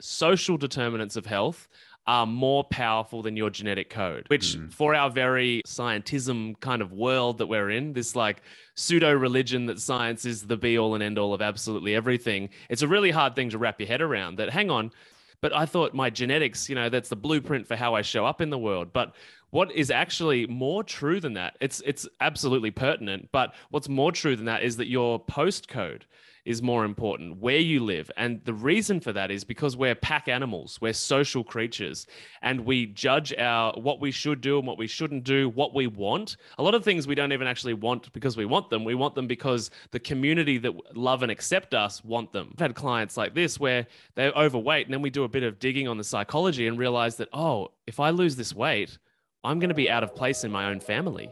social 0.00 0.56
determinants 0.56 1.16
of 1.16 1.26
health 1.26 1.68
are 2.06 2.26
more 2.26 2.62
powerful 2.64 3.20
than 3.22 3.36
your 3.36 3.50
genetic 3.50 3.90
code, 3.90 4.24
which 4.28 4.56
mm. 4.56 4.72
for 4.72 4.94
our 4.94 5.10
very 5.10 5.60
scientism 5.66 6.58
kind 6.60 6.80
of 6.80 6.92
world 6.92 7.38
that 7.38 7.46
we're 7.46 7.70
in, 7.70 7.92
this 7.92 8.14
like 8.14 8.42
pseudo 8.76 9.12
religion 9.12 9.66
that 9.66 9.80
science 9.80 10.24
is 10.24 10.42
the 10.42 10.56
be 10.56 10.78
all 10.78 10.94
and 10.94 11.02
end 11.02 11.18
all 11.18 11.34
of 11.34 11.42
absolutely 11.42 11.96
everything, 11.96 12.48
it's 12.70 12.82
a 12.82 12.88
really 12.88 13.10
hard 13.10 13.34
thing 13.34 13.50
to 13.50 13.58
wrap 13.58 13.80
your 13.80 13.88
head 13.88 14.00
around 14.00 14.36
that, 14.36 14.50
hang 14.50 14.70
on, 14.70 14.92
but 15.40 15.52
I 15.52 15.66
thought 15.66 15.94
my 15.94 16.08
genetics, 16.08 16.68
you 16.68 16.76
know, 16.76 16.88
that's 16.88 17.08
the 17.08 17.16
blueprint 17.16 17.66
for 17.66 17.74
how 17.76 17.94
I 17.94 18.02
show 18.02 18.24
up 18.24 18.40
in 18.40 18.50
the 18.50 18.58
world. 18.58 18.92
But 18.92 19.14
what 19.50 19.72
is 19.72 19.90
actually 19.90 20.46
more 20.46 20.84
true 20.84 21.20
than 21.20 21.34
that? 21.34 21.56
It's 21.60 21.82
it's 21.84 22.06
absolutely 22.20 22.70
pertinent, 22.70 23.28
but 23.32 23.54
what's 23.70 23.88
more 23.88 24.12
true 24.12 24.36
than 24.36 24.46
that 24.46 24.62
is 24.62 24.76
that 24.76 24.88
your 24.88 25.22
postcode 25.24 26.02
is 26.46 26.62
more 26.62 26.84
important, 26.84 27.38
where 27.38 27.58
you 27.58 27.84
live. 27.84 28.10
And 28.16 28.40
the 28.44 28.54
reason 28.54 29.00
for 29.00 29.12
that 29.12 29.30
is 29.30 29.44
because 29.44 29.76
we're 29.76 29.96
pack 29.96 30.28
animals, 30.28 30.78
we're 30.80 30.92
social 30.92 31.42
creatures, 31.42 32.06
and 32.40 32.60
we 32.60 32.86
judge 32.86 33.34
our 33.34 33.72
what 33.74 34.00
we 34.00 34.12
should 34.12 34.40
do 34.40 34.58
and 34.58 34.66
what 34.66 34.78
we 34.78 34.86
shouldn't 34.86 35.24
do, 35.24 35.48
what 35.50 35.74
we 35.74 35.88
want. 35.88 36.36
A 36.58 36.62
lot 36.62 36.74
of 36.74 36.84
things 36.84 37.06
we 37.06 37.16
don't 37.16 37.32
even 37.32 37.48
actually 37.48 37.74
want 37.74 38.12
because 38.12 38.36
we 38.36 38.46
want 38.46 38.70
them. 38.70 38.84
We 38.84 38.94
want 38.94 39.16
them 39.16 39.26
because 39.26 39.70
the 39.90 40.00
community 40.00 40.56
that 40.58 40.96
love 40.96 41.22
and 41.22 41.32
accept 41.32 41.74
us 41.74 42.04
want 42.04 42.32
them. 42.32 42.50
I've 42.52 42.60
had 42.60 42.74
clients 42.76 43.16
like 43.16 43.34
this 43.34 43.58
where 43.58 43.86
they're 44.14 44.32
overweight, 44.32 44.86
and 44.86 44.94
then 44.94 45.02
we 45.02 45.10
do 45.10 45.24
a 45.24 45.28
bit 45.28 45.42
of 45.42 45.58
digging 45.58 45.88
on 45.88 45.98
the 45.98 46.04
psychology 46.04 46.68
and 46.68 46.78
realize 46.78 47.16
that, 47.16 47.28
oh, 47.32 47.72
if 47.86 47.98
I 47.98 48.10
lose 48.10 48.36
this 48.36 48.54
weight, 48.54 48.98
I'm 49.42 49.58
going 49.58 49.68
to 49.68 49.74
be 49.74 49.90
out 49.90 50.04
of 50.04 50.14
place 50.14 50.44
in 50.44 50.52
my 50.52 50.70
own 50.70 50.80
family. 50.80 51.30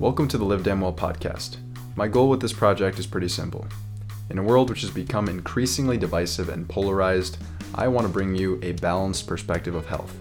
Welcome 0.00 0.26
to 0.28 0.38
the 0.38 0.44
Live 0.44 0.64
Damn 0.64 0.80
Well 0.80 0.92
podcast. 0.92 1.58
My 1.94 2.08
goal 2.08 2.28
with 2.28 2.40
this 2.40 2.52
project 2.52 2.98
is 2.98 3.06
pretty 3.06 3.28
simple. 3.28 3.64
In 4.28 4.38
a 4.38 4.42
world 4.42 4.68
which 4.68 4.80
has 4.80 4.90
become 4.90 5.28
increasingly 5.28 5.96
divisive 5.96 6.48
and 6.48 6.68
polarized, 6.68 7.38
I 7.76 7.86
want 7.86 8.04
to 8.04 8.12
bring 8.12 8.34
you 8.34 8.58
a 8.60 8.72
balanced 8.72 9.28
perspective 9.28 9.76
of 9.76 9.86
health. 9.86 10.12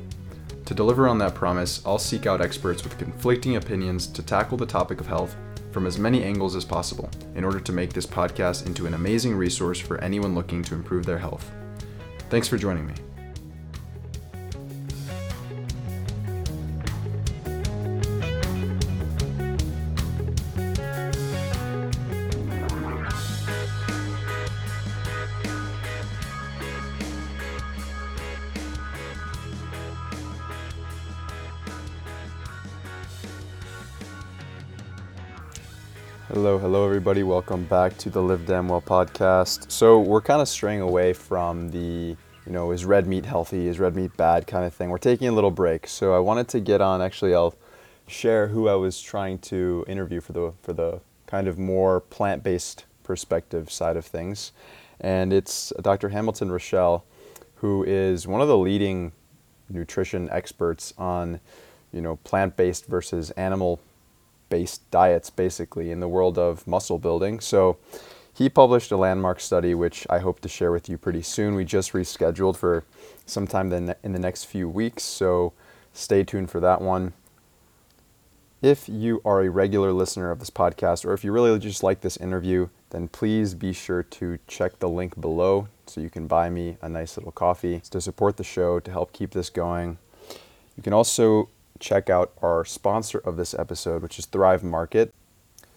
To 0.66 0.76
deliver 0.76 1.08
on 1.08 1.18
that 1.18 1.34
promise, 1.34 1.82
I'll 1.88 1.98
seek 1.98 2.28
out 2.28 2.40
experts 2.40 2.84
with 2.84 3.00
conflicting 3.00 3.56
opinions 3.56 4.06
to 4.08 4.22
tackle 4.22 4.60
the 4.60 4.68
topic 4.68 5.00
of 5.00 5.08
health 5.08 5.36
from 5.72 5.88
as 5.88 5.98
many 5.98 6.24
angles 6.24 6.56
as 6.56 6.64
possible 6.64 7.10
in 7.34 7.44
order 7.44 7.60
to 7.60 7.72
make 7.72 7.94
this 7.94 8.06
podcast 8.06 8.68
into 8.68 8.86
an 8.86 8.94
amazing 8.94 9.36
resource 9.36 9.80
for 9.80 10.00
anyone 10.02 10.36
looking 10.36 10.62
to 10.66 10.76
improve 10.76 11.04
their 11.04 11.18
health. 11.18 11.52
Thanks 12.30 12.48
for 12.48 12.60
joining 12.60 12.86
me. 12.86 12.94
Everybody. 37.04 37.24
Welcome 37.24 37.66
back 37.66 37.98
to 37.98 38.10
the 38.10 38.22
Live 38.22 38.46
Damn 38.46 38.70
Well 38.70 38.82
podcast. 38.82 39.70
So, 39.70 40.00
we're 40.00 40.22
kind 40.22 40.42
of 40.42 40.48
straying 40.48 40.80
away 40.80 41.12
from 41.12 41.68
the, 41.68 42.16
you 42.46 42.52
know, 42.54 42.72
is 42.72 42.86
red 42.86 43.08
meat 43.08 43.26
healthy, 43.26 43.68
is 43.68 43.78
red 43.78 43.94
meat 43.94 44.16
bad 44.16 44.48
kind 44.48 44.64
of 44.64 44.74
thing. 44.74 44.90
We're 44.90 45.00
taking 45.00 45.28
a 45.28 45.34
little 45.34 45.52
break. 45.52 45.86
So, 45.86 46.16
I 46.16 46.20
wanted 46.20 46.48
to 46.48 46.62
get 46.62 46.80
on, 46.80 47.02
actually, 47.02 47.36
I'll 47.36 47.56
share 48.08 48.48
who 48.48 48.70
I 48.70 48.76
was 48.76 49.02
trying 49.02 49.40
to 49.40 49.84
interview 49.86 50.22
for 50.22 50.32
the, 50.32 50.54
for 50.62 50.72
the 50.72 51.02
kind 51.26 51.50
of 51.50 51.60
more 51.60 52.00
plant 52.00 52.42
based 52.42 52.86
perspective 53.04 53.70
side 53.70 53.98
of 53.98 54.06
things. 54.06 54.54
And 55.02 55.34
it's 55.34 55.74
Dr. 55.82 56.08
Hamilton 56.08 56.54
Rochelle, 56.54 57.04
who 57.56 57.84
is 57.84 58.28
one 58.28 58.40
of 58.40 58.48
the 58.48 58.58
leading 58.58 59.12
nutrition 59.68 60.30
experts 60.30 60.94
on, 60.98 61.42
you 61.92 62.00
know, 62.00 62.16
plant 62.16 62.56
based 62.56 62.86
versus 62.86 63.30
animal 63.32 63.82
based 64.54 64.80
diets 64.92 65.32
basically 65.32 65.90
in 65.90 66.00
the 66.00 66.08
world 66.08 66.38
of 66.38 66.68
muscle 66.68 67.00
building. 67.00 67.40
So 67.40 67.78
he 68.32 68.50
published 68.50 68.92
a 68.92 68.98
landmark 68.98 69.40
study, 69.40 69.74
which 69.74 70.06
I 70.12 70.20
hope 70.20 70.42
to 70.42 70.48
share 70.48 70.72
with 70.72 70.88
you 70.88 70.96
pretty 70.96 71.24
soon. 71.24 71.56
We 71.56 71.66
just 71.66 71.94
rescheduled 71.94 72.58
for 72.58 72.84
sometime 73.26 73.74
in 73.74 74.12
the 74.14 74.20
next 74.20 74.44
few 74.44 74.70
weeks, 74.70 75.02
so 75.02 75.54
stay 75.92 76.24
tuned 76.24 76.52
for 76.52 76.60
that 76.60 76.82
one. 76.82 77.14
If 78.62 78.88
you 78.88 79.22
are 79.26 79.42
a 79.42 79.50
regular 79.50 79.92
listener 79.92 80.30
of 80.30 80.38
this 80.38 80.52
podcast, 80.52 81.04
or 81.04 81.14
if 81.14 81.24
you 81.24 81.32
really 81.32 81.58
just 81.58 81.82
like 81.82 82.02
this 82.02 82.18
interview, 82.18 82.70
then 82.92 83.08
please 83.08 83.56
be 83.56 83.74
sure 83.74 84.04
to 84.04 84.38
check 84.48 84.78
the 84.78 84.88
link 84.88 85.20
below 85.20 85.68
so 85.88 86.00
you 86.00 86.12
can 86.12 86.28
buy 86.28 86.52
me 86.52 86.78
a 86.80 86.88
nice 86.88 87.18
little 87.18 87.32
coffee 87.32 87.82
to 87.90 88.00
support 88.00 88.38
the 88.38 88.44
show 88.44 88.80
to 88.80 88.92
help 88.92 89.14
keep 89.14 89.32
this 89.32 89.50
going. 89.50 89.98
You 90.78 90.84
can 90.84 90.94
also 90.94 91.50
check 91.84 92.10
out 92.10 92.32
our 92.42 92.64
sponsor 92.64 93.20
of 93.20 93.38
this 93.38 93.54
episode, 93.54 94.02
which 94.02 94.18
is 94.18 94.26
Thrive 94.26 94.64
Market. 94.64 95.14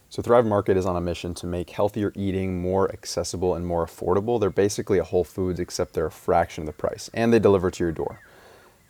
So, 0.09 0.23
Thrive 0.23 0.47
Market 0.47 0.77
is 0.77 0.87
on 0.87 0.97
a 0.97 1.01
mission 1.01 1.35
to 1.35 1.47
make 1.47 1.71
healthier 1.71 2.13
eating 2.15 2.63
more 2.63 2.91
accessible 2.93 3.57
and 3.57 3.67
more 3.67 3.85
affordable. 3.85 4.39
They're 4.39 4.51
basically 4.51 4.99
a 4.99 5.05
Whole 5.05 5.25
Foods, 5.25 5.59
except 5.59 5.95
they're 5.95 6.07
a 6.07 6.13
fraction 6.13 6.63
of 6.63 6.67
the 6.67 6.73
price, 6.73 7.11
and 7.13 7.33
they 7.33 7.41
deliver 7.41 7.73
to 7.73 7.85
your 7.85 7.93
door. 7.93 8.21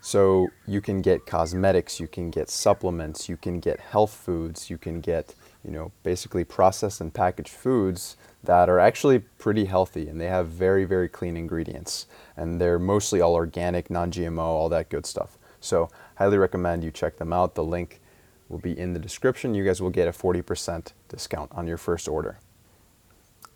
So, 0.02 0.48
you 0.66 0.82
can 0.82 1.00
get 1.00 1.24
cosmetics, 1.24 1.98
you 1.98 2.06
can 2.06 2.30
get 2.30 2.50
supplements, 2.50 3.30
you 3.30 3.38
can 3.38 3.60
get 3.60 3.80
health 3.80 4.12
foods, 4.12 4.68
you 4.68 4.76
can 4.76 5.00
get, 5.00 5.34
you 5.64 5.70
know, 5.70 5.92
basically 6.02 6.44
processed 6.44 7.00
and 7.00 7.12
packaged 7.12 7.48
foods 7.54 8.18
that 8.44 8.68
are 8.68 8.78
actually 8.78 9.18
pretty 9.18 9.64
healthy 9.64 10.06
and 10.06 10.20
they 10.20 10.28
have 10.28 10.46
very, 10.48 10.84
very 10.84 11.08
clean 11.08 11.36
ingredients. 11.36 12.06
And 12.36 12.60
they're 12.60 12.78
mostly 12.78 13.20
all 13.22 13.34
organic, 13.34 13.90
non 13.90 14.12
GMO, 14.12 14.38
all 14.38 14.68
that 14.68 14.90
good 14.90 15.06
stuff. 15.06 15.38
So, 15.60 15.88
highly 16.16 16.38
recommend 16.38 16.84
you 16.84 16.90
check 16.90 17.16
them 17.16 17.32
out. 17.32 17.54
The 17.54 17.64
link 17.64 18.00
will 18.48 18.58
be 18.58 18.78
in 18.78 18.92
the 18.92 18.98
description. 18.98 19.54
You 19.54 19.64
guys 19.64 19.80
will 19.80 19.90
get 19.90 20.08
a 20.08 20.12
40% 20.12 20.92
discount 21.08 21.52
on 21.52 21.66
your 21.66 21.76
first 21.76 22.08
order. 22.08 22.38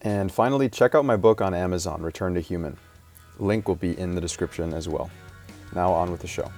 And 0.03 0.33
finally, 0.33 0.69
check 0.69 0.95
out 0.95 1.05
my 1.05 1.17
book 1.17 1.41
on 1.41 1.53
Amazon, 1.53 2.03
Return 2.03 2.35
to 2.35 2.41
Human. 2.41 2.79
Link 3.39 3.69
will 3.69 3.77
be 3.77 3.99
in 3.99 4.15
the 4.15 4.21
description 4.21 4.73
as 4.73 4.89
well. 4.89 5.11
Now, 5.75 5.93
on 5.93 6.11
with 6.11 6.21
the 6.21 6.27
show. 6.27 6.51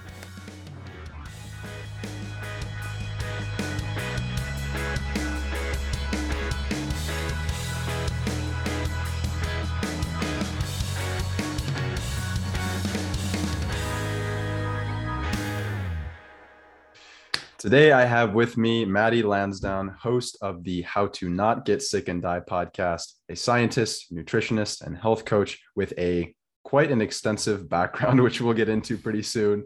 Today, 17.63 17.93
I 17.93 18.03
have 18.03 18.33
with 18.33 18.57
me 18.57 18.83
Matty 18.83 19.23
Lansdown, 19.23 19.95
host 19.97 20.37
of 20.41 20.65
the 20.65 20.81
How 20.81 21.07
to 21.07 21.29
Not 21.29 21.63
Get 21.63 21.81
Sick 21.81 22.09
and 22.09 22.21
Die 22.21 22.41
podcast, 22.41 23.13
a 23.29 23.37
scientist, 23.37 24.13
nutritionist, 24.13 24.81
and 24.81 24.97
health 24.97 25.23
coach 25.23 25.61
with 25.73 25.93
a 25.97 26.35
quite 26.65 26.91
an 26.91 26.99
extensive 26.99 27.69
background, 27.77 28.21
which 28.21 28.41
we'll 28.41 28.53
get 28.53 28.67
into 28.67 28.97
pretty 28.97 29.21
soon. 29.21 29.63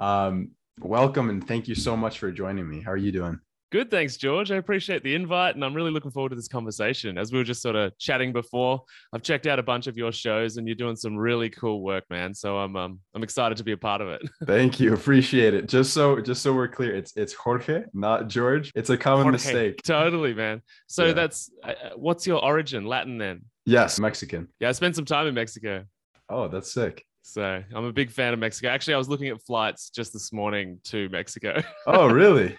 Um, 0.00 0.50
welcome 0.80 1.30
and 1.30 1.46
thank 1.46 1.68
you 1.68 1.76
so 1.76 1.96
much 1.96 2.18
for 2.18 2.32
joining 2.32 2.68
me. 2.68 2.80
How 2.80 2.90
are 2.90 2.96
you 2.96 3.12
doing? 3.12 3.38
Good, 3.72 3.90
thanks, 3.90 4.16
George. 4.16 4.52
I 4.52 4.56
appreciate 4.56 5.02
the 5.02 5.14
invite, 5.14 5.56
and 5.56 5.64
I'm 5.64 5.74
really 5.74 5.90
looking 5.90 6.12
forward 6.12 6.28
to 6.28 6.36
this 6.36 6.46
conversation. 6.46 7.18
As 7.18 7.32
we 7.32 7.38
were 7.38 7.44
just 7.44 7.62
sort 7.62 7.74
of 7.74 7.98
chatting 7.98 8.32
before, 8.32 8.82
I've 9.12 9.22
checked 9.22 9.48
out 9.48 9.58
a 9.58 9.62
bunch 9.62 9.88
of 9.88 9.96
your 9.96 10.12
shows, 10.12 10.56
and 10.56 10.68
you're 10.68 10.76
doing 10.76 10.94
some 10.94 11.16
really 11.16 11.50
cool 11.50 11.82
work, 11.82 12.04
man. 12.08 12.32
So 12.32 12.58
I'm 12.58 12.76
um, 12.76 13.00
I'm 13.14 13.24
excited 13.24 13.58
to 13.58 13.64
be 13.64 13.72
a 13.72 13.76
part 13.76 14.00
of 14.00 14.08
it. 14.08 14.22
Thank 14.46 14.78
you, 14.78 14.94
appreciate 14.94 15.52
it. 15.52 15.68
Just 15.68 15.92
so 15.92 16.20
just 16.20 16.42
so 16.42 16.52
we're 16.52 16.68
clear, 16.68 16.94
it's 16.94 17.12
it's 17.16 17.34
Jorge, 17.34 17.82
not 17.92 18.28
George. 18.28 18.70
It's 18.76 18.90
a 18.90 18.96
common 18.96 19.24
Jorge. 19.24 19.32
mistake. 19.32 19.82
Totally, 19.82 20.32
man. 20.32 20.62
So 20.86 21.06
yeah. 21.06 21.12
that's 21.14 21.50
uh, 21.64 21.72
what's 21.96 22.24
your 22.24 22.44
origin? 22.44 22.84
Latin, 22.84 23.18
then? 23.18 23.42
Yes, 23.64 23.98
Mexican. 23.98 24.46
Yeah, 24.60 24.68
I 24.68 24.72
spent 24.72 24.94
some 24.94 25.04
time 25.04 25.26
in 25.26 25.34
Mexico. 25.34 25.84
Oh, 26.28 26.46
that's 26.46 26.72
sick. 26.72 27.04
So 27.22 27.60
I'm 27.74 27.84
a 27.84 27.92
big 27.92 28.12
fan 28.12 28.32
of 28.32 28.38
Mexico. 28.38 28.68
Actually, 28.68 28.94
I 28.94 28.98
was 28.98 29.08
looking 29.08 29.26
at 29.28 29.42
flights 29.42 29.90
just 29.90 30.12
this 30.12 30.32
morning 30.32 30.78
to 30.84 31.08
Mexico. 31.08 31.60
oh, 31.88 32.06
really? 32.06 32.56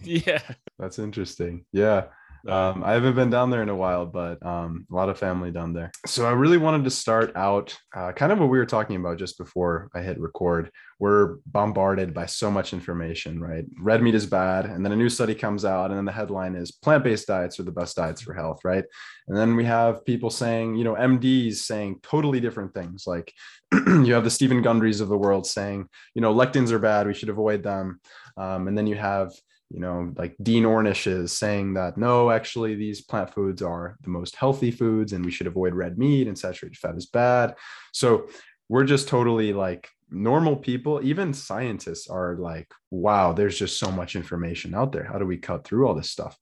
Yeah. 0.04 0.42
That's 0.78 0.98
interesting. 0.98 1.64
Yeah. 1.72 2.04
Um, 2.46 2.84
I 2.84 2.92
haven't 2.92 3.16
been 3.16 3.30
down 3.30 3.50
there 3.50 3.62
in 3.62 3.68
a 3.68 3.74
while, 3.74 4.06
but 4.06 4.44
um, 4.44 4.86
a 4.90 4.94
lot 4.94 5.08
of 5.08 5.18
family 5.18 5.50
down 5.50 5.72
there. 5.72 5.90
So 6.06 6.24
I 6.26 6.30
really 6.30 6.56
wanted 6.56 6.84
to 6.84 6.90
start 6.90 7.34
out 7.36 7.76
uh, 7.94 8.12
kind 8.12 8.30
of 8.30 8.38
what 8.38 8.48
we 8.48 8.58
were 8.58 8.66
talking 8.66 8.96
about 8.96 9.18
just 9.18 9.38
before 9.38 9.90
I 9.94 10.00
hit 10.00 10.20
record. 10.20 10.70
We're 11.00 11.36
bombarded 11.46 12.14
by 12.14 12.26
so 12.26 12.50
much 12.50 12.72
information, 12.72 13.40
right? 13.40 13.64
Red 13.80 14.02
meat 14.02 14.14
is 14.14 14.26
bad. 14.26 14.66
And 14.66 14.84
then 14.84 14.92
a 14.92 14.96
new 14.96 15.08
study 15.08 15.34
comes 15.34 15.64
out, 15.64 15.90
and 15.90 15.98
then 15.98 16.04
the 16.04 16.12
headline 16.12 16.54
is 16.54 16.70
plant 16.70 17.04
based 17.04 17.26
diets 17.26 17.58
are 17.58 17.64
the 17.64 17.72
best 17.72 17.96
diets 17.96 18.22
for 18.22 18.34
health, 18.34 18.60
right? 18.64 18.84
And 19.26 19.36
then 19.36 19.56
we 19.56 19.64
have 19.64 20.04
people 20.04 20.30
saying, 20.30 20.76
you 20.76 20.84
know, 20.84 20.94
MDs 20.94 21.56
saying 21.56 22.00
totally 22.02 22.40
different 22.40 22.72
things. 22.72 23.04
Like 23.06 23.32
you 23.72 24.14
have 24.14 24.24
the 24.24 24.30
Steven 24.30 24.62
Gundrys 24.62 25.00
of 25.00 25.08
the 25.08 25.18
world 25.18 25.46
saying, 25.46 25.88
you 26.14 26.22
know, 26.22 26.34
lectins 26.34 26.70
are 26.70 26.78
bad, 26.78 27.06
we 27.06 27.14
should 27.14 27.28
avoid 27.28 27.62
them. 27.62 28.00
Um, 28.36 28.68
and 28.68 28.78
then 28.78 28.86
you 28.86 28.94
have 28.94 29.32
you 29.70 29.80
know, 29.80 30.12
like 30.16 30.34
Dean 30.42 30.64
Ornish 30.64 31.06
is 31.06 31.32
saying 31.32 31.74
that 31.74 31.98
no, 31.98 32.30
actually, 32.30 32.74
these 32.74 33.02
plant 33.02 33.34
foods 33.34 33.62
are 33.62 33.96
the 34.02 34.10
most 34.10 34.34
healthy 34.36 34.70
foods 34.70 35.12
and 35.12 35.24
we 35.24 35.30
should 35.30 35.46
avoid 35.46 35.74
red 35.74 35.98
meat 35.98 36.26
and 36.26 36.38
saturated 36.38 36.78
fat 36.78 36.96
is 36.96 37.06
bad. 37.06 37.54
So 37.92 38.28
we're 38.68 38.84
just 38.84 39.08
totally 39.08 39.52
like 39.52 39.88
normal 40.10 40.56
people, 40.56 41.00
even 41.02 41.34
scientists 41.34 42.08
are 42.08 42.36
like, 42.36 42.70
wow, 42.90 43.32
there's 43.32 43.58
just 43.58 43.78
so 43.78 43.90
much 43.90 44.16
information 44.16 44.74
out 44.74 44.92
there. 44.92 45.04
How 45.04 45.18
do 45.18 45.26
we 45.26 45.36
cut 45.36 45.64
through 45.64 45.86
all 45.86 45.94
this 45.94 46.10
stuff? 46.10 46.36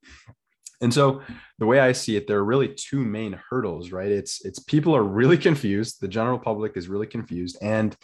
And 0.81 0.93
so 0.93 1.23
the 1.59 1.67
way 1.67 1.81
I 1.81 1.93
see 1.93 2.17
it, 2.17 2.27
there 2.27 2.39
are 2.39 2.45
really 2.45 2.69
two 2.69 3.05
main 3.05 3.41
hurdles, 3.49 3.93
right? 3.93 4.11
It's 4.11 4.45
it's 4.45 4.59
people 4.59 4.95
are 4.95 5.03
really 5.03 5.39
confused. 5.49 6.01
The 6.01 6.09
general 6.09 6.39
public 6.39 6.77
is 6.77 6.89
really 6.89 7.07
confused, 7.07 7.57
and 7.63 7.97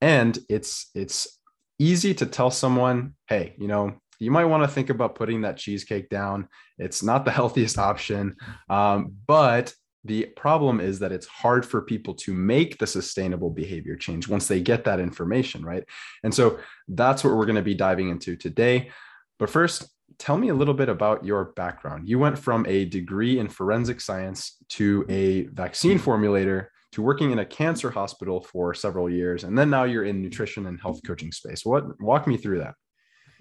and 0.00 0.38
it's 0.48 0.90
it's 0.94 1.38
easy 1.78 2.14
to 2.14 2.26
tell 2.26 2.50
someone, 2.50 3.14
hey, 3.28 3.54
you 3.58 3.66
know, 3.66 3.94
you 4.18 4.30
might 4.30 4.44
want 4.44 4.62
to 4.62 4.68
think 4.68 4.90
about 4.90 5.14
putting 5.14 5.42
that 5.42 5.56
cheesecake 5.56 6.08
down. 6.08 6.48
It's 6.78 7.02
not 7.02 7.24
the 7.24 7.30
healthiest 7.38 7.78
option, 7.78 8.36
um, 8.68 9.14
but 9.26 9.74
the 10.04 10.26
problem 10.36 10.80
is 10.80 10.98
that 10.98 11.12
it's 11.12 11.26
hard 11.26 11.64
for 11.64 11.82
people 11.82 12.14
to 12.14 12.32
make 12.32 12.78
the 12.78 12.86
sustainable 12.86 13.50
behavior 13.50 13.96
change 13.96 14.28
once 14.28 14.48
they 14.48 14.60
get 14.60 14.84
that 14.84 14.98
information, 14.98 15.64
right? 15.64 15.84
And 16.24 16.34
so 16.34 16.58
that's 16.88 17.22
what 17.22 17.36
we're 17.36 17.46
going 17.46 17.56
to 17.56 17.62
be 17.62 17.74
diving 17.74 18.08
into 18.08 18.34
today. 18.36 18.90
But 19.38 19.48
first, 19.48 19.88
tell 20.18 20.36
me 20.36 20.48
a 20.48 20.54
little 20.54 20.74
bit 20.74 20.88
about 20.88 21.24
your 21.24 21.52
background. 21.56 22.08
You 22.08 22.18
went 22.18 22.38
from 22.38 22.66
a 22.66 22.84
degree 22.84 23.38
in 23.38 23.48
forensic 23.48 24.00
science 24.00 24.56
to 24.70 25.06
a 25.08 25.46
vaccine 25.46 25.98
formulator 25.98 26.66
to 26.92 27.02
working 27.02 27.30
in 27.30 27.38
a 27.38 27.44
cancer 27.44 27.90
hospital 27.90 28.42
for 28.42 28.74
several 28.74 29.08
years 29.08 29.44
and 29.44 29.56
then 29.56 29.70
now 29.70 29.84
you're 29.84 30.04
in 30.04 30.20
nutrition 30.20 30.66
and 30.66 30.80
health 30.80 31.00
coaching 31.06 31.32
space. 31.32 31.64
What 31.64 32.00
walk 32.00 32.26
me 32.26 32.36
through 32.36 32.58
that? 32.58 32.74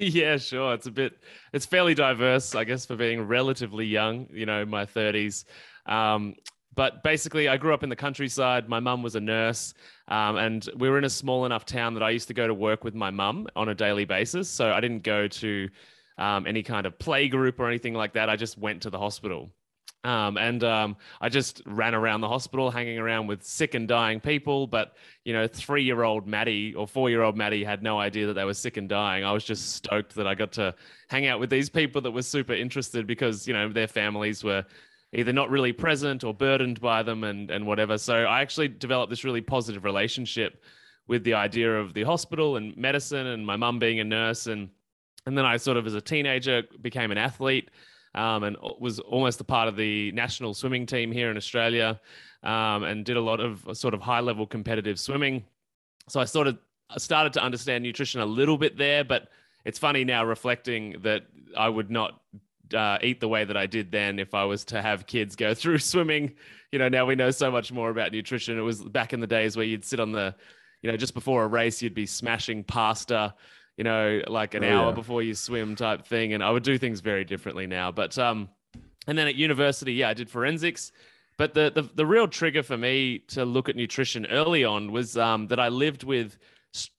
Yeah, 0.02 0.38
sure. 0.38 0.74
It's 0.74 0.88
a 0.88 0.92
bit 0.92 1.14
it's 1.54 1.66
fairly 1.66 1.94
diverse, 1.94 2.56
I 2.56 2.64
guess 2.64 2.86
for 2.88 2.96
being 2.96 3.22
relatively 3.22 3.86
young, 3.86 4.28
you 4.32 4.48
know, 4.48 4.66
my 4.66 4.86
30s. 4.86 5.46
Um, 5.86 6.36
but 6.74 7.04
basically, 7.04 7.48
I 7.48 7.58
grew 7.58 7.74
up 7.74 7.84
in 7.84 7.90
the 7.90 7.96
countryside. 7.96 8.68
My 8.68 8.80
mum 8.80 9.04
was 9.04 9.16
a 9.16 9.20
nurse, 9.20 9.74
um, 10.08 10.38
and 10.38 10.68
we 10.78 10.90
were 10.90 10.98
in 10.98 11.04
a 11.04 11.10
small 11.10 11.46
enough 11.46 11.66
town 11.66 11.94
that 11.96 12.04
I 12.04 12.10
used 12.10 12.30
to 12.30 12.34
go 12.34 12.48
to 12.48 12.54
work 12.54 12.84
with 12.84 12.96
my 12.96 13.12
mum 13.12 13.48
on 13.56 13.70
a 13.70 13.76
daily 13.76 14.06
basis. 14.06 14.50
So 14.50 14.72
I 14.72 14.80
didn't 14.80 15.04
go 15.04 15.28
to 15.28 15.70
um, 16.18 16.48
any 16.48 16.64
kind 16.64 16.86
of 16.88 16.98
play 16.98 17.28
group 17.28 17.60
or 17.60 17.68
anything 17.68 17.94
like 17.94 18.14
that. 18.14 18.30
I 18.30 18.38
just 18.38 18.58
went 18.58 18.82
to 18.84 18.90
the 18.90 18.98
hospital. 18.98 19.52
Um, 20.04 20.38
and 20.38 20.64
um, 20.64 20.98
I 21.20 21.30
just 21.30 21.62
ran 21.66 21.94
around 21.94 22.22
the 22.22 22.28
hospital, 22.28 22.72
hanging 22.72 22.98
around 22.98 23.28
with 23.28 23.44
sick 23.44 23.76
and 23.76 23.88
dying 23.88 24.20
people. 24.20 24.66
But 24.66 24.96
you 25.26 25.34
know, 25.34 25.48
three-year-old 25.48 26.28
Matty 26.28 26.74
or 26.74 26.88
four-year-old 26.88 27.38
Matty 27.38 27.64
had 27.64 27.84
no 27.84 28.00
idea 28.00 28.28
that 28.28 28.34
they 28.34 28.46
were 28.46 28.54
sick 28.54 28.78
and 28.78 28.90
dying. 28.90 29.24
I 29.24 29.32
was 29.32 29.44
just 29.44 29.74
stoked 29.76 30.16
that 30.16 30.26
I 30.26 30.34
got 30.34 30.52
to 30.54 30.74
hang 31.10 31.28
out 31.28 31.40
with 31.40 31.50
these 31.50 31.70
people 31.70 32.02
that 32.02 32.12
were 32.12 32.24
super 32.24 32.54
interested 32.54 33.06
because 33.06 33.48
you 33.48 33.54
know 33.54 33.70
their 33.70 33.88
families 33.88 34.44
were 34.44 34.66
either 35.14 35.34
not 35.34 35.50
really 35.50 35.74
present 35.74 36.24
or 36.24 36.34
burdened 36.34 36.82
by 36.82 37.04
them 37.04 37.24
and 37.24 37.52
and 37.52 37.68
whatever. 37.68 37.98
So 37.98 38.16
I 38.16 38.42
actually 38.42 38.70
developed 38.70 39.12
this 39.12 39.24
really 39.24 39.42
positive 39.42 39.84
relationship 39.84 40.64
with 41.08 41.24
the 41.24 41.34
idea 41.36 41.80
of 41.80 41.94
the 41.94 42.04
hospital 42.04 42.56
and 42.56 42.76
medicine 42.78 43.28
and 43.28 43.46
my 43.46 43.56
mum 43.56 43.78
being 43.78 44.00
a 44.00 44.04
nurse 44.04 44.48
and 44.48 44.70
and 45.28 45.38
then 45.38 45.46
I 45.46 45.58
sort 45.58 45.78
of 45.78 45.86
as 45.86 45.94
a 45.94 46.02
teenager 46.02 46.64
became 46.82 47.12
an 47.12 47.18
athlete 47.18 47.70
um, 48.16 48.44
and 48.44 48.58
was 48.80 49.00
almost 49.00 49.40
a 49.42 49.44
part 49.44 49.68
of 49.68 49.76
the 49.76 50.12
national 50.12 50.54
swimming 50.54 50.86
team 50.86 51.12
here 51.12 51.32
in 51.32 51.38
Australia 51.38 52.00
um, 52.44 52.84
and 52.84 53.06
did 53.06 53.18
a 53.18 53.22
lot 53.22 53.40
of 53.40 53.66
sort 53.78 53.94
of 53.94 54.02
high 54.02 54.20
level 54.20 54.46
competitive 54.46 55.00
swimming. 55.00 55.44
So 56.10 56.20
I 56.20 56.26
sort 56.26 56.48
of 56.48 56.58
started 56.98 57.34
to 57.34 57.44
understand 57.44 57.84
nutrition 57.84 58.22
a 58.22 58.26
little 58.26 58.58
bit 58.58 58.78
there, 58.78 59.04
but 59.04 59.30
it's 59.66 59.80
funny 59.80 60.04
now 60.04 60.26
reflecting 60.26 60.98
that 61.04 61.24
I 61.58 61.70
would 61.70 61.90
not 61.90 62.22
uh, 62.74 62.98
eat 63.02 63.20
the 63.20 63.28
way 63.28 63.44
that 63.46 63.58
I 63.58 63.68
did 63.68 63.92
then 63.92 64.20
if 64.20 64.34
I 64.34 64.44
was 64.46 64.66
to 64.66 64.82
have 64.82 65.06
kids 65.06 65.36
go 65.36 65.54
through 65.56 65.80
swimming. 65.80 66.34
You 66.72 66.80
know, 66.80 66.90
now 66.90 67.06
we 67.06 67.16
know 67.16 67.32
so 67.32 67.52
much 67.52 67.72
more 67.72 67.90
about 67.90 68.12
nutrition. 68.12 68.58
It 68.58 68.62
was 68.62 68.82
back 68.82 69.14
in 69.14 69.20
the 69.20 69.28
days 69.28 69.56
where 69.56 69.66
you'd 69.66 69.86
sit 69.86 70.00
on 70.00 70.12
the, 70.12 70.36
you 70.82 70.92
know, 70.92 70.98
just 70.98 71.14
before 71.14 71.44
a 71.44 71.48
race, 71.48 71.82
you'd 71.82 71.94
be 71.94 72.06
smashing 72.06 72.64
pasta, 72.64 73.36
you 73.82 73.84
know, 73.84 74.22
like 74.28 74.54
an 74.54 74.64
oh, 74.64 74.70
hour 74.70 74.90
yeah. 74.90 74.94
before 74.94 75.24
you 75.24 75.34
swim 75.34 75.76
type 75.76 76.06
thing. 76.06 76.34
And 76.34 76.44
I 76.44 76.52
would 76.52 76.62
do 76.62 76.78
things 76.78 77.00
very 77.00 77.26
differently 77.26 77.66
now. 77.66 77.92
But, 77.92 78.16
um, 78.20 78.48
and 79.08 79.18
then 79.18 79.28
at 79.28 79.34
university, 79.34 79.94
yeah, 79.94 80.10
I 80.10 80.14
did 80.14 80.30
forensics. 80.30 80.92
But 81.36 81.56
the, 81.56 81.72
the, 81.74 81.90
the 81.96 82.06
real 82.06 82.28
trigger 82.28 82.62
for 82.62 82.78
me 82.78 83.24
to 83.30 83.44
look 83.44 83.70
at 83.70 83.76
nutrition 83.76 84.28
early 84.28 84.64
on 84.64 84.92
was 84.92 85.18
um, 85.18 85.48
that 85.48 85.60
I 85.60 85.70
lived 85.70 86.04
with 86.04 86.38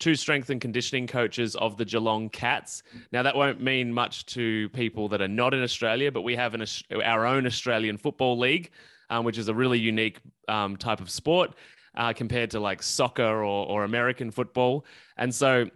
two 0.01 0.17
strength 0.17 0.51
and 0.51 0.61
conditioning 0.61 1.07
coaches 1.07 1.55
of 1.55 1.77
the 1.77 1.85
Geelong 1.85 2.29
Cats. 2.31 2.83
Now, 3.13 3.23
that 3.23 3.37
won't 3.37 3.61
mean 3.61 3.93
much 3.93 4.27
to 4.35 4.69
people 4.71 5.07
that 5.11 5.23
are 5.23 5.29
not 5.29 5.55
in 5.55 5.63
Australia, 5.63 6.11
but 6.11 6.23
we 6.23 6.35
have 6.35 6.53
an, 6.55 6.65
our 7.05 7.25
own 7.25 7.47
Australian 7.47 7.97
Football 7.97 8.41
League, 8.41 8.73
um, 9.09 9.25
which 9.25 9.39
is 9.39 9.47
a 9.47 9.55
really 9.55 9.79
unique 9.79 10.19
um, 10.49 10.77
type 10.77 11.01
of 11.01 11.11
sport 11.11 11.55
uh, 11.95 12.13
compared 12.13 12.51
to 12.51 12.59
like 12.59 12.83
soccer 12.83 13.45
or, 13.45 13.69
or 13.69 13.85
American 13.85 14.33
football. 14.33 14.85
And 15.17 15.33
so 15.33 15.71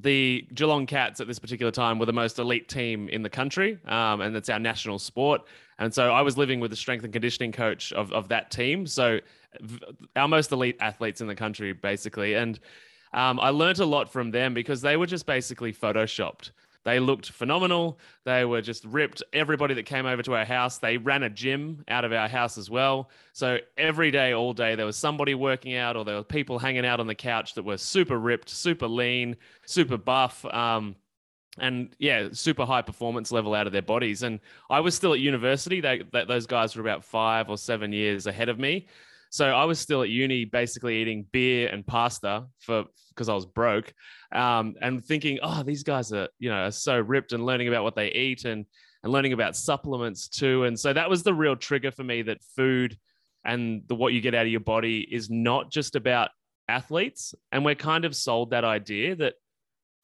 the 0.00 0.46
Geelong 0.54 0.86
Cats 0.86 1.20
at 1.20 1.26
this 1.26 1.38
particular 1.38 1.72
time 1.72 1.98
were 1.98 2.06
the 2.06 2.12
most 2.12 2.38
elite 2.38 2.68
team 2.68 3.08
in 3.08 3.22
the 3.22 3.30
country, 3.30 3.78
um, 3.86 4.20
and 4.20 4.36
it's 4.36 4.48
our 4.48 4.58
national 4.58 4.98
sport. 4.98 5.42
And 5.78 5.92
so 5.92 6.12
I 6.12 6.22
was 6.22 6.38
living 6.38 6.60
with 6.60 6.70
the 6.70 6.76
strength 6.76 7.04
and 7.04 7.12
conditioning 7.12 7.52
coach 7.52 7.92
of, 7.92 8.12
of 8.12 8.28
that 8.28 8.50
team. 8.50 8.86
So 8.86 9.20
our 10.16 10.28
most 10.28 10.52
elite 10.52 10.76
athletes 10.80 11.20
in 11.20 11.26
the 11.26 11.34
country, 11.34 11.72
basically. 11.72 12.34
And 12.34 12.58
um, 13.12 13.40
I 13.40 13.50
learned 13.50 13.80
a 13.80 13.86
lot 13.86 14.10
from 14.10 14.30
them 14.30 14.54
because 14.54 14.80
they 14.80 14.96
were 14.96 15.06
just 15.06 15.26
basically 15.26 15.72
photoshopped. 15.72 16.50
They 16.84 17.00
looked 17.00 17.30
phenomenal. 17.30 17.98
They 18.24 18.44
were 18.44 18.60
just 18.60 18.84
ripped. 18.84 19.22
Everybody 19.32 19.74
that 19.74 19.84
came 19.84 20.06
over 20.06 20.22
to 20.22 20.34
our 20.34 20.44
house, 20.44 20.78
they 20.78 20.98
ran 20.98 21.22
a 21.22 21.30
gym 21.30 21.82
out 21.88 22.04
of 22.04 22.12
our 22.12 22.28
house 22.28 22.58
as 22.58 22.68
well. 22.68 23.10
So 23.32 23.58
every 23.78 24.10
day, 24.10 24.34
all 24.34 24.52
day, 24.52 24.74
there 24.74 24.86
was 24.86 24.96
somebody 24.96 25.34
working 25.34 25.74
out 25.76 25.96
or 25.96 26.04
there 26.04 26.16
were 26.16 26.22
people 26.22 26.58
hanging 26.58 26.84
out 26.84 27.00
on 27.00 27.06
the 27.06 27.14
couch 27.14 27.54
that 27.54 27.64
were 27.64 27.78
super 27.78 28.18
ripped, 28.18 28.50
super 28.50 28.86
lean, 28.86 29.36
super 29.64 29.96
buff. 29.96 30.44
Um, 30.44 30.96
and 31.58 31.94
yeah, 31.98 32.28
super 32.32 32.66
high 32.66 32.82
performance 32.82 33.32
level 33.32 33.54
out 33.54 33.66
of 33.66 33.72
their 33.72 33.82
bodies. 33.82 34.22
And 34.22 34.40
I 34.68 34.80
was 34.80 34.94
still 34.94 35.14
at 35.14 35.20
university. 35.20 35.80
They, 35.80 36.02
they, 36.12 36.24
those 36.24 36.46
guys 36.46 36.76
were 36.76 36.82
about 36.82 37.04
five 37.04 37.48
or 37.48 37.56
seven 37.56 37.92
years 37.92 38.26
ahead 38.26 38.48
of 38.48 38.58
me. 38.58 38.86
So 39.34 39.46
I 39.46 39.64
was 39.64 39.80
still 39.80 40.04
at 40.04 40.10
uni, 40.10 40.44
basically 40.44 40.98
eating 40.98 41.26
beer 41.32 41.68
and 41.68 41.84
pasta 41.84 42.46
for 42.60 42.84
because 43.08 43.28
I 43.28 43.34
was 43.34 43.44
broke, 43.44 43.92
um, 44.30 44.76
and 44.80 45.04
thinking, 45.04 45.40
oh, 45.42 45.64
these 45.64 45.82
guys 45.82 46.12
are 46.12 46.28
you 46.38 46.50
know 46.50 46.66
are 46.66 46.70
so 46.70 47.00
ripped 47.00 47.32
and 47.32 47.44
learning 47.44 47.66
about 47.66 47.82
what 47.82 47.96
they 47.96 48.12
eat 48.12 48.44
and 48.44 48.64
and 49.02 49.12
learning 49.12 49.32
about 49.32 49.56
supplements 49.56 50.28
too. 50.28 50.62
And 50.62 50.78
so 50.78 50.92
that 50.92 51.10
was 51.10 51.24
the 51.24 51.34
real 51.34 51.56
trigger 51.56 51.90
for 51.90 52.04
me 52.04 52.22
that 52.22 52.44
food 52.54 52.96
and 53.44 53.82
the 53.88 53.96
what 53.96 54.12
you 54.12 54.20
get 54.20 54.36
out 54.36 54.46
of 54.46 54.52
your 54.52 54.60
body 54.60 55.00
is 55.00 55.28
not 55.30 55.68
just 55.68 55.96
about 55.96 56.30
athletes. 56.68 57.34
And 57.50 57.64
we're 57.64 57.74
kind 57.74 58.04
of 58.04 58.14
sold 58.14 58.50
that 58.50 58.62
idea 58.62 59.16
that 59.16 59.34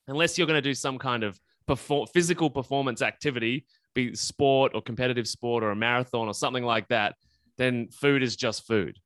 unless 0.08 0.38
you're 0.38 0.48
going 0.48 0.60
to 0.60 0.68
do 0.70 0.74
some 0.74 0.98
kind 0.98 1.22
of 1.22 1.38
perform- 1.68 2.08
physical 2.12 2.50
performance 2.50 3.00
activity, 3.00 3.64
be 3.94 4.12
sport 4.12 4.72
or 4.74 4.82
competitive 4.82 5.28
sport 5.28 5.62
or 5.62 5.70
a 5.70 5.76
marathon 5.76 6.26
or 6.26 6.34
something 6.34 6.64
like 6.64 6.88
that, 6.88 7.14
then 7.58 7.86
food 7.92 8.24
is 8.24 8.34
just 8.34 8.66
food 8.66 8.98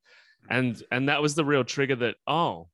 and 0.50 0.82
and 0.90 1.08
that 1.08 1.22
was 1.22 1.34
the 1.34 1.44
real 1.44 1.64
trigger 1.64 1.96
that 1.96 2.16
oh 2.26 2.68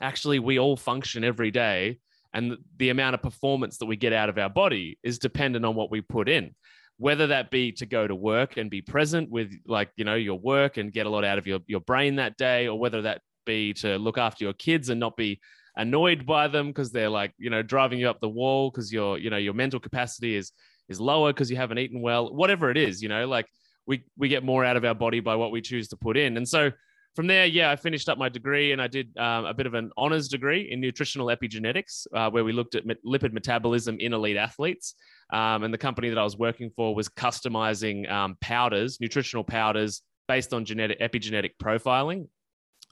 actually 0.00 0.38
we 0.38 0.58
all 0.58 0.76
function 0.76 1.24
every 1.24 1.50
day 1.50 1.98
and 2.34 2.56
the 2.78 2.90
amount 2.90 3.14
of 3.14 3.22
performance 3.22 3.78
that 3.78 3.86
we 3.86 3.96
get 3.96 4.12
out 4.12 4.28
of 4.28 4.38
our 4.38 4.48
body 4.48 4.98
is 5.02 5.18
dependent 5.18 5.64
on 5.64 5.74
what 5.74 5.90
we 5.90 6.00
put 6.00 6.28
in. 6.28 6.54
Whether 6.96 7.26
that 7.28 7.50
be 7.50 7.72
to 7.72 7.86
go 7.86 8.06
to 8.06 8.14
work 8.14 8.56
and 8.56 8.70
be 8.70 8.80
present 8.80 9.30
with 9.30 9.52
like 9.66 9.90
you 9.96 10.04
know 10.04 10.14
your 10.14 10.38
work 10.38 10.76
and 10.76 10.92
get 10.92 11.06
a 11.06 11.10
lot 11.10 11.24
out 11.24 11.38
of 11.38 11.46
your, 11.46 11.60
your 11.66 11.80
brain 11.80 12.16
that 12.16 12.36
day 12.36 12.68
or 12.68 12.78
whether 12.78 13.02
that 13.02 13.22
be 13.44 13.72
to 13.74 13.98
look 13.98 14.18
after 14.18 14.44
your 14.44 14.52
kids 14.52 14.88
and 14.88 15.00
not 15.00 15.16
be 15.16 15.40
annoyed 15.76 16.24
by 16.24 16.46
them 16.46 16.68
because 16.68 16.92
they're 16.92 17.08
like 17.08 17.32
you 17.38 17.50
know 17.50 17.62
driving 17.62 17.98
you 17.98 18.08
up 18.08 18.20
the 18.20 18.28
wall 18.28 18.70
because 18.70 18.92
your 18.92 19.18
you 19.18 19.30
know 19.30 19.38
your 19.38 19.54
mental 19.54 19.80
capacity 19.80 20.36
is 20.36 20.52
is 20.88 21.00
lower 21.00 21.32
because 21.32 21.50
you 21.50 21.56
haven't 21.56 21.78
eaten 21.78 22.00
well 22.02 22.32
whatever 22.32 22.70
it 22.70 22.76
is 22.76 23.02
you 23.02 23.08
know 23.08 23.26
like 23.26 23.46
we 23.86 24.04
we 24.16 24.28
get 24.28 24.44
more 24.44 24.64
out 24.64 24.76
of 24.76 24.84
our 24.84 24.94
body 24.94 25.20
by 25.20 25.34
what 25.34 25.50
we 25.50 25.60
choose 25.60 25.88
to 25.88 25.96
put 25.96 26.16
in. 26.16 26.36
And 26.36 26.48
so 26.48 26.70
from 27.14 27.26
there, 27.26 27.44
yeah, 27.46 27.70
I 27.70 27.76
finished 27.76 28.08
up 28.08 28.16
my 28.16 28.28
degree 28.28 28.72
and 28.72 28.80
I 28.80 28.86
did 28.86 29.16
um, 29.18 29.44
a 29.44 29.52
bit 29.52 29.66
of 29.66 29.74
an 29.74 29.90
honors 29.96 30.28
degree 30.28 30.70
in 30.70 30.80
nutritional 30.80 31.26
epigenetics, 31.26 32.06
uh, 32.14 32.30
where 32.30 32.44
we 32.44 32.52
looked 32.52 32.74
at 32.74 32.84
lipid 32.86 33.32
metabolism 33.32 33.98
in 34.00 34.14
elite 34.14 34.38
athletes. 34.38 34.94
Um, 35.32 35.62
and 35.62 35.72
the 35.72 35.78
company 35.78 36.08
that 36.08 36.18
I 36.18 36.24
was 36.24 36.38
working 36.38 36.70
for 36.74 36.94
was 36.94 37.08
customizing 37.08 38.10
um, 38.10 38.36
powders, 38.40 38.98
nutritional 39.00 39.44
powders 39.44 40.02
based 40.26 40.54
on 40.54 40.64
genetic 40.64 41.00
epigenetic 41.00 41.52
profiling. 41.62 42.28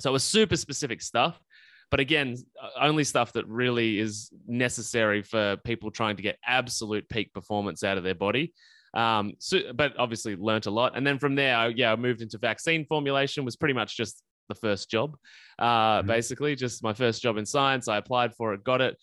So 0.00 0.10
it 0.10 0.12
was 0.12 0.24
super 0.24 0.56
specific 0.56 1.00
stuff. 1.00 1.40
But 1.90 2.00
again, 2.00 2.36
only 2.80 3.04
stuff 3.04 3.32
that 3.32 3.46
really 3.48 3.98
is 3.98 4.30
necessary 4.46 5.22
for 5.22 5.56
people 5.64 5.90
trying 5.90 6.16
to 6.16 6.22
get 6.22 6.38
absolute 6.46 7.08
peak 7.08 7.32
performance 7.32 7.82
out 7.82 7.98
of 7.98 8.04
their 8.04 8.14
body. 8.14 8.54
Um, 8.94 9.34
so, 9.38 9.72
but 9.74 9.92
obviously 9.98 10.36
learnt 10.36 10.66
a 10.66 10.70
lot. 10.70 10.96
And 10.96 11.06
then 11.06 11.18
from 11.18 11.34
there, 11.34 11.56
I, 11.56 11.68
yeah, 11.68 11.92
I 11.92 11.96
moved 11.96 12.22
into 12.22 12.38
vaccine 12.38 12.84
formulation. 12.86 13.44
Was 13.44 13.56
pretty 13.56 13.74
much 13.74 13.96
just 13.96 14.22
the 14.48 14.54
first 14.54 14.90
job, 14.90 15.16
uh, 15.58 15.98
mm-hmm. 15.98 16.08
basically 16.08 16.56
just 16.56 16.82
my 16.82 16.92
first 16.92 17.22
job 17.22 17.36
in 17.36 17.46
science. 17.46 17.88
I 17.88 17.96
applied 17.96 18.34
for 18.34 18.52
it, 18.52 18.64
got 18.64 18.80
it. 18.80 18.96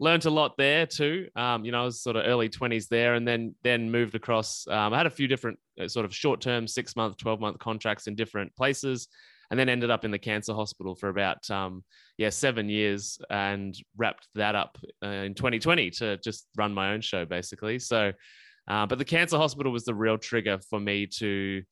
learned 0.00 0.24
a 0.24 0.30
lot 0.30 0.56
there 0.56 0.86
too. 0.86 1.28
Um, 1.36 1.64
you 1.64 1.72
know, 1.72 1.82
I 1.82 1.84
was 1.84 2.02
sort 2.02 2.16
of 2.16 2.24
early 2.26 2.48
20s 2.48 2.88
there 2.88 3.14
and 3.14 3.28
then 3.28 3.54
then 3.62 3.90
moved 3.90 4.14
across. 4.14 4.66
Um, 4.66 4.92
I 4.92 4.96
had 4.96 5.06
a 5.06 5.10
few 5.10 5.28
different 5.28 5.58
uh, 5.80 5.88
sort 5.88 6.04
of 6.06 6.14
short 6.14 6.40
term, 6.40 6.66
six 6.66 6.96
month, 6.96 7.18
12 7.18 7.40
month 7.40 7.58
contracts 7.58 8.06
in 8.06 8.14
different 8.14 8.54
places 8.56 9.08
and 9.50 9.60
then 9.60 9.68
ended 9.68 9.90
up 9.90 10.04
in 10.04 10.10
the 10.10 10.18
cancer 10.18 10.54
hospital 10.54 10.94
for 10.94 11.08
about 11.08 11.48
um, 11.50 11.84
yeah 12.18 12.30
seven 12.30 12.68
years 12.68 13.18
and 13.30 13.76
wrapped 13.96 14.28
that 14.34 14.54
up 14.54 14.78
uh, 15.04 15.08
in 15.08 15.34
2020 15.34 15.90
to 15.90 16.16
just 16.18 16.46
run 16.56 16.72
my 16.72 16.92
own 16.92 17.00
show 17.00 17.24
basically 17.24 17.78
so 17.78 18.12
uh, 18.68 18.86
but 18.86 18.98
the 18.98 19.04
cancer 19.04 19.36
hospital 19.36 19.72
was 19.72 19.84
the 19.84 19.94
real 19.94 20.18
trigger 20.18 20.58
for 20.70 20.80
me 20.80 21.06
to 21.06 21.62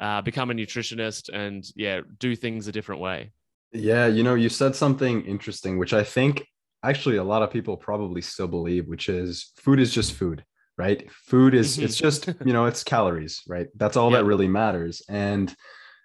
uh, 0.00 0.20
become 0.22 0.50
a 0.50 0.54
nutritionist 0.54 1.32
and 1.32 1.64
yeah 1.76 2.00
do 2.18 2.34
things 2.34 2.68
a 2.68 2.72
different 2.72 3.00
way 3.00 3.30
yeah 3.72 4.06
you 4.06 4.22
know 4.22 4.34
you 4.34 4.48
said 4.48 4.74
something 4.74 5.22
interesting 5.24 5.78
which 5.78 5.92
i 5.92 6.02
think 6.02 6.46
actually 6.82 7.16
a 7.16 7.24
lot 7.24 7.42
of 7.42 7.50
people 7.50 7.76
probably 7.76 8.20
still 8.20 8.48
believe 8.48 8.86
which 8.88 9.08
is 9.08 9.52
food 9.56 9.78
is 9.78 9.92
just 9.92 10.12
food 10.12 10.44
right 10.76 11.10
food 11.10 11.54
is 11.54 11.78
it's 11.78 11.96
mm-hmm. 11.96 12.04
just 12.04 12.26
you 12.44 12.52
know 12.52 12.66
it's 12.66 12.82
calories 12.82 13.42
right 13.48 13.68
that's 13.76 13.96
all 13.96 14.10
that 14.10 14.24
really 14.24 14.48
matters 14.48 15.02
and 15.08 15.54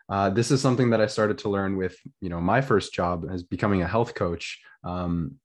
uh, 0.10 0.30
this 0.30 0.50
is 0.50 0.60
something 0.62 0.90
that 0.90 1.00
I 1.00 1.06
started 1.06 1.38
to 1.40 1.50
learn 1.50 1.78
with, 1.78 1.96
you 2.20 2.30
know, 2.30 2.42
my 2.42 2.62
first 2.62 2.94
job 2.94 3.28
as 3.32 3.44
becoming 3.44 3.84
a 3.84 3.88
health 3.88 4.16
coach. 4.16 4.60
Um, 4.84 5.36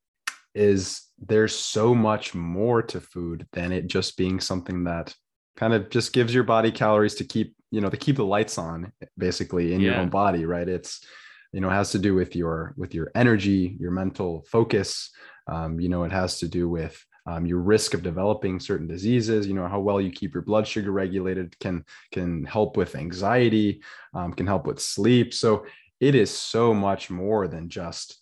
is 0.55 1.03
there's 1.19 1.55
so 1.55 1.95
much 1.95 2.35
more 2.35 2.83
to 2.83 3.01
food 3.01 3.47
than 3.53 3.73
it 3.73 3.87
just 3.87 4.17
being 4.17 4.41
something 4.41 4.85
that 4.85 5.15
kind 5.57 5.73
of 5.73 5.91
just 5.91 6.13
gives 6.13 6.35
your 6.35 6.45
body 6.45 6.71
calories 6.71 7.15
to 7.17 7.25
keep, 7.25 7.55
you 7.71 7.81
know, 7.81 7.91
to 7.91 7.97
keep 7.97 8.17
the 8.17 8.25
lights 8.25 8.59
on, 8.59 8.93
basically 9.17 9.75
in 9.75 9.81
yeah. 9.81 9.93
your 9.93 10.01
own 10.01 10.09
body, 10.09 10.45
right? 10.45 10.69
It's, 10.69 11.05
you 11.53 11.61
know, 11.61 11.69
it 11.69 11.75
has 11.75 11.93
to 11.93 11.99
do 11.99 12.15
with 12.15 12.35
your 12.35 12.75
with 12.77 12.95
your 12.95 13.11
energy, 13.15 13.77
your 13.79 13.93
mental 13.93 14.45
focus. 14.51 15.11
Um, 15.47 15.79
you 15.79 15.89
know, 15.89 16.05
it 16.05 16.13
has 16.13 16.39
to 16.41 16.49
do 16.49 16.69
with 16.69 17.05
um, 17.27 17.47
your 17.47 17.61
risk 17.61 17.95
of 17.95 18.03
developing 18.03 18.61
certain 18.61 18.87
diseases 18.87 19.47
you 19.47 19.55
know 19.55 19.67
how 19.67 19.81
well 19.81 20.01
you 20.01 20.11
keep 20.11 20.35
your 20.35 20.43
blood 20.43 20.67
sugar 20.67 20.91
regulated 20.91 21.59
can 21.59 21.85
can 22.13 22.45
help 22.45 22.77
with 22.77 22.95
anxiety 22.95 23.83
um, 24.15 24.33
can 24.33 24.47
help 24.47 24.67
with 24.67 24.79
sleep 24.81 25.33
so 25.33 25.65
it 26.01 26.15
is 26.15 26.31
so 26.31 26.75
much 26.75 27.11
more 27.11 27.49
than 27.49 27.69
just 27.69 28.21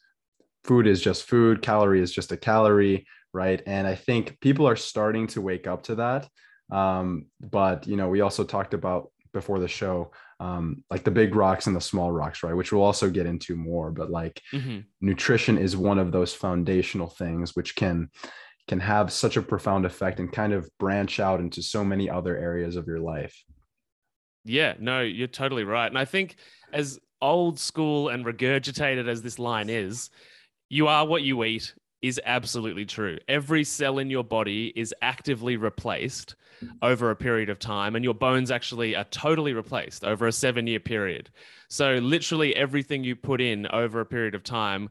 food 0.65 0.87
is 0.87 1.01
just 1.01 1.25
food 1.25 1.63
calorie 1.63 2.01
is 2.01 2.13
just 2.13 2.33
a 2.33 2.37
calorie 2.37 3.07
right 3.33 3.63
and 3.67 3.87
i 3.87 3.95
think 3.95 4.39
people 4.41 4.67
are 4.67 4.77
starting 4.77 5.27
to 5.27 5.41
wake 5.41 5.67
up 5.67 5.83
to 5.83 5.95
that 5.97 6.29
um, 6.71 7.27
but 7.41 7.87
you 7.87 7.97
know 7.97 8.09
we 8.09 8.23
also 8.23 8.45
talked 8.45 8.73
about 8.73 9.11
before 9.33 9.59
the 9.59 9.69
show 9.69 10.11
um, 10.41 10.83
like 10.91 11.05
the 11.05 11.11
big 11.11 11.35
rocks 11.35 11.67
and 11.67 11.77
the 11.77 11.81
small 11.81 12.11
rocks 12.11 12.43
right 12.43 12.55
which 12.55 12.73
we'll 12.73 12.83
also 12.83 13.11
get 13.11 13.27
into 13.27 13.57
more 13.57 13.91
but 13.91 14.11
like 14.11 14.41
mm-hmm. 14.53 14.81
nutrition 15.01 15.59
is 15.59 15.77
one 15.77 15.99
of 15.99 16.13
those 16.13 16.35
foundational 16.35 17.09
things 17.09 17.55
which 17.55 17.75
can 17.77 18.09
can 18.69 18.81
have 18.81 19.13
such 19.13 19.37
a 19.37 19.43
profound 19.43 19.85
effect 19.85 20.21
and 20.21 20.33
kind 20.33 20.53
of 20.53 20.71
branch 20.79 21.21
out 21.21 21.41
into 21.41 21.63
so 21.63 21.85
many 21.85 22.09
other 22.09 22.37
areas 22.37 22.77
of 22.77 22.87
your 22.87 23.01
life. 23.01 23.45
Yeah, 24.45 24.75
no, 24.79 25.03
you're 25.03 25.29
totally 25.29 25.65
right. 25.65 25.87
And 25.87 25.99
I 25.99 26.05
think 26.05 26.37
as 26.73 26.99
old 27.21 27.59
school 27.59 28.09
and 28.09 28.25
regurgitated 28.25 29.09
as 29.09 29.23
this 29.23 29.39
line 29.39 29.69
is, 29.69 30.11
you 30.73 30.89
are 30.89 31.07
what 31.07 31.23
you 31.23 31.45
eat 31.45 31.75
is 32.01 32.19
absolutely 32.25 32.87
true. 32.87 33.19
Every 33.29 33.63
cell 33.63 33.99
in 33.99 34.09
your 34.09 34.25
body 34.25 34.73
is 34.75 34.95
actively 35.03 35.59
replaced 35.59 36.35
over 36.81 37.11
a 37.11 37.17
period 37.17 37.51
of 37.51 37.59
time, 37.59 37.95
and 37.95 38.03
your 38.03 38.15
bones 38.15 38.51
actually 38.51 38.97
are 38.97 39.05
totally 39.05 39.53
replaced 39.53 40.03
over 40.03 40.27
a 40.27 40.33
seven 40.33 40.67
year 40.67 40.81
period. 40.81 41.29
So, 41.69 41.97
literally, 41.97 42.57
everything 42.57 43.05
you 43.05 43.15
put 43.15 43.43
in 43.43 43.67
over 43.67 44.01
a 44.01 44.07
period 44.07 44.35
of 44.35 44.45
time 44.45 44.89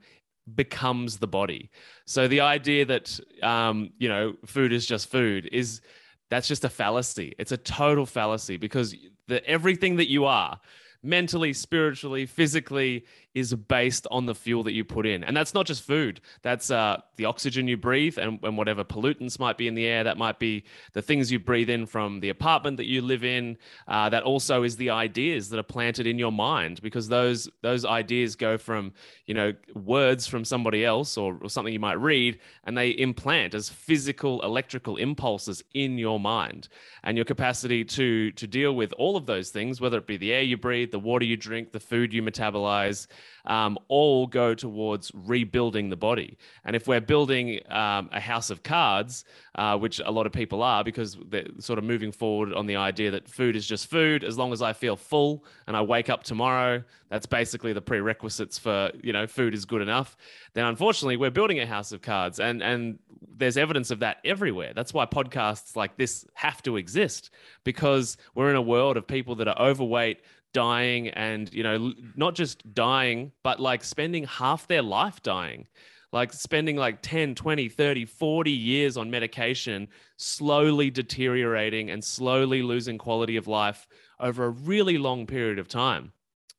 becomes 0.53 1.17
the 1.17 1.27
body. 1.27 1.71
So 2.05 2.27
the 2.27 2.41
idea 2.41 2.85
that 2.85 3.19
um, 3.41 3.89
you 3.97 4.07
know 4.07 4.35
food 4.45 4.71
is 4.71 4.85
just 4.85 5.09
food 5.09 5.49
is 5.51 5.81
that's 6.29 6.47
just 6.47 6.63
a 6.63 6.69
fallacy. 6.69 7.33
It's 7.39 7.51
a 7.51 7.57
total 7.57 8.05
fallacy 8.05 8.57
because 8.57 8.95
the 9.27 9.43
everything 9.47 9.95
that 9.95 10.09
you 10.09 10.25
are 10.25 10.59
mentally, 11.03 11.53
spiritually, 11.53 12.25
physically 12.25 13.05
is 13.33 13.53
based 13.53 14.07
on 14.11 14.25
the 14.25 14.35
fuel 14.35 14.63
that 14.63 14.73
you 14.73 14.83
put 14.83 15.05
in. 15.05 15.23
And 15.23 15.35
that's 15.35 15.53
not 15.53 15.65
just 15.65 15.83
food, 15.83 16.21
that's 16.41 16.69
uh, 16.69 17.01
the 17.15 17.25
oxygen 17.25 17.67
you 17.67 17.77
breathe 17.77 18.17
and, 18.17 18.39
and 18.43 18.57
whatever 18.57 18.83
pollutants 18.83 19.39
might 19.39 19.57
be 19.57 19.67
in 19.67 19.73
the 19.73 19.85
air. 19.85 20.03
That 20.03 20.17
might 20.17 20.39
be 20.39 20.63
the 20.93 21.01
things 21.01 21.31
you 21.31 21.39
breathe 21.39 21.69
in 21.69 21.85
from 21.85 22.19
the 22.19 22.29
apartment 22.29 22.77
that 22.77 22.87
you 22.87 23.01
live 23.01 23.23
in. 23.23 23.57
Uh, 23.87 24.09
that 24.09 24.23
also 24.23 24.63
is 24.63 24.75
the 24.75 24.89
ideas 24.89 25.49
that 25.49 25.59
are 25.59 25.63
planted 25.63 26.07
in 26.07 26.19
your 26.19 26.31
mind 26.31 26.81
because 26.81 27.07
those, 27.07 27.49
those 27.61 27.85
ideas 27.85 28.35
go 28.35 28.57
from, 28.57 28.91
you 29.25 29.33
know, 29.33 29.53
words 29.75 30.27
from 30.27 30.43
somebody 30.43 30.83
else 30.83 31.17
or, 31.17 31.37
or 31.41 31.49
something 31.49 31.73
you 31.73 31.79
might 31.79 31.99
read 31.99 32.39
and 32.65 32.77
they 32.77 32.89
implant 32.89 33.53
as 33.53 33.69
physical 33.69 34.41
electrical 34.41 34.97
impulses 34.97 35.63
in 35.73 35.97
your 35.97 36.19
mind 36.19 36.67
and 37.03 37.17
your 37.17 37.25
capacity 37.25 37.83
to, 37.83 38.31
to 38.31 38.47
deal 38.47 38.75
with 38.75 38.93
all 38.93 39.15
of 39.15 39.25
those 39.25 39.49
things, 39.49 39.79
whether 39.79 39.97
it 39.97 40.07
be 40.07 40.17
the 40.17 40.33
air 40.33 40.41
you 40.41 40.57
breathe, 40.57 40.91
the 40.91 40.99
water 40.99 41.25
you 41.25 41.37
drink, 41.37 41.71
the 41.71 41.79
food 41.79 42.13
you 42.13 42.21
metabolize, 42.21 43.07
um, 43.45 43.77
all 43.87 44.27
go 44.27 44.53
towards 44.53 45.11
rebuilding 45.13 45.89
the 45.89 45.95
body. 45.95 46.37
And 46.65 46.75
if 46.75 46.87
we're 46.87 47.01
building 47.01 47.59
um, 47.69 48.09
a 48.11 48.19
house 48.19 48.49
of 48.49 48.63
cards, 48.63 49.25
uh, 49.55 49.77
which 49.77 49.99
a 50.03 50.11
lot 50.11 50.25
of 50.25 50.31
people 50.31 50.63
are, 50.63 50.83
because 50.83 51.17
they're 51.27 51.47
sort 51.59 51.79
of 51.79 51.85
moving 51.85 52.11
forward 52.11 52.53
on 52.53 52.65
the 52.65 52.75
idea 52.75 53.11
that 53.11 53.27
food 53.29 53.55
is 53.55 53.65
just 53.65 53.87
food, 53.87 54.23
as 54.23 54.37
long 54.37 54.53
as 54.53 54.61
I 54.61 54.73
feel 54.73 54.95
full 54.95 55.43
and 55.67 55.75
I 55.75 55.81
wake 55.81 56.09
up 56.09 56.23
tomorrow, 56.23 56.83
that's 57.09 57.25
basically 57.25 57.73
the 57.73 57.81
prerequisites 57.81 58.57
for 58.57 58.91
you 59.03 59.11
know 59.11 59.27
food 59.27 59.53
is 59.53 59.65
good 59.65 59.81
enough. 59.81 60.15
Then 60.53 60.65
unfortunately, 60.65 61.17
we're 61.17 61.31
building 61.31 61.59
a 61.59 61.65
house 61.65 61.91
of 61.91 62.01
cards, 62.01 62.39
and 62.39 62.63
and 62.63 62.99
there's 63.37 63.57
evidence 63.57 63.91
of 63.91 63.99
that 63.99 64.17
everywhere. 64.23 64.71
That's 64.73 64.93
why 64.93 65.05
podcasts 65.05 65.75
like 65.75 65.97
this 65.97 66.25
have 66.35 66.61
to 66.63 66.77
exist 66.77 67.31
because 67.63 68.17
we're 68.35 68.49
in 68.49 68.55
a 68.55 68.61
world 68.61 68.97
of 68.97 69.07
people 69.07 69.35
that 69.35 69.47
are 69.47 69.59
overweight, 69.59 70.21
dying 70.53 71.09
and 71.09 71.53
you 71.53 71.63
know 71.63 71.93
not 72.15 72.35
just 72.35 72.73
dying 72.73 73.31
but 73.43 73.59
like 73.59 73.83
spending 73.83 74.25
half 74.25 74.67
their 74.67 74.81
life 74.81 75.21
dying. 75.21 75.67
Like 76.13 76.33
spending 76.33 76.75
like 76.75 77.01
10 77.01 77.35
20 77.35 77.69
30 77.69 78.03
40 78.03 78.51
years 78.51 78.97
on 78.97 79.09
medication 79.09 79.87
slowly 80.17 80.89
deteriorating 80.89 81.89
and 81.89 82.03
slowly 82.03 82.61
losing 82.61 82.97
quality 82.97 83.37
of 83.37 83.47
life 83.47 83.87
over 84.19 84.43
a 84.43 84.49
really 84.49 84.97
long 84.97 85.25
period 85.25 85.57
of 85.57 85.69
time. 85.69 86.11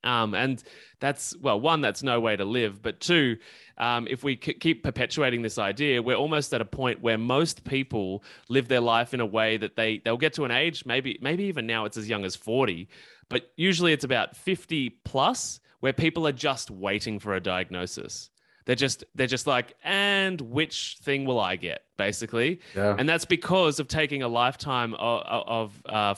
Um, 0.05 0.35
and 0.35 0.63
that's 0.99 1.37
well 1.39 1.61
one 1.61 1.81
that's 1.81 2.03
no 2.03 2.19
way 2.19 2.35
to 2.35 2.45
live 2.45 2.83
but 2.83 2.99
two 2.99 3.37
um, 3.79 4.09
if 4.11 4.25
we 4.25 4.39
c- 4.43 4.55
keep 4.55 4.83
perpetuating 4.83 5.43
this 5.43 5.59
idea 5.59 6.03
we're 6.03 6.17
almost 6.17 6.53
at 6.55 6.61
a 6.61 6.65
point 6.65 7.01
where 7.03 7.19
most 7.19 7.63
people 7.63 8.25
live 8.49 8.67
their 8.67 8.81
life 8.81 9.15
in 9.15 9.21
a 9.21 9.27
way 9.27 9.57
that 9.59 9.77
they 9.77 9.99
they'll 9.99 10.17
get 10.17 10.33
to 10.35 10.45
an 10.45 10.51
age 10.51 10.85
maybe 10.85 11.19
maybe 11.21 11.45
even 11.45 11.69
now 11.69 11.85
it's 11.85 11.97
as 11.97 12.09
young 12.09 12.25
as 12.25 12.35
40 12.35 12.89
but 13.33 13.51
usually 13.57 13.93
it's 13.93 14.05
about 14.05 14.37
50 14.37 14.91
plus 15.05 15.61
where 15.81 15.93
people 15.93 16.27
are 16.27 16.33
just 16.33 16.71
waiting 16.71 17.19
for 17.19 17.35
a 17.35 17.41
diagnosis. 17.41 18.31
They're 18.65 18.77
just 18.77 19.05
they're 19.15 19.27
just 19.27 19.47
like, 19.47 19.75
and 19.83 20.41
which 20.41 20.99
thing 21.03 21.25
will 21.25 21.41
I 21.41 21.57
get, 21.57 21.83
basically? 21.97 22.61
Yeah. 22.77 22.95
And 22.97 23.09
that's 23.09 23.25
because 23.25 23.81
of 23.81 23.89
taking 23.89 24.23
a 24.23 24.29
lifetime 24.29 24.95
of, 24.95 25.23
of 25.25 25.83
uh, 25.87 26.15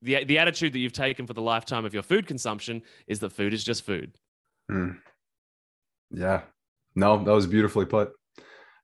the 0.00 0.24
the 0.24 0.38
attitude 0.38 0.72
that 0.72 0.78
you've 0.78 0.92
taken 0.92 1.26
for 1.26 1.34
the 1.34 1.42
lifetime 1.42 1.84
of 1.84 1.92
your 1.92 2.02
food 2.02 2.26
consumption 2.26 2.82
is 3.06 3.20
that 3.20 3.30
food 3.30 3.52
is 3.52 3.62
just 3.62 3.84
food. 3.84 4.16
Mm. 4.70 4.98
Yeah, 6.10 6.42
no, 6.94 7.22
that 7.22 7.32
was 7.32 7.46
beautifully 7.46 7.86
put. 7.86 8.12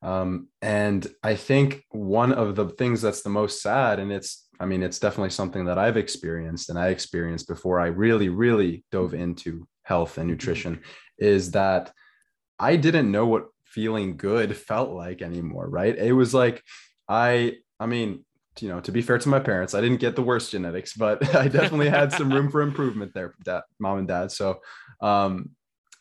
Um, 0.00 0.48
and 0.62 1.06
I 1.22 1.34
think 1.34 1.84
one 1.90 2.32
of 2.32 2.56
the 2.56 2.68
things 2.68 3.02
that's 3.02 3.22
the 3.22 3.30
most 3.30 3.62
sad, 3.62 3.98
and 3.98 4.12
it's 4.12 4.47
I 4.60 4.66
mean, 4.66 4.82
it's 4.82 4.98
definitely 4.98 5.30
something 5.30 5.64
that 5.66 5.78
I've 5.78 5.96
experienced 5.96 6.68
and 6.68 6.78
I 6.78 6.88
experienced 6.88 7.48
before 7.48 7.80
I 7.80 7.86
really, 7.86 8.28
really 8.28 8.84
dove 8.90 9.14
into 9.14 9.66
health 9.84 10.18
and 10.18 10.24
mm-hmm. 10.24 10.32
nutrition 10.32 10.80
is 11.18 11.52
that 11.52 11.92
I 12.58 12.76
didn't 12.76 13.10
know 13.10 13.26
what 13.26 13.48
feeling 13.64 14.16
good 14.16 14.56
felt 14.56 14.90
like 14.90 15.22
anymore, 15.22 15.68
right? 15.68 15.96
It 15.96 16.12
was 16.12 16.34
like, 16.34 16.62
I, 17.08 17.56
I 17.78 17.86
mean, 17.86 18.24
you 18.60 18.68
know, 18.68 18.80
to 18.80 18.90
be 18.90 19.02
fair 19.02 19.18
to 19.18 19.28
my 19.28 19.38
parents, 19.38 19.74
I 19.74 19.80
didn't 19.80 20.00
get 20.00 20.16
the 20.16 20.22
worst 20.22 20.50
genetics, 20.50 20.94
but 20.94 21.34
I 21.34 21.48
definitely 21.48 21.88
had 21.88 22.12
some 22.12 22.32
room 22.32 22.50
for 22.50 22.62
improvement 22.62 23.14
there, 23.14 23.34
dad, 23.44 23.62
mom 23.78 23.98
and 23.98 24.08
dad. 24.08 24.32
So, 24.32 24.60
um, 25.00 25.50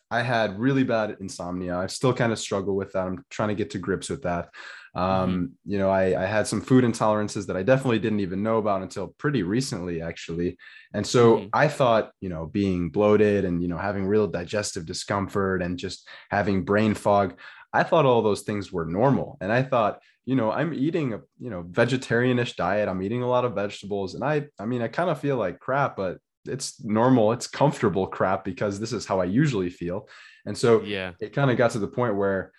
I 0.09 0.21
had 0.21 0.57
really 0.57 0.83
bad 0.83 1.17
insomnia. 1.19 1.77
I 1.77 1.87
still 1.87 2.13
kind 2.13 2.31
of 2.31 2.39
struggle 2.39 2.75
with 2.75 2.93
that. 2.93 3.05
I'm 3.05 3.25
trying 3.29 3.49
to 3.49 3.55
get 3.55 3.71
to 3.71 3.77
grips 3.77 4.09
with 4.09 4.23
that. 4.23 4.49
Mm-hmm. 4.95 4.99
Um. 4.99 5.51
You 5.65 5.77
know, 5.77 5.89
I, 5.89 6.23
I, 6.23 6.25
had 6.25 6.47
some 6.47 6.61
food 6.61 6.83
intolerances 6.83 7.47
that 7.47 7.57
I 7.57 7.63
definitely 7.63 7.99
didn't 7.99 8.21
even 8.21 8.43
know 8.43 8.57
about 8.57 8.81
until 8.81 9.07
pretty 9.17 9.43
recently, 9.43 10.01
actually. 10.01 10.57
And 10.93 11.05
so 11.05 11.37
mm-hmm. 11.37 11.47
I 11.53 11.67
thought, 11.67 12.11
you 12.21 12.29
know, 12.29 12.45
being 12.45 12.89
bloated 12.89 13.45
and, 13.45 13.61
you 13.61 13.67
know, 13.67 13.77
having 13.77 14.07
real 14.07 14.27
digestive 14.27 14.85
discomfort 14.85 15.61
and 15.61 15.77
just 15.77 16.07
having 16.29 16.65
brain 16.65 16.93
fog, 16.93 17.37
I 17.73 17.83
thought 17.83 18.05
all 18.05 18.21
those 18.21 18.41
things 18.41 18.71
were 18.71 18.85
normal. 18.85 19.37
And 19.41 19.51
I 19.51 19.63
thought, 19.63 20.01
you 20.25 20.35
know, 20.35 20.51
I'm 20.51 20.73
eating 20.73 21.13
a, 21.13 21.21
you 21.39 21.49
know, 21.49 21.63
vegetarianish 21.63 22.55
diet. 22.55 22.89
I'm 22.89 23.01
eating 23.01 23.23
a 23.23 23.29
lot 23.29 23.45
of 23.45 23.55
vegetables. 23.55 24.15
And 24.15 24.23
I, 24.23 24.47
I 24.59 24.65
mean, 24.65 24.81
I 24.81 24.87
kind 24.87 25.09
of 25.09 25.19
feel 25.19 25.37
like 25.37 25.59
crap, 25.59 25.95
but 25.95 26.17
it's 26.45 26.83
normal, 26.83 27.31
it's 27.33 27.47
comfortable 27.47 28.07
crap 28.07 28.43
because 28.43 28.79
this 28.79 28.93
is 28.93 29.05
how 29.05 29.19
I 29.19 29.25
usually 29.25 29.69
feel. 29.69 30.07
And 30.45 30.57
so 30.57 30.81
yeah, 30.81 31.11
it 31.19 31.33
kind 31.33 31.51
of 31.51 31.57
got 31.57 31.71
to 31.71 31.79
the 31.79 31.87
point 31.87 32.15
where 32.15 32.51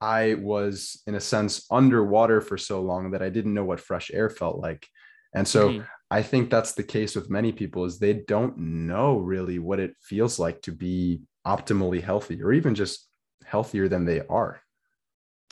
I 0.00 0.34
was, 0.34 1.02
in 1.06 1.14
a 1.14 1.20
sense, 1.20 1.66
underwater 1.70 2.40
for 2.40 2.56
so 2.56 2.82
long 2.82 3.10
that 3.12 3.22
I 3.22 3.28
didn't 3.28 3.54
know 3.54 3.64
what 3.64 3.80
fresh 3.80 4.10
air 4.12 4.30
felt 4.30 4.58
like. 4.58 4.86
And 5.34 5.46
so 5.46 5.68
mm-hmm. 5.68 5.82
I 6.10 6.22
think 6.22 6.50
that's 6.50 6.72
the 6.72 6.82
case 6.82 7.14
with 7.14 7.30
many 7.30 7.52
people 7.52 7.84
is 7.84 7.98
they 7.98 8.14
don't 8.14 8.58
know 8.58 9.18
really 9.18 9.58
what 9.58 9.80
it 9.80 9.94
feels 10.00 10.38
like 10.38 10.62
to 10.62 10.72
be 10.72 11.22
optimally 11.46 12.02
healthy 12.02 12.42
or 12.42 12.52
even 12.52 12.74
just 12.74 13.08
healthier 13.44 13.88
than 13.88 14.04
they 14.04 14.22
are. 14.28 14.60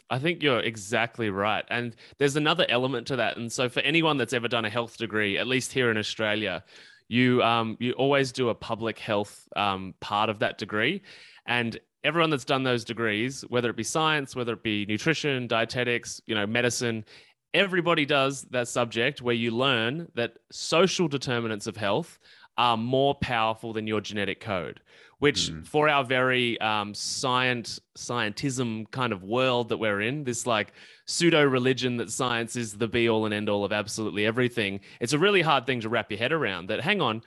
I 0.08 0.18
think 0.18 0.42
you're 0.42 0.60
exactly 0.60 1.30
right. 1.30 1.64
And 1.68 1.96
there's 2.18 2.36
another 2.36 2.64
element 2.68 3.08
to 3.08 3.16
that. 3.16 3.36
And 3.36 3.50
so 3.50 3.68
for 3.68 3.80
anyone 3.80 4.16
that's 4.16 4.32
ever 4.32 4.48
done 4.48 4.64
a 4.64 4.70
health 4.70 4.96
degree, 4.96 5.36
at 5.36 5.46
least 5.46 5.72
here 5.72 5.90
in 5.90 5.96
Australia, 5.96 6.62
you 7.08 7.42
um, 7.42 7.76
you 7.80 7.92
always 7.92 8.32
do 8.32 8.48
a 8.48 8.54
public 8.54 8.98
health 8.98 9.48
um, 9.56 9.94
part 10.00 10.30
of 10.30 10.40
that 10.40 10.58
degree. 10.58 11.02
And 11.46 11.78
everyone 12.06 12.30
that's 12.30 12.44
done 12.44 12.62
those 12.62 12.84
degrees, 12.84 13.44
whether 13.48 13.68
it 13.70 13.76
be 13.76 13.82
science, 13.82 14.36
whether 14.36 14.52
it 14.52 14.62
be 14.62 14.86
nutrition, 14.86 15.46
dietetics, 15.46 16.20
you 16.26 16.34
know, 16.34 16.46
medicine, 16.46 17.04
everybody 17.52 18.04
does 18.04 18.42
that 18.50 18.68
subject 18.68 19.22
where 19.22 19.34
you 19.34 19.50
learn 19.50 20.08
that 20.14 20.38
social 20.50 21.08
determinants 21.08 21.66
of 21.66 21.76
health 21.76 22.18
are 22.58 22.76
more 22.76 23.14
powerful 23.16 23.72
than 23.72 23.86
your 23.86 24.00
genetic 24.00 24.40
code 24.40 24.80
which 25.18 25.50
mm. 25.50 25.66
for 25.66 25.88
our 25.88 26.04
very 26.04 26.60
um, 26.60 26.92
science 26.92 27.80
scientism 27.96 28.90
kind 28.90 29.12
of 29.12 29.22
world 29.22 29.68
that 29.68 29.78
we're 29.78 30.00
in 30.00 30.24
this 30.24 30.46
like 30.46 30.72
pseudo 31.06 31.42
religion 31.42 31.96
that 31.96 32.10
science 32.10 32.56
is 32.56 32.76
the 32.76 32.88
be 32.88 33.08
all 33.08 33.24
and 33.24 33.34
end 33.34 33.48
all 33.48 33.64
of 33.64 33.72
absolutely 33.72 34.26
everything 34.26 34.80
it's 35.00 35.12
a 35.12 35.18
really 35.18 35.42
hard 35.42 35.66
thing 35.66 35.80
to 35.80 35.88
wrap 35.88 36.10
your 36.10 36.18
head 36.18 36.32
around 36.32 36.68
that 36.68 36.80
hang 36.80 37.00
on 37.00 37.22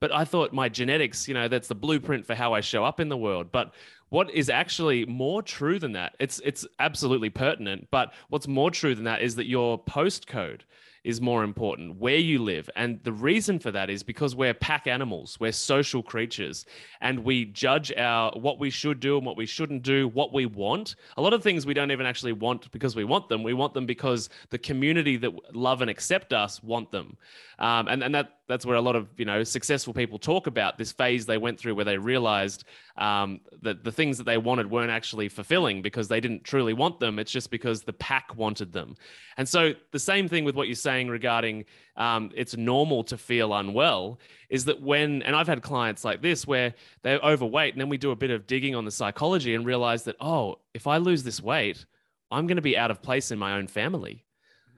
but 0.00 0.12
i 0.12 0.24
thought 0.24 0.52
my 0.52 0.68
genetics 0.68 1.28
you 1.28 1.34
know 1.34 1.48
that's 1.48 1.68
the 1.68 1.74
blueprint 1.74 2.26
for 2.26 2.34
how 2.34 2.52
i 2.54 2.60
show 2.60 2.84
up 2.84 3.00
in 3.00 3.08
the 3.08 3.16
world 3.16 3.50
but 3.52 3.74
what 4.08 4.30
is 4.30 4.48
actually 4.48 5.04
more 5.06 5.42
true 5.42 5.78
than 5.78 5.92
that 5.92 6.14
it's 6.18 6.40
it's 6.44 6.66
absolutely 6.78 7.30
pertinent 7.30 7.88
but 7.90 8.12
what's 8.28 8.48
more 8.48 8.70
true 8.70 8.94
than 8.94 9.04
that 9.04 9.22
is 9.22 9.36
that 9.36 9.46
your 9.46 9.78
postcode 9.82 10.60
is 11.04 11.20
more 11.20 11.44
important, 11.44 11.96
where 11.98 12.16
you 12.16 12.42
live. 12.42 12.68
And 12.74 12.98
the 13.04 13.12
reason 13.12 13.58
for 13.58 13.70
that 13.70 13.90
is 13.90 14.02
because 14.02 14.34
we're 14.34 14.54
pack 14.54 14.86
animals, 14.86 15.38
we're 15.38 15.52
social 15.52 16.02
creatures, 16.02 16.64
and 17.02 17.20
we 17.20 17.44
judge 17.44 17.92
our 17.92 18.32
what 18.32 18.58
we 18.58 18.70
should 18.70 19.00
do 19.00 19.18
and 19.18 19.26
what 19.26 19.36
we 19.36 19.44
shouldn't 19.44 19.82
do, 19.82 20.08
what 20.08 20.32
we 20.32 20.46
want. 20.46 20.96
A 21.18 21.22
lot 21.22 21.34
of 21.34 21.42
things 21.42 21.66
we 21.66 21.74
don't 21.74 21.90
even 21.90 22.06
actually 22.06 22.32
want 22.32 22.72
because 22.72 22.96
we 22.96 23.04
want 23.04 23.28
them. 23.28 23.42
We 23.42 23.52
want 23.52 23.74
them 23.74 23.84
because 23.84 24.30
the 24.48 24.58
community 24.58 25.18
that 25.18 25.54
love 25.54 25.82
and 25.82 25.90
accept 25.90 26.32
us 26.32 26.62
want 26.62 26.90
them. 26.90 27.18
Um, 27.58 27.86
and, 27.88 28.02
and 28.02 28.14
that 28.14 28.38
that's 28.46 28.66
where 28.66 28.76
a 28.76 28.80
lot 28.80 28.96
of 28.96 29.08
you 29.16 29.24
know 29.24 29.42
successful 29.42 29.94
people 29.94 30.18
talk 30.18 30.46
about 30.46 30.76
this 30.76 30.92
phase 30.92 31.26
they 31.26 31.38
went 31.38 31.58
through 31.58 31.74
where 31.74 31.84
they 31.84 31.96
realized 31.96 32.64
um, 32.96 33.40
that 33.62 33.84
the 33.84 33.92
things 33.92 34.18
that 34.18 34.24
they 34.24 34.38
wanted 34.38 34.70
weren't 34.70 34.90
actually 34.90 35.28
fulfilling 35.28 35.82
because 35.82 36.08
they 36.08 36.20
didn't 36.20 36.44
truly 36.44 36.72
want 36.72 37.00
them. 37.00 37.18
It's 37.18 37.32
just 37.32 37.50
because 37.50 37.82
the 37.82 37.92
pack 37.92 38.36
wanted 38.36 38.72
them. 38.72 38.96
And 39.36 39.48
so 39.48 39.72
the 39.90 39.98
same 39.98 40.28
thing 40.28 40.44
with 40.44 40.54
what 40.54 40.68
you're 40.68 40.74
saying 40.76 41.08
regarding 41.08 41.64
um, 41.96 42.30
it's 42.34 42.56
normal 42.56 43.04
to 43.04 43.16
feel 43.16 43.54
unwell 43.54 44.18
is 44.50 44.64
that 44.66 44.80
when 44.80 45.22
and 45.22 45.34
I've 45.34 45.48
had 45.48 45.62
clients 45.62 46.04
like 46.04 46.22
this 46.22 46.46
where 46.46 46.74
they're 47.02 47.20
overweight 47.20 47.74
and 47.74 47.80
then 47.80 47.88
we 47.88 47.98
do 47.98 48.10
a 48.10 48.16
bit 48.16 48.30
of 48.30 48.46
digging 48.46 48.74
on 48.74 48.84
the 48.84 48.90
psychology 48.90 49.54
and 49.54 49.64
realize 49.64 50.04
that 50.04 50.16
oh 50.20 50.56
if 50.74 50.86
I 50.86 50.98
lose 50.98 51.22
this 51.22 51.40
weight 51.40 51.86
I'm 52.30 52.46
going 52.46 52.56
to 52.56 52.62
be 52.62 52.76
out 52.76 52.90
of 52.90 53.00
place 53.00 53.30
in 53.30 53.38
my 53.38 53.56
own 53.56 53.68
family 53.68 54.24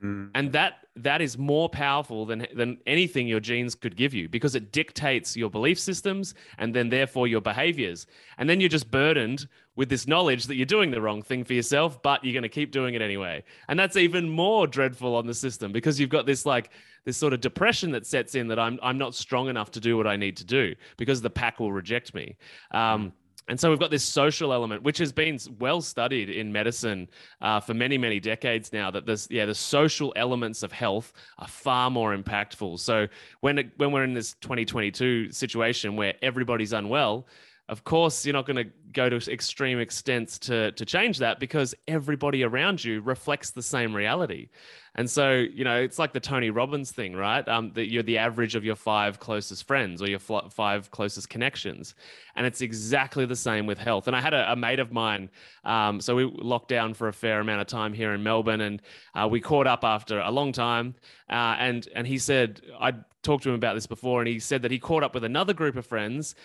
Mm. 0.03 0.31
And 0.35 0.53
that 0.53 0.86
that 0.97 1.21
is 1.21 1.37
more 1.37 1.69
powerful 1.69 2.25
than 2.25 2.47
than 2.55 2.79
anything 2.87 3.29
your 3.29 3.41
genes 3.41 3.75
could 3.75 3.97
give 3.97 4.15
you 4.15 4.29
because 4.29 4.55
it 4.55 4.73
dictates 4.73 5.37
your 5.37 5.51
belief 5.51 5.79
systems 5.79 6.35
and 6.59 6.75
then 6.75 6.89
therefore 6.89 7.27
your 7.27 7.41
behaviors. 7.41 8.07
And 8.39 8.49
then 8.49 8.61
you're 8.61 8.69
just 8.69 8.91
burdened 8.91 9.47
with 9.77 9.89
this 9.89 10.07
knowledge 10.07 10.45
that 10.47 10.57
you're 10.57 10.67
doing 10.67 10.91
the 10.91 11.01
wrong 11.01 11.23
thing 11.23 11.45
for 11.45 11.53
yourself, 11.53 12.03
but 12.03 12.25
you're 12.25 12.33
going 12.33 12.43
to 12.43 12.49
keep 12.49 12.73
doing 12.73 12.95
it 12.95 13.03
anyway. 13.03 13.45
And 13.69 13.79
that's 13.79 13.97
even 13.97 14.29
more 14.29 14.67
dreadful 14.67 15.15
on 15.15 15.27
the 15.27 15.35
system 15.35 15.71
because 15.71 16.01
you've 16.01 16.11
got 16.11 16.25
this 16.25 16.47
like 16.47 16.71
this 17.05 17.17
sort 17.17 17.33
of 17.33 17.41
depression 17.41 17.91
that 17.93 18.07
sets 18.07 18.35
in 18.35 18.49
that 18.49 18.59
I'm 18.59 18.79
I'm 18.83 18.99
not 18.99 19.15
strong 19.15 19.49
enough 19.49 19.71
to 19.73 19.81
do 19.81 19.97
what 19.97 20.07
I 20.07 20.17
need 20.17 20.37
to 20.39 20.45
do 20.45 20.75
because 20.97 21.21
the 21.21 21.31
pack 21.31 21.61
will 21.61 21.73
reject 21.73 22.15
me. 22.15 22.37
Um. 22.71 23.13
And 23.49 23.59
so 23.59 23.71
we've 23.71 23.79
got 23.79 23.91
this 23.91 24.03
social 24.03 24.53
element, 24.53 24.83
which 24.83 24.99
has 24.99 25.13
been 25.13 25.39
well 25.61 25.81
studied 25.81 26.31
in 26.31 26.53
medicine 26.53 27.09
uh, 27.41 27.61
for 27.61 27.75
many, 27.75 27.97
many 27.97 28.19
decades 28.19 28.73
now. 28.73 28.91
That 28.91 29.07
this, 29.07 29.29
yeah, 29.31 29.47
the 29.47 29.55
social 29.55 30.13
elements 30.17 30.65
of 30.65 30.73
health 30.73 31.13
are 31.39 31.47
far 31.47 31.89
more 31.91 32.17
impactful. 32.17 32.81
So 32.81 33.07
when 33.41 33.59
it, 33.59 33.71
when 33.77 33.93
we're 33.93 34.05
in 34.05 34.15
this 34.15 34.35
2022 34.35 35.31
situation 35.31 35.95
where 35.95 36.15
everybody's 36.23 36.73
unwell, 36.73 37.29
of 37.69 37.83
course, 37.83 38.25
you're 38.25 38.33
not 38.33 38.47
going 38.47 38.65
to 38.65 38.71
go 38.93 39.09
to 39.09 39.17
extreme 39.31 39.81
extents 39.81 40.39
to 40.39 40.71
to 40.73 40.85
change 40.87 41.19
that 41.19 41.41
because 41.41 41.75
everybody 41.89 42.45
around 42.45 42.83
you 42.83 43.01
reflects 43.01 43.51
the 43.51 43.63
same 43.63 43.95
reality. 43.95 44.49
And 44.95 45.11
so, 45.11 45.33
you 45.33 45.65
know, 45.65 45.77
it's 45.77 45.99
like 45.99 46.15
the 46.15 46.21
Tony 46.21 46.49
Robbins 46.49 46.91
thing, 46.91 47.15
right? 47.15 47.47
Um, 47.47 47.73
that 47.75 47.91
you're 47.91 48.03
the 48.03 48.17
average 48.17 48.55
of 48.55 48.65
your 48.65 48.77
five 48.77 49.19
closest 49.19 49.67
friends 49.67 50.01
or 50.01 50.09
your 50.09 50.21
fl- 50.21 50.49
five 50.49 50.91
closest 50.91 51.29
connections. 51.29 51.95
And 52.35 52.47
it's 52.47 52.63
exactly 52.63 53.27
the 53.27 53.37
same 53.37 53.67
with 53.67 53.79
health. 53.79 54.07
And 54.07 54.17
I 54.17 54.23
had 54.23 54.33
a, 54.33 54.53
a 54.53 54.57
mate 54.57 54.79
of 54.79 54.93
mine. 54.93 55.29
Um, 55.65 56.01
so 56.01 56.15
we 56.15 56.25
locked 56.25 56.69
down 56.69 56.95
for 56.95 57.09
a 57.09 57.13
fair 57.13 57.41
amount 57.41 57.61
of 57.61 57.67
time 57.67 57.93
here 57.93 58.15
in 58.15 58.23
Melbourne, 58.23 58.63
and 58.63 58.81
uh, 59.15 59.29
we 59.31 59.41
caught 59.41 59.67
up 59.67 59.85
after 59.85 60.21
a 60.21 60.31
long 60.31 60.53
time. 60.53 60.95
Uh, 61.29 61.57
and 61.59 61.89
and 61.95 62.07
he 62.07 62.17
said 62.17 62.63
I 62.81 62.95
talked 63.23 63.43
to 63.43 63.51
him 63.51 63.57
about 63.57 63.75
this 63.75 63.89
before, 63.89 64.21
and 64.21 64.29
he 64.29 64.39
said 64.39 64.63
that 64.63 64.71
he 64.71 64.79
caught 64.79 65.03
up 65.03 65.15
with 65.15 65.25
another 65.25 65.53
group 65.53 65.77
of 65.77 65.85
friends 65.85 66.37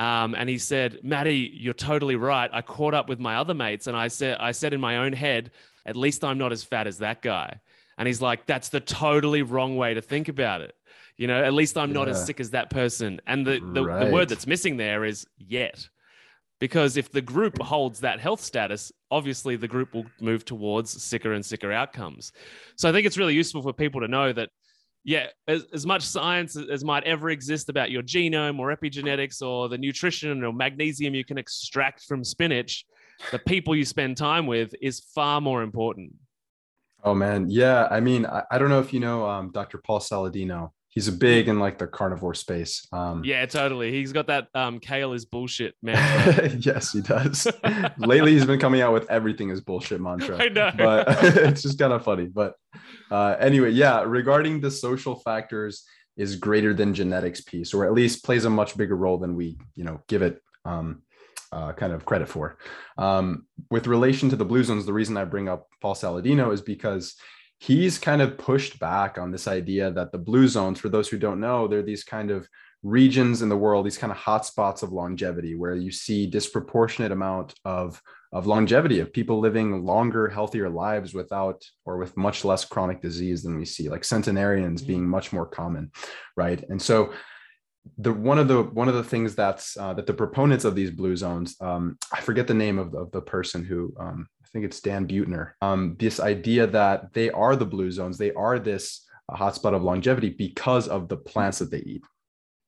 um, 0.00 0.34
and 0.34 0.48
he 0.48 0.56
said, 0.56 1.00
Matty, 1.02 1.52
you're 1.52 1.74
totally 1.74 2.16
right. 2.16 2.48
I 2.54 2.62
caught 2.62 2.94
up 2.94 3.06
with 3.06 3.20
my 3.20 3.36
other 3.36 3.52
mates 3.52 3.86
and 3.86 3.94
I 3.94 4.08
said, 4.08 4.38
I 4.40 4.52
said 4.52 4.72
in 4.72 4.80
my 4.80 4.96
own 4.96 5.12
head, 5.12 5.50
at 5.84 5.94
least 5.94 6.24
I'm 6.24 6.38
not 6.38 6.52
as 6.52 6.64
fat 6.64 6.86
as 6.86 6.98
that 6.98 7.20
guy. 7.20 7.60
And 7.98 8.08
he's 8.08 8.22
like, 8.22 8.46
that's 8.46 8.70
the 8.70 8.80
totally 8.80 9.42
wrong 9.42 9.76
way 9.76 9.92
to 9.92 10.00
think 10.00 10.28
about 10.28 10.62
it. 10.62 10.74
You 11.18 11.26
know, 11.26 11.44
at 11.44 11.52
least 11.52 11.76
I'm 11.76 11.92
not 11.92 12.06
yeah. 12.08 12.14
as 12.14 12.24
sick 12.24 12.40
as 12.40 12.48
that 12.52 12.70
person. 12.70 13.20
And 13.26 13.46
the, 13.46 13.60
the, 13.74 13.84
right. 13.84 14.06
the 14.06 14.10
word 14.10 14.30
that's 14.30 14.46
missing 14.46 14.78
there 14.78 15.04
is 15.04 15.26
yet. 15.36 15.86
Because 16.60 16.96
if 16.96 17.12
the 17.12 17.20
group 17.20 17.60
holds 17.60 18.00
that 18.00 18.20
health 18.20 18.40
status, 18.40 18.90
obviously 19.10 19.56
the 19.56 19.68
group 19.68 19.92
will 19.92 20.06
move 20.18 20.46
towards 20.46 21.02
sicker 21.02 21.34
and 21.34 21.44
sicker 21.44 21.72
outcomes. 21.72 22.32
So 22.76 22.88
I 22.88 22.92
think 22.92 23.06
it's 23.06 23.18
really 23.18 23.34
useful 23.34 23.60
for 23.60 23.74
people 23.74 24.00
to 24.00 24.08
know 24.08 24.32
that 24.32 24.48
yeah, 25.04 25.26
as, 25.48 25.64
as 25.72 25.86
much 25.86 26.02
science 26.02 26.56
as 26.56 26.84
might 26.84 27.04
ever 27.04 27.30
exist 27.30 27.68
about 27.68 27.90
your 27.90 28.02
genome 28.02 28.58
or 28.58 28.74
epigenetics 28.74 29.40
or 29.42 29.68
the 29.68 29.78
nutrition 29.78 30.44
or 30.44 30.52
magnesium 30.52 31.14
you 31.14 31.24
can 31.24 31.38
extract 31.38 32.04
from 32.04 32.22
spinach, 32.22 32.84
the 33.32 33.38
people 33.38 33.74
you 33.74 33.84
spend 33.84 34.16
time 34.16 34.46
with 34.46 34.74
is 34.82 35.00
far 35.14 35.40
more 35.40 35.62
important. 35.62 36.12
Oh 37.02 37.14
man, 37.14 37.48
yeah. 37.48 37.88
I 37.90 38.00
mean, 38.00 38.26
I, 38.26 38.42
I 38.50 38.58
don't 38.58 38.68
know 38.68 38.80
if 38.80 38.92
you 38.92 39.00
know 39.00 39.26
um, 39.26 39.50
Dr. 39.52 39.78
Paul 39.78 40.00
Saladino 40.00 40.72
he's 40.90 41.08
a 41.08 41.12
big 41.12 41.48
in 41.48 41.58
like 41.58 41.78
the 41.78 41.86
carnivore 41.86 42.34
space. 42.34 42.86
Um, 42.92 43.22
yeah, 43.24 43.46
totally. 43.46 43.92
He's 43.92 44.12
got 44.12 44.26
that 44.26 44.48
um, 44.54 44.80
kale 44.80 45.12
is 45.12 45.24
bullshit 45.24 45.74
man. 45.82 46.60
yes, 46.60 46.92
he 46.92 47.00
does. 47.00 47.46
Lately, 47.98 48.32
he's 48.32 48.44
been 48.44 48.60
coming 48.60 48.82
out 48.82 48.92
with 48.92 49.10
everything 49.10 49.50
is 49.50 49.60
bullshit 49.60 50.00
mantra. 50.00 50.36
I 50.38 50.48
know, 50.48 50.70
but 50.76 51.06
it's 51.24 51.62
just 51.62 51.78
kind 51.78 51.92
of 51.92 52.04
funny. 52.04 52.26
But 52.26 52.54
uh, 53.10 53.36
anyway, 53.38 53.70
yeah. 53.70 54.02
Regarding 54.02 54.60
the 54.60 54.70
social 54.70 55.14
factors 55.14 55.84
is 56.16 56.36
greater 56.36 56.74
than 56.74 56.92
genetics 56.92 57.40
piece, 57.40 57.72
or 57.72 57.86
at 57.86 57.92
least 57.92 58.24
plays 58.24 58.44
a 58.44 58.50
much 58.50 58.76
bigger 58.76 58.96
role 58.96 59.16
than 59.16 59.36
we, 59.36 59.56
you 59.74 59.84
know, 59.84 60.02
give 60.08 60.22
it. 60.22 60.42
Um, 60.64 61.02
uh, 61.52 61.72
kind 61.72 61.92
of 61.92 62.04
credit 62.04 62.28
for. 62.28 62.58
Um, 62.96 63.44
with 63.72 63.88
relation 63.88 64.30
to 64.30 64.36
the 64.36 64.44
blue 64.44 64.62
zones, 64.62 64.86
the 64.86 64.92
reason 64.92 65.16
I 65.16 65.24
bring 65.24 65.48
up 65.48 65.66
Paul 65.80 65.96
Saladino 65.96 66.52
is 66.52 66.60
because 66.60 67.16
he's 67.60 67.98
kind 67.98 68.22
of 68.22 68.38
pushed 68.38 68.78
back 68.78 69.18
on 69.18 69.30
this 69.30 69.46
idea 69.46 69.90
that 69.90 70.12
the 70.12 70.18
blue 70.18 70.48
zones, 70.48 70.80
for 70.80 70.88
those 70.88 71.08
who 71.08 71.18
don't 71.18 71.38
know, 71.38 71.68
they're 71.68 71.82
these 71.82 72.04
kind 72.04 72.30
of 72.30 72.48
regions 72.82 73.42
in 73.42 73.50
the 73.50 73.56
world, 73.56 73.84
these 73.84 73.98
kind 73.98 74.10
of 74.10 74.16
hotspots 74.16 74.82
of 74.82 74.92
longevity 74.92 75.54
where 75.54 75.74
you 75.74 75.90
see 75.90 76.26
disproportionate 76.26 77.12
amount 77.12 77.52
of, 77.66 78.00
of 78.32 78.46
longevity 78.46 79.00
of 79.00 79.12
people 79.12 79.40
living 79.40 79.84
longer, 79.84 80.26
healthier 80.26 80.70
lives 80.70 81.12
without 81.12 81.62
or 81.84 81.98
with 81.98 82.16
much 82.16 82.46
less 82.46 82.64
chronic 82.64 83.02
disease 83.02 83.42
than 83.42 83.58
we 83.58 83.66
see, 83.66 83.90
like 83.90 84.04
centenarians 84.04 84.80
mm-hmm. 84.80 84.88
being 84.88 85.06
much 85.06 85.30
more 85.30 85.46
common, 85.46 85.92
right? 86.38 86.64
And 86.70 86.80
so 86.80 87.12
the 87.98 88.12
one 88.12 88.38
of 88.38 88.48
the 88.48 88.62
one 88.62 88.88
of 88.88 88.94
the 88.94 89.04
things 89.04 89.34
that's 89.34 89.76
uh, 89.76 89.94
that 89.94 90.06
the 90.06 90.12
proponents 90.12 90.64
of 90.64 90.74
these 90.74 90.90
blue 90.90 91.16
zones 91.16 91.56
um, 91.60 91.98
i 92.12 92.20
forget 92.20 92.46
the 92.46 92.54
name 92.54 92.78
of, 92.78 92.94
of 92.94 93.10
the 93.10 93.20
person 93.20 93.64
who 93.64 93.94
um, 93.98 94.28
i 94.42 94.46
think 94.48 94.64
it's 94.64 94.80
dan 94.80 95.06
buettner 95.06 95.52
um, 95.62 95.96
this 95.98 96.20
idea 96.20 96.66
that 96.66 97.12
they 97.12 97.30
are 97.30 97.56
the 97.56 97.64
blue 97.64 97.90
zones 97.90 98.18
they 98.18 98.32
are 98.32 98.58
this 98.58 99.06
uh, 99.28 99.36
hotspot 99.36 99.74
of 99.74 99.82
longevity 99.82 100.30
because 100.30 100.88
of 100.88 101.08
the 101.08 101.16
plants 101.16 101.58
that 101.58 101.70
they 101.70 101.78
eat 101.78 102.02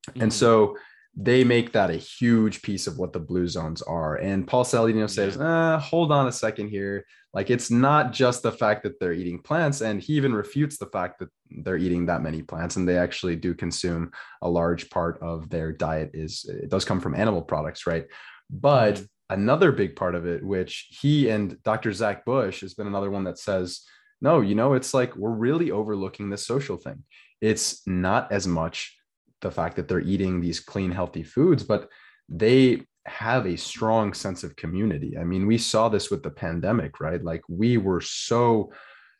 mm-hmm. 0.09 0.23
and 0.23 0.33
so 0.33 0.75
they 1.15 1.43
make 1.43 1.73
that 1.73 1.91
a 1.91 1.95
huge 1.95 2.61
piece 2.63 2.87
of 2.87 2.97
what 2.97 3.13
the 3.13 3.19
blue 3.19 3.47
zones 3.47 3.81
are. 3.83 4.15
And 4.15 4.47
Paul 4.47 4.63
Saladino 4.63 5.07
says, 5.07 5.35
yeah. 5.35 5.75
eh, 5.75 5.79
hold 5.79 6.11
on 6.11 6.27
a 6.27 6.31
second 6.31 6.69
here. 6.69 7.05
Like 7.33 7.49
it's 7.51 7.69
not 7.69 8.13
just 8.13 8.41
the 8.41 8.51
fact 8.51 8.83
that 8.83 8.99
they're 8.99 9.13
eating 9.13 9.39
plants. 9.39 9.81
And 9.81 10.01
he 10.01 10.13
even 10.13 10.33
refutes 10.33 10.77
the 10.77 10.87
fact 10.87 11.19
that 11.19 11.29
they're 11.49 11.77
eating 11.77 12.07
that 12.07 12.23
many 12.23 12.41
plants. 12.41 12.77
And 12.77 12.87
they 12.87 12.97
actually 12.97 13.35
do 13.35 13.53
consume 13.53 14.11
a 14.41 14.49
large 14.49 14.89
part 14.89 15.19
of 15.21 15.49
their 15.49 15.71
diet 15.71 16.11
is 16.13 16.45
it 16.49 16.69
does 16.69 16.85
come 16.85 16.99
from 16.99 17.15
animal 17.15 17.43
products, 17.43 17.85
right? 17.85 18.05
But 18.49 18.95
mm-hmm. 18.95 19.05
another 19.29 19.71
big 19.71 19.95
part 19.95 20.15
of 20.15 20.25
it, 20.25 20.43
which 20.43 20.97
he 20.99 21.29
and 21.29 21.61
Dr. 21.63 21.93
Zach 21.93 22.25
Bush 22.25 22.61
has 22.61 22.73
been 22.73 22.87
another 22.87 23.11
one 23.11 23.25
that 23.25 23.37
says, 23.37 23.81
no, 24.19 24.41
you 24.41 24.55
know, 24.55 24.73
it's 24.73 24.95
like 24.95 25.15
we're 25.15 25.29
really 25.29 25.69
overlooking 25.69 26.29
this 26.31 26.45
social 26.45 26.77
thing. 26.77 27.03
It's 27.39 27.85
not 27.85 28.31
as 28.31 28.47
much 28.47 28.97
the 29.43 29.51
fact 29.51 29.75
that 29.75 29.87
they're 29.87 29.99
eating 29.99 30.41
these 30.41 30.59
clean, 30.59 30.91
healthy 30.91 31.21
foods, 31.21 31.61
but 31.63 31.89
they 32.27 32.81
have 33.05 33.45
a 33.45 33.55
strong 33.57 34.13
sense 34.13 34.43
of 34.43 34.55
community. 34.55 35.17
I 35.17 35.23
mean, 35.23 35.45
we 35.45 35.57
saw 35.57 35.89
this 35.89 36.09
with 36.09 36.23
the 36.23 36.31
pandemic, 36.31 36.99
right? 36.99 37.23
Like 37.23 37.43
we 37.47 37.77
were 37.77 38.01
so 38.01 38.71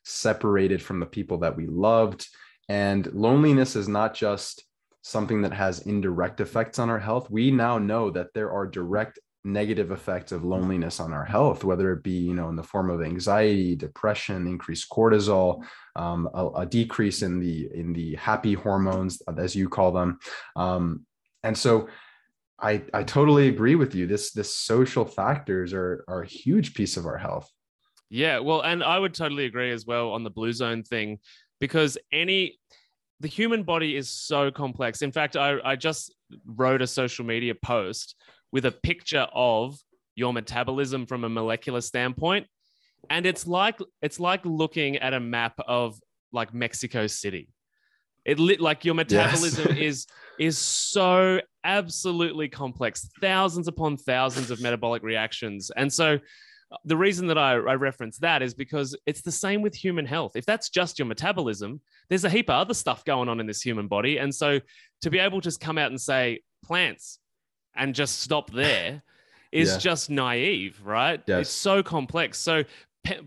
separated 0.04 0.82
from 0.82 1.00
the 1.00 1.06
people 1.06 1.38
that 1.40 1.56
we 1.56 1.68
loved. 1.68 2.28
And 2.70 3.06
loneliness 3.14 3.76
is 3.76 3.88
not 3.88 4.14
just 4.14 4.64
something 5.02 5.42
that 5.42 5.54
has 5.54 5.82
indirect 5.82 6.40
effects 6.40 6.80
on 6.80 6.90
our 6.90 7.00
health. 7.00 7.30
We 7.30 7.52
now 7.52 7.78
know 7.78 8.10
that 8.12 8.34
there 8.34 8.52
are 8.52 8.66
direct 8.66 9.20
negative 9.46 9.92
effects 9.92 10.32
of 10.32 10.46
loneliness 10.46 11.00
on 11.00 11.12
our 11.12 11.26
health, 11.26 11.64
whether 11.64 11.92
it 11.92 12.04
be, 12.04 12.12
you 12.12 12.34
know, 12.34 12.50
in 12.50 12.56
the 12.56 12.64
form 12.64 12.90
of 12.90 13.02
anxiety, 13.02 13.76
depression, 13.76 14.48
increased 14.48 14.90
cortisol, 14.90 15.64
um, 15.96 16.30
a, 16.34 16.48
a, 16.58 16.66
decrease 16.66 17.22
in 17.22 17.40
the 17.40 17.70
in 17.74 17.92
the 17.94 18.16
happy 18.16 18.54
hormones, 18.54 19.22
as 19.38 19.56
you 19.56 19.68
call 19.68 19.92
them. 19.92 20.20
Um, 20.56 21.06
and 21.44 21.58
so 21.58 21.90
I, 22.60 22.84
I 22.94 23.04
totally 23.04 23.50
agree 23.50 23.76
with 23.76 23.94
you. 23.94 24.08
This 24.08 24.32
this 24.32 24.56
social 24.56 25.06
factors 25.06 25.74
are 25.74 26.06
are 26.08 26.22
a 26.22 26.28
huge 26.28 26.74
piece 26.74 26.96
of 26.96 27.06
our 27.06 27.18
health. 27.18 27.50
Yeah, 28.10 28.40
well, 28.40 28.62
and 28.62 28.84
I 28.84 28.98
would 28.98 29.14
totally 29.14 29.46
agree 29.46 29.72
as 29.72 29.86
well 29.86 30.12
on 30.12 30.24
the 30.24 30.30
blue 30.30 30.54
zone 30.54 30.84
thing 30.84 31.20
because 31.60 31.98
any 32.12 32.60
the 33.20 33.28
human 33.28 33.64
body 33.64 33.96
is 33.96 34.10
so 34.10 34.52
complex. 34.52 35.02
In 35.02 35.12
fact, 35.12 35.36
I, 35.36 35.58
I 35.64 35.76
just 35.76 36.14
wrote 36.46 36.82
a 36.82 36.88
social 36.88 37.26
media 37.26 37.56
post 37.56 38.16
with 38.54 38.66
a 38.66 38.72
picture 38.72 39.28
of 39.34 39.78
your 40.16 40.32
metabolism 40.32 41.08
from 41.08 41.26
a 41.26 41.30
molecular 41.30 41.82
standpoint. 41.82 42.48
And 43.10 43.26
it's 43.26 43.46
like 43.46 43.80
it's 44.02 44.20
like 44.20 44.46
looking 44.46 44.98
at 44.98 45.14
a 45.14 45.20
map 45.20 45.60
of 45.68 46.00
like 46.32 46.54
Mexico 46.54 47.08
City. 47.08 47.50
It 48.24 48.40
lit 48.40 48.62
like 48.62 48.86
your 48.86 48.96
metabolism 48.96 49.76
yes. 49.76 49.78
is 49.82 50.08
is 50.40 50.58
so 50.58 51.42
absolutely 51.66 52.48
complex, 52.48 53.10
thousands 53.20 53.68
upon 53.68 53.98
thousands 53.98 54.52
of 54.52 54.62
metabolic 54.62 55.04
reactions. 55.04 55.70
And 55.76 55.92
so 55.92 56.20
uh, 56.72 56.78
the 56.86 56.96
reason 56.96 57.28
that 57.28 57.38
I, 57.38 57.54
I 57.54 57.76
reference 57.76 58.20
that 58.20 58.42
is 58.42 58.54
because 58.54 58.96
it's 59.06 59.22
the 59.22 59.32
same 59.32 59.62
with 59.62 59.76
human 59.76 60.06
health. 60.06 60.36
If 60.36 60.46
that's 60.46 60.70
just 60.70 61.00
your 61.00 61.08
metabolism, 61.08 61.82
there's 62.08 62.24
a 62.24 62.30
heap 62.30 62.50
of 62.50 62.56
other 62.56 62.74
stuff 62.74 63.04
going 63.04 63.28
on 63.30 63.40
in 63.40 63.48
this 63.48 63.62
human 63.62 63.88
body. 63.88 64.18
And 64.18 64.34
so 64.34 64.62
to 65.02 65.10
be 65.10 65.20
able 65.20 65.42
to 65.42 65.44
just 65.44 65.60
come 65.60 65.78
out 65.78 65.92
and 65.92 66.00
say 66.00 66.42
plants 66.64 67.20
and 67.76 67.96
just 67.96 68.20
stop 68.20 68.52
there 68.52 69.02
is 69.52 69.72
yeah. 69.72 69.78
just 69.78 70.10
naive, 70.10 70.80
right? 70.84 71.22
Yes. 71.28 71.42
It's 71.42 71.50
so 71.52 71.84
complex. 71.84 72.40
So 72.40 72.64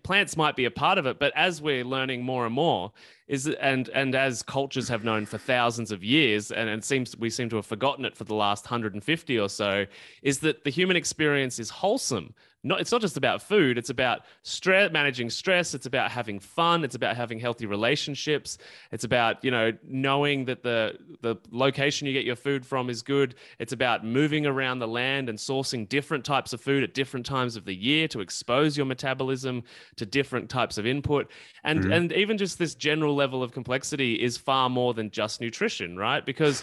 plants 0.02 0.36
might 0.36 0.56
be 0.56 0.64
a 0.64 0.70
part 0.70 0.98
of 0.98 1.06
it, 1.06 1.18
but 1.18 1.32
as 1.36 1.60
we're 1.60 1.84
learning 1.84 2.22
more 2.22 2.46
and 2.46 2.54
more, 2.54 2.92
is 3.28 3.48
and 3.48 3.88
and 3.88 4.14
as 4.14 4.42
cultures 4.42 4.88
have 4.88 5.02
known 5.02 5.26
for 5.26 5.38
thousands 5.38 5.90
of 5.90 6.04
years, 6.04 6.52
and 6.52 6.68
it 6.68 6.84
seems 6.84 7.16
we 7.16 7.30
seem 7.30 7.48
to 7.48 7.56
have 7.56 7.66
forgotten 7.66 8.04
it 8.04 8.16
for 8.16 8.24
the 8.24 8.34
last 8.34 8.64
150 8.64 9.38
or 9.38 9.48
so, 9.48 9.86
is 10.22 10.38
that 10.40 10.64
the 10.64 10.70
human 10.70 10.96
experience 10.96 11.58
is 11.58 11.70
wholesome, 11.70 12.34
not 12.66 12.80
it's 12.80 12.90
not 12.90 13.00
just 13.00 13.16
about 13.16 13.40
food 13.40 13.78
it's 13.78 13.90
about 13.90 14.22
stress 14.42 14.90
managing 14.92 15.30
stress 15.30 15.72
it's 15.72 15.86
about 15.86 16.10
having 16.10 16.38
fun 16.38 16.82
it's 16.84 16.96
about 16.96 17.16
having 17.16 17.38
healthy 17.38 17.64
relationships 17.64 18.58
it's 18.90 19.04
about 19.04 19.42
you 19.44 19.50
know 19.50 19.72
knowing 19.86 20.44
that 20.44 20.62
the 20.62 20.98
the 21.20 21.36
location 21.50 22.06
you 22.06 22.12
get 22.12 22.24
your 22.24 22.36
food 22.36 22.66
from 22.66 22.90
is 22.90 23.02
good 23.02 23.36
it's 23.58 23.72
about 23.72 24.04
moving 24.04 24.46
around 24.46 24.80
the 24.80 24.88
land 24.88 25.28
and 25.28 25.38
sourcing 25.38 25.88
different 25.88 26.24
types 26.24 26.52
of 26.52 26.60
food 26.60 26.82
at 26.82 26.92
different 26.92 27.24
times 27.24 27.56
of 27.56 27.64
the 27.64 27.74
year 27.74 28.08
to 28.08 28.20
expose 28.20 28.76
your 28.76 28.86
metabolism 28.86 29.62
to 29.94 30.04
different 30.04 30.50
types 30.50 30.76
of 30.76 30.86
input 30.86 31.30
and 31.62 31.80
mm-hmm. 31.80 31.92
and 31.92 32.12
even 32.12 32.36
just 32.36 32.58
this 32.58 32.74
general 32.74 33.14
level 33.16 33.42
of 33.42 33.52
complexity 33.52 34.14
is 34.14 34.36
far 34.36 34.70
more 34.70 34.94
than 34.94 35.10
just 35.10 35.40
nutrition 35.40 35.96
right 35.96 36.24
because 36.24 36.62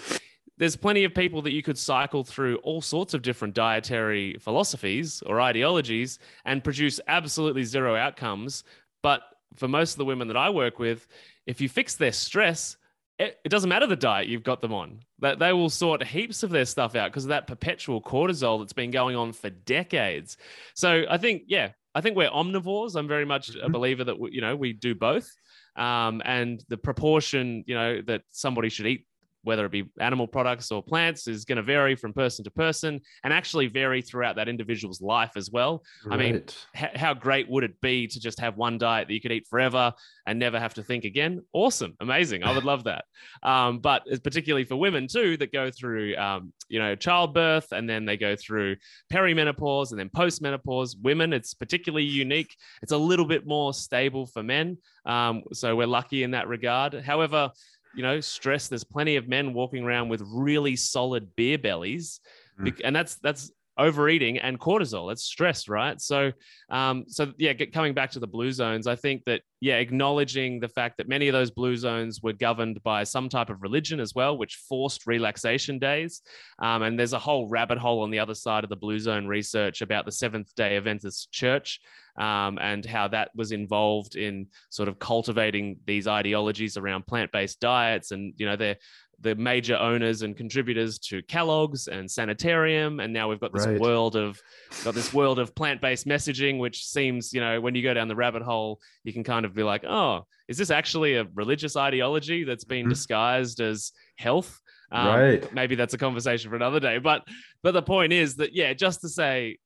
there's 0.57 0.75
plenty 0.75 1.03
of 1.03 1.13
people 1.13 1.41
that 1.41 1.51
you 1.51 1.63
could 1.63 1.77
cycle 1.77 2.23
through 2.23 2.57
all 2.57 2.81
sorts 2.81 3.13
of 3.13 3.21
different 3.21 3.53
dietary 3.53 4.37
philosophies 4.39 5.23
or 5.25 5.41
ideologies 5.41 6.19
and 6.45 6.63
produce 6.63 6.99
absolutely 7.07 7.63
zero 7.63 7.95
outcomes. 7.95 8.63
But 9.01 9.21
for 9.55 9.67
most 9.67 9.93
of 9.93 9.97
the 9.97 10.05
women 10.05 10.27
that 10.27 10.37
I 10.37 10.49
work 10.49 10.79
with, 10.79 11.07
if 11.47 11.59
you 11.59 11.67
fix 11.69 11.95
their 11.95 12.11
stress, 12.11 12.77
it, 13.19 13.39
it 13.43 13.49
doesn't 13.49 13.69
matter 13.69 13.87
the 13.87 13.95
diet 13.95 14.27
you've 14.27 14.43
got 14.43 14.61
them 14.61 14.73
on. 14.73 14.99
That 15.19 15.39
they 15.39 15.53
will 15.53 15.69
sort 15.69 16.03
heaps 16.03 16.43
of 16.43 16.51
their 16.51 16.65
stuff 16.65 16.95
out 16.95 17.11
because 17.11 17.25
of 17.25 17.29
that 17.29 17.47
perpetual 17.47 18.01
cortisol 18.01 18.59
that's 18.59 18.73
been 18.73 18.91
going 18.91 19.15
on 19.15 19.33
for 19.33 19.49
decades. 19.49 20.37
So 20.75 21.05
I 21.09 21.17
think, 21.17 21.43
yeah, 21.47 21.69
I 21.95 22.01
think 22.01 22.15
we're 22.15 22.29
omnivores. 22.29 22.95
I'm 22.95 23.07
very 23.07 23.25
much 23.25 23.49
a 23.49 23.53
mm-hmm. 23.53 23.71
believer 23.71 24.03
that 24.03 24.19
we, 24.19 24.31
you 24.31 24.41
know 24.41 24.55
we 24.55 24.73
do 24.73 24.95
both, 24.95 25.29
um, 25.75 26.21
and 26.25 26.63
the 26.69 26.77
proportion 26.77 27.63
you 27.67 27.75
know 27.75 28.01
that 28.07 28.21
somebody 28.31 28.69
should 28.69 28.87
eat 28.87 29.05
whether 29.43 29.65
it 29.65 29.71
be 29.71 29.89
animal 29.99 30.27
products 30.27 30.71
or 30.71 30.81
plants, 30.81 31.27
is 31.27 31.45
going 31.45 31.57
to 31.57 31.63
vary 31.63 31.95
from 31.95 32.13
person 32.13 32.43
to 32.45 32.51
person 32.51 32.99
and 33.23 33.33
actually 33.33 33.67
vary 33.67 34.01
throughout 34.01 34.35
that 34.37 34.47
individual's 34.47 35.01
life 35.01 35.31
as 35.35 35.51
well. 35.51 35.83
Right. 36.05 36.13
I 36.13 36.17
mean, 36.17 36.43
h- 36.75 36.95
how 36.95 37.13
great 37.13 37.49
would 37.49 37.63
it 37.63 37.79
be 37.81 38.07
to 38.07 38.19
just 38.19 38.39
have 38.39 38.57
one 38.57 38.77
diet 38.77 39.07
that 39.07 39.13
you 39.13 39.21
could 39.21 39.31
eat 39.31 39.47
forever 39.47 39.93
and 40.25 40.39
never 40.39 40.59
have 40.59 40.73
to 40.75 40.83
think 40.83 41.03
again? 41.03 41.41
Awesome, 41.53 41.95
amazing. 41.99 42.43
I 42.43 42.53
would 42.53 42.63
love 42.63 42.83
that. 42.85 43.05
Um, 43.43 43.79
but 43.79 44.03
particularly 44.23 44.65
for 44.65 44.75
women 44.75 45.07
too 45.07 45.37
that 45.37 45.51
go 45.51 45.69
through, 45.69 46.15
um, 46.15 46.53
you 46.69 46.79
know, 46.79 46.95
childbirth 46.95 47.71
and 47.71 47.89
then 47.89 48.05
they 48.05 48.17
go 48.17 48.35
through 48.35 48.77
perimenopause 49.11 49.91
and 49.91 49.99
then 49.99 50.09
postmenopause. 50.09 50.95
Women, 51.01 51.33
it's 51.33 51.53
particularly 51.53 52.05
unique. 52.05 52.55
It's 52.81 52.91
a 52.91 52.97
little 52.97 53.25
bit 53.25 53.45
more 53.45 53.73
stable 53.73 54.25
for 54.25 54.41
men. 54.41 54.77
Um, 55.05 55.43
so 55.51 55.75
we're 55.75 55.87
lucky 55.87 56.23
in 56.23 56.31
that 56.31 56.47
regard. 56.47 56.93
However, 56.93 57.51
you 57.95 58.03
know, 58.03 58.19
stress. 58.19 58.67
There's 58.67 58.83
plenty 58.83 59.15
of 59.15 59.27
men 59.27 59.53
walking 59.53 59.83
around 59.83 60.09
with 60.09 60.21
really 60.25 60.75
solid 60.75 61.35
beer 61.35 61.57
bellies, 61.57 62.19
mm. 62.59 62.79
and 62.83 62.95
that's 62.95 63.15
that's 63.15 63.51
overeating 63.77 64.37
and 64.37 64.59
cortisol. 64.59 65.11
It's 65.11 65.23
stress, 65.23 65.67
right? 65.67 65.99
So, 65.99 66.31
um, 66.69 67.05
so 67.07 67.33
yeah, 67.37 67.53
get, 67.53 67.73
coming 67.73 67.93
back 67.93 68.11
to 68.11 68.19
the 68.19 68.27
blue 68.27 68.51
zones, 68.51 68.87
I 68.87 68.95
think 68.95 69.23
that 69.25 69.41
yeah, 69.61 69.77
acknowledging 69.77 70.59
the 70.59 70.67
fact 70.67 70.97
that 70.97 71.07
many 71.07 71.29
of 71.29 71.33
those 71.33 71.49
blue 71.49 71.77
zones 71.77 72.21
were 72.21 72.33
governed 72.33 72.83
by 72.83 73.03
some 73.03 73.29
type 73.29 73.49
of 73.49 73.61
religion 73.61 73.99
as 73.99 74.13
well, 74.13 74.37
which 74.37 74.61
forced 74.67 75.07
relaxation 75.07 75.79
days. 75.79 76.21
Um, 76.59 76.83
and 76.83 76.99
there's 76.99 77.13
a 77.13 77.19
whole 77.19 77.47
rabbit 77.47 77.77
hole 77.77 78.01
on 78.01 78.11
the 78.11 78.19
other 78.19 78.35
side 78.35 78.63
of 78.63 78.69
the 78.69 78.75
blue 78.75 78.99
zone 78.99 79.25
research 79.25 79.81
about 79.81 80.05
the 80.05 80.11
Seventh 80.11 80.53
Day 80.55 80.75
Adventist 80.75 81.31
Church 81.31 81.79
um, 82.17 82.59
and 82.59 82.85
how 82.85 83.07
that 83.07 83.31
was 83.35 83.51
involved 83.51 84.15
in 84.15 84.47
sort 84.69 84.89
of 84.89 84.99
cultivating 84.99 85.77
these 85.85 86.07
ideologies 86.07 86.77
around 86.77 87.07
plant-based 87.07 87.59
diets 87.59 88.11
and 88.11 88.33
you 88.37 88.45
know 88.45 88.55
they're 88.55 88.77
the 89.19 89.35
major 89.35 89.75
owners 89.77 90.21
and 90.21 90.35
contributors 90.35 90.99
to 90.99 91.21
Kellogg's 91.23 91.87
and 91.87 92.09
Sanitarium, 92.09 92.99
and 92.99 93.13
now 93.13 93.29
we've 93.29 93.39
got 93.39 93.53
this 93.53 93.65
right. 93.65 93.79
world 93.79 94.15
of 94.15 94.41
got 94.83 94.93
this 94.93 95.13
world 95.13 95.39
of 95.39 95.55
plant-based 95.55 96.05
messaging, 96.05 96.59
which 96.59 96.85
seems, 96.85 97.33
you 97.33 97.41
know, 97.41 97.61
when 97.61 97.75
you 97.75 97.83
go 97.83 97.93
down 97.93 98.07
the 98.07 98.15
rabbit 98.15 98.41
hole, 98.41 98.79
you 99.03 99.13
can 99.13 99.23
kind 99.23 99.45
of 99.45 99.53
be 99.53 99.63
like, 99.63 99.83
oh, 99.85 100.25
is 100.47 100.57
this 100.57 100.71
actually 100.71 101.15
a 101.15 101.25
religious 101.33 101.75
ideology 101.77 102.43
that's 102.43 102.65
been 102.65 102.83
mm-hmm. 102.83 102.89
disguised 102.89 103.61
as 103.61 103.91
health? 104.17 104.59
Um, 104.91 105.07
right. 105.07 105.53
Maybe 105.53 105.75
that's 105.75 105.93
a 105.93 105.97
conversation 105.97 106.49
for 106.49 106.55
another 106.55 106.79
day, 106.79 106.97
but 106.97 107.23
but 107.61 107.71
the 107.71 107.81
point 107.81 108.13
is 108.13 108.35
that 108.35 108.53
yeah, 108.53 108.73
just 108.73 109.01
to 109.01 109.09
say 109.09 109.57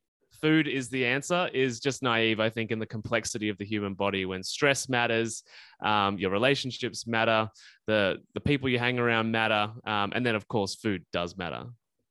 food 0.41 0.67
is 0.67 0.89
the 0.89 1.05
answer 1.05 1.49
is 1.53 1.79
just 1.79 2.03
naive, 2.03 2.39
I 2.39 2.49
think, 2.49 2.71
in 2.71 2.79
the 2.79 2.85
complexity 2.85 3.49
of 3.49 3.57
the 3.57 3.65
human 3.65 3.93
body. 3.93 4.25
When 4.25 4.43
stress 4.43 4.89
matters, 4.89 5.43
um, 5.83 6.17
your 6.17 6.31
relationships 6.31 7.07
matter, 7.07 7.49
the 7.85 8.17
the 8.33 8.41
people 8.41 8.69
you 8.69 8.79
hang 8.79 8.99
around 8.99 9.31
matter, 9.31 9.71
um, 9.85 10.11
and 10.15 10.25
then 10.25 10.35
of 10.35 10.47
course, 10.47 10.75
food 10.75 11.05
does 11.11 11.37
matter. 11.37 11.65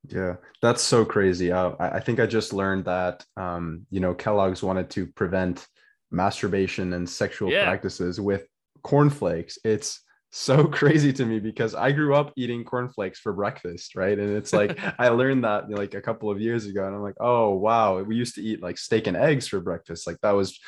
Yeah, 0.09 0.35
that's 0.61 0.81
so 0.81 1.03
crazy. 1.03 1.51
Uh, 1.51 1.71
I, 1.79 1.89
I 1.89 1.99
think 1.99 2.19
I 2.19 2.25
just 2.25 2.53
learned 2.53 2.85
that 2.85 3.25
um, 3.35 3.85
you 3.89 3.99
know 3.99 4.13
Kellogg's 4.13 4.63
wanted 4.63 4.89
to 4.91 5.07
prevent 5.07 5.67
masturbation 6.11 6.93
and 6.93 7.09
sexual 7.09 7.51
yeah. 7.51 7.65
practices 7.65 8.19
with 8.19 8.47
cornflakes. 8.83 9.57
It's 9.63 10.01
so 10.37 10.65
crazy 10.67 11.11
to 11.11 11.25
me 11.25 11.39
because 11.39 11.73
I 11.73 11.91
grew 11.91 12.13
up 12.13 12.31
eating 12.37 12.63
cornflakes 12.63 13.19
for 13.19 13.33
breakfast, 13.33 13.95
right? 13.95 14.17
And 14.17 14.37
it's 14.37 14.53
like 14.53 14.79
I 14.99 15.09
learned 15.09 15.43
that 15.43 15.69
like 15.69 15.95
a 15.95 16.01
couple 16.01 16.29
of 16.29 16.39
years 16.39 16.67
ago, 16.67 16.85
and 16.85 16.95
I'm 16.95 17.01
like, 17.01 17.17
oh 17.19 17.55
wow, 17.55 18.01
we 18.03 18.15
used 18.15 18.35
to 18.35 18.43
eat 18.43 18.61
like 18.61 18.77
steak 18.77 19.07
and 19.07 19.17
eggs 19.17 19.47
for 19.47 19.59
breakfast. 19.59 20.05
Like 20.05 20.17
that 20.21 20.31
was 20.31 20.59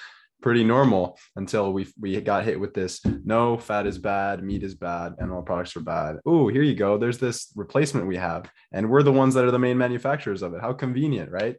pretty 0.42 0.64
normal 0.64 1.20
until 1.36 1.72
we 1.72 1.88
we 2.00 2.20
got 2.20 2.46
hit 2.46 2.60
with 2.60 2.74
this. 2.74 3.00
No, 3.06 3.58
fat 3.58 3.86
is 3.86 4.00
bad, 4.00 4.44
meat 4.44 4.64
is 4.64 4.74
bad, 4.74 5.14
animal 5.22 5.44
products 5.44 5.76
are 5.76 5.82
bad. 5.82 6.18
Oh, 6.26 6.48
here 6.48 6.64
you 6.64 6.76
go. 6.76 6.98
There's 6.98 7.20
this 7.20 7.52
replacement 7.56 8.08
we 8.08 8.18
have, 8.18 8.50
and 8.72 8.90
we're 8.90 9.04
the 9.04 9.12
ones 9.12 9.36
that 9.36 9.46
are 9.46 9.52
the 9.52 9.60
main 9.60 9.78
manufacturers 9.78 10.42
of 10.42 10.54
it. 10.56 10.62
How 10.62 10.74
convenient, 10.74 11.32
right? 11.32 11.58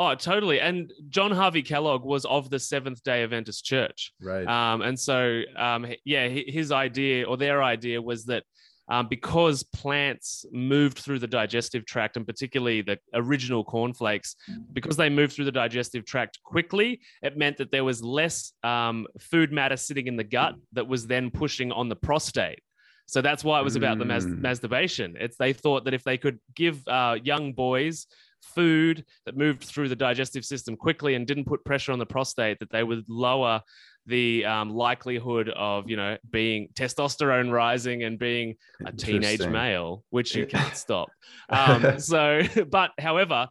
Oh, 0.00 0.14
totally. 0.14 0.60
And 0.60 0.92
John 1.08 1.32
Harvey 1.32 1.62
Kellogg 1.62 2.04
was 2.04 2.24
of 2.24 2.50
the 2.50 2.58
Seventh 2.60 3.02
Day 3.02 3.24
Adventist 3.24 3.64
Church, 3.64 4.12
right? 4.22 4.46
Um, 4.46 4.80
and 4.82 4.98
so, 4.98 5.42
um, 5.56 5.86
yeah, 6.04 6.28
his 6.28 6.70
idea 6.70 7.26
or 7.26 7.36
their 7.36 7.62
idea 7.64 8.00
was 8.00 8.24
that 8.26 8.44
um, 8.90 9.08
because 9.08 9.64
plants 9.64 10.46
moved 10.52 10.98
through 10.98 11.18
the 11.18 11.26
digestive 11.26 11.84
tract, 11.84 12.16
and 12.16 12.24
particularly 12.26 12.80
the 12.80 12.98
original 13.12 13.62
cornflakes, 13.64 14.34
because 14.72 14.96
they 14.96 15.10
moved 15.10 15.34
through 15.34 15.44
the 15.44 15.52
digestive 15.52 16.06
tract 16.06 16.38
quickly, 16.44 17.00
it 17.22 17.36
meant 17.36 17.58
that 17.58 17.70
there 17.70 17.84
was 17.84 18.02
less 18.02 18.52
um, 18.62 19.06
food 19.18 19.52
matter 19.52 19.76
sitting 19.76 20.06
in 20.06 20.16
the 20.16 20.24
gut 20.24 20.54
that 20.72 20.86
was 20.88 21.06
then 21.06 21.30
pushing 21.30 21.70
on 21.72 21.88
the 21.90 21.96
prostate. 21.96 22.60
So 23.06 23.20
that's 23.20 23.42
why 23.42 23.58
it 23.60 23.64
was 23.64 23.74
about 23.76 23.98
the 23.98 24.04
mas- 24.04 24.26
Mm. 24.26 24.40
masturbation. 24.40 25.16
It's 25.18 25.36
they 25.36 25.52
thought 25.54 25.84
that 25.84 25.92
if 25.94 26.04
they 26.04 26.16
could 26.18 26.38
give 26.54 26.86
uh, 26.86 27.16
young 27.22 27.52
boys 27.54 28.06
food 28.42 29.04
that 29.26 29.36
moved 29.36 29.64
through 29.64 29.88
the 29.88 29.96
digestive 29.96 30.44
system 30.44 30.76
quickly 30.76 31.14
and 31.14 31.26
didn't 31.26 31.44
put 31.44 31.64
pressure 31.64 31.92
on 31.92 31.98
the 31.98 32.06
prostate, 32.06 32.58
that 32.58 32.70
they 32.70 32.82
would 32.82 33.04
lower 33.08 33.62
the 34.06 34.44
um, 34.46 34.70
likelihood 34.70 35.50
of 35.50 35.88
you 35.88 35.96
know 35.96 36.16
being 36.30 36.68
testosterone 36.74 37.52
rising 37.52 38.02
and 38.04 38.18
being 38.18 38.56
a 38.84 38.92
teenage 38.92 39.46
male, 39.46 40.02
which 40.10 40.34
you 40.34 40.46
can't 40.46 40.76
stop. 40.76 41.08
Um, 41.50 41.98
so, 41.98 42.42
but 42.70 42.90
however, 42.98 43.48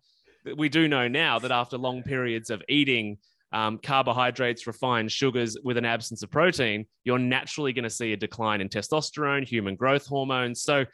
we 0.55 0.69
do 0.69 0.87
know 0.87 1.07
now 1.07 1.39
that 1.39 1.51
after 1.51 1.77
long 1.77 2.03
periods 2.03 2.51
of 2.51 2.61
eating 2.69 3.17
um, 3.51 3.79
carbohydrates, 3.79 4.67
refined 4.67 5.11
sugars 5.11 5.57
with 5.63 5.77
an 5.77 5.85
absence 5.85 6.21
of 6.21 6.29
protein, 6.29 6.85
you're 7.03 7.19
naturally 7.19 7.73
going 7.73 7.83
to 7.83 7.89
see 7.89 8.13
a 8.13 8.17
decline 8.17 8.61
in 8.61 8.69
testosterone, 8.69 9.47
human 9.47 9.75
growth 9.75 10.05
hormones. 10.05 10.61
So, 10.61 10.85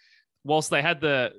whilst 0.44 0.70
they 0.70 0.82
had 0.82 1.00
the 1.02 1.32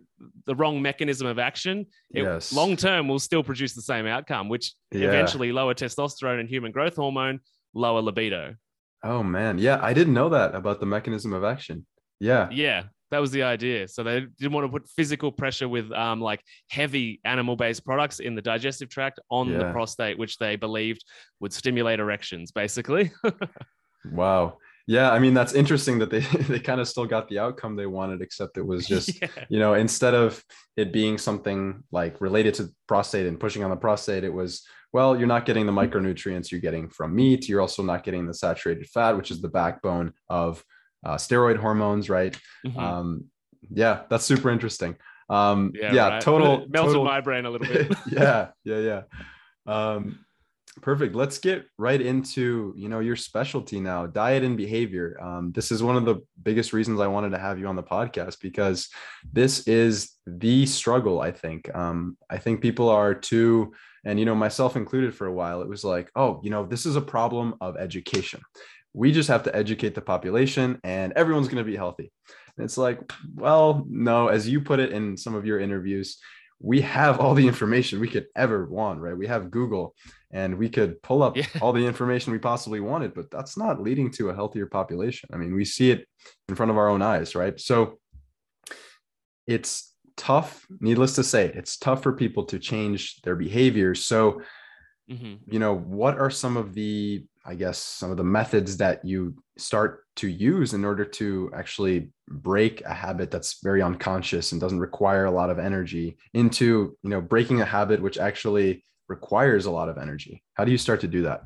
the 0.46 0.54
wrong 0.54 0.80
mechanism 0.80 1.26
of 1.26 1.38
action, 1.38 1.86
it 2.14 2.22
Yes. 2.22 2.52
long 2.52 2.76
term 2.76 3.08
will 3.08 3.18
still 3.18 3.42
produce 3.42 3.74
the 3.74 3.82
same 3.82 4.06
outcome, 4.06 4.48
which 4.48 4.72
Yeah. 4.92 5.08
eventually 5.08 5.52
lower 5.52 5.74
testosterone 5.74 6.40
and 6.40 6.48
human 6.48 6.72
growth 6.72 6.96
hormone, 6.96 7.40
lower 7.74 8.00
libido. 8.00 8.54
Oh 9.02 9.22
man, 9.22 9.58
yeah, 9.58 9.78
I 9.82 9.92
didn't 9.92 10.14
know 10.14 10.30
that 10.30 10.54
about 10.54 10.80
the 10.80 10.86
mechanism 10.86 11.32
of 11.34 11.44
action. 11.44 11.86
Yeah, 12.20 12.48
Yeah, 12.50 12.84
that 13.10 13.18
was 13.20 13.32
the 13.32 13.42
idea. 13.42 13.86
So 13.88 14.02
they 14.02 14.20
didn't 14.20 14.52
want 14.52 14.64
to 14.66 14.70
put 14.72 14.88
physical 14.88 15.30
pressure 15.30 15.68
with 15.68 15.92
um, 15.92 16.20
like 16.22 16.40
heavy 16.70 17.20
animal 17.24 17.54
based 17.56 17.84
products 17.84 18.20
in 18.20 18.34
the 18.34 18.40
digestive 18.42 18.88
tract 18.88 19.20
on 19.30 19.52
the 19.58 19.70
prostate, 19.72 20.16
which 20.16 20.38
they 20.38 20.56
believed 20.56 21.04
would 21.40 21.52
stimulate 21.52 22.00
erections, 22.00 22.50
basically. 22.52 23.12
wow. 24.10 24.56
Yeah, 24.86 25.10
I 25.10 25.18
mean 25.18 25.32
that's 25.32 25.54
interesting 25.54 25.98
that 26.00 26.10
they 26.10 26.20
they 26.48 26.60
kind 26.60 26.80
of 26.80 26.88
still 26.88 27.06
got 27.06 27.28
the 27.28 27.38
outcome 27.38 27.76
they 27.76 27.86
wanted, 27.86 28.20
except 28.20 28.58
it 28.58 28.66
was 28.66 28.86
just 28.94 29.20
yeah. 29.20 29.28
you 29.48 29.58
know 29.58 29.74
instead 29.74 30.14
of 30.14 30.42
it 30.76 30.92
being 30.92 31.18
something 31.18 31.82
like 31.90 32.20
related 32.20 32.54
to 32.54 32.70
prostate 32.86 33.26
and 33.26 33.40
pushing 33.40 33.64
on 33.64 33.70
the 33.70 33.76
prostate, 33.76 34.24
it 34.24 34.32
was 34.32 34.66
well 34.92 35.16
you're 35.16 35.26
not 35.26 35.46
getting 35.46 35.66
the 35.66 35.72
micronutrients 35.72 36.50
you're 36.50 36.60
getting 36.60 36.88
from 36.88 37.14
meat. 37.14 37.48
You're 37.48 37.60
also 37.60 37.82
not 37.82 38.04
getting 38.04 38.26
the 38.26 38.34
saturated 38.34 38.86
fat, 38.88 39.16
which 39.16 39.30
is 39.30 39.40
the 39.40 39.48
backbone 39.48 40.12
of 40.28 40.62
uh, 41.04 41.16
steroid 41.16 41.56
hormones, 41.56 42.10
right? 42.10 42.36
Mhm. 42.66 42.78
Um, 42.78 43.24
yeah, 43.70 44.02
that's 44.10 44.24
super 44.24 44.50
interesting. 44.50 44.96
Um, 45.30 45.72
yeah, 45.74 45.92
yeah, 45.92 46.08
right. 46.08 46.20
total 46.20 46.66
melted 46.68 46.94
total- 46.94 47.04
my 47.04 47.20
brain 47.20 47.46
a 47.46 47.50
little 47.50 47.66
bit. 47.72 47.92
yeah, 48.10 48.48
yeah, 48.64 48.78
yeah. 48.78 49.02
Um, 49.66 50.23
perfect. 50.82 51.14
Let's 51.14 51.38
get 51.38 51.66
right 51.78 52.00
into 52.00 52.74
you 52.76 52.88
know 52.88 53.00
your 53.00 53.16
specialty 53.16 53.80
now, 53.80 54.06
diet 54.06 54.42
and 54.42 54.56
behavior. 54.56 55.18
Um, 55.22 55.52
this 55.52 55.70
is 55.70 55.82
one 55.82 55.96
of 55.96 56.04
the 56.04 56.16
biggest 56.42 56.72
reasons 56.72 57.00
I 57.00 57.06
wanted 57.06 57.30
to 57.30 57.38
have 57.38 57.58
you 57.58 57.66
on 57.66 57.76
the 57.76 57.82
podcast 57.82 58.40
because 58.40 58.88
this 59.32 59.66
is 59.66 60.12
the 60.26 60.66
struggle. 60.66 61.20
I 61.20 61.32
think. 61.32 61.74
Um, 61.74 62.16
I 62.30 62.38
think 62.38 62.60
people 62.60 62.88
are 62.88 63.14
too, 63.14 63.72
and 64.04 64.18
you 64.18 64.24
know 64.24 64.34
myself 64.34 64.76
included 64.76 65.14
for 65.14 65.26
a 65.26 65.32
while. 65.32 65.62
It 65.62 65.68
was 65.68 65.84
like, 65.84 66.10
oh, 66.16 66.40
you 66.42 66.50
know, 66.50 66.64
this 66.66 66.86
is 66.86 66.96
a 66.96 67.00
problem 67.00 67.54
of 67.60 67.76
education. 67.76 68.40
We 68.92 69.12
just 69.12 69.28
have 69.28 69.42
to 69.44 69.56
educate 69.56 69.94
the 69.94 70.00
population, 70.00 70.80
and 70.84 71.12
everyone's 71.14 71.48
going 71.48 71.64
to 71.64 71.70
be 71.70 71.76
healthy. 71.76 72.12
And 72.56 72.64
it's 72.64 72.78
like, 72.78 73.12
well, 73.34 73.84
no, 73.88 74.28
as 74.28 74.48
you 74.48 74.60
put 74.60 74.78
it 74.78 74.92
in 74.92 75.16
some 75.16 75.34
of 75.34 75.44
your 75.44 75.58
interviews, 75.58 76.18
we 76.60 76.80
have 76.80 77.20
all 77.20 77.34
the 77.34 77.46
information 77.46 78.00
we 78.00 78.08
could 78.08 78.26
ever 78.36 78.66
want, 78.66 79.00
right? 79.00 79.16
We 79.16 79.26
have 79.26 79.50
Google 79.50 79.94
and 80.30 80.56
we 80.56 80.68
could 80.68 81.02
pull 81.02 81.22
up 81.22 81.36
Yeah. 81.36 81.46
all 81.60 81.72
the 81.72 81.86
information 81.86 82.32
we 82.32 82.38
possibly 82.38 82.80
wanted, 82.80 83.14
but 83.14 83.30
that's 83.30 83.56
not 83.56 83.82
leading 83.82 84.10
to 84.12 84.30
a 84.30 84.34
healthier 84.34 84.66
population. 84.66 85.28
I 85.32 85.36
mean, 85.36 85.54
we 85.54 85.64
see 85.64 85.90
it 85.90 86.06
in 86.48 86.54
front 86.54 86.70
of 86.70 86.78
our 86.78 86.88
own 86.88 87.02
eyes, 87.02 87.34
right? 87.34 87.58
So 87.60 87.98
it's 89.46 89.94
tough, 90.16 90.66
needless 90.80 91.14
to 91.16 91.24
say, 91.24 91.52
it's 91.54 91.76
tough 91.76 92.02
for 92.02 92.12
people 92.12 92.44
to 92.44 92.58
change 92.58 93.20
their 93.22 93.36
behavior. 93.36 93.94
So, 93.94 94.40
Mhm. 95.10 95.40
you 95.46 95.58
know, 95.58 95.74
what 95.76 96.18
are 96.18 96.30
some 96.30 96.56
of 96.56 96.72
the, 96.72 97.26
I 97.44 97.54
guess, 97.56 97.78
some 97.78 98.10
of 98.10 98.16
the 98.16 98.24
methods 98.24 98.78
that 98.78 99.04
you 99.04 99.36
start 99.58 100.04
to 100.16 100.28
use 100.28 100.72
in 100.72 100.84
order 100.84 101.04
to 101.04 101.50
actually 101.52 102.10
break 102.28 102.80
a 102.82 102.94
habit 102.94 103.30
that's 103.30 103.60
very 103.62 103.82
unconscious 103.82 104.52
and 104.52 104.60
doesn't 104.60 104.80
require 104.80 105.26
a 105.26 105.30
lot 105.30 105.50
of 105.50 105.58
energy 105.58 106.16
into, 106.32 106.96
you 107.02 107.10
know, 107.10 107.20
breaking 107.20 107.60
a 107.60 107.64
habit 107.64 108.00
which 108.00 108.18
actually 108.18 108.84
requires 109.08 109.66
a 109.66 109.70
lot 109.70 109.88
of 109.88 109.98
energy? 109.98 110.42
How 110.54 110.64
do 110.64 110.72
you 110.72 110.78
start 110.78 111.00
to 111.02 111.08
do 111.08 111.22
that? 111.22 111.42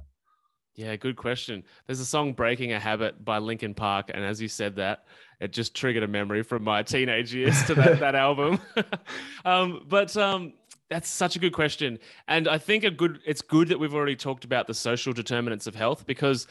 Yeah, 0.78 0.94
good 0.94 1.16
question. 1.16 1.64
There's 1.86 1.98
a 1.98 2.06
song 2.06 2.34
"Breaking 2.34 2.72
a 2.72 2.78
Habit" 2.78 3.24
by 3.24 3.38
Linkin 3.38 3.74
Park, 3.74 4.12
and 4.14 4.24
as 4.24 4.40
you 4.40 4.46
said 4.46 4.76
that, 4.76 5.06
it 5.40 5.52
just 5.52 5.74
triggered 5.74 6.04
a 6.04 6.06
memory 6.06 6.44
from 6.44 6.62
my 6.62 6.84
teenage 6.84 7.34
years 7.34 7.60
to 7.64 7.74
that, 7.74 7.98
that 7.98 8.14
album. 8.14 8.60
um, 9.44 9.84
but 9.88 10.16
um, 10.16 10.52
that's 10.88 11.08
such 11.08 11.34
a 11.34 11.40
good 11.40 11.52
question, 11.52 11.98
and 12.28 12.46
I 12.46 12.58
think 12.58 12.84
a 12.84 12.92
good. 12.92 13.18
It's 13.26 13.42
good 13.42 13.70
that 13.70 13.80
we've 13.80 13.92
already 13.92 14.14
talked 14.14 14.44
about 14.44 14.68
the 14.68 14.74
social 14.74 15.12
determinants 15.12 15.66
of 15.66 15.74
health 15.74 16.06
because 16.06 16.46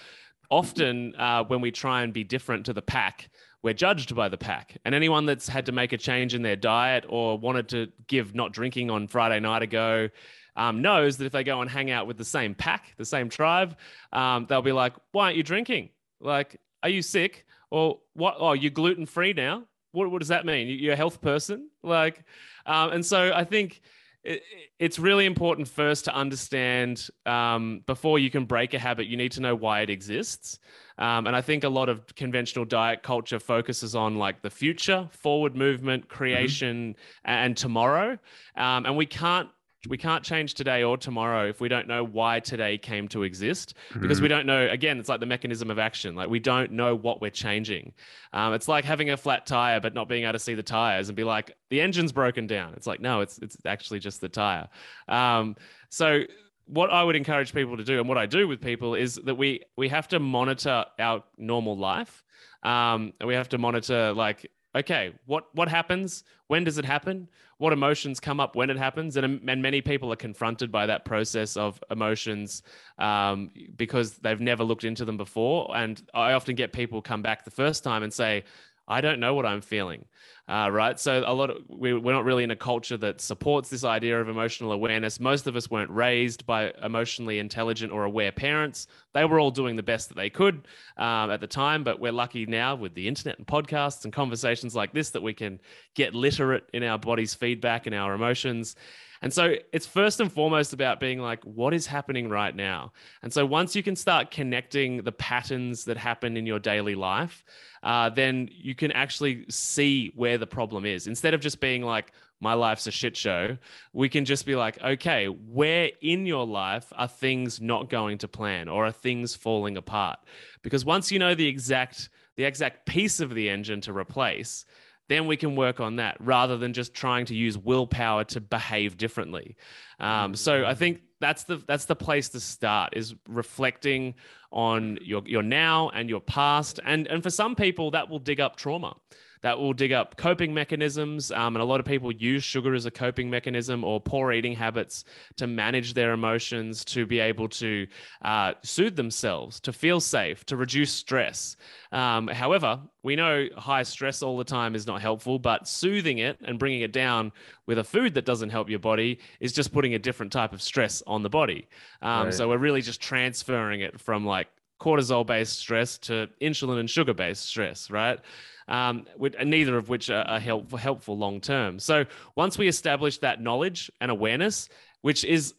often 0.52 1.16
uh, 1.16 1.46
when 1.46 1.62
we 1.62 1.72
try 1.72 2.04
and 2.04 2.12
be 2.12 2.26
different 2.26 2.66
to 2.66 2.74
the 2.74 2.82
pack, 2.82 3.30
we're 3.68 3.74
judged 3.74 4.16
by 4.16 4.30
the 4.30 4.38
pack. 4.38 4.78
And 4.86 4.96
anyone 4.96 5.26
that's 5.26 5.50
had 5.50 5.66
to 5.66 5.74
make 5.74 5.92
a 5.92 5.98
change 5.98 6.34
in 6.34 6.42
their 6.42 6.56
diet 6.56 7.04
or 7.10 7.38
wanted 7.38 7.68
to 7.70 7.90
give 8.08 8.34
not 8.34 8.54
drinking 8.54 8.90
on 8.90 9.10
Friday 9.10 9.42
night 9.42 9.62
ago 9.62 10.08
um, 10.56 10.82
knows 10.82 11.18
that 11.18 11.26
if 11.26 11.34
they 11.34 11.44
go 11.44 11.60
and 11.60 11.70
hang 11.70 11.92
out 11.92 12.08
with 12.08 12.18
the 12.18 12.24
same 12.24 12.56
pack, 12.56 12.94
the 12.96 13.04
same 13.04 13.28
tribe, 13.28 13.76
um, 14.14 14.46
they'll 14.48 14.62
be 14.62 14.72
like, 14.72 14.94
"Why 15.12 15.26
aren't 15.26 15.36
you 15.36 15.44
drinking? 15.44 15.90
Like, 16.22 16.62
are 16.82 16.88
you 16.88 17.02
sick? 17.02 17.46
Or 17.70 18.00
what? 18.14 18.36
Oh, 18.40 18.54
you're 18.54 18.72
gluten 18.72 19.06
free 19.06 19.34
now. 19.34 19.66
What, 19.92 20.10
what 20.12 20.20
does 20.20 20.30
that 20.30 20.46
mean? 20.46 20.68
You- 20.70 20.78
You're 20.78 20.94
a 20.94 20.96
health 20.96 21.20
person? 21.20 21.70
Like, 21.84 22.24
um, 22.66 22.92
and 22.94 23.06
so 23.06 23.34
I 23.36 23.44
think 23.44 23.82
it, 24.28 24.44
it's 24.78 25.00
really 25.00 25.26
important 25.26 25.68
first 25.68 26.06
to 26.06 26.14
understand 26.14 27.08
um, 27.26 27.82
before 27.86 28.20
you 28.20 28.30
can 28.30 28.46
break 28.46 28.74
a 28.74 28.80
habit, 28.80 29.08
you 29.08 29.16
need 29.16 29.32
to 29.32 29.42
know 29.42 29.56
why 29.56 29.82
it 29.82 29.90
exists. 29.90 30.60
Um, 30.98 31.28
and 31.28 31.36
I 31.36 31.42
think 31.42 31.64
a 31.64 31.70
lot 31.70 31.88
of 31.88 32.14
conventional 32.16 32.66
diet 32.66 33.04
culture 33.04 33.40
focuses 33.40 33.96
on 33.96 34.18
like 34.18 34.42
the 34.42 34.50
future, 34.50 35.08
forward 35.12 35.56
movement, 35.56 36.10
creation, 36.10 36.96
and 37.24 37.56
tomorrow. 37.56 38.18
Um, 38.56 38.86
and 38.86 38.98
we 38.98 39.06
can't 39.06 39.50
we 39.88 39.98
can't 39.98 40.24
change 40.24 40.54
today 40.56 40.84
or 40.84 40.98
tomorrow 40.98 41.48
if 41.48 41.62
we 41.62 41.70
don't 41.70 41.88
know 41.88 42.04
why 42.04 42.40
today 42.40 42.78
came 42.78 43.08
to 43.08 43.24
exist 43.24 43.76
because 44.02 44.20
we 44.20 44.28
don't 44.28 44.46
know 44.46 44.68
again 44.70 45.00
it's 45.00 45.08
like 45.08 45.20
the 45.20 45.26
mechanism 45.26 45.70
of 45.70 45.78
action 45.78 46.16
like 46.16 46.30
we 46.30 46.40
don't 46.40 46.72
know 46.72 46.96
what 46.96 47.22
we're 47.22 47.30
changing 47.30 47.94
um, 48.34 48.54
it's 48.54 48.68
like 48.68 48.84
having 48.84 49.12
a 49.12 49.18
flat 49.18 49.46
tire 49.46 49.80
but 49.80 49.94
not 49.94 50.10
being 50.10 50.24
able 50.24 50.34
to 50.34 50.40
see 50.40 50.56
the 50.56 50.64
tires 50.64 51.10
and 51.10 51.16
be 51.16 51.24
like 51.24 51.56
the 51.70 51.80
engine's 51.80 52.12
broken 52.12 52.48
down 52.48 52.74
it's 52.76 52.88
like 52.88 53.00
no 53.00 53.22
it's 53.22 53.38
it's 53.40 53.58
actually 53.66 54.00
just 54.00 54.20
the 54.20 54.30
tire 54.30 54.68
um, 55.08 55.56
so 55.90 56.24
what 56.68 56.92
I 56.92 57.04
would 57.04 57.16
encourage 57.16 57.54
people 57.54 57.78
to 57.78 57.84
do, 57.84 58.00
and 58.00 58.08
what 58.08 58.18
I 58.18 58.26
do 58.26 58.48
with 58.48 58.62
people, 58.62 58.94
is 58.94 59.16
that 59.24 59.36
we 59.36 59.62
we 59.78 59.88
have 59.90 60.08
to 60.10 60.20
monitor 60.20 60.86
our 61.00 61.24
normal 61.38 61.78
life. 61.78 62.24
Um, 62.64 63.14
and 63.20 63.28
we 63.28 63.36
have 63.36 63.50
to 63.50 63.58
monitor 63.58 64.14
like, 64.14 64.52
okay, 64.76 65.14
what 65.26 65.46
what 65.54 65.70
happens? 65.70 66.24
When 66.48 66.64
does 66.64 66.78
it 66.78 66.86
happen? 66.86 67.30
What 67.60 67.74
emotions 67.74 68.20
come 68.20 68.40
up 68.40 68.56
when 68.56 68.70
it 68.70 68.78
happens? 68.78 69.18
And 69.18 69.42
and 69.50 69.62
many 69.62 69.82
people 69.82 70.12
are 70.14 70.18
confronted 70.18 70.72
by 70.72 70.86
that 70.86 71.06
process 71.06 71.58
of 71.58 71.84
emotions 71.90 72.64
um, 73.00 73.50
because 73.76 74.18
they've 74.20 74.40
never 74.40 74.64
looked 74.64 74.84
into 74.84 75.06
them 75.06 75.18
before. 75.18 75.76
And 75.76 76.02
I 76.14 76.34
often 76.34 76.56
get 76.56 76.74
people 76.74 77.02
come 77.02 77.22
back 77.22 77.46
the 77.46 77.52
first 77.52 77.84
time 77.84 78.04
and 78.04 78.14
say, 78.14 78.44
I 78.88 79.02
don't 79.02 79.20
know 79.20 79.34
what 79.34 79.46
I'm 79.46 79.62
feeling. 79.62 80.06
Uh, 80.50 80.70
right. 80.72 80.98
So 80.98 81.24
a 81.26 81.34
lot 81.34 81.50
of 81.50 81.58
we, 81.68 81.94
we're 81.94 82.14
not 82.14 82.24
really 82.24 82.46
in 82.46 82.52
a 82.52 82.56
culture 82.56 82.96
that 82.98 83.20
supports 83.20 83.70
this 83.70 83.84
idea 83.84 84.22
of 84.22 84.30
emotional 84.30 84.72
awareness. 84.72 85.20
Most 85.20 85.46
of 85.46 85.58
us 85.58 85.70
weren't 85.70 85.92
raised 85.92 86.46
by 86.46 86.72
emotionally 86.82 87.40
intelligent 87.40 87.92
or 87.92 88.06
aware 88.06 88.32
parents. 88.32 88.88
They 89.14 89.26
were 89.26 89.42
all 89.42 89.52
doing 89.52 89.76
the 89.76 89.84
best 89.84 90.08
that 90.08 90.16
they 90.16 90.30
could 90.30 90.66
um, 90.96 91.32
at 91.32 91.42
the 91.42 91.48
time, 91.48 91.84
but 91.84 92.00
we're 92.00 92.14
lucky 92.14 92.46
now 92.46 92.76
with 92.76 92.94
the 92.94 93.10
internet 93.10 93.38
and 93.38 93.46
podcasts 93.46 94.06
and 94.06 94.14
conversations 94.14 94.74
like 94.74 94.94
this 94.94 95.10
that 95.10 95.22
we 95.22 95.34
can 95.34 95.60
get 95.96 96.16
literate 96.16 96.64
in 96.74 96.82
our 96.84 96.98
body's 96.98 97.34
feedback 97.34 97.86
and 97.86 97.94
our 97.94 98.14
emotions. 98.14 98.78
And 99.22 99.34
so 99.34 99.56
it's 99.74 99.86
first 99.86 100.20
and 100.20 100.32
foremost 100.32 100.74
about 100.74 101.00
being 101.00 101.20
like, 101.20 101.44
what 101.44 101.74
is 101.74 101.88
happening 101.88 102.30
right 102.30 102.56
now? 102.56 102.94
And 103.24 103.34
so 103.34 103.46
once 103.46 103.76
you 103.76 103.84
can 103.84 103.96
start 103.96 104.32
connecting 104.32 105.04
the 105.04 105.12
patterns 105.12 105.86
that 105.86 105.98
happen 105.98 106.38
in 106.38 106.46
your 106.46 106.60
daily 106.60 106.96
life, 106.96 107.44
uh, 107.84 108.10
then 108.10 108.50
you 108.52 108.76
can 108.76 108.92
actually 108.92 109.46
see 109.50 110.12
where 110.16 110.38
the 110.38 110.48
problem 110.48 110.86
is. 110.86 111.08
Instead 111.08 111.34
of 111.34 111.42
just 111.42 111.60
being 111.60 111.82
like, 111.82 112.12
my 112.40 112.54
life's 112.54 112.86
a 112.86 112.92
shit 112.92 113.18
show, 113.18 113.58
we 113.94 114.10
can 114.10 114.24
just 114.24 114.46
be 114.46 114.56
like, 114.56 114.82
okay, 114.84 115.26
where 115.26 115.90
in 116.02 116.26
your 116.26 116.46
life 116.46 116.92
are 116.96 117.08
things 117.08 117.60
not 117.60 117.90
going 117.90 118.20
to 118.20 118.28
plan 118.28 118.68
or 118.68 118.86
are 118.86 118.92
things 118.92 119.36
falling 119.36 119.78
apart? 119.78 120.20
Because 120.62 120.86
once 120.86 121.12
you 121.12 121.20
know 121.20 121.34
the 121.34 121.48
exact 121.48 122.10
the 122.36 122.44
exact 122.44 122.86
piece 122.86 123.20
of 123.20 123.34
the 123.34 123.50
engine 123.50 123.82
to 123.82 123.92
replace, 123.92 124.64
then 125.10 125.28
we 125.28 125.38
can 125.38 125.56
work 125.56 125.80
on 125.80 125.98
that 125.98 126.18
rather 126.20 126.58
than 126.58 126.74
just 126.74 126.94
trying 126.94 127.26
to 127.26 127.36
use 127.36 127.58
willpower 127.58 128.24
to 128.26 128.42
behave 128.42 128.98
differently. 128.98 129.56
Um, 130.00 130.36
so 130.36 130.66
I 130.66 130.74
think 130.74 131.02
that's 131.20 131.44
the 131.44 131.58
that's 131.68 131.86
the 131.86 131.96
place 131.96 132.30
to 132.30 132.40
start 132.40 132.96
is 132.96 133.16
reflecting 133.28 134.16
on 134.52 135.00
your 135.02 135.24
your 135.26 135.44
now 135.44 135.90
and 135.90 136.10
your 136.10 136.22
past, 136.22 136.80
and 136.86 137.08
and 137.08 137.24
for 137.24 137.30
some 137.30 137.56
people 137.56 137.92
that 137.92 138.10
will 138.10 138.20
dig 138.20 138.40
up 138.40 138.56
trauma 138.56 138.96
that 139.42 139.58
will 139.58 139.74
dig 139.74 139.92
up 139.92 140.18
coping 140.18 140.54
mechanisms. 140.54 141.32
Um, 141.32 141.56
and 141.56 141.62
a 141.62 141.66
lot 141.66 141.80
of 141.80 141.86
people 141.86 142.12
use 142.12 142.44
sugar 142.44 142.74
as 142.74 142.86
a 142.86 142.92
coping 142.92 143.30
mechanism 143.30 143.84
or 143.84 144.00
poor 144.00 144.32
eating 144.32 144.54
habits 144.54 145.04
to 145.38 145.48
manage 145.48 145.94
their 145.94 146.14
emotions, 146.14 146.84
to 146.86 147.06
be 147.06 147.20
able 147.20 147.50
to 147.50 147.88
uh, 148.24 148.54
soothe 148.64 148.96
themselves, 148.96 149.60
to 149.62 149.74
feel 149.74 150.00
safe, 150.00 150.46
to 150.46 150.58
reduce 150.58 150.92
stress. 150.92 151.56
Um, 151.92 152.28
however, 152.28 152.80
we 153.04 153.16
know 153.16 153.48
high 153.58 153.84
stress 153.84 154.22
all 154.22 154.38
the 154.38 154.44
time 154.44 154.76
is 154.76 154.86
not 154.86 155.02
helpful, 155.02 155.40
but 155.40 155.68
soothing 155.68 156.18
it 156.18 156.38
and 156.44 156.60
bringing 156.60 156.82
it 156.82 156.92
down 156.92 157.32
with 157.66 157.78
a 157.78 157.84
food 157.84 158.14
that 158.16 158.26
doesn't 158.26 158.50
help 158.50 158.70
your 158.70 158.80
body 158.80 159.20
is 159.40 159.54
just 159.54 159.72
putting 159.72 159.94
a 159.94 160.00
different 160.00 160.32
type 160.32 160.54
of 160.54 160.62
stress 160.62 161.04
on 161.08 161.24
the 161.24 161.30
body. 161.30 161.68
Um, 162.02 162.26
right. 162.26 162.34
So 162.34 162.50
we're 162.50 162.58
really 162.58 162.82
just 162.82 163.02
transferring 163.02 163.82
it 163.82 164.00
from 164.00 164.26
like 164.26 164.48
cortisol 164.80 165.26
based 165.26 165.60
stress 165.60 165.98
to 166.00 166.28
insulin 166.42 166.80
and 166.80 166.90
sugar 166.90 167.14
based 167.14 167.46
stress, 167.46 167.90
right? 167.90 168.20
um, 168.68 169.06
neither 169.44 169.78
of 169.78 169.90
which 169.90 170.10
are, 170.10 170.24
are 170.24 170.40
helpful, 170.40 170.78
helpful 170.78 171.18
long 171.18 171.40
term. 171.40 171.80
So 171.80 172.06
once 172.36 172.58
we 172.58 172.68
establish 172.68 173.18
that 173.20 173.42
knowledge 173.42 173.92
and 174.02 174.12
awareness, 174.12 174.70
which 175.02 175.24
is 175.24 175.54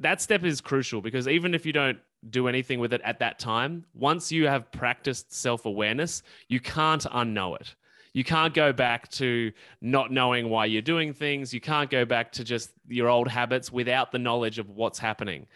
that 0.00 0.20
step 0.20 0.44
is 0.44 0.60
crucial 0.60 1.00
because 1.00 1.28
even 1.28 1.54
if 1.54 1.64
you 1.64 1.72
don't 1.72 1.98
do 2.30 2.48
anything 2.48 2.80
with 2.80 2.92
it 2.92 3.00
at 3.04 3.20
that 3.20 3.38
time, 3.38 3.84
once 3.94 4.32
you 4.32 4.48
have 4.48 4.70
practiced 4.72 5.32
self 5.32 5.66
awareness, 5.66 6.22
you 6.48 6.60
can't 6.60 7.04
unknow 7.04 7.58
it. 7.60 7.74
You 8.12 8.24
can't 8.24 8.52
go 8.52 8.72
back 8.72 9.08
to 9.12 9.52
not 9.80 10.10
knowing 10.10 10.48
why 10.48 10.66
you're 10.66 10.82
doing 10.82 11.12
things. 11.12 11.54
You 11.54 11.60
can't 11.60 11.88
go 11.88 12.04
back 12.04 12.32
to 12.32 12.42
just 12.42 12.70
your 12.88 13.08
old 13.08 13.28
habits 13.28 13.70
without 13.70 14.10
the 14.10 14.18
knowledge 14.18 14.58
of 14.58 14.70
what's 14.70 14.98
happening. 14.98 15.46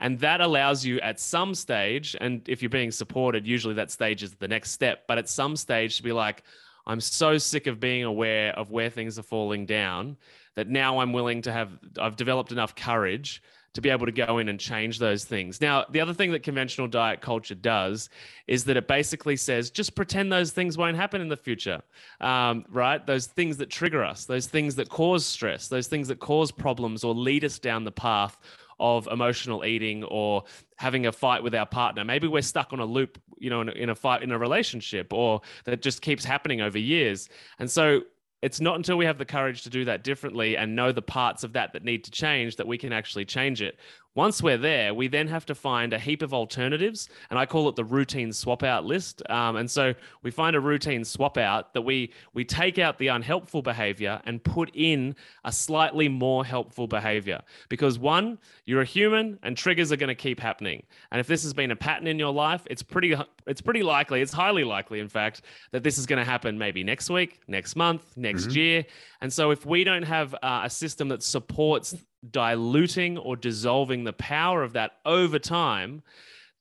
And 0.00 0.18
that 0.20 0.40
allows 0.40 0.84
you 0.84 0.98
at 1.00 1.20
some 1.20 1.54
stage, 1.54 2.16
and 2.20 2.46
if 2.48 2.62
you're 2.62 2.70
being 2.70 2.90
supported, 2.90 3.46
usually 3.46 3.74
that 3.74 3.90
stage 3.90 4.22
is 4.22 4.34
the 4.34 4.48
next 4.48 4.72
step, 4.72 5.04
but 5.06 5.18
at 5.18 5.28
some 5.28 5.54
stage 5.56 5.98
to 5.98 6.02
be 6.02 6.12
like, 6.12 6.42
I'm 6.86 7.00
so 7.00 7.38
sick 7.38 7.66
of 7.66 7.78
being 7.78 8.04
aware 8.04 8.52
of 8.58 8.70
where 8.70 8.90
things 8.90 9.18
are 9.18 9.22
falling 9.22 9.66
down 9.66 10.16
that 10.56 10.68
now 10.68 10.98
I'm 10.98 11.12
willing 11.12 11.42
to 11.42 11.52
have, 11.52 11.78
I've 12.00 12.16
developed 12.16 12.50
enough 12.50 12.74
courage 12.74 13.42
to 13.74 13.80
be 13.80 13.88
able 13.88 14.06
to 14.06 14.12
go 14.12 14.38
in 14.38 14.48
and 14.48 14.58
change 14.58 14.98
those 14.98 15.24
things. 15.24 15.60
Now, 15.60 15.84
the 15.90 16.00
other 16.00 16.12
thing 16.12 16.32
that 16.32 16.42
conventional 16.42 16.88
diet 16.88 17.20
culture 17.20 17.54
does 17.54 18.08
is 18.48 18.64
that 18.64 18.76
it 18.76 18.88
basically 18.88 19.36
says 19.36 19.70
just 19.70 19.94
pretend 19.94 20.32
those 20.32 20.50
things 20.50 20.76
won't 20.76 20.96
happen 20.96 21.20
in 21.20 21.28
the 21.28 21.36
future, 21.36 21.80
um, 22.20 22.64
right? 22.68 23.06
Those 23.06 23.26
things 23.26 23.56
that 23.58 23.70
trigger 23.70 24.02
us, 24.02 24.24
those 24.24 24.48
things 24.48 24.74
that 24.76 24.88
cause 24.88 25.24
stress, 25.24 25.68
those 25.68 25.86
things 25.86 26.08
that 26.08 26.18
cause 26.18 26.50
problems 26.50 27.04
or 27.04 27.14
lead 27.14 27.44
us 27.44 27.60
down 27.60 27.84
the 27.84 27.92
path 27.92 28.36
of 28.80 29.06
emotional 29.06 29.64
eating 29.64 30.02
or 30.04 30.44
having 30.76 31.06
a 31.06 31.12
fight 31.12 31.42
with 31.42 31.54
our 31.54 31.66
partner. 31.66 32.04
Maybe 32.04 32.26
we're 32.26 32.42
stuck 32.42 32.72
on 32.72 32.80
a 32.80 32.84
loop, 32.84 33.20
you 33.38 33.50
know, 33.50 33.60
in 33.60 33.68
a, 33.68 33.72
in 33.72 33.90
a 33.90 33.94
fight 33.94 34.22
in 34.22 34.32
a 34.32 34.38
relationship 34.38 35.12
or 35.12 35.42
that 35.64 35.82
just 35.82 36.02
keeps 36.02 36.24
happening 36.24 36.62
over 36.62 36.78
years. 36.78 37.28
And 37.58 37.70
so 37.70 38.00
it's 38.42 38.60
not 38.60 38.76
until 38.76 38.96
we 38.96 39.04
have 39.04 39.18
the 39.18 39.24
courage 39.24 39.62
to 39.62 39.70
do 39.70 39.84
that 39.84 40.02
differently 40.02 40.56
and 40.56 40.74
know 40.74 40.92
the 40.92 41.02
parts 41.02 41.44
of 41.44 41.52
that 41.52 41.74
that 41.74 41.84
need 41.84 42.04
to 42.04 42.10
change 42.10 42.56
that 42.56 42.66
we 42.66 42.78
can 42.78 42.92
actually 42.92 43.26
change 43.26 43.60
it. 43.60 43.78
Once 44.16 44.42
we're 44.42 44.58
there, 44.58 44.92
we 44.92 45.06
then 45.06 45.28
have 45.28 45.46
to 45.46 45.54
find 45.54 45.92
a 45.92 45.98
heap 45.98 46.20
of 46.20 46.34
alternatives, 46.34 47.08
and 47.30 47.38
I 47.38 47.46
call 47.46 47.68
it 47.68 47.76
the 47.76 47.84
routine 47.84 48.32
swap 48.32 48.64
out 48.64 48.84
list. 48.84 49.22
Um, 49.30 49.54
and 49.54 49.70
so 49.70 49.94
we 50.22 50.32
find 50.32 50.56
a 50.56 50.60
routine 50.60 51.04
swap 51.04 51.38
out 51.38 51.72
that 51.74 51.82
we 51.82 52.12
we 52.34 52.44
take 52.44 52.78
out 52.78 52.98
the 52.98 53.08
unhelpful 53.08 53.62
behavior 53.62 54.20
and 54.24 54.42
put 54.42 54.70
in 54.74 55.14
a 55.44 55.52
slightly 55.52 56.08
more 56.08 56.44
helpful 56.44 56.88
behavior. 56.88 57.40
Because 57.68 58.00
one, 58.00 58.38
you're 58.64 58.80
a 58.80 58.84
human, 58.84 59.38
and 59.44 59.56
triggers 59.56 59.92
are 59.92 59.96
going 59.96 60.08
to 60.08 60.14
keep 60.14 60.40
happening. 60.40 60.82
And 61.12 61.20
if 61.20 61.28
this 61.28 61.44
has 61.44 61.54
been 61.54 61.70
a 61.70 61.76
pattern 61.76 62.08
in 62.08 62.18
your 62.18 62.32
life, 62.32 62.62
it's 62.68 62.82
pretty 62.82 63.14
it's 63.46 63.60
pretty 63.60 63.82
likely, 63.84 64.22
it's 64.22 64.32
highly 64.32 64.64
likely, 64.64 64.98
in 64.98 65.08
fact, 65.08 65.42
that 65.70 65.84
this 65.84 65.98
is 65.98 66.06
going 66.06 66.18
to 66.18 66.24
happen 66.24 66.58
maybe 66.58 66.82
next 66.82 67.10
week, 67.10 67.40
next 67.46 67.76
month, 67.76 68.16
next 68.16 68.48
mm-hmm. 68.48 68.58
year. 68.58 68.84
And 69.20 69.32
so 69.32 69.52
if 69.52 69.64
we 69.64 69.84
don't 69.84 70.02
have 70.02 70.34
uh, 70.34 70.62
a 70.64 70.70
system 70.70 71.08
that 71.08 71.22
supports 71.22 71.94
diluting 72.28 73.18
or 73.18 73.36
dissolving 73.36 74.04
the 74.04 74.12
power 74.12 74.62
of 74.62 74.74
that 74.74 74.92
over 75.06 75.38
time, 75.38 76.02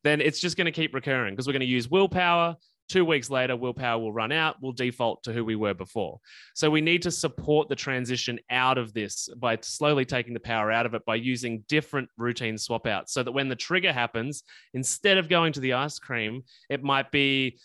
then 0.03 0.21
it's 0.21 0.39
just 0.39 0.57
going 0.57 0.65
to 0.65 0.71
keep 0.71 0.93
recurring 0.93 1.33
because 1.33 1.47
we're 1.47 1.53
going 1.53 1.59
to 1.61 1.65
use 1.65 1.89
willpower. 1.89 2.55
Two 2.87 3.05
weeks 3.05 3.29
later, 3.29 3.55
willpower 3.55 3.99
will 3.99 4.11
run 4.11 4.31
out. 4.31 4.55
We'll 4.61 4.71
default 4.71 5.23
to 5.23 5.33
who 5.33 5.45
we 5.45 5.55
were 5.55 5.75
before. 5.75 6.19
So 6.55 6.71
we 6.71 6.81
need 6.81 7.03
to 7.03 7.11
support 7.11 7.69
the 7.69 7.75
transition 7.75 8.39
out 8.49 8.79
of 8.79 8.93
this 8.93 9.29
by 9.37 9.59
slowly 9.61 10.05
taking 10.05 10.33
the 10.33 10.39
power 10.39 10.71
out 10.71 10.87
of 10.87 10.95
it 10.95 11.05
by 11.05 11.15
using 11.15 11.63
different 11.67 12.09
routine 12.17 12.57
swap 12.57 12.87
outs 12.87 13.13
so 13.13 13.21
that 13.21 13.31
when 13.31 13.47
the 13.47 13.55
trigger 13.55 13.93
happens, 13.93 14.43
instead 14.73 15.19
of 15.19 15.29
going 15.29 15.53
to 15.53 15.59
the 15.59 15.73
ice 15.73 15.99
cream, 15.99 16.41
it 16.67 16.81
might 16.81 17.11
be 17.11 17.59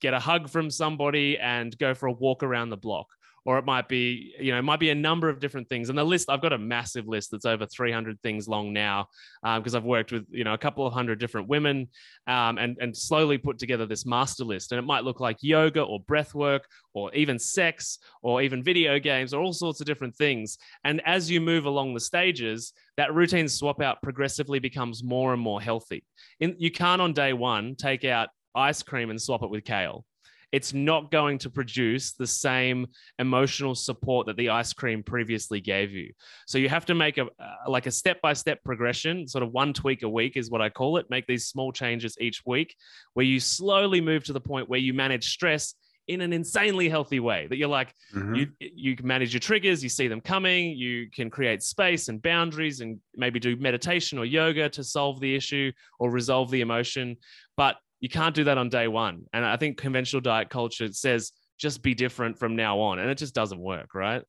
get 0.00 0.14
a 0.14 0.20
hug 0.20 0.48
from 0.48 0.70
somebody 0.70 1.38
and 1.38 1.76
go 1.78 1.92
for 1.92 2.06
a 2.06 2.12
walk 2.12 2.44
around 2.44 2.70
the 2.70 2.76
block 2.76 3.08
or 3.48 3.56
it 3.56 3.64
might 3.64 3.88
be 3.88 4.34
you 4.38 4.52
know 4.52 4.58
it 4.58 4.62
might 4.62 4.78
be 4.78 4.90
a 4.90 4.94
number 4.94 5.30
of 5.30 5.40
different 5.40 5.70
things. 5.70 5.88
And 5.88 5.96
the 5.96 6.04
list 6.04 6.28
i've 6.28 6.42
got 6.42 6.52
a 6.52 6.58
massive 6.58 7.08
list 7.08 7.30
that's 7.30 7.46
over 7.46 7.64
300 7.64 8.20
things 8.20 8.46
long 8.46 8.74
now 8.74 9.06
because 9.42 9.74
um, 9.74 9.78
i've 9.78 9.86
worked 9.86 10.12
with 10.12 10.26
you 10.28 10.44
know 10.44 10.52
a 10.52 10.58
couple 10.58 10.86
of 10.86 10.92
hundred 10.92 11.18
different 11.18 11.48
women 11.48 11.88
um, 12.26 12.58
and 12.58 12.76
and 12.78 12.94
slowly 12.94 13.38
put 13.38 13.58
together 13.58 13.86
this 13.86 14.04
master 14.04 14.44
list. 14.44 14.70
And 14.70 14.78
it 14.78 14.82
might 14.82 15.04
look 15.04 15.18
like 15.18 15.38
yoga 15.40 15.80
or 15.80 15.98
breath 16.00 16.34
work 16.34 16.68
or 16.92 17.14
even 17.14 17.38
sex 17.38 17.98
or 18.20 18.42
even 18.42 18.62
video 18.62 18.98
games 18.98 19.32
or 19.32 19.42
all 19.42 19.54
sorts 19.54 19.80
of 19.80 19.86
different 19.86 20.14
things. 20.14 20.58
And 20.84 21.00
as 21.06 21.30
you 21.30 21.40
move 21.40 21.64
along 21.64 21.94
the 21.94 22.00
stages 22.00 22.74
that 22.98 23.14
routine 23.14 23.48
swap 23.48 23.80
out 23.80 24.02
progressively 24.02 24.58
becomes 24.58 25.02
more 25.02 25.32
and 25.32 25.40
more 25.40 25.62
healthy. 25.62 26.04
In, 26.40 26.54
you 26.58 26.70
can't 26.70 27.00
on 27.00 27.14
day 27.14 27.32
one 27.32 27.76
take 27.76 28.04
out 28.04 28.28
ice 28.54 28.82
cream 28.82 29.08
and 29.08 29.22
swap 29.22 29.42
it 29.42 29.48
with 29.48 29.64
kale 29.64 30.04
it's 30.52 30.72
not 30.72 31.10
going 31.10 31.38
to 31.38 31.50
produce 31.50 32.12
the 32.12 32.26
same 32.26 32.86
emotional 33.18 33.74
support 33.74 34.26
that 34.26 34.36
the 34.36 34.48
ice 34.48 34.72
cream 34.72 35.02
previously 35.02 35.60
gave 35.60 35.92
you. 35.92 36.12
So 36.46 36.58
you 36.58 36.68
have 36.68 36.86
to 36.86 36.94
make 36.94 37.18
a 37.18 37.24
uh, 37.24 37.54
like 37.66 37.86
a 37.86 37.90
step 37.90 38.20
by 38.22 38.32
step 38.32 38.62
progression, 38.64 39.28
sort 39.28 39.44
of 39.44 39.52
one 39.52 39.72
tweak 39.72 40.02
a 40.02 40.08
week 40.08 40.36
is 40.36 40.50
what 40.50 40.62
I 40.62 40.70
call 40.70 40.96
it. 40.96 41.06
Make 41.10 41.26
these 41.26 41.46
small 41.46 41.72
changes 41.72 42.16
each 42.20 42.42
week 42.46 42.74
where 43.14 43.26
you 43.26 43.40
slowly 43.40 44.00
move 44.00 44.24
to 44.24 44.32
the 44.32 44.40
point 44.40 44.68
where 44.68 44.80
you 44.80 44.94
manage 44.94 45.30
stress 45.30 45.74
in 46.08 46.22
an 46.22 46.32
insanely 46.32 46.88
healthy 46.88 47.20
way 47.20 47.46
that 47.48 47.58
you're 47.58 47.68
like 47.68 47.94
mm-hmm. 48.14 48.34
you 48.34 48.46
you 48.60 48.96
can 48.96 49.06
manage 49.06 49.34
your 49.34 49.40
triggers 49.40 49.82
you 49.82 49.90
see 49.90 50.08
them 50.08 50.22
coming 50.22 50.70
you 50.70 51.08
can 51.14 51.28
create 51.28 51.62
space 51.62 52.08
and 52.08 52.22
boundaries 52.22 52.80
and 52.80 52.98
maybe 53.14 53.38
do 53.38 53.56
meditation 53.56 54.18
or 54.18 54.24
yoga 54.24 54.70
to 54.70 54.82
solve 54.82 55.20
the 55.20 55.34
issue 55.34 55.70
or 55.98 56.10
resolve 56.10 56.50
the 56.50 56.62
emotion 56.62 57.14
but 57.56 57.76
you 58.00 58.08
can't 58.08 58.34
do 58.34 58.44
that 58.44 58.58
on 58.58 58.68
day 58.68 58.88
one. 58.88 59.24
And 59.32 59.44
I 59.44 59.56
think 59.56 59.78
conventional 59.78 60.20
diet 60.20 60.50
culture 60.50 60.92
says 60.92 61.32
just 61.58 61.82
be 61.82 61.94
different 61.94 62.38
from 62.38 62.56
now 62.56 62.78
on. 62.80 62.98
And 62.98 63.10
it 63.10 63.18
just 63.18 63.34
doesn't 63.34 63.58
work, 63.58 63.94
right? 63.94 64.22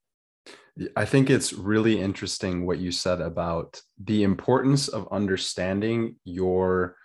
I 0.95 1.05
think 1.05 1.29
it's 1.29 1.53
really 1.53 1.99
interesting 1.99 2.65
what 2.65 2.79
you 2.79 2.91
said 2.91 3.21
about 3.21 3.81
the 4.03 4.23
importance 4.23 4.87
of 4.87 5.07
understanding 5.11 6.15
your 6.23 6.95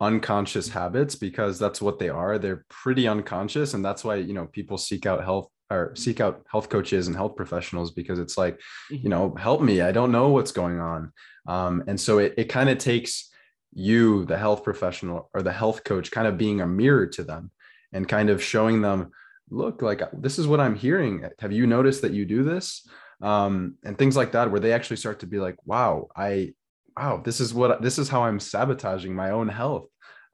unconscious 0.00 0.68
habits 0.68 1.14
because 1.14 1.58
that's 1.58 1.80
what 1.80 1.98
they 1.98 2.08
are. 2.08 2.38
They're 2.38 2.64
pretty 2.68 3.08
unconscious. 3.08 3.74
And 3.74 3.84
that's 3.84 4.04
why, 4.04 4.16
you 4.16 4.34
know, 4.34 4.46
people 4.46 4.76
seek 4.76 5.06
out 5.06 5.24
health 5.24 5.48
or 5.70 5.94
seek 5.96 6.20
out 6.20 6.44
health 6.50 6.68
coaches 6.68 7.06
and 7.06 7.16
health 7.16 7.34
professionals 7.36 7.92
because 7.92 8.18
it's 8.18 8.36
like, 8.36 8.60
you 8.90 8.98
mm-hmm. 8.98 9.08
know, 9.08 9.34
help 9.38 9.62
me. 9.62 9.80
I 9.80 9.92
don't 9.92 10.12
know 10.12 10.28
what's 10.28 10.52
going 10.52 10.78
on. 10.78 11.12
Um, 11.46 11.84
and 11.86 11.98
so 11.98 12.18
it, 12.18 12.34
it 12.36 12.44
kind 12.44 12.68
of 12.68 12.78
takes 12.78 13.31
you, 13.72 14.24
the 14.26 14.38
health 14.38 14.64
professional 14.64 15.30
or 15.34 15.42
the 15.42 15.52
health 15.52 15.84
coach, 15.84 16.10
kind 16.10 16.26
of 16.26 16.38
being 16.38 16.60
a 16.60 16.66
mirror 16.66 17.06
to 17.06 17.24
them 17.24 17.50
and 17.92 18.08
kind 18.08 18.30
of 18.30 18.42
showing 18.42 18.82
them, 18.82 19.10
look, 19.50 19.82
like 19.82 20.02
this 20.12 20.38
is 20.38 20.46
what 20.46 20.60
I'm 20.60 20.74
hearing. 20.74 21.28
Have 21.38 21.52
you 21.52 21.66
noticed 21.66 22.02
that 22.02 22.12
you 22.12 22.24
do 22.24 22.42
this? 22.42 22.86
Um, 23.20 23.76
and 23.84 23.96
things 23.96 24.16
like 24.16 24.32
that, 24.32 24.50
where 24.50 24.60
they 24.60 24.72
actually 24.72 24.96
start 24.96 25.20
to 25.20 25.26
be 25.26 25.38
like, 25.38 25.56
wow, 25.64 26.08
I, 26.16 26.54
wow, 26.96 27.22
this 27.24 27.40
is 27.40 27.54
what, 27.54 27.80
this 27.80 27.98
is 27.98 28.08
how 28.08 28.24
I'm 28.24 28.40
sabotaging 28.40 29.14
my 29.14 29.30
own 29.30 29.48
health. 29.48 29.86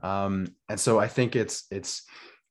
Um, 0.02 0.48
and 0.68 0.78
so 0.78 0.98
I 0.98 1.08
think 1.08 1.36
it's, 1.36 1.64
it's, 1.70 2.04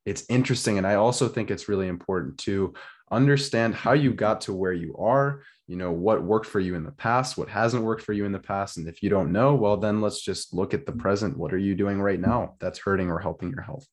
it's 0.06 0.26
interesting. 0.30 0.78
And 0.78 0.86
I 0.86 0.96
also 0.96 1.28
think 1.28 1.50
it's 1.50 1.68
really 1.68 1.88
important 1.88 2.38
to 2.40 2.74
understand 3.12 3.74
how 3.74 3.94
you 3.94 4.14
got 4.14 4.42
to 4.42 4.54
where 4.54 4.74
you 4.74 4.96
are 4.98 5.42
you 5.68 5.76
know 5.76 5.92
what 5.92 6.24
worked 6.24 6.46
for 6.46 6.60
you 6.60 6.76
in 6.76 6.84
the 6.84 6.92
past 6.92 7.38
what 7.38 7.50
hasn't 7.50 7.84
worked 7.84 8.02
for 8.02 8.14
you 8.14 8.26
in 8.26 8.32
the 8.32 8.40
past 8.40 8.78
and 8.78 8.88
if 8.88 9.04
you 9.04 9.10
don't 9.10 9.32
know 9.32 9.54
well 9.54 9.78
then 9.78 10.02
let's 10.02 10.22
just 10.22 10.54
look 10.54 10.74
at 10.74 10.86
the 10.86 10.92
present. 10.92 11.38
What 11.38 11.54
are 11.54 11.58
you 11.58 11.76
doing 11.76 12.02
right 12.02 12.20
now 12.20 12.56
that's 12.60 12.80
hurting 12.80 13.10
or 13.10 13.20
helping 13.20 13.50
your 13.50 13.62
health? 13.62 13.86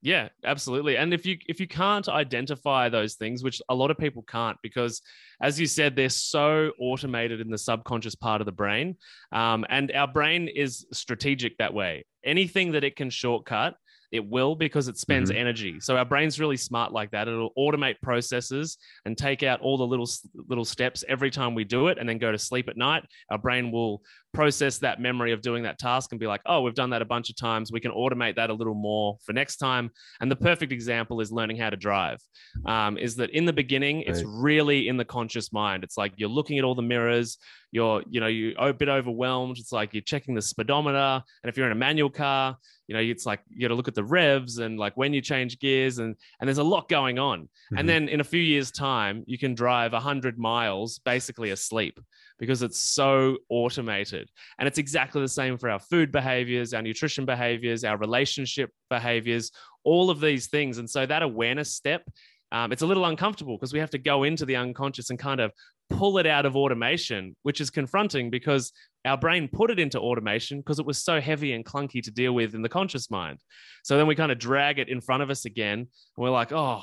Yeah 0.00 0.28
absolutely. 0.44 0.96
And 0.96 1.12
if 1.12 1.26
you 1.26 1.36
if 1.46 1.60
you 1.60 1.66
can't 1.68 2.08
identify 2.08 2.88
those 2.88 3.14
things 3.14 3.42
which 3.42 3.60
a 3.68 3.74
lot 3.74 3.90
of 3.90 3.98
people 3.98 4.22
can't 4.22 4.56
because 4.62 5.02
as 5.42 5.60
you 5.60 5.66
said 5.66 5.94
they're 5.94 6.08
so 6.08 6.72
automated 6.80 7.40
in 7.40 7.50
the 7.50 7.58
subconscious 7.58 8.14
part 8.14 8.40
of 8.40 8.46
the 8.46 8.52
brain 8.52 8.96
um, 9.32 9.66
and 9.68 9.92
our 9.92 10.08
brain 10.08 10.48
is 10.48 10.86
strategic 10.92 11.58
that 11.58 11.74
way. 11.74 12.04
Anything 12.24 12.72
that 12.72 12.84
it 12.84 12.96
can 12.96 13.10
shortcut 13.10 13.74
it 14.12 14.26
will 14.26 14.54
because 14.54 14.88
it 14.88 14.96
spends 14.96 15.30
Mm-hmm. 15.30 15.38
energy. 15.40 15.80
So 15.80 15.96
our 15.96 16.04
brain's 16.04 16.38
really 16.40 16.56
smart 16.56 16.92
like 16.92 17.10
that. 17.10 17.28
It'll 17.28 17.52
automate 17.58 17.96
processes 18.02 18.78
and 19.04 19.16
take 19.16 19.42
out 19.42 19.60
all 19.60 19.76
the 19.76 19.86
little 19.86 20.08
little 20.48 20.64
steps 20.64 21.04
every 21.08 21.30
time 21.30 21.54
we 21.54 21.64
do 21.64 21.88
it, 21.88 21.98
and 21.98 22.08
then 22.08 22.18
go 22.18 22.32
to 22.32 22.38
sleep 22.38 22.68
at 22.68 22.76
night. 22.76 23.04
Our 23.30 23.38
brain 23.38 23.70
will 23.70 24.02
process 24.34 24.78
that 24.78 25.00
memory 25.00 25.32
of 25.32 25.40
doing 25.40 25.62
that 25.62 25.78
task 25.78 26.12
and 26.12 26.20
be 26.20 26.26
like, 26.26 26.42
oh, 26.46 26.60
we've 26.60 26.74
done 26.74 26.90
that 26.90 27.00
a 27.02 27.06
bunch 27.06 27.30
of 27.30 27.36
times. 27.36 27.72
We 27.72 27.80
can 27.80 27.92
automate 27.92 28.36
that 28.36 28.50
a 28.50 28.52
little 28.52 28.74
more 28.74 29.16
for 29.24 29.32
next 29.32 29.56
time. 29.56 29.90
And 30.20 30.30
the 30.30 30.36
perfect 30.36 30.70
example 30.70 31.20
is 31.22 31.32
learning 31.32 31.56
how 31.56 31.70
to 31.70 31.76
drive. 31.76 32.18
Um, 32.66 32.98
is 32.98 33.16
that 33.16 33.30
in 33.30 33.46
the 33.46 33.52
beginning, 33.54 34.02
it's 34.02 34.22
really 34.24 34.88
in 34.88 34.96
the 34.98 35.04
conscious 35.04 35.50
mind. 35.52 35.82
It's 35.82 35.96
like 35.96 36.12
you're 36.16 36.28
looking 36.28 36.58
at 36.58 36.64
all 36.64 36.74
the 36.74 36.82
mirrors, 36.82 37.38
you're, 37.70 38.02
you 38.08 38.20
know, 38.20 38.26
you're 38.26 38.54
a 38.58 38.72
bit 38.72 38.88
overwhelmed. 38.88 39.58
It's 39.58 39.72
like 39.72 39.92
you're 39.92 40.02
checking 40.02 40.34
the 40.34 40.42
speedometer. 40.42 41.22
And 41.42 41.48
if 41.48 41.56
you're 41.56 41.66
in 41.66 41.72
a 41.72 41.76
manual 41.76 42.10
car, 42.10 42.56
you 42.86 42.94
know, 42.94 43.00
it's 43.00 43.26
like 43.26 43.40
you 43.50 43.60
got 43.60 43.68
to 43.68 43.74
look 43.74 43.88
at 43.88 43.94
the 43.94 44.04
revs 44.04 44.58
and 44.58 44.78
like 44.78 44.96
when 44.96 45.12
you 45.12 45.20
change 45.20 45.58
gears 45.58 45.98
and 45.98 46.16
and 46.40 46.48
there's 46.48 46.58
a 46.58 46.64
lot 46.64 46.88
going 46.88 47.18
on. 47.18 47.48
Mhm. 47.72 47.78
And 47.78 47.88
then 47.88 48.08
in 48.08 48.20
a 48.20 48.24
few 48.24 48.40
years' 48.40 48.70
time, 48.70 49.24
you 49.26 49.36
can 49.36 49.54
drive 49.54 49.92
100 49.92 50.38
miles 50.38 50.98
basically 51.00 51.50
asleep 51.50 52.00
because 52.38 52.62
it's 52.62 52.78
so 52.78 53.36
automated. 53.50 54.30
And 54.58 54.66
it's 54.66 54.78
exactly 54.78 55.20
the 55.20 55.28
same 55.28 55.58
for 55.58 55.68
our 55.68 55.78
food 55.78 56.10
behaviors, 56.10 56.72
our 56.72 56.82
nutrition 56.82 57.26
behaviors, 57.26 57.84
our 57.84 57.98
relationship 57.98 58.70
behaviors, 58.88 59.50
all 59.84 60.08
of 60.08 60.20
these 60.20 60.46
things. 60.46 60.78
And 60.78 60.88
so 60.88 61.04
that 61.04 61.22
awareness 61.22 61.74
step, 61.74 62.08
um, 62.52 62.72
it's 62.72 62.82
a 62.82 62.86
little 62.86 63.04
uncomfortable 63.04 63.58
because 63.58 63.74
we 63.74 63.78
have 63.80 63.90
to 63.90 63.98
go 63.98 64.22
into 64.24 64.46
the 64.46 64.56
unconscious 64.56 65.10
and 65.10 65.18
kind 65.18 65.40
of 65.40 65.52
pull 65.90 66.18
it 66.18 66.26
out 66.26 66.46
of 66.46 66.56
automation, 66.56 67.34
which 67.42 67.60
is 67.60 67.70
confronting 67.70 68.30
because 68.30 68.72
our 69.04 69.16
brain 69.16 69.48
put 69.48 69.70
it 69.70 69.78
into 69.78 69.98
automation 69.98 70.58
because 70.58 70.78
it 70.78 70.86
was 70.86 71.02
so 71.02 71.20
heavy 71.20 71.52
and 71.52 71.64
clunky 71.64 72.02
to 72.02 72.10
deal 72.10 72.32
with 72.32 72.54
in 72.54 72.62
the 72.62 72.68
conscious 72.68 73.10
mind. 73.10 73.40
So 73.84 73.96
then 73.96 74.06
we 74.06 74.14
kind 74.14 74.32
of 74.32 74.38
drag 74.38 74.78
it 74.78 74.88
in 74.88 75.00
front 75.00 75.22
of 75.22 75.30
us 75.30 75.44
again. 75.44 75.78
And 75.78 75.88
we're 76.16 76.30
like, 76.30 76.52
oh, 76.52 76.82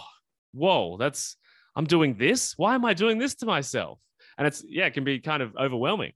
whoa, 0.54 0.98
that's, 0.98 1.38
I'm 1.76 1.86
doing 1.86 2.18
this. 2.18 2.54
Why 2.58 2.76
am 2.76 2.86
I 2.86 2.94
doing 2.94 3.18
this 3.18 3.36
to 3.36 3.46
myself? 3.46 4.00
And 4.38 4.48
it's, 4.48 4.64
yeah, 4.68 4.86
it 4.86 4.94
can 4.94 5.04
be 5.04 5.20
kind 5.20 5.44
of 5.44 5.56
overwhelming. 5.56 6.14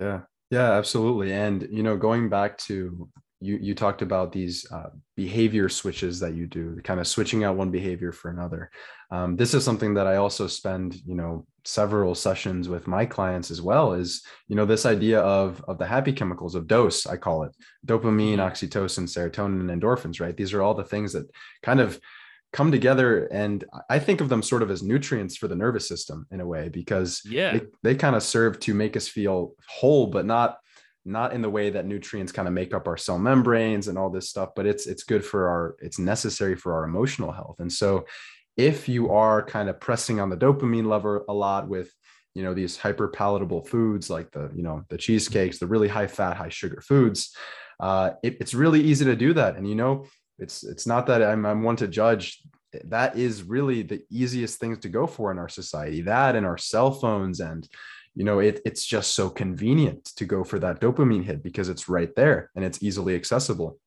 Yeah, 0.00 0.20
yeah, 0.50 0.72
absolutely. 0.72 1.32
And 1.32 1.68
you 1.70 1.82
know, 1.82 1.96
going 1.96 2.28
back 2.28 2.58
to 2.58 3.08
you, 3.40 3.58
you 3.60 3.74
talked 3.74 4.02
about 4.02 4.32
these 4.32 4.70
uh, 4.70 4.90
behavior 5.16 5.68
switches 5.68 6.20
that 6.20 6.34
you 6.34 6.46
do, 6.46 6.80
kind 6.84 7.00
of 7.00 7.06
switching 7.06 7.44
out 7.44 7.56
one 7.56 7.70
behavior 7.70 8.12
for 8.12 8.30
another. 8.30 8.70
Um, 9.10 9.36
this 9.36 9.54
is 9.54 9.64
something 9.64 9.94
that 9.94 10.06
I 10.06 10.16
also 10.16 10.46
spend, 10.46 10.96
you 11.06 11.14
know, 11.14 11.46
several 11.64 12.14
sessions 12.14 12.68
with 12.68 12.86
my 12.86 13.04
clients 13.06 13.50
as 13.50 13.60
well. 13.62 13.92
Is 13.92 14.22
you 14.48 14.56
know 14.56 14.66
this 14.66 14.86
idea 14.86 15.20
of 15.20 15.62
of 15.68 15.78
the 15.78 15.86
happy 15.86 16.12
chemicals 16.12 16.54
of 16.54 16.66
dose, 16.66 17.06
I 17.06 17.16
call 17.16 17.42
it 17.44 17.54
dopamine, 17.86 18.36
Mhm. 18.38 18.50
oxytocin, 18.50 19.04
serotonin, 19.08 19.68
and 19.68 19.82
endorphins. 19.82 20.20
Right? 20.20 20.36
These 20.36 20.52
are 20.52 20.62
all 20.62 20.74
the 20.74 20.84
things 20.84 21.12
that 21.12 21.30
kind 21.62 21.80
of 21.80 22.00
come 22.52 22.72
together 22.72 23.26
and 23.26 23.64
i 23.88 23.96
think 24.00 24.20
of 24.20 24.28
them 24.28 24.42
sort 24.42 24.60
of 24.60 24.72
as 24.72 24.82
nutrients 24.82 25.36
for 25.36 25.46
the 25.46 25.54
nervous 25.54 25.86
system 25.86 26.26
in 26.32 26.40
a 26.40 26.44
way 26.46 26.68
because 26.68 27.22
Yeah. 27.24 27.52
they, 27.52 27.60
they 27.84 27.94
kind 27.94 28.16
of 28.16 28.24
serve 28.24 28.58
to 28.60 28.74
make 28.74 28.96
us 28.96 29.06
feel 29.06 29.54
whole 29.68 30.08
but 30.08 30.26
not 30.26 30.58
not 31.04 31.32
in 31.32 31.42
the 31.42 31.48
way 31.48 31.70
that 31.70 31.86
nutrients 31.86 32.32
kind 32.32 32.48
of 32.48 32.52
make 32.54 32.74
up 32.74 32.88
our 32.88 32.96
cell 32.96 33.20
membranes 33.20 33.86
and 33.86 33.96
all 33.96 34.10
this 34.10 34.28
stuff 34.28 34.48
but 34.56 34.66
it's 34.66 34.88
it's 34.88 35.04
good 35.04 35.24
for 35.24 35.48
our 35.48 35.76
it's 35.80 36.00
necessary 36.00 36.56
for 36.56 36.74
our 36.74 36.82
emotional 36.84 37.30
health 37.30 37.60
and 37.60 37.72
so 37.72 38.04
if 38.66 38.88
you 38.88 39.10
are 39.10 39.42
kind 39.42 39.68
of 39.68 39.80
pressing 39.80 40.20
on 40.20 40.30
the 40.30 40.36
dopamine 40.36 40.86
lever 40.86 41.24
a 41.28 41.32
lot 41.32 41.68
with 41.68 41.92
you 42.34 42.42
know 42.42 42.54
these 42.54 42.76
hyper 42.76 43.08
palatable 43.08 43.64
foods 43.64 44.08
like 44.08 44.30
the 44.30 44.50
you 44.54 44.62
know 44.62 44.84
the 44.88 44.96
cheesecakes 44.96 45.58
the 45.58 45.66
really 45.66 45.88
high 45.88 46.06
fat 46.06 46.36
high 46.36 46.48
sugar 46.48 46.80
foods 46.80 47.34
uh, 47.80 48.12
it, 48.22 48.36
it's 48.40 48.54
really 48.54 48.80
easy 48.80 49.06
to 49.06 49.16
do 49.16 49.32
that. 49.32 49.56
And 49.56 49.68
you 49.68 49.74
know 49.74 50.06
it's 50.38 50.62
it's 50.62 50.86
not 50.86 51.06
that 51.06 51.22
I'm, 51.22 51.44
I'm 51.44 51.62
one 51.62 51.76
to 51.76 51.88
judge. 51.88 52.42
That 52.84 53.18
is 53.18 53.42
really 53.42 53.82
the 53.82 54.02
easiest 54.10 54.60
things 54.60 54.78
to 54.80 54.88
go 54.88 55.06
for 55.06 55.32
in 55.32 55.38
our 55.38 55.48
society. 55.48 56.02
That 56.02 56.36
and 56.36 56.46
our 56.46 56.58
cell 56.58 56.92
phones 56.92 57.40
and 57.40 57.66
you 58.14 58.24
know 58.24 58.38
it, 58.38 58.60
it's 58.64 58.84
just 58.84 59.14
so 59.14 59.30
convenient 59.30 60.04
to 60.16 60.24
go 60.24 60.44
for 60.44 60.58
that 60.58 60.80
dopamine 60.80 61.24
hit 61.24 61.42
because 61.42 61.68
it's 61.68 61.88
right 61.88 62.14
there 62.14 62.50
and 62.54 62.64
it's 62.64 62.82
easily 62.82 63.14
accessible. 63.14 63.78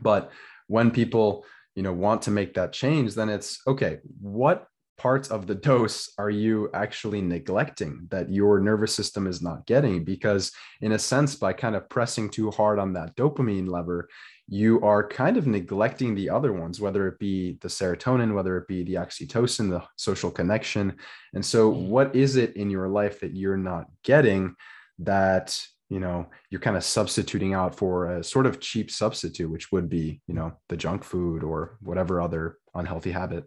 But 0.00 0.30
when 0.68 0.90
people 0.90 1.44
you 1.74 1.82
know 1.82 1.92
want 1.92 2.22
to 2.22 2.30
make 2.30 2.54
that 2.54 2.72
change 2.72 3.14
then 3.14 3.28
it's 3.28 3.60
okay 3.66 3.98
what 4.20 4.66
parts 4.98 5.28
of 5.30 5.46
the 5.46 5.54
dose 5.54 6.12
are 6.18 6.30
you 6.30 6.68
actually 6.74 7.20
neglecting 7.20 8.06
that 8.10 8.30
your 8.30 8.60
nervous 8.60 8.94
system 8.94 9.26
is 9.26 9.40
not 9.42 9.66
getting 9.66 10.04
because 10.04 10.52
in 10.80 10.92
a 10.92 10.98
sense 10.98 11.34
by 11.34 11.52
kind 11.52 11.74
of 11.74 11.88
pressing 11.88 12.28
too 12.28 12.50
hard 12.50 12.78
on 12.78 12.92
that 12.92 13.16
dopamine 13.16 13.68
lever 13.68 14.08
you 14.48 14.80
are 14.82 15.06
kind 15.08 15.36
of 15.36 15.46
neglecting 15.46 16.14
the 16.14 16.28
other 16.28 16.52
ones 16.52 16.80
whether 16.80 17.08
it 17.08 17.18
be 17.18 17.56
the 17.62 17.68
serotonin 17.68 18.34
whether 18.34 18.56
it 18.58 18.68
be 18.68 18.84
the 18.84 18.94
oxytocin 18.94 19.70
the 19.70 19.82
social 19.96 20.30
connection 20.30 20.94
and 21.34 21.44
so 21.44 21.72
Mm. 21.72 21.88
what 21.88 22.14
is 22.14 22.36
it 22.36 22.54
in 22.56 22.68
your 22.70 22.88
life 22.88 23.20
that 23.20 23.34
you're 23.34 23.56
not 23.56 23.86
getting 24.04 24.54
that 24.98 25.58
you 25.92 26.00
know 26.00 26.26
you're 26.50 26.60
kind 26.60 26.76
of 26.76 26.84
substituting 26.84 27.52
out 27.54 27.74
for 27.74 28.16
a 28.16 28.24
sort 28.24 28.46
of 28.46 28.60
cheap 28.60 28.90
substitute 28.90 29.50
which 29.50 29.70
would 29.72 29.88
be 29.88 30.20
you 30.26 30.34
know 30.34 30.52
the 30.68 30.76
junk 30.76 31.04
food 31.04 31.42
or 31.42 31.76
whatever 31.80 32.20
other 32.20 32.58
unhealthy 32.74 33.12
habit 33.12 33.44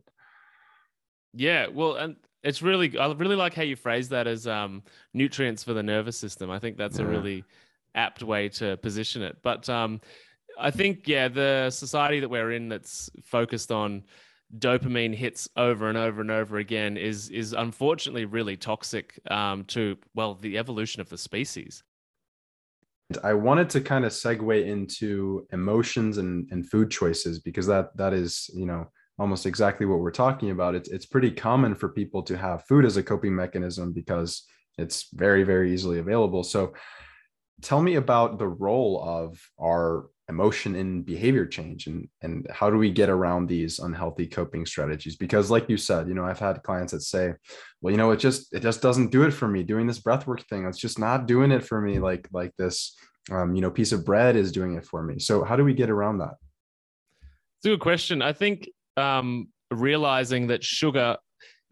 Yeah, 1.35 1.67
well, 1.67 1.95
and 1.95 2.15
it's 2.43 2.61
really 2.61 2.97
I 2.97 3.11
really 3.11 3.35
like 3.35 3.53
how 3.53 3.63
you 3.63 3.75
phrase 3.75 4.09
that 4.09 4.25
as 4.25 4.47
um, 4.47 4.83
nutrients 5.13 5.63
for 5.63 5.73
the 5.73 5.83
nervous 5.83 6.17
system. 6.17 6.49
I 6.49 6.59
think 6.59 6.77
that's 6.77 6.99
a 6.99 7.05
really 7.05 7.43
apt 7.93 8.23
way 8.23 8.49
to 8.49 8.77
position 8.77 9.21
it. 9.21 9.37
But 9.43 9.67
um, 9.69 9.99
I 10.57 10.71
think 10.71 11.07
yeah, 11.07 11.27
the 11.27 11.69
society 11.69 12.21
that 12.21 12.29
we're 12.29 12.53
in 12.53 12.69
that's 12.69 13.09
focused 13.23 13.71
on 13.71 14.03
dopamine 14.59 15.13
hits 15.13 15.49
over 15.57 15.89
and 15.89 15.97
over 15.97 16.21
and 16.21 16.31
over 16.31 16.57
again 16.57 16.95
is 16.95 17.29
is 17.29 17.51
unfortunately 17.51 18.25
really 18.25 18.55
toxic 18.55 19.19
um, 19.29 19.65
to 19.65 19.97
well 20.13 20.35
the 20.35 20.57
evolution 20.57 21.01
of 21.01 21.09
the 21.09 21.17
species. 21.17 21.83
I 23.23 23.33
wanted 23.33 23.69
to 23.71 23.81
kind 23.81 24.03
of 24.03 24.11
segue 24.11 24.65
into 24.65 25.45
emotions 25.51 26.17
and, 26.17 26.47
and 26.51 26.67
food 26.69 26.89
choices 26.89 27.39
because 27.39 27.67
that 27.67 27.95
that 27.97 28.13
is, 28.13 28.49
you 28.53 28.65
know, 28.65 28.87
almost 29.19 29.45
exactly 29.45 29.85
what 29.85 29.99
we're 29.99 30.11
talking 30.11 30.49
about. 30.49 30.75
It's 30.75 30.89
it's 30.89 31.05
pretty 31.05 31.31
common 31.31 31.75
for 31.75 31.89
people 31.89 32.23
to 32.23 32.37
have 32.37 32.65
food 32.65 32.85
as 32.85 32.97
a 32.97 33.03
coping 33.03 33.35
mechanism 33.35 33.93
because 33.93 34.45
it's 34.77 35.07
very, 35.13 35.43
very 35.43 35.73
easily 35.73 35.99
available. 35.99 36.43
So 36.43 36.73
tell 37.61 37.81
me 37.81 37.95
about 37.95 38.39
the 38.39 38.47
role 38.47 39.01
of 39.03 39.39
our 39.59 40.07
emotion 40.27 40.75
and 40.75 41.05
behavior 41.05 41.45
change 41.45 41.87
and 41.87 42.07
and 42.21 42.47
how 42.51 42.69
do 42.69 42.77
we 42.77 42.89
get 42.89 43.09
around 43.09 43.47
these 43.47 43.79
unhealthy 43.79 44.25
coping 44.25 44.65
strategies? 44.65 45.15
Because 45.15 45.51
like 45.51 45.69
you 45.69 45.77
said 45.77 46.07
you 46.07 46.13
know 46.13 46.25
i've 46.25 46.39
had 46.39 46.63
clients 46.63 46.93
that 46.93 47.01
say 47.01 47.33
well 47.81 47.91
you 47.91 47.97
know 47.97 48.11
it 48.11 48.17
just 48.17 48.53
it 48.53 48.61
just 48.61 48.81
doesn't 48.81 49.11
do 49.11 49.23
it 49.23 49.31
for 49.31 49.47
me. 49.47 49.63
Doing 49.63 49.87
this 49.87 49.99
breathwork 49.99 50.45
thing 50.47 50.65
it's 50.65 50.79
just 50.79 50.99
not 50.99 51.27
doing 51.27 51.51
it 51.51 51.63
for 51.63 51.79
me 51.79 51.99
like 51.99 52.27
like 52.31 52.53
this 52.57 52.95
um, 53.31 53.55
you 53.55 53.61
know 53.61 53.71
piece 53.71 53.91
of 53.91 54.05
bread 54.05 54.35
is 54.35 54.51
doing 54.51 54.75
it 54.75 54.85
for 54.85 55.03
me. 55.03 55.19
So 55.19 55.43
how 55.43 55.55
do 55.55 55.63
we 55.63 55.73
get 55.73 55.89
around 55.89 56.19
that? 56.19 56.35
It's 57.57 57.65
a 57.65 57.69
good 57.69 57.79
question. 57.79 58.21
I 58.21 58.33
think 58.33 58.69
um, 58.97 59.47
realizing 59.71 60.47
that 60.47 60.63
sugar 60.63 61.17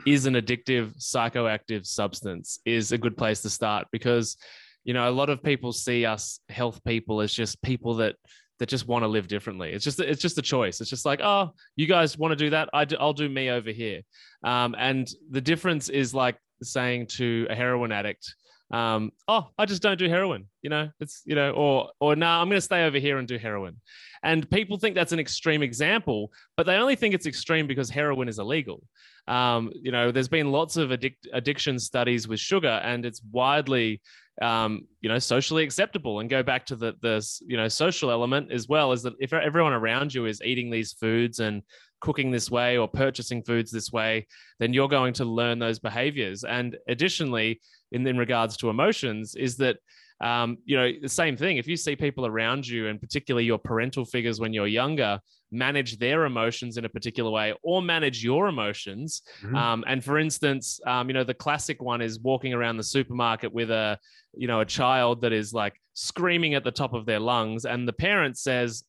is 0.05 0.25
an 0.25 0.33
addictive 0.33 0.97
psychoactive 0.97 1.85
substance 1.85 2.59
is 2.65 2.91
a 2.91 2.97
good 2.97 3.15
place 3.15 3.41
to 3.41 3.49
start 3.49 3.87
because 3.91 4.37
you 4.83 4.93
know 4.93 5.07
a 5.07 5.11
lot 5.11 5.29
of 5.29 5.43
people 5.43 5.71
see 5.71 6.05
us 6.05 6.39
health 6.49 6.83
people 6.83 7.21
as 7.21 7.33
just 7.33 7.61
people 7.61 7.95
that 7.95 8.15
that 8.63 8.69
just 8.69 8.87
want 8.87 9.03
to 9.03 9.09
live 9.09 9.27
differently. 9.27 9.73
It's 9.73 9.83
just 9.83 9.99
it's 9.99 10.21
just 10.21 10.37
a 10.37 10.41
choice. 10.41 10.79
It's 10.79 10.89
just 10.89 11.05
like 11.05 11.19
oh 11.21 11.51
you 11.75 11.85
guys 11.85 12.17
want 12.17 12.31
to 12.31 12.37
do 12.37 12.49
that 12.51 12.69
I'll 12.73 13.11
do 13.11 13.27
me 13.27 13.49
over 13.49 13.71
here. 13.71 14.03
Um, 14.41 14.73
and 14.77 15.05
the 15.31 15.41
difference 15.41 15.89
is 15.89 16.13
like 16.13 16.37
saying 16.61 17.07
to 17.07 17.45
a 17.49 17.55
heroin 17.55 17.91
addict 17.91 18.33
um, 18.73 19.11
oh, 19.27 19.49
I 19.55 19.65
just 19.67 19.83
don't 19.83 19.99
do 19.99 20.09
heroin, 20.09 20.47
you 20.63 20.69
know, 20.71 20.89
it's, 20.99 21.21
you 21.25 21.35
know, 21.35 21.51
or, 21.51 21.91
or 21.99 22.15
no, 22.15 22.25
nah, 22.25 22.41
I'm 22.41 22.49
going 22.49 22.57
to 22.57 22.61
stay 22.61 22.85
over 22.85 22.97
here 22.97 23.19
and 23.19 23.27
do 23.27 23.37
heroin. 23.37 23.79
And 24.23 24.49
people 24.49 24.77
think 24.77 24.95
that's 24.95 25.11
an 25.11 25.19
extreme 25.19 25.61
example, 25.61 26.31
but 26.57 26.65
they 26.65 26.75
only 26.75 26.95
think 26.95 27.13
it's 27.13 27.27
extreme 27.27 27.67
because 27.67 27.91
heroin 27.91 28.27
is 28.27 28.39
illegal. 28.39 28.81
Um, 29.27 29.71
you 29.75 29.91
know, 29.91 30.11
there's 30.11 30.27
been 30.27 30.51
lots 30.51 30.75
of 30.75 30.89
addic- 30.89 31.17
addiction 31.33 31.77
studies 31.77 32.27
with 32.27 32.39
sugar, 32.39 32.81
and 32.83 33.05
it's 33.05 33.21
widely, 33.31 34.01
um, 34.41 34.87
you 35.01 35.09
know, 35.09 35.19
socially 35.19 35.63
acceptable. 35.63 36.19
And 36.19 36.29
go 36.29 36.43
back 36.43 36.65
to 36.65 36.75
the 36.75 36.93
the 37.01 37.25
you 37.45 37.55
know 37.55 37.69
social 37.69 38.11
element 38.11 38.51
as 38.51 38.67
well 38.67 38.91
is 38.91 39.03
that 39.03 39.13
if 39.19 39.31
everyone 39.31 39.73
around 39.73 40.13
you 40.13 40.25
is 40.25 40.41
eating 40.43 40.69
these 40.69 40.93
foods 40.93 41.39
and 41.39 41.61
cooking 42.03 42.29
this 42.29 42.51
way 42.51 42.77
or 42.77 42.87
purchasing 42.87 43.41
foods 43.41 43.71
this 43.71 43.91
way, 43.91 44.27
then 44.59 44.73
you're 44.73 44.89
going 44.89 45.13
to 45.13 45.25
learn 45.25 45.57
those 45.57 45.79
behaviors. 45.79 46.43
And 46.43 46.77
additionally, 46.87 47.61
in, 47.93 48.05
in 48.05 48.17
regards 48.17 48.57
to 48.57 48.69
emotions, 48.69 49.35
is 49.35 49.55
that 49.57 49.77
um, 50.21 50.57
you 50.63 50.77
know, 50.77 50.89
the 51.01 51.09
same 51.09 51.35
thing. 51.35 51.57
If 51.57 51.67
you 51.67 51.75
see 51.75 51.95
people 51.95 52.25
around 52.25 52.65
you, 52.65 52.87
and 52.87 53.01
particularly 53.01 53.45
your 53.45 53.57
parental 53.57 54.05
figures 54.05 54.39
when 54.39 54.53
you're 54.53 54.67
younger, 54.67 55.19
manage 55.51 55.97
their 55.97 56.25
emotions 56.25 56.77
in 56.77 56.85
a 56.85 56.89
particular 56.89 57.29
way 57.29 57.53
or 57.61 57.81
manage 57.81 58.23
your 58.23 58.47
emotions. 58.47 59.21
Mhm. 59.41 59.55
Um, 59.55 59.83
and 59.85 60.03
for 60.03 60.17
instance, 60.17 60.79
um, 60.87 61.09
you 61.09 61.13
know, 61.13 61.25
the 61.25 61.33
classic 61.33 61.81
one 61.81 62.01
is 62.01 62.19
walking 62.19 62.53
around 62.53 62.77
the 62.77 62.83
supermarket 62.83 63.51
with 63.53 63.69
a, 63.69 63.99
you 64.33 64.47
know, 64.47 64.61
a 64.61 64.65
child 64.65 65.21
that 65.21 65.33
is 65.33 65.53
like 65.53 65.75
screaming 65.93 66.53
at 66.53 66.63
the 66.63 66.71
top 66.71 66.93
of 66.93 67.05
their 67.05 67.19
lungs. 67.19 67.65
And 67.65 67.87
the 67.87 67.93
parent 67.93 68.37
says, 68.37 68.83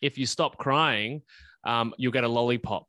if 0.00 0.16
you 0.16 0.26
stop 0.26 0.56
crying, 0.56 1.22
um, 1.64 1.94
you'll 1.98 2.12
get 2.12 2.24
a 2.24 2.28
lollipop, 2.28 2.86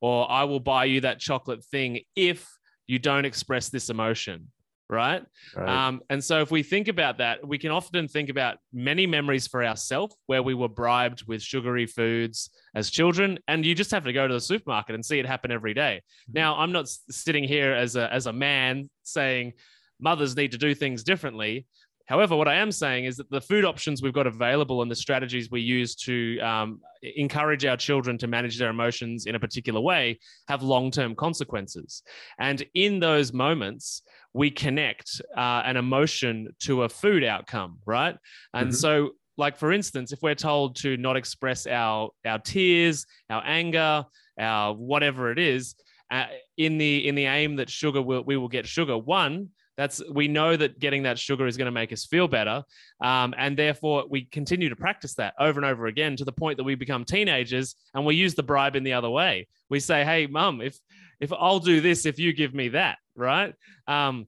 or 0.00 0.30
I 0.30 0.44
will 0.44 0.60
buy 0.60 0.84
you 0.86 1.02
that 1.02 1.18
chocolate 1.18 1.64
thing 1.64 2.00
if 2.16 2.48
you 2.86 2.98
don't 2.98 3.24
express 3.24 3.68
this 3.68 3.90
emotion 3.90 4.48
right? 4.92 5.24
right. 5.56 5.86
Um, 5.86 6.02
and 6.10 6.22
so 6.22 6.42
if 6.42 6.50
we 6.50 6.62
think 6.62 6.86
about 6.86 7.18
that, 7.18 7.46
we 7.46 7.58
can 7.58 7.70
often 7.70 8.06
think 8.06 8.28
about 8.28 8.58
many 8.72 9.06
memories 9.06 9.46
for 9.46 9.64
ourselves 9.64 10.14
where 10.26 10.42
we 10.42 10.54
were 10.54 10.68
bribed 10.68 11.26
with 11.26 11.42
sugary 11.42 11.86
foods 11.86 12.50
as 12.74 12.90
children, 12.90 13.38
and 13.48 13.64
you 13.64 13.74
just 13.74 13.90
have 13.90 14.04
to 14.04 14.12
go 14.12 14.28
to 14.28 14.34
the 14.34 14.40
supermarket 14.40 14.94
and 14.94 15.04
see 15.04 15.18
it 15.18 15.26
happen 15.26 15.50
every 15.50 15.74
day. 15.74 16.02
Mm-hmm. 16.02 16.32
Now, 16.34 16.56
I'm 16.58 16.72
not 16.72 16.88
sitting 16.88 17.44
here 17.44 17.72
as 17.72 17.96
a 17.96 18.12
as 18.12 18.26
a 18.26 18.32
man 18.32 18.90
saying 19.02 19.54
mothers 19.98 20.36
need 20.36 20.52
to 20.52 20.58
do 20.58 20.74
things 20.74 21.02
differently. 21.02 21.66
However, 22.12 22.36
what 22.36 22.46
I 22.46 22.56
am 22.56 22.70
saying 22.70 23.06
is 23.06 23.16
that 23.16 23.30
the 23.30 23.40
food 23.40 23.64
options 23.64 24.02
we've 24.02 24.12
got 24.12 24.26
available 24.26 24.82
and 24.82 24.90
the 24.90 24.94
strategies 24.94 25.50
we 25.50 25.62
use 25.62 25.94
to 25.94 26.38
um, 26.40 26.80
encourage 27.16 27.64
our 27.64 27.78
children 27.78 28.18
to 28.18 28.26
manage 28.26 28.58
their 28.58 28.68
emotions 28.68 29.24
in 29.24 29.34
a 29.34 29.40
particular 29.40 29.80
way 29.80 30.18
have 30.46 30.62
long 30.62 30.90
term 30.90 31.14
consequences. 31.14 32.02
And 32.38 32.62
in 32.74 33.00
those 33.00 33.32
moments, 33.32 34.02
we 34.34 34.50
connect 34.50 35.22
uh, 35.34 35.62
an 35.64 35.78
emotion 35.78 36.48
to 36.64 36.82
a 36.82 36.88
food 36.90 37.24
outcome, 37.24 37.78
right? 37.86 38.14
And 38.52 38.68
mm-hmm. 38.68 38.74
so, 38.74 39.12
like 39.38 39.56
for 39.56 39.72
instance, 39.72 40.12
if 40.12 40.20
we're 40.20 40.34
told 40.34 40.76
to 40.82 40.98
not 40.98 41.16
express 41.16 41.66
our 41.66 42.10
our 42.26 42.40
tears, 42.40 43.06
our 43.30 43.42
anger, 43.42 44.04
our 44.38 44.74
whatever 44.74 45.32
it 45.32 45.38
is, 45.38 45.74
uh, 46.10 46.26
in 46.58 46.76
the 46.76 47.08
in 47.08 47.14
the 47.14 47.24
aim 47.24 47.56
that 47.56 47.70
sugar 47.70 48.02
will 48.02 48.22
we 48.22 48.36
will 48.36 48.48
get 48.48 48.66
sugar. 48.66 48.98
One, 48.98 49.48
that's 49.76 50.02
we 50.10 50.28
know 50.28 50.56
that 50.56 50.78
getting 50.78 51.04
that 51.04 51.18
sugar 51.18 51.46
is 51.46 51.56
going 51.56 51.66
to 51.66 51.72
make 51.72 51.92
us 51.92 52.04
feel 52.04 52.28
better, 52.28 52.62
um, 53.02 53.34
and 53.36 53.58
therefore 53.58 54.04
we 54.08 54.26
continue 54.26 54.68
to 54.68 54.76
practice 54.76 55.14
that 55.14 55.34
over 55.38 55.58
and 55.58 55.66
over 55.66 55.86
again 55.86 56.16
to 56.16 56.24
the 56.24 56.32
point 56.32 56.58
that 56.58 56.64
we 56.64 56.74
become 56.74 57.04
teenagers 57.04 57.74
and 57.94 58.04
we 58.04 58.14
use 58.14 58.34
the 58.34 58.42
bribe 58.42 58.76
in 58.76 58.84
the 58.84 58.92
other 58.92 59.10
way. 59.10 59.48
We 59.70 59.80
say, 59.80 60.04
"Hey, 60.04 60.26
mum, 60.26 60.60
if 60.60 60.78
if 61.20 61.32
I'll 61.32 61.60
do 61.60 61.80
this 61.80 62.06
if 62.06 62.18
you 62.18 62.32
give 62.32 62.54
me 62.54 62.68
that," 62.70 62.98
right? 63.16 63.54
Um, 63.86 64.26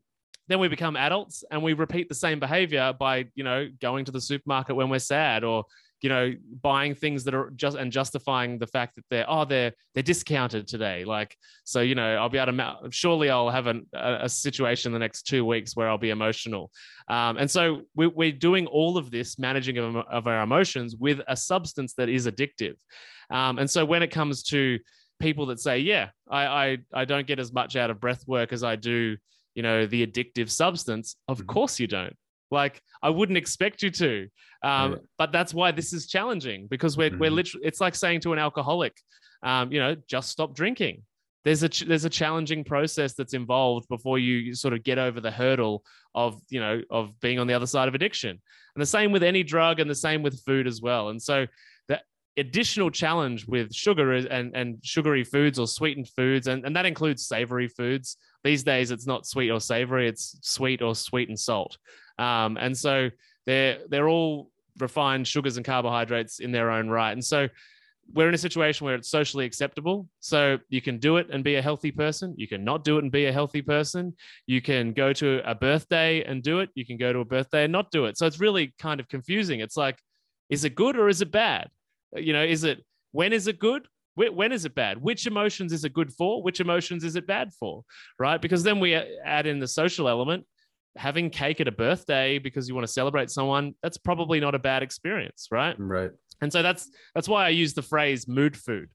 then 0.49 0.59
we 0.59 0.69
become 0.69 0.97
adults 0.97 1.45
and 1.51 1.63
we 1.63 1.73
repeat 1.73 2.09
the 2.09 2.15
same 2.15 2.39
behavior 2.39 2.93
by 2.99 3.27
you 3.35 3.45
know 3.45 3.69
going 3.81 4.05
to 4.05 4.13
the 4.13 4.21
supermarket 4.21 4.77
when 4.77 4.89
we're 4.89 4.99
sad 4.99 5.45
or 5.45 5.65
you 6.05 6.11
know 6.11 6.35
buying 6.61 6.95
things 6.95 7.25
that 7.25 7.35
are 7.35 7.51
just 7.57 7.79
and 7.79 7.91
justifying 7.91 8.59
the 8.59 8.67
fact 8.67 8.95
that 8.95 9.05
they're 9.09 9.25
oh 9.27 9.47
they're 9.47 9.73
they're 9.95 10.03
discounted 10.03 10.67
today. 10.67 11.05
Like 11.05 11.35
so 11.65 11.81
you 11.81 11.95
know 11.95 12.17
i'll 12.17 12.29
be 12.29 12.37
able 12.37 12.53
to 12.53 12.91
surely 12.91 13.31
i'll 13.31 13.49
have 13.49 13.67
an, 13.67 13.87
a, 13.95 14.19
a, 14.23 14.29
situation 14.29 14.91
in 14.91 14.93
the 14.93 14.99
next 14.99 15.23
two 15.23 15.47
weeks 15.47 15.75
where 15.75 15.89
i'll 15.89 15.99
be 15.99 16.11
emotional. 16.11 16.71
Um, 17.09 17.39
and 17.39 17.51
so 17.51 17.83
we, 17.95 18.07
we're 18.07 18.33
doing 18.33 18.67
all 18.67 18.99
of 18.99 19.11
this 19.11 19.39
managing 19.39 19.79
of, 19.79 19.97
of 19.97 20.27
our 20.27 20.43
emotions 20.43 20.95
with 20.95 21.21
a 21.27 21.37
substance 21.37 21.95
that 21.95 22.09
is 22.09 22.27
addictive. 22.27 22.77
Um, 23.31 23.59
and 23.59 23.71
so 23.71 23.85
when 23.85 24.03
it 24.03 24.11
comes 24.11 24.43
to 24.45 24.79
people 25.21 25.47
that 25.47 25.61
say 25.61 25.79
yeah 25.79 26.11
I, 26.29 26.47
I 26.47 26.79
i 26.93 27.05
don't 27.05 27.27
get 27.27 27.39
as 27.39 27.53
much 27.53 27.77
out 27.77 27.89
of 27.89 28.01
breath 28.01 28.25
work 28.27 28.53
as 28.53 28.65
i 28.65 28.77
do 28.77 29.17
you 29.55 29.63
know 29.63 29.87
the 29.87 30.07
addictive 30.07 30.51
substance 30.51 31.17
of 31.29 31.39
mm-hmm. 31.39 31.47
course 31.47 31.79
you 31.81 31.87
don't 31.87 32.17
like 32.51 32.81
i 33.03 33.11
wouldn't 33.11 33.39
expect 33.39 33.83
you 33.83 33.91
to 33.91 34.29
um, 34.63 34.93
yeah. 34.93 34.99
but 35.19 35.33
that's 35.33 35.53
why 35.53 35.71
this 35.71 35.93
is 35.93 36.07
challenging 36.07 36.67
because 36.69 36.97
we're, 36.97 37.11
mm-hmm. 37.11 37.21
we're 37.21 37.31
literally 37.31 37.67
it's 37.67 37.81
like 37.81 37.95
saying 37.95 38.21
to 38.21 38.33
an 38.33 38.39
alcoholic 38.39 38.97
um, 39.43 39.73
you 39.73 39.81
know 39.81 39.97
just 40.09 40.31
stop 40.31 40.55
drinking 40.55 41.03
there's 41.45 41.63
a 41.63 41.85
there's 41.87 42.05
a 42.05 42.11
challenging 42.11 42.65
process 42.65 43.15
that's 43.15 43.35
involved 43.35 43.87
before 43.89 44.19
you 44.19 44.55
sort 44.55 44.73
of 44.73 44.83
get 44.83 44.99
over 44.99 45.21
the 45.21 45.31
hurdle 45.31 45.83
of 46.15 46.41
you 46.49 46.61
know 46.61 46.81
of 46.91 47.19
being 47.21 47.39
on 47.39 47.47
the 47.47 47.55
other 47.55 47.67
side 47.67 47.89
of 47.89 47.95
addiction 47.95 48.31
and 48.31 48.83
the 48.83 48.87
same 48.87 49.13
with 49.13 49.23
any 49.23 49.43
drug 49.43 49.81
and 49.81 49.91
the 49.91 49.95
same 49.95 50.23
with 50.23 50.43
food 50.45 50.67
as 50.67 50.81
well 50.81 51.11
and 51.11 51.21
so 51.21 51.47
additional 52.37 52.91
challenge 52.91 53.47
with 53.47 53.73
sugar 53.73 54.13
and, 54.13 54.55
and 54.57 54.79
sugary 54.83 55.23
foods 55.23 55.59
or 55.59 55.69
sweetened 55.69 56.09
foods 56.09 56.49
and, 56.49 56.65
and 56.65 56.75
that 56.75 56.85
includes 56.85 57.27
savory 57.27 57.69
foods 57.69 58.17
these 58.45 58.63
days, 58.63 58.91
it's 58.91 59.07
not 59.07 59.27
sweet 59.27 59.51
or 59.51 59.59
savory; 59.59 60.07
it's 60.07 60.39
sweet 60.43 60.83
or 60.83 60.95
sweet 60.95 61.31
and 61.31 61.41
salt. 61.41 61.79
Um, 62.19 62.57
and 62.61 62.77
so 62.77 63.11
they're 63.47 63.79
they're 63.89 64.09
all 64.09 64.51
refined 64.79 65.27
sugars 65.27 65.57
and 65.57 65.65
carbohydrates 65.65 66.41
in 66.41 66.53
their 66.53 66.71
own 66.71 66.89
right. 66.89 67.13
And 67.13 67.25
so 67.25 67.49
we're 68.13 68.29
in 68.29 68.35
a 68.35 68.39
situation 68.39 68.85
where 68.85 68.97
it's 68.97 69.09
socially 69.09 69.47
acceptable. 69.47 70.07
So 70.21 70.59
you 70.69 70.83
can 70.83 70.99
do 70.99 71.17
it 71.17 71.29
and 71.33 71.43
be 71.43 71.55
a 71.55 71.63
healthy 71.63 71.91
person. 71.91 72.35
You 72.37 72.47
can 72.47 72.65
not 72.65 72.85
do 72.85 72.99
it 72.99 73.05
and 73.05 73.11
be 73.11 73.27
a 73.27 73.33
healthy 73.33 73.63
person. 73.63 74.15
You 74.47 74.61
can 74.61 74.93
go 74.93 75.15
to 75.15 75.41
a 75.51 75.55
birthday 75.55 76.23
and 76.23 76.43
do 76.43 76.61
it. 76.61 76.69
You 76.75 76.85
can 76.85 76.99
go 76.99 77.15
to 77.15 77.21
a 77.21 77.25
birthday 77.25 77.65
and 77.65 77.73
not 77.73 77.91
do 77.91 78.05
it. 78.05 78.19
So 78.19 78.27
it's 78.27 78.41
really 78.41 78.75
kind 78.79 79.01
of 79.01 79.09
confusing. 79.09 79.61
It's 79.61 79.77
like, 79.77 79.99
is 80.51 80.65
it 80.65 80.75
good 80.75 80.99
or 80.99 81.09
is 81.09 81.23
it 81.23 81.31
bad? 81.31 81.71
You 82.15 82.33
know, 82.33 82.45
is 82.45 82.65
it 82.65 82.85
when 83.13 83.33
is 83.33 83.47
it 83.47 83.59
good? 83.59 83.87
when 84.17 84.53
is 84.53 84.65
it 84.65 84.77
bad? 84.77 85.03
Which 85.03 85.27
emotions 85.27 85.73
is 85.73 85.85
it 85.85 85.93
good 85.93 86.13
for? 86.13 86.41
Which 86.41 86.61
emotions 86.61 87.03
is 87.03 87.17
it 87.17 87.27
bad 87.27 87.53
for? 87.59 87.83
Right? 88.17 88.41
Because 88.41 88.63
then 88.63 88.79
we 88.79 88.95
add 88.95 89.47
in 89.47 89.59
the 89.59 89.67
social 89.67 90.09
element. 90.09 90.47
Having 90.97 91.31
cake 91.31 91.61
at 91.61 91.67
a 91.67 91.73
birthday 91.73 92.39
because 92.39 92.69
you 92.69 92.77
want 92.77 92.87
to 92.87 92.93
celebrate 92.93 93.29
someone 93.29 93.75
that's 93.83 93.97
probably 93.97 94.39
not 94.39 94.55
a 94.55 94.61
bad 94.61 94.85
experience 94.85 95.49
right? 95.51 95.75
Right. 95.77 96.13
And 96.41 96.53
so 96.53 96.63
that's 96.63 96.89
that's 97.17 97.29
why 97.29 97.47
i 97.47 97.49
use 97.49 97.75
the 97.75 97.83
phrase 97.83 98.29
mood 98.29 98.57
food. 98.57 98.89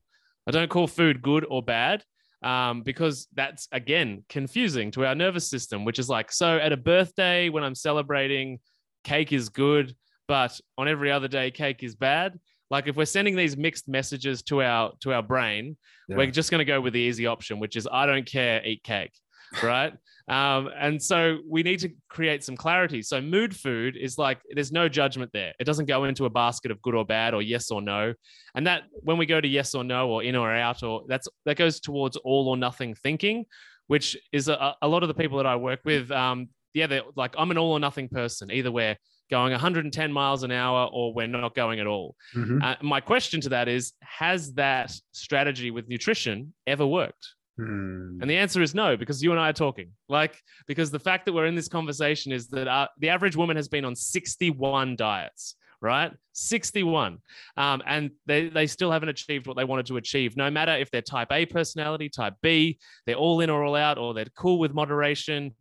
I 0.47 0.51
don't 0.51 0.69
call 0.69 0.87
food 0.87 1.21
good 1.21 1.45
or 1.49 1.61
bad 1.61 2.05
um, 2.41 2.81
because 2.83 3.27
that's 3.33 3.67
again 3.71 4.23
confusing 4.29 4.91
to 4.91 5.05
our 5.05 5.15
nervous 5.15 5.49
system 5.49 5.85
which 5.85 5.99
is 5.99 6.09
like 6.09 6.31
so 6.31 6.57
at 6.57 6.71
a 6.71 6.77
birthday 6.77 7.49
when 7.49 7.63
i'm 7.63 7.75
celebrating 7.75 8.59
cake 9.03 9.33
is 9.33 9.49
good 9.49 9.95
but 10.27 10.59
on 10.77 10.87
every 10.87 11.11
other 11.11 11.27
day 11.27 11.51
cake 11.51 11.83
is 11.83 11.95
bad 11.95 12.39
like 12.69 12.87
if 12.87 12.95
we're 12.95 13.05
sending 13.05 13.35
these 13.35 13.57
mixed 13.57 13.87
messages 13.87 14.41
to 14.43 14.61
our 14.61 14.91
to 15.01 15.13
our 15.13 15.23
brain, 15.23 15.77
yeah. 16.07 16.17
we're 16.17 16.31
just 16.31 16.51
going 16.51 16.59
to 16.59 16.65
go 16.65 16.79
with 16.81 16.93
the 16.93 16.99
easy 16.99 17.25
option, 17.25 17.59
which 17.59 17.75
is 17.75 17.87
I 17.91 18.05
don't 18.05 18.25
care, 18.25 18.65
eat 18.65 18.83
cake, 18.83 19.13
right? 19.63 19.93
um, 20.29 20.69
and 20.77 21.01
so 21.01 21.39
we 21.49 21.63
need 21.63 21.79
to 21.79 21.89
create 22.07 22.43
some 22.43 22.55
clarity. 22.55 23.01
So 23.01 23.19
mood 23.19 23.55
food 23.55 23.97
is 23.97 24.19
like 24.19 24.39
there's 24.53 24.71
no 24.71 24.87
judgment 24.87 25.31
there. 25.33 25.53
It 25.59 25.63
doesn't 25.63 25.87
go 25.87 26.03
into 26.03 26.25
a 26.25 26.29
basket 26.29 26.69
of 26.69 26.79
good 26.83 26.93
or 26.93 27.03
bad 27.03 27.33
or 27.33 27.41
yes 27.41 27.71
or 27.71 27.81
no. 27.81 28.13
And 28.53 28.67
that 28.67 28.83
when 28.91 29.17
we 29.17 29.25
go 29.25 29.41
to 29.41 29.47
yes 29.47 29.73
or 29.73 29.83
no 29.83 30.09
or 30.09 30.23
in 30.23 30.35
or 30.35 30.53
out 30.53 30.83
or 30.83 31.03
that's 31.07 31.27
that 31.45 31.57
goes 31.57 31.79
towards 31.79 32.15
all 32.17 32.47
or 32.47 32.57
nothing 32.57 32.93
thinking, 32.93 33.45
which 33.87 34.15
is 34.31 34.47
a, 34.49 34.75
a 34.83 34.87
lot 34.87 35.01
of 35.01 35.07
the 35.07 35.15
people 35.15 35.37
that 35.37 35.47
I 35.47 35.55
work 35.55 35.79
with. 35.83 36.11
Um, 36.11 36.49
yeah, 36.75 36.85
they're 36.85 37.01
like 37.15 37.33
I'm 37.35 37.49
an 37.49 37.57
all 37.57 37.71
or 37.71 37.79
nothing 37.79 38.07
person. 38.07 38.51
Either 38.51 38.71
we're 38.71 38.97
going 39.29 39.51
110 39.51 40.11
miles 40.11 40.43
an 40.43 40.51
hour 40.51 40.89
or 40.91 41.13
we're 41.13 41.27
not 41.27 41.55
going 41.55 41.79
at 41.79 41.87
all. 41.87 42.15
Mm-hmm. 42.35 42.61
Uh, 42.61 42.75
my 42.81 43.01
question 43.01 43.41
to 43.41 43.49
that 43.49 43.67
is 43.67 43.93
Has 44.01 44.53
that 44.53 44.91
strategy 45.11 45.71
with 45.71 45.87
nutrition 45.87 46.53
ever 46.67 46.85
worked? 46.85 47.27
Mm. 47.59 48.21
And 48.21 48.29
the 48.29 48.37
answer 48.37 48.61
is 48.61 48.73
no, 48.73 48.95
because 48.95 49.21
you 49.21 49.31
and 49.31 49.39
I 49.39 49.49
are 49.49 49.53
talking. 49.53 49.91
Like, 50.07 50.41
because 50.67 50.91
the 50.91 50.99
fact 50.99 51.25
that 51.25 51.33
we're 51.33 51.45
in 51.45 51.55
this 51.55 51.67
conversation 51.67 52.31
is 52.31 52.47
that 52.49 52.67
uh, 52.67 52.87
the 52.99 53.09
average 53.09 53.35
woman 53.35 53.57
has 53.57 53.67
been 53.67 53.85
on 53.85 53.95
61 53.95 54.95
diets, 54.95 55.55
right? 55.81 56.11
61. 56.33 57.17
Um, 57.57 57.81
and 57.85 58.11
they, 58.25 58.49
they 58.49 58.65
still 58.65 58.91
haven't 58.91 59.09
achieved 59.09 59.47
what 59.47 59.57
they 59.57 59.65
wanted 59.65 59.87
to 59.87 59.97
achieve, 59.97 60.37
no 60.37 60.49
matter 60.49 60.73
if 60.73 60.89
they're 60.89 61.01
type 61.01 61.31
A 61.31 61.45
personality, 61.45 62.07
type 62.07 62.35
B, 62.41 62.79
they're 63.05 63.15
all 63.15 63.41
in 63.41 63.49
or 63.49 63.63
all 63.63 63.75
out, 63.75 63.97
or 63.97 64.13
they're 64.13 64.25
cool 64.37 64.59
with 64.59 64.73
moderation. 64.73 65.53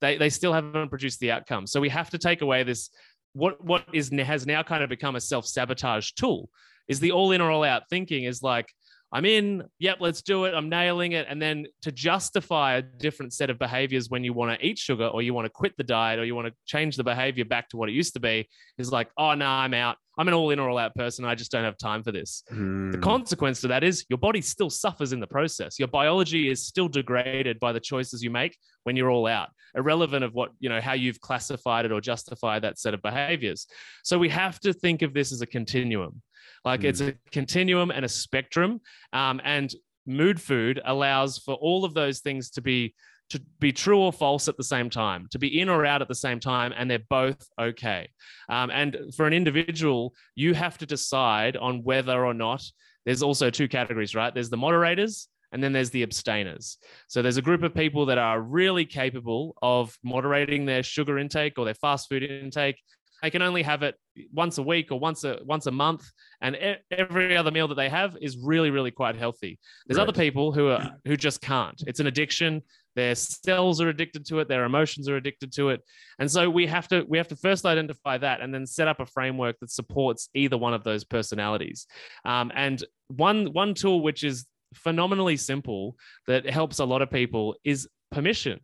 They, 0.00 0.18
they 0.18 0.30
still 0.30 0.52
haven't 0.52 0.88
produced 0.88 1.20
the 1.20 1.30
outcome. 1.30 1.66
So 1.66 1.80
we 1.80 1.88
have 1.88 2.10
to 2.10 2.18
take 2.18 2.42
away 2.42 2.64
this 2.64 2.90
what 3.34 3.62
what 3.62 3.84
is 3.92 4.10
has 4.10 4.46
now 4.46 4.62
kind 4.62 4.82
of 4.82 4.88
become 4.88 5.16
a 5.16 5.20
self 5.20 5.46
sabotage 5.46 6.12
tool 6.12 6.48
is 6.88 7.00
the 7.00 7.12
all 7.12 7.32
in 7.32 7.40
or 7.40 7.50
all 7.50 7.64
out 7.64 7.82
thinking 7.90 8.24
is 8.24 8.42
like 8.42 8.68
I'm 9.14 9.24
in, 9.24 9.62
yep, 9.78 9.98
let's 10.00 10.22
do 10.22 10.44
it. 10.44 10.54
I'm 10.54 10.68
nailing 10.68 11.12
it. 11.12 11.26
And 11.30 11.40
then 11.40 11.66
to 11.82 11.92
justify 11.92 12.74
a 12.74 12.82
different 12.82 13.32
set 13.32 13.48
of 13.48 13.60
behaviors 13.60 14.10
when 14.10 14.24
you 14.24 14.32
want 14.32 14.58
to 14.58 14.66
eat 14.66 14.76
sugar 14.76 15.06
or 15.06 15.22
you 15.22 15.32
want 15.32 15.44
to 15.44 15.50
quit 15.50 15.72
the 15.76 15.84
diet 15.84 16.18
or 16.18 16.24
you 16.24 16.34
want 16.34 16.48
to 16.48 16.54
change 16.66 16.96
the 16.96 17.04
behavior 17.04 17.44
back 17.44 17.68
to 17.68 17.76
what 17.76 17.88
it 17.88 17.92
used 17.92 18.14
to 18.14 18.20
be 18.20 18.48
is 18.76 18.90
like, 18.90 19.08
oh, 19.16 19.34
no, 19.34 19.46
I'm 19.46 19.72
out. 19.72 19.98
I'm 20.16 20.28
an 20.28 20.34
all 20.34 20.50
in 20.50 20.58
or 20.58 20.68
all 20.68 20.78
out 20.78 20.94
person. 20.94 21.24
I 21.24 21.34
just 21.34 21.50
don't 21.50 21.64
have 21.64 21.76
time 21.76 22.02
for 22.02 22.12
this. 22.12 22.42
Mm. 22.52 22.92
The 22.92 22.98
hmm. 22.98 23.02
consequence 23.02 23.60
to 23.62 23.68
that 23.68 23.82
is 23.82 24.04
your 24.08 24.18
body 24.18 24.40
still 24.40 24.70
suffers 24.70 25.12
in 25.12 25.20
the 25.20 25.26
process. 25.26 25.78
Your 25.78 25.88
biology 25.88 26.50
is 26.50 26.64
still 26.64 26.88
degraded 26.88 27.58
by 27.58 27.72
the 27.72 27.80
choices 27.80 28.22
you 28.22 28.30
make 28.30 28.56
when 28.84 28.96
you're 28.96 29.10
all 29.10 29.26
out, 29.26 29.48
irrelevant 29.74 30.24
of 30.24 30.34
what, 30.34 30.50
you 30.60 30.68
know, 30.68 30.80
how 30.80 30.92
you've 30.92 31.20
classified 31.20 31.84
it 31.84 31.92
or 31.92 32.00
justified 32.00 32.62
that 32.62 32.78
set 32.78 32.94
of 32.94 33.02
behaviors. 33.02 33.66
So 34.02 34.18
we 34.18 34.28
have 34.28 34.60
to 34.60 34.72
think 34.72 35.02
of 35.02 35.14
this 35.14 35.32
as 35.32 35.40
a 35.40 35.46
continuum. 35.46 36.22
Like 36.64 36.80
mm. 36.80 36.84
it's 36.84 37.00
a 37.00 37.14
continuum 37.32 37.90
and 37.90 38.04
a 38.04 38.08
spectrum. 38.08 38.80
Um, 39.12 39.40
and 39.44 39.74
mood 40.06 40.40
food 40.40 40.80
allows 40.84 41.38
for 41.38 41.54
all 41.54 41.84
of 41.84 41.94
those 41.94 42.20
things 42.20 42.50
to 42.50 42.60
be 42.60 42.94
to 43.34 43.42
be 43.58 43.72
true 43.72 43.98
or 43.98 44.12
false 44.12 44.46
at 44.46 44.56
the 44.56 44.62
same 44.62 44.88
time, 44.88 45.26
to 45.32 45.40
be 45.40 45.60
in 45.60 45.68
or 45.68 45.84
out 45.84 46.02
at 46.02 46.06
the 46.06 46.14
same 46.14 46.38
time, 46.38 46.72
and 46.76 46.88
they're 46.88 47.00
both 47.10 47.48
okay. 47.60 48.08
Um, 48.48 48.70
and 48.70 48.96
for 49.16 49.26
an 49.26 49.32
individual, 49.32 50.14
you 50.36 50.54
have 50.54 50.78
to 50.78 50.86
decide 50.86 51.56
on 51.56 51.82
whether 51.82 52.24
or 52.24 52.32
not 52.32 52.62
there's 53.04 53.24
also 53.24 53.50
two 53.50 53.66
categories, 53.66 54.14
right? 54.14 54.32
There's 54.32 54.50
the 54.50 54.56
moderators 54.56 55.28
and 55.50 55.62
then 55.62 55.72
there's 55.72 55.90
the 55.90 56.04
abstainers. 56.04 56.78
So 57.08 57.22
there's 57.22 57.36
a 57.36 57.42
group 57.42 57.64
of 57.64 57.74
people 57.74 58.06
that 58.06 58.18
are 58.18 58.40
really 58.40 58.86
capable 58.86 59.56
of 59.62 59.98
moderating 60.04 60.64
their 60.64 60.84
sugar 60.84 61.18
intake 61.18 61.58
or 61.58 61.64
their 61.64 61.74
fast 61.74 62.08
food 62.08 62.22
intake 62.22 62.76
they 63.24 63.30
can 63.30 63.40
only 63.40 63.62
have 63.62 63.82
it 63.82 63.94
once 64.34 64.58
a 64.58 64.62
week 64.62 64.92
or 64.92 65.00
once 65.00 65.24
a 65.24 65.38
once 65.44 65.64
a 65.64 65.70
month 65.70 66.04
and 66.42 66.58
every 66.90 67.34
other 67.34 67.50
meal 67.50 67.66
that 67.66 67.74
they 67.74 67.88
have 67.88 68.14
is 68.20 68.36
really 68.36 68.70
really 68.70 68.90
quite 68.90 69.16
healthy 69.16 69.58
there's 69.86 69.96
right. 69.96 70.06
other 70.06 70.12
people 70.12 70.52
who 70.52 70.68
are 70.68 70.90
who 71.06 71.16
just 71.16 71.40
can't 71.40 71.82
it's 71.86 72.00
an 72.00 72.06
addiction 72.06 72.60
their 72.94 73.14
cells 73.14 73.80
are 73.80 73.88
addicted 73.88 74.24
to 74.26 74.38
it 74.38 74.48
their 74.48 74.64
emotions 74.64 75.08
are 75.08 75.16
addicted 75.16 75.52
to 75.52 75.70
it. 75.70 75.80
And 76.18 76.30
so 76.30 76.48
we 76.48 76.66
have 76.66 76.88
to 76.88 77.04
we 77.08 77.18
have 77.18 77.28
to 77.28 77.36
first 77.36 77.64
identify 77.64 78.18
that 78.18 78.40
and 78.40 78.52
then 78.52 78.66
set 78.66 78.88
up 78.88 79.00
a 79.00 79.06
framework 79.06 79.58
that 79.60 79.70
supports 79.70 80.28
either 80.34 80.56
one 80.56 80.74
of 80.74 80.84
those 80.84 81.04
personalities. 81.04 81.86
Um, 82.24 82.52
and 82.54 82.82
one 83.08 83.46
one 83.52 83.74
tool 83.74 84.02
which 84.02 84.24
is 84.24 84.46
phenomenally 84.74 85.36
simple 85.36 85.96
that 86.26 86.48
helps 86.48 86.78
a 86.78 86.84
lot 86.84 87.02
of 87.02 87.10
people 87.10 87.56
is 87.64 87.88
permission. 88.10 88.60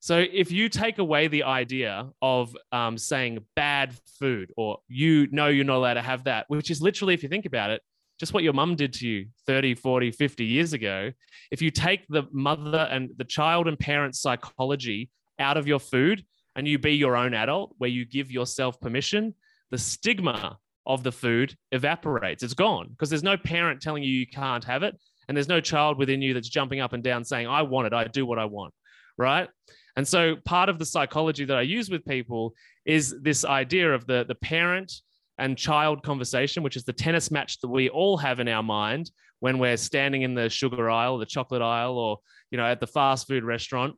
So 0.00 0.18
if 0.18 0.52
you 0.52 0.68
take 0.68 0.98
away 0.98 1.28
the 1.28 1.44
idea 1.44 2.10
of 2.20 2.54
um, 2.72 2.98
saying 2.98 3.38
bad 3.56 3.94
food 4.18 4.52
or 4.54 4.80
you 4.86 5.28
know 5.30 5.46
you're 5.46 5.64
not 5.64 5.76
allowed 5.76 5.94
to 5.94 6.02
have 6.02 6.24
that, 6.24 6.44
which 6.48 6.70
is 6.70 6.82
literally, 6.82 7.14
if 7.14 7.22
you 7.22 7.30
think 7.30 7.46
about 7.46 7.70
it, 7.70 7.80
just 8.18 8.32
what 8.32 8.42
your 8.42 8.52
mum 8.52 8.76
did 8.76 8.92
to 8.94 9.08
you 9.08 9.26
30, 9.46 9.74
40, 9.74 10.10
50 10.10 10.44
years 10.44 10.72
ago, 10.72 11.12
if 11.50 11.60
you 11.60 11.70
take 11.70 12.06
the 12.08 12.24
mother 12.32 12.88
and 12.90 13.10
the 13.16 13.24
child 13.24 13.68
and 13.68 13.78
parent 13.78 14.14
psychology 14.14 15.10
out 15.38 15.56
of 15.56 15.66
your 15.66 15.80
food 15.80 16.24
and 16.56 16.68
you 16.68 16.78
be 16.78 16.92
your 16.92 17.16
own 17.16 17.34
adult 17.34 17.74
where 17.78 17.90
you 17.90 18.04
give 18.04 18.30
yourself 18.30 18.80
permission, 18.80 19.34
the 19.70 19.78
stigma 19.78 20.58
of 20.86 21.02
the 21.02 21.12
food 21.12 21.56
evaporates. 21.72 22.42
It's 22.42 22.54
gone 22.54 22.88
because 22.90 23.10
there's 23.10 23.22
no 23.22 23.36
parent 23.36 23.80
telling 23.80 24.02
you 24.02 24.10
you 24.10 24.26
can't 24.26 24.64
have 24.64 24.82
it. 24.82 24.96
And 25.26 25.36
there's 25.36 25.48
no 25.48 25.60
child 25.60 25.98
within 25.98 26.20
you 26.20 26.34
that's 26.34 26.48
jumping 26.48 26.80
up 26.80 26.92
and 26.92 27.02
down 27.02 27.24
saying, 27.24 27.46
I 27.46 27.62
want 27.62 27.86
it, 27.86 27.92
I 27.92 28.04
do 28.04 28.26
what 28.26 28.38
I 28.38 28.44
want. 28.44 28.74
Right. 29.16 29.48
And 29.96 30.06
so 30.06 30.36
part 30.44 30.68
of 30.68 30.78
the 30.78 30.84
psychology 30.84 31.44
that 31.44 31.56
I 31.56 31.62
use 31.62 31.88
with 31.88 32.04
people 32.04 32.52
is 32.84 33.14
this 33.22 33.44
idea 33.44 33.94
of 33.94 34.06
the, 34.06 34.24
the 34.26 34.34
parent 34.34 34.92
and 35.38 35.58
child 35.58 36.02
conversation, 36.02 36.62
which 36.62 36.76
is 36.76 36.84
the 36.84 36.92
tennis 36.92 37.30
match 37.30 37.60
that 37.60 37.68
we 37.68 37.88
all 37.88 38.16
have 38.16 38.40
in 38.40 38.48
our 38.48 38.62
mind 38.62 39.10
when 39.40 39.58
we're 39.58 39.76
standing 39.76 40.22
in 40.22 40.34
the 40.34 40.48
sugar 40.48 40.88
aisle, 40.90 41.18
the 41.18 41.26
chocolate 41.26 41.62
aisle, 41.62 41.98
or 41.98 42.18
you 42.50 42.58
know, 42.58 42.64
at 42.64 42.80
the 42.80 42.86
fast 42.86 43.26
food 43.26 43.44
restaurant. 43.44 43.94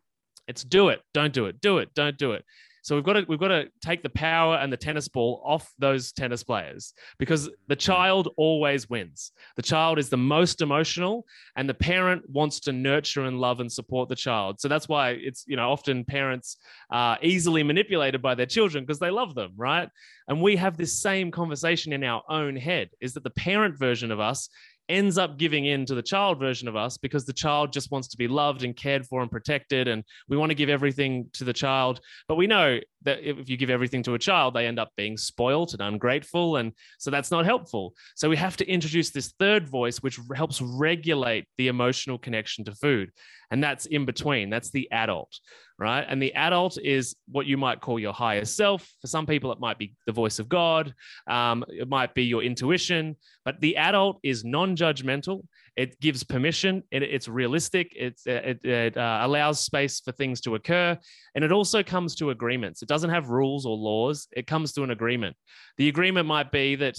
It's 0.48 0.62
do 0.62 0.88
it, 0.88 1.00
don't 1.12 1.32
do 1.32 1.46
it, 1.46 1.60
do 1.60 1.78
it, 1.78 1.92
don't 1.94 2.16
do 2.16 2.32
it. 2.32 2.44
So 2.86 2.94
we've 2.94 3.04
got 3.04 3.14
to 3.14 3.26
we've 3.28 3.40
got 3.40 3.48
to 3.48 3.68
take 3.80 4.04
the 4.04 4.10
power 4.10 4.58
and 4.58 4.72
the 4.72 4.76
tennis 4.76 5.08
ball 5.08 5.42
off 5.44 5.74
those 5.76 6.12
tennis 6.12 6.44
players 6.44 6.94
because 7.18 7.50
the 7.66 7.74
mm. 7.74 7.80
child 7.80 8.28
always 8.36 8.88
wins. 8.88 9.32
The 9.56 9.62
child 9.62 9.98
is 9.98 10.08
the 10.08 10.16
most 10.16 10.62
emotional, 10.62 11.26
and 11.56 11.68
the 11.68 11.74
parent 11.74 12.22
wants 12.30 12.60
to 12.60 12.72
nurture 12.72 13.24
and 13.24 13.40
love 13.40 13.58
and 13.58 13.72
support 13.72 14.08
the 14.08 14.14
child. 14.14 14.60
So 14.60 14.68
that's 14.68 14.88
why 14.88 15.18
it's 15.20 15.42
you 15.48 15.56
know 15.56 15.68
often 15.68 16.04
parents 16.04 16.58
are 16.88 17.18
easily 17.22 17.64
manipulated 17.64 18.22
by 18.22 18.36
their 18.36 18.46
children 18.46 18.84
because 18.84 19.00
they 19.00 19.10
love 19.10 19.34
them, 19.34 19.54
right? 19.56 19.88
And 20.28 20.40
we 20.40 20.54
have 20.54 20.76
this 20.76 21.02
same 21.02 21.32
conversation 21.32 21.92
in 21.92 22.04
our 22.04 22.22
own 22.28 22.54
head: 22.54 22.90
is 23.00 23.14
that 23.14 23.24
the 23.24 23.30
parent 23.30 23.76
version 23.76 24.12
of 24.12 24.20
us 24.20 24.48
ends 24.88 25.18
up 25.18 25.38
giving 25.38 25.66
in 25.66 25.86
to 25.86 25.94
the 25.94 26.02
child 26.02 26.38
version 26.38 26.68
of 26.68 26.76
us 26.76 26.96
because 26.96 27.24
the 27.24 27.32
child 27.32 27.72
just 27.72 27.90
wants 27.90 28.08
to 28.08 28.16
be 28.16 28.28
loved 28.28 28.62
and 28.62 28.76
cared 28.76 29.06
for 29.06 29.22
and 29.22 29.30
protected. 29.30 29.88
And 29.88 30.04
we 30.28 30.36
want 30.36 30.50
to 30.50 30.54
give 30.54 30.68
everything 30.68 31.28
to 31.34 31.44
the 31.44 31.52
child. 31.52 32.00
But 32.28 32.36
we 32.36 32.46
know 32.46 32.80
that 33.06 33.20
if 33.22 33.48
you 33.48 33.56
give 33.56 33.70
everything 33.70 34.02
to 34.02 34.14
a 34.14 34.18
child, 34.18 34.54
they 34.54 34.66
end 34.66 34.78
up 34.78 34.90
being 34.96 35.16
spoilt 35.16 35.72
and 35.72 35.80
ungrateful. 35.80 36.56
And 36.56 36.72
so 36.98 37.10
that's 37.10 37.30
not 37.30 37.44
helpful. 37.44 37.94
So 38.14 38.28
we 38.28 38.36
have 38.36 38.56
to 38.58 38.68
introduce 38.68 39.10
this 39.10 39.32
third 39.38 39.68
voice, 39.68 39.98
which 39.98 40.18
helps 40.34 40.60
regulate 40.60 41.46
the 41.56 41.68
emotional 41.68 42.18
connection 42.18 42.64
to 42.66 42.72
food. 42.72 43.10
And 43.50 43.62
that's 43.62 43.86
in 43.86 44.04
between, 44.04 44.50
that's 44.50 44.70
the 44.70 44.90
adult, 44.90 45.38
right? 45.78 46.04
And 46.08 46.20
the 46.20 46.34
adult 46.34 46.78
is 46.82 47.14
what 47.28 47.46
you 47.46 47.56
might 47.56 47.80
call 47.80 47.98
your 47.98 48.12
higher 48.12 48.44
self. 48.44 48.86
For 49.00 49.06
some 49.06 49.24
people, 49.24 49.52
it 49.52 49.60
might 49.60 49.78
be 49.78 49.94
the 50.04 50.12
voice 50.12 50.38
of 50.38 50.48
God, 50.48 50.92
um, 51.28 51.64
it 51.68 51.88
might 51.88 52.12
be 52.12 52.24
your 52.24 52.42
intuition, 52.42 53.16
but 53.44 53.60
the 53.60 53.76
adult 53.76 54.18
is 54.22 54.44
non 54.44 54.76
judgmental. 54.76 55.44
It 55.76 56.00
gives 56.00 56.24
permission, 56.24 56.82
it, 56.90 57.02
it's 57.02 57.28
realistic, 57.28 57.92
it's, 57.94 58.26
it, 58.26 58.64
it 58.64 58.96
uh, 58.96 59.18
allows 59.22 59.60
space 59.60 60.00
for 60.00 60.12
things 60.12 60.40
to 60.42 60.54
occur, 60.54 60.98
and 61.34 61.44
it 61.44 61.52
also 61.52 61.82
comes 61.82 62.14
to 62.16 62.30
agreements. 62.30 62.82
It 62.82 62.88
doesn't 62.88 63.10
have 63.10 63.28
rules 63.28 63.66
or 63.66 63.76
laws, 63.76 64.26
it 64.32 64.46
comes 64.46 64.72
to 64.72 64.82
an 64.84 64.90
agreement. 64.90 65.36
The 65.76 65.88
agreement 65.88 66.26
might 66.26 66.50
be 66.50 66.76
that 66.76 66.96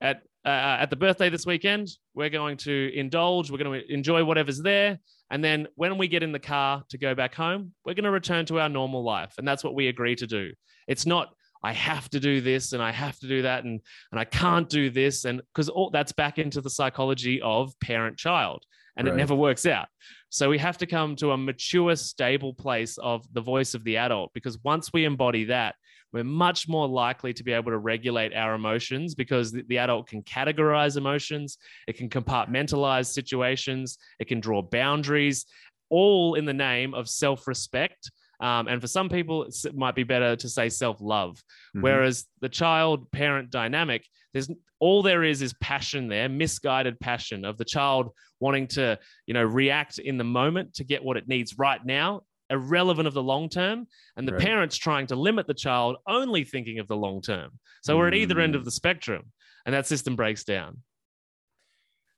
at 0.00 0.22
uh, 0.44 0.76
at 0.80 0.90
the 0.90 0.96
birthday 0.96 1.30
this 1.30 1.46
weekend, 1.46 1.88
we're 2.14 2.28
going 2.28 2.58
to 2.58 2.90
indulge, 2.94 3.50
we're 3.50 3.56
going 3.56 3.80
to 3.80 3.92
enjoy 3.92 4.22
whatever's 4.22 4.60
there. 4.60 4.98
And 5.30 5.42
then 5.42 5.68
when 5.74 5.96
we 5.96 6.06
get 6.06 6.22
in 6.22 6.32
the 6.32 6.38
car 6.38 6.84
to 6.90 6.98
go 6.98 7.14
back 7.14 7.34
home, 7.34 7.72
we're 7.84 7.94
going 7.94 8.04
to 8.04 8.10
return 8.10 8.44
to 8.46 8.60
our 8.60 8.68
normal 8.68 9.02
life. 9.02 9.32
And 9.38 9.48
that's 9.48 9.64
what 9.64 9.74
we 9.74 9.88
agree 9.88 10.14
to 10.16 10.26
do. 10.26 10.52
It's 10.86 11.06
not, 11.06 11.34
I 11.64 11.72
have 11.72 12.10
to 12.10 12.20
do 12.20 12.42
this 12.42 12.74
and 12.74 12.82
I 12.82 12.92
have 12.92 13.18
to 13.20 13.26
do 13.26 13.42
that 13.42 13.64
and, 13.64 13.80
and 14.12 14.20
I 14.20 14.24
can't 14.24 14.68
do 14.68 14.90
this. 14.90 15.24
And 15.24 15.40
because 15.52 15.70
all 15.70 15.90
that's 15.90 16.12
back 16.12 16.38
into 16.38 16.60
the 16.60 16.70
psychology 16.70 17.40
of 17.40 17.72
parent 17.80 18.18
child 18.18 18.64
and 18.96 19.08
right. 19.08 19.14
it 19.14 19.16
never 19.16 19.34
works 19.34 19.64
out. 19.64 19.88
So 20.28 20.50
we 20.50 20.58
have 20.58 20.78
to 20.78 20.86
come 20.86 21.16
to 21.16 21.30
a 21.30 21.38
mature, 21.38 21.96
stable 21.96 22.52
place 22.52 22.98
of 22.98 23.24
the 23.32 23.40
voice 23.40 23.72
of 23.72 23.82
the 23.84 23.96
adult 23.96 24.32
because 24.34 24.58
once 24.62 24.92
we 24.92 25.04
embody 25.04 25.44
that, 25.44 25.74
we're 26.12 26.22
much 26.22 26.68
more 26.68 26.86
likely 26.86 27.32
to 27.32 27.42
be 27.42 27.52
able 27.52 27.72
to 27.72 27.78
regulate 27.78 28.32
our 28.34 28.54
emotions 28.54 29.16
because 29.16 29.50
the, 29.50 29.64
the, 29.68 29.78
adult 29.78 30.06
can 30.06 30.22
categorize 30.22 30.96
emotions, 30.96 31.58
it 31.88 31.96
can 31.96 32.08
compartmentalize 32.08 33.06
situations, 33.06 33.98
it 34.20 34.28
can 34.28 34.38
draw 34.38 34.62
boundaries, 34.62 35.44
all 35.90 36.34
in 36.34 36.44
the 36.44 36.54
name 36.54 36.94
of 36.94 37.08
self 37.08 37.48
respect. 37.48 38.12
Um, 38.40 38.68
and 38.68 38.80
for 38.80 38.86
some 38.86 39.08
people, 39.08 39.44
it 39.44 39.74
might 39.74 39.94
be 39.94 40.04
better 40.04 40.36
to 40.36 40.48
say 40.48 40.68
self 40.68 41.00
love. 41.00 41.36
Mm-hmm. 41.36 41.82
Whereas 41.82 42.26
the 42.40 42.48
child 42.48 43.10
parent 43.12 43.50
dynamic, 43.50 44.06
there's 44.32 44.50
all 44.80 45.02
there 45.02 45.22
is 45.22 45.42
is 45.42 45.54
passion 45.54 46.08
there, 46.08 46.28
misguided 46.28 46.98
passion 47.00 47.44
of 47.44 47.56
the 47.56 47.64
child 47.64 48.10
wanting 48.40 48.66
to, 48.68 48.98
you 49.26 49.34
know, 49.34 49.44
react 49.44 49.98
in 49.98 50.18
the 50.18 50.24
moment 50.24 50.74
to 50.74 50.84
get 50.84 51.04
what 51.04 51.16
it 51.16 51.28
needs 51.28 51.58
right 51.58 51.84
now 51.84 52.22
irrelevant 52.50 53.08
of 53.08 53.14
the 53.14 53.22
long 53.22 53.48
term 53.48 53.86
and 54.16 54.28
the 54.28 54.32
right. 54.32 54.42
parents 54.42 54.76
trying 54.76 55.06
to 55.06 55.16
limit 55.16 55.46
the 55.46 55.54
child 55.54 55.96
only 56.06 56.44
thinking 56.44 56.78
of 56.78 56.86
the 56.86 56.96
long 56.96 57.22
term 57.22 57.50
so 57.82 57.96
we're 57.96 58.08
at 58.08 58.14
either 58.14 58.38
end 58.38 58.54
of 58.54 58.62
mm. 58.62 58.64
the 58.66 58.70
spectrum 58.70 59.22
and 59.64 59.74
that 59.74 59.86
system 59.86 60.14
breaks 60.14 60.44
down 60.44 60.76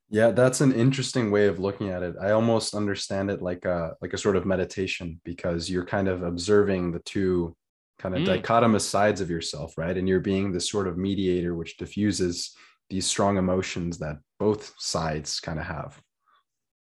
yeah 0.09 0.30
that's 0.30 0.61
an 0.61 0.72
interesting 0.72 1.30
way 1.30 1.46
of 1.46 1.59
looking 1.59 1.88
at 1.88 2.02
it 2.02 2.14
i 2.20 2.30
almost 2.30 2.74
understand 2.74 3.30
it 3.30 3.42
like 3.42 3.64
a 3.64 3.94
like 4.00 4.12
a 4.12 4.18
sort 4.18 4.36
of 4.36 4.46
meditation 4.46 5.20
because 5.24 5.68
you're 5.70 5.84
kind 5.84 6.09
of 6.09 6.22
observing 6.22 6.92
the 6.92 7.00
two 7.00 7.57
kind 7.98 8.14
of 8.14 8.22
mm. 8.22 8.26
dichotomous 8.26 8.82
sides 8.82 9.20
of 9.20 9.30
yourself 9.30 9.76
right 9.76 9.96
and 9.96 10.09
you're 10.09 10.20
being 10.20 10.52
this 10.52 10.70
sort 10.70 10.86
of 10.86 10.96
mediator 10.98 11.54
which 11.54 11.76
diffuses 11.76 12.54
these 12.88 13.07
strong 13.07 13.36
emotions 13.36 13.98
that 13.98 14.16
both 14.38 14.74
sides 14.78 15.40
kind 15.40 15.59
of 15.59 15.64
have 15.64 16.00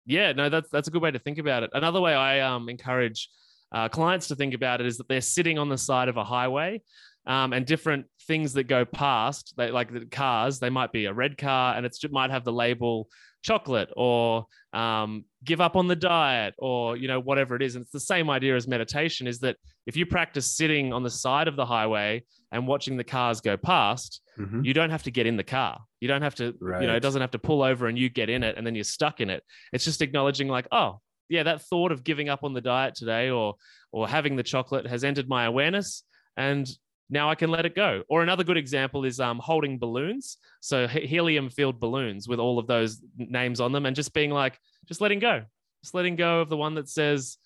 yeah, 0.06 0.32
no, 0.32 0.48
that's 0.48 0.70
that's 0.70 0.86
a 0.88 0.90
good 0.90 1.02
way 1.02 1.10
to 1.10 1.18
think 1.18 1.38
about 1.38 1.64
it. 1.64 1.70
Another 1.74 2.00
way 2.00 2.14
I 2.14 2.40
um, 2.40 2.68
encourage 2.68 3.28
uh, 3.72 3.88
clients 3.88 4.28
to 4.28 4.36
think 4.36 4.54
about 4.54 4.80
it 4.80 4.86
is 4.86 4.96
that 4.98 5.08
they're 5.08 5.20
sitting 5.20 5.58
on 5.58 5.68
the 5.68 5.76
side 5.76 6.08
of 6.08 6.16
a 6.16 6.24
highway, 6.24 6.80
um, 7.26 7.52
and 7.52 7.66
different 7.66 8.06
things 8.26 8.52
that 8.54 8.64
go 8.64 8.84
past, 8.84 9.54
they, 9.56 9.70
like 9.70 9.92
the 9.92 10.06
cars, 10.06 10.58
they 10.58 10.70
might 10.70 10.92
be 10.92 11.06
a 11.06 11.12
red 11.12 11.36
car, 11.36 11.74
and 11.74 11.84
it 11.84 11.96
might 12.10 12.30
have 12.30 12.44
the 12.44 12.52
label 12.52 13.08
chocolate 13.46 13.88
or 13.96 14.44
um, 14.72 15.24
give 15.44 15.60
up 15.60 15.76
on 15.76 15.86
the 15.86 15.94
diet 15.94 16.52
or 16.58 16.96
you 16.96 17.06
know 17.06 17.20
whatever 17.20 17.54
it 17.54 17.62
is 17.62 17.76
and 17.76 17.82
it's 17.82 17.92
the 17.92 18.00
same 18.00 18.28
idea 18.28 18.56
as 18.56 18.66
meditation 18.66 19.28
is 19.28 19.38
that 19.38 19.56
if 19.86 19.96
you 19.96 20.04
practice 20.04 20.56
sitting 20.56 20.92
on 20.92 21.04
the 21.04 21.10
side 21.10 21.46
of 21.46 21.54
the 21.54 21.64
highway 21.64 22.22
and 22.50 22.66
watching 22.66 22.96
the 22.96 23.04
cars 23.04 23.40
go 23.40 23.56
past 23.56 24.20
mm-hmm. 24.36 24.64
you 24.64 24.74
don't 24.74 24.90
have 24.90 25.04
to 25.04 25.12
get 25.12 25.26
in 25.26 25.36
the 25.36 25.44
car 25.44 25.78
you 26.00 26.08
don't 26.08 26.22
have 26.22 26.34
to 26.34 26.54
right. 26.60 26.82
you 26.82 26.88
know 26.88 26.96
it 26.96 27.00
doesn't 27.00 27.20
have 27.20 27.30
to 27.30 27.38
pull 27.38 27.62
over 27.62 27.86
and 27.86 27.96
you 27.96 28.08
get 28.08 28.28
in 28.28 28.42
it 28.42 28.56
and 28.58 28.66
then 28.66 28.74
you're 28.74 28.82
stuck 28.84 29.20
in 29.20 29.30
it 29.30 29.44
it's 29.72 29.84
just 29.84 30.02
acknowledging 30.02 30.48
like 30.48 30.66
oh 30.72 30.98
yeah 31.28 31.44
that 31.44 31.62
thought 31.62 31.92
of 31.92 32.02
giving 32.02 32.28
up 32.28 32.42
on 32.42 32.52
the 32.52 32.60
diet 32.60 32.96
today 32.96 33.30
or 33.30 33.54
or 33.92 34.08
having 34.08 34.34
the 34.34 34.42
chocolate 34.42 34.86
has 34.88 35.04
entered 35.04 35.28
my 35.28 35.44
awareness 35.44 36.02
and 36.36 36.68
now 37.08 37.30
I 37.30 37.34
can 37.34 37.50
let 37.50 37.66
it 37.66 37.74
go. 37.74 38.02
Or 38.08 38.22
another 38.22 38.44
good 38.44 38.56
example 38.56 39.04
is 39.04 39.20
um, 39.20 39.38
holding 39.38 39.78
balloons. 39.78 40.38
So 40.60 40.86
helium 40.88 41.50
filled 41.50 41.78
balloons 41.78 42.28
with 42.28 42.38
all 42.38 42.58
of 42.58 42.66
those 42.66 43.00
names 43.16 43.60
on 43.60 43.72
them 43.72 43.86
and 43.86 43.94
just 43.94 44.12
being 44.12 44.30
like, 44.30 44.58
just 44.86 45.00
letting 45.00 45.18
go, 45.18 45.42
just 45.82 45.94
letting 45.94 46.16
go 46.16 46.40
of 46.40 46.48
the 46.48 46.56
one 46.56 46.74
that 46.74 46.88
says, 46.88 47.38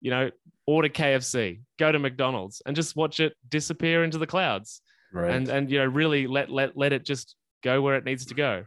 you 0.00 0.10
know, 0.10 0.30
order 0.66 0.88
KFC, 0.88 1.60
go 1.78 1.90
to 1.90 1.98
McDonald's 1.98 2.62
and 2.64 2.76
just 2.76 2.96
watch 2.96 3.20
it 3.20 3.34
disappear 3.48 4.04
into 4.04 4.18
the 4.18 4.26
clouds. 4.26 4.80
Right. 5.12 5.30
And, 5.30 5.48
and, 5.48 5.70
you 5.70 5.78
know, 5.78 5.86
really 5.86 6.26
let, 6.26 6.50
let, 6.50 6.76
let 6.76 6.92
it 6.92 7.04
just 7.04 7.34
go 7.62 7.82
where 7.82 7.96
it 7.96 8.04
needs 8.04 8.26
to 8.26 8.34
go. 8.34 8.64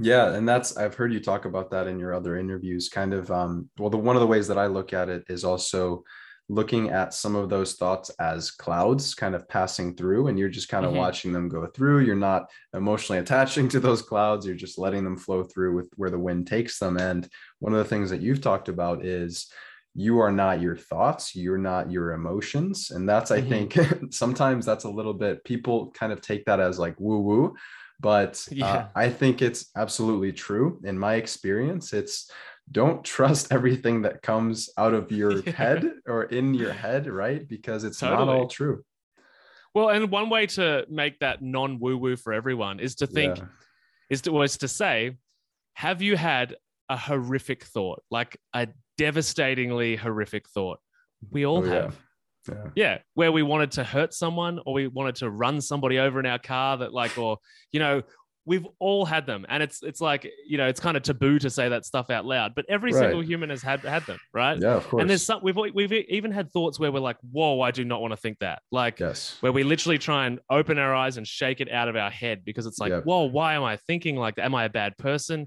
Yeah, 0.00 0.34
and 0.34 0.48
that's 0.48 0.76
I've 0.76 0.96
heard 0.96 1.12
you 1.12 1.20
talk 1.20 1.44
about 1.44 1.70
that 1.70 1.86
in 1.86 2.00
your 2.00 2.12
other 2.12 2.36
interviews. 2.36 2.88
Kind 2.88 3.14
of, 3.14 3.30
um, 3.30 3.70
well, 3.78 3.90
the 3.90 3.96
one 3.96 4.16
of 4.16 4.20
the 4.20 4.26
ways 4.26 4.48
that 4.48 4.58
I 4.58 4.66
look 4.66 4.92
at 4.92 5.08
it 5.08 5.22
is 5.28 5.44
also 5.44 6.02
looking 6.48 6.90
at 6.90 7.14
some 7.14 7.34
of 7.34 7.48
those 7.48 7.74
thoughts 7.74 8.10
as 8.20 8.50
clouds 8.50 9.14
kind 9.14 9.34
of 9.34 9.48
passing 9.48 9.94
through 9.94 10.26
and 10.26 10.38
you're 10.38 10.48
just 10.48 10.68
kind 10.68 10.84
of 10.84 10.90
mm-hmm. 10.90 11.00
watching 11.00 11.32
them 11.32 11.48
go 11.48 11.66
through. 11.66 12.00
You're 12.00 12.16
not 12.16 12.50
emotionally 12.74 13.18
attaching 13.20 13.68
to 13.70 13.80
those 13.80 14.02
clouds. 14.02 14.46
You're 14.46 14.54
just 14.54 14.78
letting 14.78 15.04
them 15.04 15.16
flow 15.16 15.42
through 15.42 15.74
with 15.74 15.90
where 15.96 16.10
the 16.10 16.18
wind 16.18 16.46
takes 16.46 16.78
them. 16.78 16.98
And 16.98 17.28
one 17.60 17.72
of 17.72 17.78
the 17.78 17.88
things 17.88 18.10
that 18.10 18.20
you've 18.20 18.42
talked 18.42 18.68
about 18.68 19.04
is 19.04 19.50
you 19.94 20.18
are 20.18 20.32
not 20.32 20.60
your 20.60 20.76
thoughts. 20.76 21.34
You're 21.34 21.56
not 21.56 21.90
your 21.90 22.12
emotions. 22.12 22.90
And 22.90 23.08
that's 23.08 23.30
i 23.30 23.40
mm-hmm. 23.40 23.48
think 23.48 24.12
sometimes 24.12 24.66
that's 24.66 24.84
a 24.84 24.90
little 24.90 25.14
bit 25.14 25.44
people 25.44 25.92
kind 25.92 26.12
of 26.12 26.20
take 26.20 26.44
that 26.44 26.60
as 26.60 26.78
like 26.78 26.94
woo 26.98 27.20
woo 27.20 27.54
but 28.00 28.44
uh, 28.50 28.54
yeah. 28.54 28.66
uh, 28.66 28.88
i 28.96 29.08
think 29.08 29.40
it's 29.40 29.70
absolutely 29.76 30.32
true. 30.32 30.80
In 30.84 30.98
my 30.98 31.14
experience 31.14 31.92
it's 31.92 32.30
don't 32.70 33.04
trust 33.04 33.52
everything 33.52 34.02
that 34.02 34.22
comes 34.22 34.70
out 34.78 34.94
of 34.94 35.12
your 35.12 35.38
yeah. 35.46 35.52
head 35.52 35.92
or 36.06 36.24
in 36.24 36.54
your 36.54 36.72
head 36.72 37.06
right 37.06 37.46
because 37.48 37.84
it's 37.84 37.98
totally. 37.98 38.26
not 38.26 38.34
all 38.34 38.48
true 38.48 38.82
well 39.74 39.90
and 39.90 40.10
one 40.10 40.30
way 40.30 40.46
to 40.46 40.84
make 40.88 41.18
that 41.18 41.42
non 41.42 41.78
woo 41.78 41.96
woo 41.96 42.16
for 42.16 42.32
everyone 42.32 42.80
is 42.80 42.94
to 42.96 43.06
think 43.06 43.38
yeah. 43.38 43.44
is 44.10 44.22
to 44.22 44.32
was 44.32 44.58
to 44.58 44.68
say 44.68 45.16
have 45.74 46.00
you 46.00 46.16
had 46.16 46.56
a 46.88 46.96
horrific 46.96 47.64
thought 47.64 48.02
like 48.10 48.36
a 48.54 48.68
devastatingly 48.96 49.96
horrific 49.96 50.48
thought. 50.48 50.78
We 51.30 51.46
all 51.46 51.58
oh, 51.58 51.62
have. 51.62 52.00
Yeah. 52.48 52.54
yeah. 52.54 52.70
yeah. 52.74 52.98
Where 53.14 53.32
we 53.32 53.42
wanted 53.42 53.72
to 53.72 53.84
hurt 53.84 54.14
someone 54.14 54.60
or 54.64 54.74
we 54.74 54.86
wanted 54.86 55.16
to 55.16 55.30
run 55.30 55.60
somebody 55.60 55.98
over 55.98 56.20
in 56.20 56.26
our 56.26 56.38
car 56.38 56.78
that 56.78 56.92
like, 56.92 57.16
or, 57.18 57.38
you 57.72 57.80
know, 57.80 58.02
we've 58.46 58.66
all 58.78 59.04
had 59.04 59.26
them. 59.26 59.46
And 59.48 59.62
it's 59.62 59.82
it's 59.82 60.00
like 60.00 60.30
you 60.46 60.58
know 60.58 60.66
it's 60.66 60.80
kind 60.80 60.96
of 60.96 61.02
taboo 61.02 61.38
to 61.38 61.50
say 61.50 61.68
that 61.68 61.84
stuff 61.84 62.10
out 62.10 62.24
loud 62.24 62.54
but 62.54 62.64
every 62.68 62.92
right. 62.92 63.00
single 63.00 63.22
human 63.22 63.50
has 63.50 63.62
had 63.62 63.80
had 63.80 64.04
them 64.06 64.18
right? 64.32 64.58
Yeah 64.58 64.74
of 64.74 64.88
course 64.88 65.00
and 65.00 65.10
there's 65.10 65.22
some 65.22 65.40
we've 65.42 65.56
we've 65.56 65.92
even 65.92 66.30
had 66.30 66.50
thoughts 66.52 66.78
where 66.78 66.92
we're 66.92 67.00
like 67.00 67.16
whoa 67.32 67.60
i 67.60 67.70
do 67.70 67.84
not 67.84 68.00
want 68.00 68.12
to 68.12 68.16
think 68.16 68.38
that. 68.40 68.62
Like 68.70 69.00
yes. 69.00 69.36
where 69.40 69.52
we 69.52 69.64
literally 69.64 69.98
try 69.98 70.26
and 70.26 70.40
open 70.50 70.78
our 70.78 70.94
eyes 70.94 71.16
and 71.16 71.26
shake 71.26 71.60
it 71.60 71.70
out 71.70 71.88
of 71.88 71.96
our 71.96 72.10
head 72.10 72.44
because 72.44 72.66
it's 72.66 72.78
like 72.78 72.90
yep. 72.90 73.04
whoa 73.04 73.24
why 73.24 73.54
am 73.54 73.64
i 73.64 73.76
thinking 73.76 74.16
like 74.16 74.36
that? 74.36 74.44
Am 74.44 74.54
i 74.54 74.64
a 74.64 74.70
bad 74.70 74.96
person? 74.98 75.46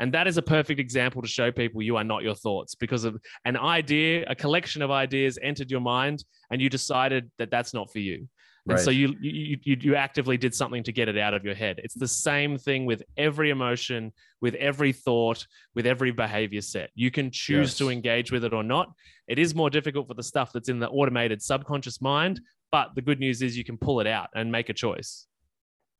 And 0.00 0.14
that 0.14 0.28
is 0.28 0.36
a 0.36 0.42
perfect 0.42 0.78
example 0.78 1.22
to 1.22 1.28
show 1.28 1.50
people 1.50 1.82
you 1.82 1.96
are 1.96 2.04
not 2.04 2.22
your 2.22 2.36
thoughts 2.36 2.76
because 2.76 3.04
of 3.04 3.16
an 3.44 3.56
idea, 3.56 4.24
a 4.28 4.34
collection 4.34 4.80
of 4.80 4.92
ideas 4.92 5.38
entered 5.42 5.70
your 5.72 5.80
mind, 5.80 6.24
and 6.52 6.62
you 6.62 6.68
decided 6.68 7.30
that 7.38 7.50
that's 7.50 7.74
not 7.74 7.90
for 7.90 7.98
you. 7.98 8.28
And 8.68 8.76
right. 8.76 8.84
so 8.84 8.90
you, 8.90 9.14
you 9.18 9.58
you 9.62 9.76
you 9.80 9.94
actively 9.94 10.36
did 10.36 10.54
something 10.54 10.82
to 10.82 10.92
get 10.92 11.08
it 11.08 11.16
out 11.16 11.32
of 11.32 11.42
your 11.42 11.54
head. 11.54 11.80
It's 11.82 11.94
the 11.94 12.06
same 12.06 12.58
thing 12.58 12.84
with 12.84 13.02
every 13.16 13.48
emotion, 13.48 14.12
with 14.42 14.54
every 14.56 14.92
thought, 14.92 15.46
with 15.74 15.86
every 15.86 16.10
behavior 16.10 16.60
set. 16.60 16.90
You 16.94 17.10
can 17.10 17.30
choose 17.30 17.70
yes. 17.70 17.78
to 17.78 17.88
engage 17.88 18.30
with 18.30 18.44
it 18.44 18.52
or 18.52 18.62
not. 18.62 18.92
It 19.26 19.38
is 19.38 19.54
more 19.54 19.70
difficult 19.70 20.06
for 20.06 20.12
the 20.12 20.22
stuff 20.22 20.52
that's 20.52 20.68
in 20.68 20.80
the 20.80 20.88
automated 20.88 21.40
subconscious 21.40 22.02
mind, 22.02 22.42
but 22.70 22.94
the 22.94 23.00
good 23.00 23.20
news 23.20 23.40
is 23.40 23.56
you 23.56 23.64
can 23.64 23.78
pull 23.78 24.00
it 24.00 24.06
out 24.06 24.28
and 24.34 24.52
make 24.52 24.68
a 24.68 24.74
choice. 24.74 25.26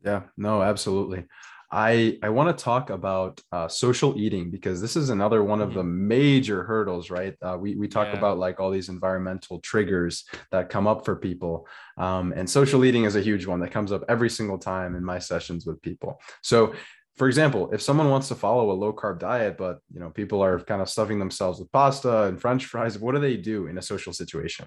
Yeah, 0.05 0.25
no, 0.37 0.63
absolutely. 0.63 1.25
I 1.71 2.19
I 2.23 2.31
want 2.31 2.57
to 2.57 2.65
talk 2.65 2.91
about 2.91 3.41
uh, 3.53 3.69
social 3.69 4.19
eating 4.19 4.51
because 4.51 4.81
this 4.81 4.97
is 4.97 5.11
another 5.11 5.45
one 5.45 5.61
of 5.61 5.75
the 5.75 5.83
mm-hmm. 5.83 6.09
major 6.09 6.65
hurdles, 6.65 7.11
right? 7.11 7.35
Uh, 7.43 7.59
we 7.61 7.75
we 7.77 7.89
talk 7.89 8.09
yeah. 8.09 8.19
about 8.19 8.39
like 8.39 8.59
all 8.59 8.71
these 8.71 8.89
environmental 8.89 9.61
triggers 9.61 10.25
that 10.51 10.71
come 10.71 10.87
up 10.87 11.05
for 11.05 11.17
people, 11.17 11.67
um, 11.99 12.33
and 12.35 12.49
social 12.49 12.85
eating 12.85 13.05
is 13.05 13.17
a 13.17 13.21
huge 13.21 13.47
one 13.47 13.61
that 13.61 13.71
comes 13.71 13.93
up 13.93 14.03
every 14.09 14.31
single 14.31 14.59
time 14.59 14.95
in 14.95 15.05
my 15.05 15.19
sessions 15.19 15.67
with 15.67 15.81
people. 15.83 16.21
So 16.43 16.73
for 17.17 17.27
example, 17.27 17.71
if 17.73 17.83
someone 17.83 18.11
wants 18.11 18.29
to 18.29 18.37
follow 18.37 18.71
a 18.71 18.73
low 18.73 18.93
carb 18.93 19.19
diet, 19.19 19.59
but 19.59 19.81
you 19.93 20.01
know 20.01 20.09
people 20.09 20.43
are 20.43 20.61
kind 20.61 20.81
of 20.81 20.89
stuffing 20.89 21.19
themselves 21.19 21.59
with 21.59 21.71
pasta 21.73 22.25
and 22.25 22.41
French 22.41 22.65
fries, 22.65 22.99
what 22.99 23.15
do 23.15 23.21
they 23.21 23.37
do 23.37 23.67
in 23.67 23.77
a 23.77 23.83
social 23.83 24.13
situation? 24.13 24.67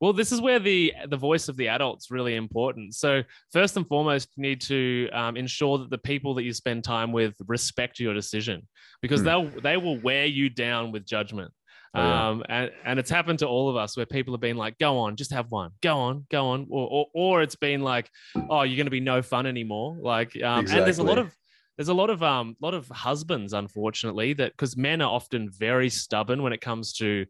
Well, 0.00 0.12
this 0.12 0.30
is 0.30 0.40
where 0.40 0.58
the 0.60 0.92
the 1.08 1.16
voice 1.16 1.48
of 1.48 1.56
the 1.56 1.68
adult's 1.68 2.10
really 2.10 2.36
important. 2.36 2.94
So 2.94 3.22
first 3.52 3.76
and 3.76 3.86
foremost, 3.86 4.28
you 4.36 4.42
need 4.42 4.60
to 4.62 5.08
um, 5.12 5.36
ensure 5.36 5.78
that 5.78 5.90
the 5.90 5.98
people 5.98 6.34
that 6.34 6.44
you 6.44 6.52
spend 6.52 6.84
time 6.84 7.10
with 7.12 7.34
respect 7.46 7.98
your 7.98 8.14
decision, 8.14 8.66
because 9.02 9.20
hmm. 9.20 9.26
they'll 9.26 9.50
they 9.62 9.76
will 9.76 9.98
wear 9.98 10.26
you 10.26 10.50
down 10.50 10.92
with 10.92 11.04
judgment. 11.04 11.52
Oh, 11.94 12.00
yeah. 12.02 12.28
um, 12.28 12.42
and, 12.48 12.70
and 12.84 12.98
it's 12.98 13.10
happened 13.10 13.38
to 13.38 13.46
all 13.46 13.70
of 13.70 13.76
us 13.76 13.96
where 13.96 14.06
people 14.06 14.34
have 14.34 14.42
been 14.42 14.58
like, 14.58 14.78
go 14.78 14.98
on, 14.98 15.16
just 15.16 15.32
have 15.32 15.50
one, 15.50 15.70
go 15.80 15.96
on, 15.96 16.26
go 16.30 16.48
on. 16.48 16.66
Or, 16.68 16.86
or, 16.86 17.06
or 17.14 17.42
it's 17.42 17.56
been 17.56 17.80
like, 17.80 18.10
oh, 18.50 18.62
you're 18.62 18.76
going 18.76 18.86
to 18.86 18.90
be 18.90 19.00
no 19.00 19.22
fun 19.22 19.46
anymore. 19.46 19.96
Like, 19.98 20.36
um, 20.42 20.60
exactly. 20.60 20.78
and 20.78 20.86
there's 20.86 20.98
a 20.98 21.02
lot 21.02 21.16
of, 21.16 21.34
there's 21.76 21.88
a 21.88 21.94
lot 21.94 22.10
of, 22.10 22.22
um, 22.22 22.56
lot 22.60 22.74
of 22.74 22.88
husbands, 22.88 23.54
unfortunately, 23.54 24.34
that 24.34 24.52
because 24.52 24.76
men 24.76 25.00
are 25.00 25.10
often 25.10 25.48
very 25.50 25.88
stubborn 25.88 26.42
when 26.42 26.52
it 26.52 26.60
comes 26.60 26.92
to 26.94 27.24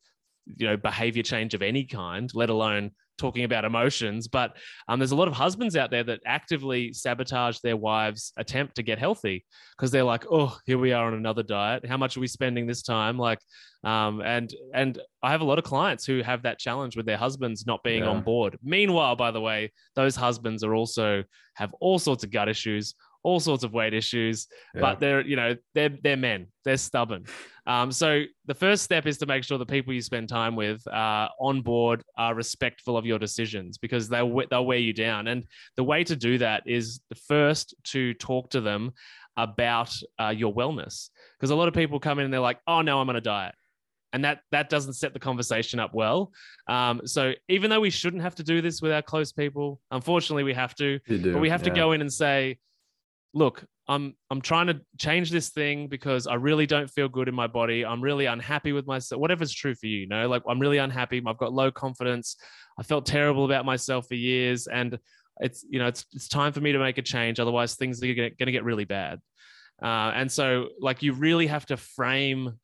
you 0.56 0.66
know 0.66 0.76
behavior 0.76 1.22
change 1.22 1.54
of 1.54 1.62
any 1.62 1.84
kind 1.84 2.30
let 2.34 2.50
alone 2.50 2.90
talking 3.18 3.44
about 3.44 3.64
emotions. 3.64 4.28
But 4.28 4.56
um, 4.86 4.98
there's 5.00 5.10
a 5.10 5.16
lot 5.16 5.28
of 5.28 5.34
husbands 5.34 5.76
out 5.76 5.90
there 5.90 6.04
that 6.04 6.20
actively 6.24 6.92
sabotage 6.92 7.58
their 7.58 7.76
wives 7.76 8.32
attempt 8.36 8.76
to 8.76 8.82
get 8.82 8.98
healthy 8.98 9.44
because 9.76 9.90
they're 9.90 10.04
like 10.04 10.24
oh 10.30 10.56
here 10.64 10.78
we 10.78 10.92
are 10.92 11.06
on 11.06 11.14
another 11.14 11.42
diet. 11.42 11.84
How 11.86 11.96
much 11.96 12.16
are 12.16 12.20
we 12.20 12.26
spending 12.26 12.66
this 12.66 12.82
time? 12.82 13.18
Like 13.18 13.40
um, 13.84 14.20
and 14.22 14.52
and 14.74 14.98
i 15.22 15.30
have 15.30 15.40
a 15.40 15.44
lot 15.44 15.58
of 15.58 15.64
clients 15.64 16.04
who 16.04 16.20
have 16.20 16.42
that 16.42 16.58
challenge 16.58 16.96
with 16.96 17.06
their 17.06 17.16
husbands 17.16 17.64
not 17.64 17.82
being 17.84 18.04
yeah. 18.04 18.10
on 18.10 18.22
board. 18.22 18.58
Meanwhile 18.62 19.16
by 19.16 19.30
the 19.30 19.40
way 19.40 19.72
those 19.94 20.16
husbands 20.16 20.64
are 20.64 20.74
also 20.74 21.24
have 21.54 21.74
all 21.80 21.98
sorts 21.98 22.24
of 22.24 22.30
gut 22.30 22.48
issues 22.48 22.94
all 23.22 23.40
sorts 23.40 23.64
of 23.64 23.72
weight 23.72 23.94
issues, 23.94 24.46
yeah. 24.74 24.80
but 24.80 25.00
they're 25.00 25.20
you 25.26 25.36
know 25.36 25.56
they're 25.74 25.96
they're 26.02 26.16
men, 26.16 26.46
they're 26.64 26.76
stubborn. 26.76 27.24
Um, 27.66 27.92
so 27.92 28.22
the 28.46 28.54
first 28.54 28.82
step 28.82 29.06
is 29.06 29.18
to 29.18 29.26
make 29.26 29.44
sure 29.44 29.58
the 29.58 29.66
people 29.66 29.92
you 29.92 30.00
spend 30.00 30.28
time 30.28 30.56
with 30.56 30.82
are 30.90 31.28
on 31.38 31.60
board, 31.60 32.02
are 32.16 32.34
respectful 32.34 32.96
of 32.96 33.04
your 33.04 33.18
decisions 33.18 33.78
because 33.78 34.08
they'll 34.08 34.42
they'll 34.50 34.66
wear 34.66 34.78
you 34.78 34.92
down. 34.92 35.28
And 35.28 35.44
the 35.76 35.84
way 35.84 36.04
to 36.04 36.16
do 36.16 36.38
that 36.38 36.62
is 36.66 37.00
the 37.10 37.16
first 37.16 37.74
to 37.84 38.14
talk 38.14 38.50
to 38.50 38.60
them 38.60 38.92
about 39.36 39.94
uh, 40.20 40.34
your 40.36 40.52
wellness 40.52 41.10
because 41.38 41.50
a 41.50 41.54
lot 41.54 41.68
of 41.68 41.74
people 41.74 42.00
come 42.00 42.18
in 42.18 42.24
and 42.24 42.34
they're 42.34 42.40
like, 42.40 42.58
oh 42.66 42.82
no, 42.82 43.00
I'm 43.00 43.08
on 43.08 43.16
a 43.16 43.20
diet 43.20 43.54
and 44.12 44.24
that 44.24 44.40
that 44.50 44.70
doesn't 44.70 44.94
set 44.94 45.12
the 45.12 45.18
conversation 45.18 45.78
up 45.78 45.94
well. 45.94 46.32
Um, 46.66 47.02
so 47.04 47.32
even 47.48 47.70
though 47.70 47.80
we 47.80 47.90
shouldn't 47.90 48.22
have 48.22 48.34
to 48.36 48.42
do 48.42 48.60
this 48.60 48.80
with 48.80 48.92
our 48.92 49.02
close 49.02 49.32
people, 49.32 49.80
unfortunately 49.90 50.44
we 50.44 50.54
have 50.54 50.74
to. 50.76 50.98
But 51.32 51.40
we 51.40 51.50
have 51.50 51.60
yeah. 51.60 51.68
to 51.68 51.74
go 51.74 51.92
in 51.92 52.00
and 52.00 52.12
say, 52.12 52.58
look, 53.34 53.64
I'm 53.88 54.14
I'm 54.30 54.40
trying 54.40 54.66
to 54.66 54.80
change 54.98 55.30
this 55.30 55.48
thing 55.48 55.88
because 55.88 56.26
I 56.26 56.34
really 56.34 56.66
don't 56.66 56.90
feel 56.90 57.08
good 57.08 57.28
in 57.28 57.34
my 57.34 57.46
body. 57.46 57.84
I'm 57.84 58.02
really 58.02 58.26
unhappy 58.26 58.72
with 58.72 58.86
myself. 58.86 59.20
Whatever's 59.20 59.52
true 59.52 59.74
for 59.74 59.86
you, 59.86 60.00
you 60.00 60.08
know, 60.08 60.28
like 60.28 60.42
I'm 60.48 60.58
really 60.58 60.78
unhappy. 60.78 61.22
I've 61.26 61.38
got 61.38 61.52
low 61.52 61.70
confidence. 61.70 62.36
I 62.78 62.82
felt 62.82 63.06
terrible 63.06 63.44
about 63.44 63.64
myself 63.64 64.06
for 64.06 64.14
years, 64.14 64.66
and 64.66 64.98
it's 65.40 65.64
you 65.68 65.78
know 65.78 65.86
it's 65.86 66.04
it's 66.12 66.28
time 66.28 66.52
for 66.52 66.60
me 66.60 66.72
to 66.72 66.78
make 66.78 66.98
a 66.98 67.02
change. 67.02 67.40
Otherwise, 67.40 67.74
things 67.76 68.02
are 68.02 68.12
going 68.14 68.32
to 68.36 68.52
get 68.52 68.64
really 68.64 68.84
bad. 68.84 69.20
Uh, 69.82 70.12
and 70.14 70.30
so, 70.30 70.68
like, 70.80 71.02
you 71.02 71.12
really 71.12 71.46
have 71.46 71.64
to 71.66 71.76
frame 71.76 72.58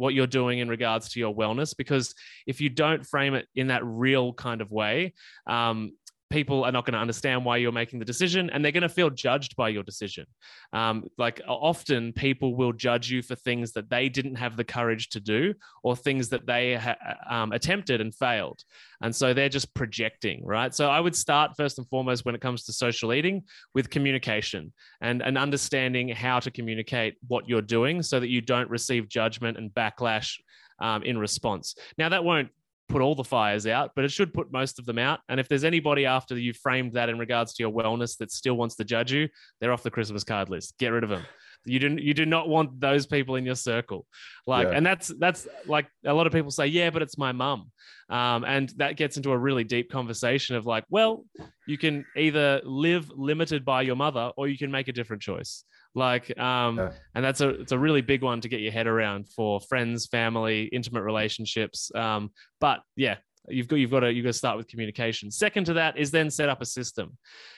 what 0.00 0.14
you're 0.14 0.26
doing 0.26 0.60
in 0.60 0.68
regards 0.68 1.10
to 1.10 1.20
your 1.20 1.34
wellness 1.34 1.76
because 1.76 2.14
if 2.46 2.58
you 2.58 2.70
don't 2.70 3.04
frame 3.04 3.34
it 3.34 3.46
in 3.54 3.66
that 3.66 3.84
real 3.84 4.32
kind 4.32 4.62
of 4.62 4.70
way 4.70 5.12
um, 5.46 5.92
people 6.30 6.64
are 6.64 6.72
not 6.72 6.86
going 6.86 6.94
to 6.94 7.00
understand 7.00 7.44
why 7.44 7.56
you're 7.56 7.72
making 7.72 7.98
the 7.98 8.04
decision 8.04 8.48
and 8.50 8.64
they're 8.64 8.72
going 8.72 8.82
to 8.82 8.88
feel 8.88 9.10
judged 9.10 9.56
by 9.56 9.68
your 9.68 9.82
decision. 9.82 10.24
Um, 10.72 11.08
like 11.18 11.40
often 11.46 12.12
people 12.12 12.54
will 12.54 12.72
judge 12.72 13.10
you 13.10 13.20
for 13.20 13.34
things 13.34 13.72
that 13.72 13.90
they 13.90 14.08
didn't 14.08 14.36
have 14.36 14.56
the 14.56 14.64
courage 14.64 15.08
to 15.10 15.20
do 15.20 15.54
or 15.82 15.96
things 15.96 16.28
that 16.28 16.46
they 16.46 16.76
ha- 16.76 16.96
um, 17.28 17.52
attempted 17.52 18.00
and 18.00 18.14
failed. 18.14 18.62
And 19.02 19.14
so 19.14 19.34
they're 19.34 19.48
just 19.48 19.74
projecting, 19.74 20.44
right? 20.44 20.74
So 20.74 20.88
I 20.88 21.00
would 21.00 21.16
start 21.16 21.56
first 21.56 21.78
and 21.78 21.88
foremost 21.88 22.24
when 22.24 22.34
it 22.34 22.40
comes 22.40 22.64
to 22.64 22.72
social 22.72 23.12
eating 23.12 23.42
with 23.74 23.90
communication 23.90 24.72
and, 25.00 25.22
and 25.22 25.36
understanding 25.36 26.08
how 26.08 26.38
to 26.38 26.50
communicate 26.50 27.16
what 27.26 27.48
you're 27.48 27.60
doing 27.60 28.02
so 28.02 28.20
that 28.20 28.28
you 28.28 28.40
don't 28.40 28.70
receive 28.70 29.08
judgment 29.08 29.58
and 29.58 29.70
backlash 29.70 30.38
um, 30.80 31.02
in 31.02 31.18
response. 31.18 31.74
Now, 31.98 32.08
that 32.08 32.24
won't 32.24 32.50
put 32.90 33.02
all 33.02 33.14
the 33.14 33.24
fires 33.24 33.66
out, 33.66 33.92
but 33.94 34.04
it 34.04 34.10
should 34.10 34.34
put 34.34 34.52
most 34.52 34.78
of 34.78 34.86
them 34.86 34.98
out. 34.98 35.20
And 35.28 35.40
if 35.40 35.48
there's 35.48 35.64
anybody 35.64 36.04
after 36.04 36.36
you 36.36 36.52
framed 36.52 36.92
that 36.94 37.08
in 37.08 37.18
regards 37.18 37.54
to 37.54 37.62
your 37.62 37.72
wellness 37.72 38.16
that 38.18 38.30
still 38.32 38.54
wants 38.54 38.74
to 38.76 38.84
judge 38.84 39.12
you, 39.12 39.28
they're 39.60 39.72
off 39.72 39.82
the 39.82 39.90
Christmas 39.90 40.24
card 40.24 40.50
list. 40.50 40.76
Get 40.78 40.88
rid 40.88 41.04
of 41.04 41.10
them. 41.10 41.22
You 41.66 41.78
do 41.78 41.96
you 42.00 42.14
do 42.14 42.24
not 42.24 42.48
want 42.48 42.80
those 42.80 43.06
people 43.06 43.36
in 43.36 43.44
your 43.44 43.54
circle, 43.54 44.06
like, 44.46 44.68
yeah. 44.68 44.76
and 44.76 44.86
that's 44.86 45.08
that's 45.18 45.46
like 45.66 45.88
a 46.06 46.14
lot 46.14 46.26
of 46.26 46.32
people 46.32 46.50
say, 46.50 46.68
yeah, 46.68 46.88
but 46.88 47.02
it's 47.02 47.18
my 47.18 47.32
mum, 47.32 47.70
um, 48.08 48.44
and 48.44 48.70
that 48.78 48.96
gets 48.96 49.18
into 49.18 49.30
a 49.30 49.36
really 49.36 49.62
deep 49.62 49.90
conversation 49.90 50.56
of 50.56 50.64
like, 50.64 50.84
well, 50.88 51.26
you 51.66 51.76
can 51.76 52.06
either 52.16 52.62
live 52.64 53.10
limited 53.14 53.62
by 53.66 53.82
your 53.82 53.94
mother 53.94 54.32
or 54.38 54.48
you 54.48 54.56
can 54.56 54.70
make 54.70 54.88
a 54.88 54.92
different 54.92 55.20
choice. 55.20 55.64
Like, 55.94 56.38
um, 56.38 56.78
yeah. 56.78 56.92
and 57.14 57.24
that's 57.24 57.40
a 57.40 57.48
it's 57.48 57.72
a 57.72 57.78
really 57.78 58.00
big 58.00 58.22
one 58.22 58.40
to 58.40 58.48
get 58.48 58.60
your 58.60 58.72
head 58.72 58.86
around 58.86 59.28
for 59.28 59.60
friends, 59.60 60.06
family, 60.06 60.64
intimate 60.64 61.02
relationships. 61.02 61.90
Um, 61.94 62.30
but 62.60 62.80
yeah, 62.96 63.16
you've 63.48 63.68
got 63.68 63.76
you've 63.76 63.90
got 63.90 64.00
to 64.00 64.12
you've 64.12 64.24
got 64.24 64.30
to 64.30 64.38
start 64.38 64.56
with 64.56 64.68
communication. 64.68 65.30
Second 65.30 65.64
to 65.66 65.72
that 65.74 65.98
is 65.98 66.10
then 66.10 66.30
set 66.30 66.48
up 66.48 66.60
a 66.60 66.66
system. 66.66 67.16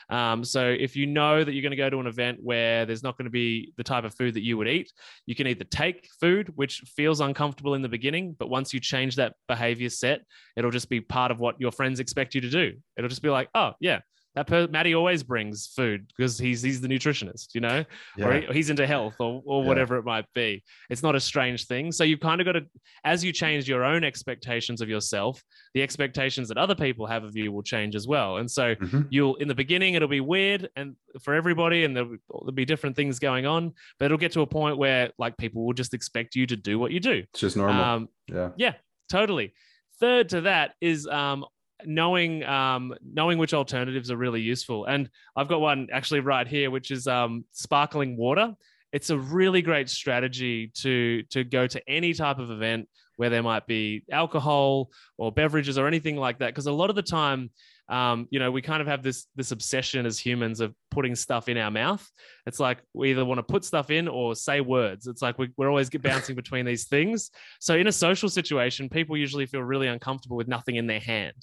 Um, 0.09 0.45
so 0.45 0.69
if 0.69 0.97
you 0.97 1.07
know 1.07 1.43
that 1.43 1.53
you're 1.53 1.63
going 1.63 1.71
to 1.71 1.77
go 1.77 1.91
to 1.91 2.01
an 2.01 2.07
event 2.07 2.39
where 2.43 2.87
there's 2.87 3.03
not 3.03 3.17
going 3.17 3.27
to 3.27 3.31
be 3.31 3.73
the 3.77 3.85
type 3.85 4.05
of 4.05 4.15
food 4.15 4.35
that 4.35 4.43
you 4.43 4.57
would 4.59 4.69
eat, 4.69 4.93
you 5.27 5.35
can 5.35 5.47
either 5.47 5.65
take 5.65 6.09
food, 6.21 6.53
which 6.55 6.81
feels 6.87 7.21
uncomfortable 7.21 7.75
in 7.75 7.83
the 7.83 7.89
beginning, 7.89 8.37
but 8.39 8.49
once 8.49 8.73
you 8.75 8.81
change 8.81 9.17
that 9.17 9.35
behavior 9.49 9.89
set, 9.89 10.23
it'll 10.57 10.71
just 10.71 10.89
be 10.89 11.01
part 11.01 11.31
of 11.31 11.41
what 11.41 11.61
your 11.61 11.73
friends 11.73 12.01
expect 12.01 12.35
you 12.35 12.41
to 12.41 12.51
do. 12.51 12.75
It'll 12.97 13.09
just 13.09 13.23
be 13.23 13.31
like, 13.31 13.49
oh 13.55 13.73
yeah, 13.81 14.01
that 14.35 14.47
per- 14.47 14.69
Matty 14.69 14.95
always 14.95 15.23
brings 15.23 15.67
food 15.67 16.11
because 16.17 16.39
he's 16.39 16.63
he's 16.63 16.81
the 16.81 16.89
nutritionist, 16.89 17.49
you 17.55 17.61
know, 17.61 17.85
yeah. 18.17 18.27
or, 18.27 18.33
he, 18.33 18.47
or, 18.47 18.53
he's 18.53 18.71
into 18.71 18.87
health 18.87 19.15
or 19.19 19.43
or 19.45 19.63
yeah. 19.63 19.69
whatever 19.69 19.97
it 19.97 20.05
might 20.05 20.27
be. 20.35 20.63
It's 20.89 21.03
not 21.03 21.15
a 21.15 21.21
strange 21.21 21.67
thing. 21.67 21.93
So 21.93 22.05
you've 22.05 22.21
kind 22.21 22.41
of 22.41 22.47
got 22.47 22.53
to, 22.53 22.63
as 23.05 23.25
you 23.25 23.33
change 23.33 23.69
your 23.69 23.85
own 23.85 24.05
expectations 24.05 24.81
of 24.81 24.89
yourself, 24.89 25.43
the 25.75 25.83
expectations 25.83 26.49
that 26.49 26.59
other 26.59 26.75
people 26.75 27.07
have 27.07 27.25
of 27.25 27.37
you 27.37 27.53
will 27.53 27.63
change 27.63 27.95
as 27.95 28.07
well. 28.07 28.39
And 28.39 28.51
so 28.51 28.75
mm-hmm. 28.75 29.03
you'll 29.11 29.37
in 29.37 29.49
the 29.49 29.55
beginning 29.55 29.95
it'll 29.95 30.09
be 30.09 30.21
weird 30.21 30.69
and 30.77 30.97
for 31.23 31.35
everybody, 31.35 31.85
and 31.85 31.95
there'll, 31.95 32.17
there'll 32.31 32.53
be 32.53 32.65
different 32.65 32.97
things 32.97 33.19
going 33.19 33.47
on, 33.47 33.73
but 33.99 34.07
it'll 34.07 34.19
get 34.19 34.33
to 34.33 34.41
a 34.41 34.47
point 34.47 34.79
where 34.79 35.11
like 35.19 35.37
people 35.37 35.65
will 35.65 35.75
just 35.75 35.95
expect 35.95 36.35
you 36.35 36.47
to 36.47 36.57
do 36.57 36.79
what 36.79 36.93
you 36.93 37.01
do. 37.01 37.23
It's 37.33 37.41
just 37.41 37.57
normal. 37.57 37.83
Um, 37.83 38.09
yeah. 38.29 38.51
Yeah. 38.57 38.75
Totally. 39.11 39.53
Third 40.01 40.31
to 40.31 40.43
that 40.43 40.73
is 40.81 41.07
um, 41.07 41.45
knowing 41.87 42.45
um, 42.45 42.95
knowing 43.05 43.39
which 43.39 43.55
alternatives 43.55 44.11
are 44.11 44.17
really 44.17 44.41
useful. 44.41 44.85
And 44.87 45.09
I've 45.37 45.49
got 45.49 45.61
one 45.61 45.89
actually 45.93 46.21
right 46.21 46.47
here, 46.47 46.71
which 46.71 46.91
is 46.91 47.07
um, 47.07 47.45
sparkling 47.53 48.17
water. 48.17 48.55
It's 48.93 49.11
a 49.11 49.19
really 49.19 49.63
great 49.63 49.89
strategy 49.89 50.71
to 50.75 51.23
to 51.31 51.45
go 51.45 51.67
to 51.67 51.89
any 51.89 52.13
type 52.15 52.39
of 52.39 52.51
event 52.51 52.89
where 53.17 53.31
there 53.31 53.43
might 53.43 53.67
be 53.67 54.05
alcohol 54.11 54.91
or 55.19 55.31
beverages 55.33 55.79
or 55.79 55.87
anything 55.87 56.17
like 56.17 56.39
that. 56.39 56.49
Because 56.49 56.67
a 56.67 56.73
lot 56.73 56.91
of 56.91 56.97
the 56.97 57.03
time, 57.03 57.51
um, 57.93 58.27
you 58.31 58.39
know, 58.39 58.51
we 58.51 58.63
kind 58.63 58.81
of 58.81 58.89
have 58.89 59.03
this 59.03 59.27
this 59.37 59.51
obsession 59.51 60.07
as 60.07 60.19
humans 60.19 60.61
of 60.61 60.75
putting 60.91 61.15
stuff 61.15 61.51
in 61.51 61.59
our 61.59 61.71
mouth. 61.71 62.09
It's 62.47 62.59
like 62.59 62.79
we 62.95 63.11
either 63.11 63.23
want 63.23 63.39
to 63.39 63.43
put 63.43 63.67
stuff 63.67 63.91
in 63.91 64.09
or 64.09 64.35
say 64.35 64.63
words. 64.63 65.07
It's 65.07 65.21
like 65.21 65.39
we, 65.39 65.51
are 65.61 65.69
always 65.69 65.91
bouncing 65.91 66.35
between 66.35 66.65
these 66.65 66.87
things. 66.87 67.31
So 67.61 67.77
in 67.77 67.87
a 67.87 67.93
social 67.93 68.31
situation, 68.31 68.89
people 68.89 69.15
usually 69.15 69.45
feel 69.45 69.63
really 69.63 69.89
uncomfortable 69.89 70.39
with 70.39 70.49
nothing 70.49 70.77
in 70.77 70.87
their 70.87 71.01
hand, 71.01 71.35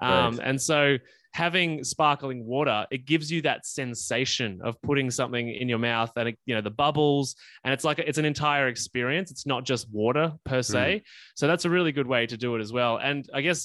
um, 0.00 0.36
right. 0.36 0.48
and 0.48 0.60
so 0.60 0.96
having 1.32 1.84
sparkling 1.84 2.44
water 2.44 2.84
it 2.90 3.06
gives 3.06 3.30
you 3.30 3.40
that 3.40 3.64
sensation 3.64 4.58
of 4.64 4.74
putting 4.82 5.12
something 5.12 5.48
in 5.54 5.68
your 5.68 5.78
mouth 5.78 6.10
and 6.16 6.30
it, 6.30 6.38
you 6.44 6.56
know 6.56 6.60
the 6.60 6.70
bubbles 6.70 7.36
and 7.62 7.72
it's 7.72 7.84
like 7.84 8.00
it's 8.00 8.18
an 8.18 8.24
entire 8.24 8.66
experience 8.66 9.30
it's 9.30 9.46
not 9.46 9.64
just 9.64 9.88
water 9.92 10.32
per 10.44 10.60
se 10.60 10.96
mm. 10.96 11.02
so 11.36 11.46
that's 11.46 11.64
a 11.66 11.70
really 11.70 11.92
good 11.92 12.08
way 12.08 12.26
to 12.26 12.36
do 12.36 12.56
it 12.56 12.60
as 12.60 12.72
well 12.72 12.96
and 12.96 13.30
i 13.32 13.40
guess 13.40 13.64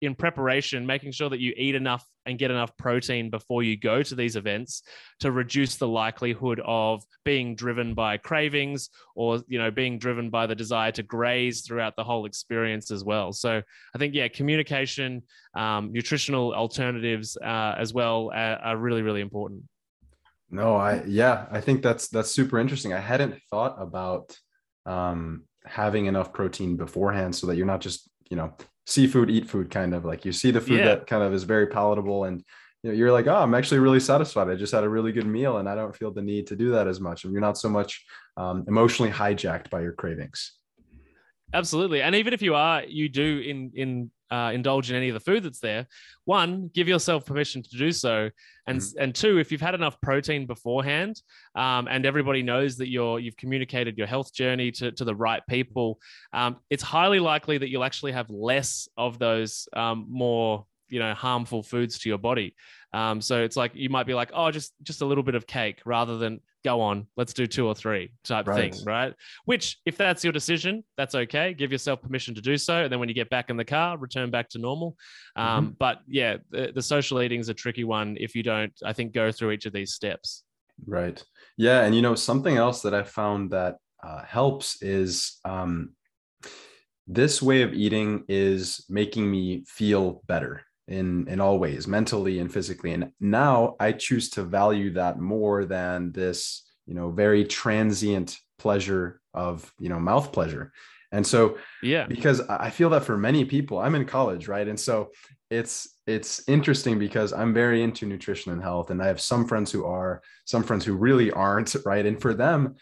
in 0.00 0.14
preparation, 0.14 0.86
making 0.86 1.12
sure 1.12 1.28
that 1.28 1.40
you 1.40 1.52
eat 1.56 1.74
enough 1.74 2.04
and 2.26 2.38
get 2.38 2.50
enough 2.50 2.76
protein 2.76 3.30
before 3.30 3.62
you 3.62 3.76
go 3.76 4.02
to 4.02 4.14
these 4.14 4.36
events 4.36 4.82
to 5.20 5.32
reduce 5.32 5.76
the 5.76 5.88
likelihood 5.88 6.60
of 6.64 7.02
being 7.24 7.54
driven 7.54 7.94
by 7.94 8.16
cravings 8.16 8.90
or 9.14 9.42
you 9.48 9.58
know 9.58 9.70
being 9.70 9.98
driven 9.98 10.30
by 10.30 10.46
the 10.46 10.54
desire 10.54 10.92
to 10.92 11.02
graze 11.02 11.62
throughout 11.62 11.96
the 11.96 12.04
whole 12.04 12.26
experience 12.26 12.90
as 12.90 13.04
well. 13.04 13.32
So 13.32 13.62
I 13.94 13.98
think 13.98 14.14
yeah, 14.14 14.28
communication, 14.28 15.22
um, 15.54 15.92
nutritional 15.92 16.54
alternatives 16.54 17.36
uh, 17.36 17.74
as 17.78 17.92
well 17.92 18.30
are, 18.34 18.56
are 18.56 18.76
really 18.76 19.02
really 19.02 19.20
important. 19.20 19.64
No, 20.50 20.76
I 20.76 21.02
yeah, 21.04 21.46
I 21.50 21.60
think 21.60 21.82
that's 21.82 22.08
that's 22.08 22.30
super 22.30 22.58
interesting. 22.58 22.92
I 22.92 23.00
hadn't 23.00 23.40
thought 23.50 23.76
about 23.78 24.36
um, 24.86 25.44
having 25.64 26.06
enough 26.06 26.32
protein 26.32 26.76
beforehand 26.76 27.36
so 27.36 27.46
that 27.46 27.56
you're 27.56 27.66
not 27.66 27.80
just 27.80 28.08
you 28.30 28.36
know 28.36 28.54
seafood 28.86 29.30
eat 29.30 29.48
food 29.48 29.70
kind 29.70 29.94
of 29.94 30.04
like 30.04 30.24
you 30.24 30.32
see 30.32 30.50
the 30.50 30.60
food 30.60 30.78
yeah. 30.78 30.84
that 30.86 31.06
kind 31.06 31.22
of 31.22 31.32
is 31.32 31.44
very 31.44 31.66
palatable 31.66 32.24
and 32.24 32.44
you 32.82 32.90
know, 32.90 32.96
you're 32.96 33.12
like 33.12 33.26
oh 33.26 33.36
i'm 33.36 33.54
actually 33.54 33.78
really 33.78 34.00
satisfied. 34.00 34.48
I 34.48 34.54
just 34.54 34.72
had 34.72 34.84
a 34.84 34.88
really 34.88 35.12
good 35.12 35.26
meal 35.26 35.58
and 35.58 35.68
i 35.68 35.74
don't 35.74 35.94
feel 35.94 36.12
the 36.12 36.22
need 36.22 36.46
to 36.48 36.56
do 36.56 36.70
that 36.72 36.88
as 36.88 37.00
much. 37.00 37.24
And 37.24 37.32
you're 37.32 37.42
not 37.42 37.58
so 37.58 37.68
much 37.68 38.04
um, 38.36 38.64
emotionally 38.68 39.12
hijacked 39.12 39.70
by 39.70 39.82
your 39.82 39.92
cravings 39.92 40.59
absolutely 41.54 42.02
and 42.02 42.14
even 42.14 42.32
if 42.32 42.42
you 42.42 42.54
are 42.54 42.82
you 42.84 43.08
do 43.08 43.38
in 43.40 43.70
in 43.74 44.10
uh, 44.30 44.52
indulge 44.54 44.90
in 44.90 44.96
any 44.96 45.08
of 45.08 45.14
the 45.14 45.20
food 45.20 45.42
that's 45.42 45.58
there. 45.58 45.86
One, 46.24 46.70
give 46.72 46.86
yourself 46.86 47.26
permission 47.26 47.62
to 47.62 47.76
do 47.76 47.90
so, 47.90 48.30
and 48.66 48.78
mm-hmm. 48.78 49.02
and 49.02 49.14
two, 49.14 49.38
if 49.38 49.50
you've 49.50 49.60
had 49.60 49.74
enough 49.74 50.00
protein 50.00 50.46
beforehand, 50.46 51.20
um, 51.56 51.88
and 51.88 52.06
everybody 52.06 52.42
knows 52.42 52.76
that 52.76 52.88
you're 52.88 53.18
you've 53.18 53.36
communicated 53.36 53.98
your 53.98 54.06
health 54.06 54.32
journey 54.32 54.70
to 54.72 54.92
to 54.92 55.04
the 55.04 55.14
right 55.14 55.42
people, 55.48 55.98
um, 56.32 56.56
it's 56.70 56.82
highly 56.82 57.18
likely 57.18 57.58
that 57.58 57.70
you'll 57.70 57.84
actually 57.84 58.12
have 58.12 58.30
less 58.30 58.88
of 58.96 59.18
those 59.18 59.68
um, 59.74 60.06
more 60.08 60.64
you 60.90 60.98
know 60.98 61.14
harmful 61.14 61.62
foods 61.62 61.98
to 62.00 62.08
your 62.08 62.18
body. 62.18 62.54
Um, 62.92 63.20
so 63.20 63.42
it's 63.42 63.56
like 63.56 63.72
you 63.74 63.88
might 63.88 64.06
be 64.06 64.14
like, 64.14 64.30
oh, 64.34 64.50
just 64.50 64.74
just 64.82 65.00
a 65.02 65.06
little 65.06 65.24
bit 65.24 65.34
of 65.34 65.46
cake 65.46 65.80
rather 65.84 66.18
than 66.18 66.40
go 66.64 66.80
on, 66.80 67.06
let's 67.16 67.32
do 67.32 67.46
two 67.46 67.66
or 67.66 67.74
three 67.74 68.12
type 68.24 68.46
right. 68.46 68.74
thing, 68.74 68.84
right? 68.84 69.14
Which, 69.44 69.78
if 69.86 69.96
that's 69.96 70.22
your 70.24 70.32
decision, 70.32 70.84
that's 70.96 71.14
okay. 71.14 71.54
Give 71.54 71.72
yourself 71.72 72.02
permission 72.02 72.34
to 72.34 72.40
do 72.40 72.56
so, 72.56 72.82
and 72.82 72.92
then 72.92 73.00
when 73.00 73.08
you 73.08 73.14
get 73.14 73.30
back 73.30 73.50
in 73.50 73.56
the 73.56 73.64
car, 73.64 73.96
return 73.96 74.30
back 74.30 74.48
to 74.50 74.58
normal. 74.58 74.96
Um, 75.36 75.66
mm-hmm. 75.66 75.74
But 75.78 76.00
yeah, 76.06 76.38
the, 76.50 76.72
the 76.74 76.82
social 76.82 77.22
eating 77.22 77.40
is 77.40 77.48
a 77.48 77.54
tricky 77.54 77.84
one 77.84 78.16
if 78.20 78.34
you 78.34 78.42
don't, 78.42 78.72
I 78.84 78.92
think, 78.92 79.12
go 79.12 79.32
through 79.32 79.52
each 79.52 79.66
of 79.66 79.72
these 79.72 79.92
steps. 79.92 80.42
Right. 80.86 81.22
Yeah, 81.56 81.82
and 81.82 81.94
you 81.94 82.02
know 82.02 82.14
something 82.14 82.56
else 82.56 82.82
that 82.82 82.94
I 82.94 83.02
found 83.02 83.50
that 83.50 83.76
uh, 84.02 84.22
helps 84.24 84.82
is 84.82 85.38
um, 85.44 85.94
this 87.06 87.42
way 87.42 87.62
of 87.62 87.74
eating 87.74 88.24
is 88.28 88.84
making 88.88 89.30
me 89.30 89.64
feel 89.66 90.22
better 90.26 90.62
in 90.90 91.26
in 91.28 91.40
all 91.40 91.58
ways 91.58 91.86
mentally 91.86 92.38
and 92.38 92.52
physically. 92.52 92.92
And 92.92 93.12
now 93.20 93.76
i 93.80 93.92
choose 93.92 94.30
to 94.30 94.42
value 94.42 94.92
that 94.94 95.18
more 95.18 95.64
than 95.64 96.12
this 96.12 96.62
you 96.86 96.94
know 96.94 97.10
very 97.10 97.44
transient 97.44 98.38
pleasure 98.58 99.20
of 99.32 99.72
you 99.78 99.88
know 99.88 99.98
mouth 99.98 100.32
pleasure. 100.32 100.72
And 101.12 101.26
so 101.26 101.58
yeah. 101.82 102.06
because 102.06 102.40
i 102.48 102.70
feel 102.70 102.90
that 102.90 103.04
for 103.04 103.18
many 103.18 103.44
people 103.44 103.78
i'm 103.78 103.94
in 103.94 104.04
college 104.04 104.48
right? 104.48 104.68
And 104.68 104.78
so 104.78 105.10
it's 105.50 105.96
it's 106.06 106.48
interesting 106.48 106.98
because 106.98 107.32
i'm 107.32 107.52
very 107.54 107.82
into 107.82 108.06
nutrition 108.06 108.52
and 108.52 108.62
health 108.62 108.90
and 108.90 109.02
i 109.02 109.06
have 109.06 109.20
some 109.20 109.46
friends 109.46 109.72
who 109.72 109.84
are 109.84 110.22
some 110.44 110.62
friends 110.62 110.84
who 110.84 110.94
really 110.94 111.30
aren't 111.30 111.74
right? 111.84 112.06
And 112.06 112.20
for 112.20 112.34
them 112.34 112.76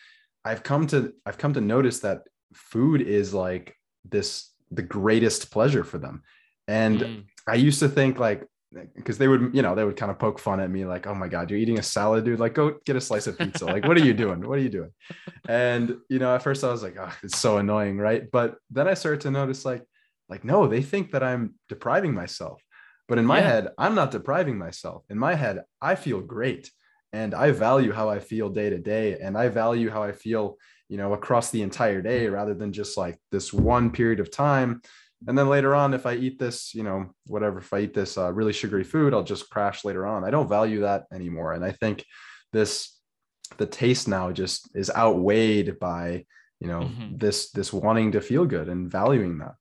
i've 0.44 0.62
come 0.62 0.86
to 0.88 1.12
i've 1.26 1.38
come 1.38 1.54
to 1.54 1.60
notice 1.60 2.00
that 2.00 2.22
food 2.54 3.00
is 3.02 3.34
like 3.34 3.76
this 4.04 4.50
the 4.70 4.82
greatest 4.82 5.50
pleasure 5.50 5.84
for 5.84 5.98
them. 5.98 6.22
And 6.66 7.00
mm. 7.00 7.24
I 7.48 7.54
used 7.54 7.80
to 7.80 7.88
think 7.88 8.18
like, 8.18 8.44
because 8.94 9.16
they 9.16 9.28
would, 9.28 9.54
you 9.54 9.62
know, 9.62 9.74
they 9.74 9.84
would 9.84 9.96
kind 9.96 10.10
of 10.10 10.18
poke 10.18 10.38
fun 10.38 10.60
at 10.60 10.70
me, 10.70 10.84
like, 10.84 11.06
"Oh 11.06 11.14
my 11.14 11.28
God, 11.28 11.50
you're 11.50 11.58
eating 11.58 11.78
a 11.78 11.82
salad, 11.82 12.24
dude! 12.24 12.38
Like, 12.38 12.54
go 12.54 12.76
get 12.84 12.96
a 12.96 13.00
slice 13.00 13.26
of 13.26 13.38
pizza. 13.38 13.64
Like, 13.64 13.86
what 13.86 13.96
are 13.96 14.04
you 14.04 14.12
doing? 14.12 14.46
What 14.46 14.58
are 14.58 14.62
you 14.62 14.68
doing?" 14.68 14.90
And 15.48 15.96
you 16.10 16.18
know, 16.18 16.34
at 16.34 16.42
first 16.42 16.62
I 16.62 16.70
was 16.70 16.82
like, 16.82 16.96
"Oh, 17.00 17.12
it's 17.22 17.38
so 17.38 17.56
annoying, 17.56 17.96
right?" 17.96 18.30
But 18.30 18.56
then 18.70 18.86
I 18.86 18.94
started 18.94 19.22
to 19.22 19.30
notice, 19.30 19.64
like, 19.64 19.84
like 20.28 20.44
no, 20.44 20.66
they 20.66 20.82
think 20.82 21.12
that 21.12 21.22
I'm 21.22 21.54
depriving 21.70 22.12
myself, 22.12 22.62
but 23.08 23.16
in 23.16 23.24
my 23.24 23.38
yeah. 23.38 23.48
head, 23.48 23.68
I'm 23.78 23.94
not 23.94 24.10
depriving 24.10 24.58
myself. 24.58 25.04
In 25.08 25.18
my 25.18 25.34
head, 25.34 25.62
I 25.80 25.94
feel 25.94 26.20
great, 26.20 26.70
and 27.14 27.34
I 27.34 27.52
value 27.52 27.92
how 27.92 28.10
I 28.10 28.18
feel 28.18 28.50
day 28.50 28.68
to 28.68 28.78
day, 28.78 29.18
and 29.18 29.36
I 29.38 29.48
value 29.48 29.88
how 29.88 30.02
I 30.02 30.12
feel, 30.12 30.58
you 30.90 30.98
know, 30.98 31.14
across 31.14 31.50
the 31.50 31.62
entire 31.62 32.02
day, 32.02 32.28
rather 32.28 32.52
than 32.52 32.74
just 32.74 32.98
like 32.98 33.18
this 33.32 33.50
one 33.50 33.90
period 33.92 34.20
of 34.20 34.30
time 34.30 34.82
and 35.26 35.36
then 35.36 35.48
later 35.48 35.74
on 35.74 35.94
if 35.94 36.06
i 36.06 36.14
eat 36.14 36.38
this 36.38 36.74
you 36.74 36.82
know 36.82 37.06
whatever 37.26 37.58
if 37.58 37.72
i 37.72 37.80
eat 37.80 37.94
this 37.94 38.16
uh, 38.16 38.32
really 38.32 38.52
sugary 38.52 38.84
food 38.84 39.12
i'll 39.12 39.24
just 39.24 39.50
crash 39.50 39.84
later 39.84 40.06
on. 40.06 40.24
I 40.24 40.30
don't 40.30 40.48
value 40.48 40.80
that 40.80 41.04
anymore. 41.12 41.52
And 41.52 41.64
i 41.64 41.72
think 41.72 42.04
this 42.52 42.98
the 43.56 43.66
taste 43.66 44.08
now 44.08 44.30
just 44.30 44.70
is 44.74 44.90
outweighed 44.94 45.78
by 45.78 46.24
you 46.60 46.68
know 46.68 46.80
mm-hmm. 46.80 47.16
this 47.16 47.50
this 47.50 47.72
wanting 47.72 48.12
to 48.12 48.20
feel 48.20 48.44
good 48.44 48.68
and 48.68 48.90
valuing 48.90 49.38
that. 49.38 49.54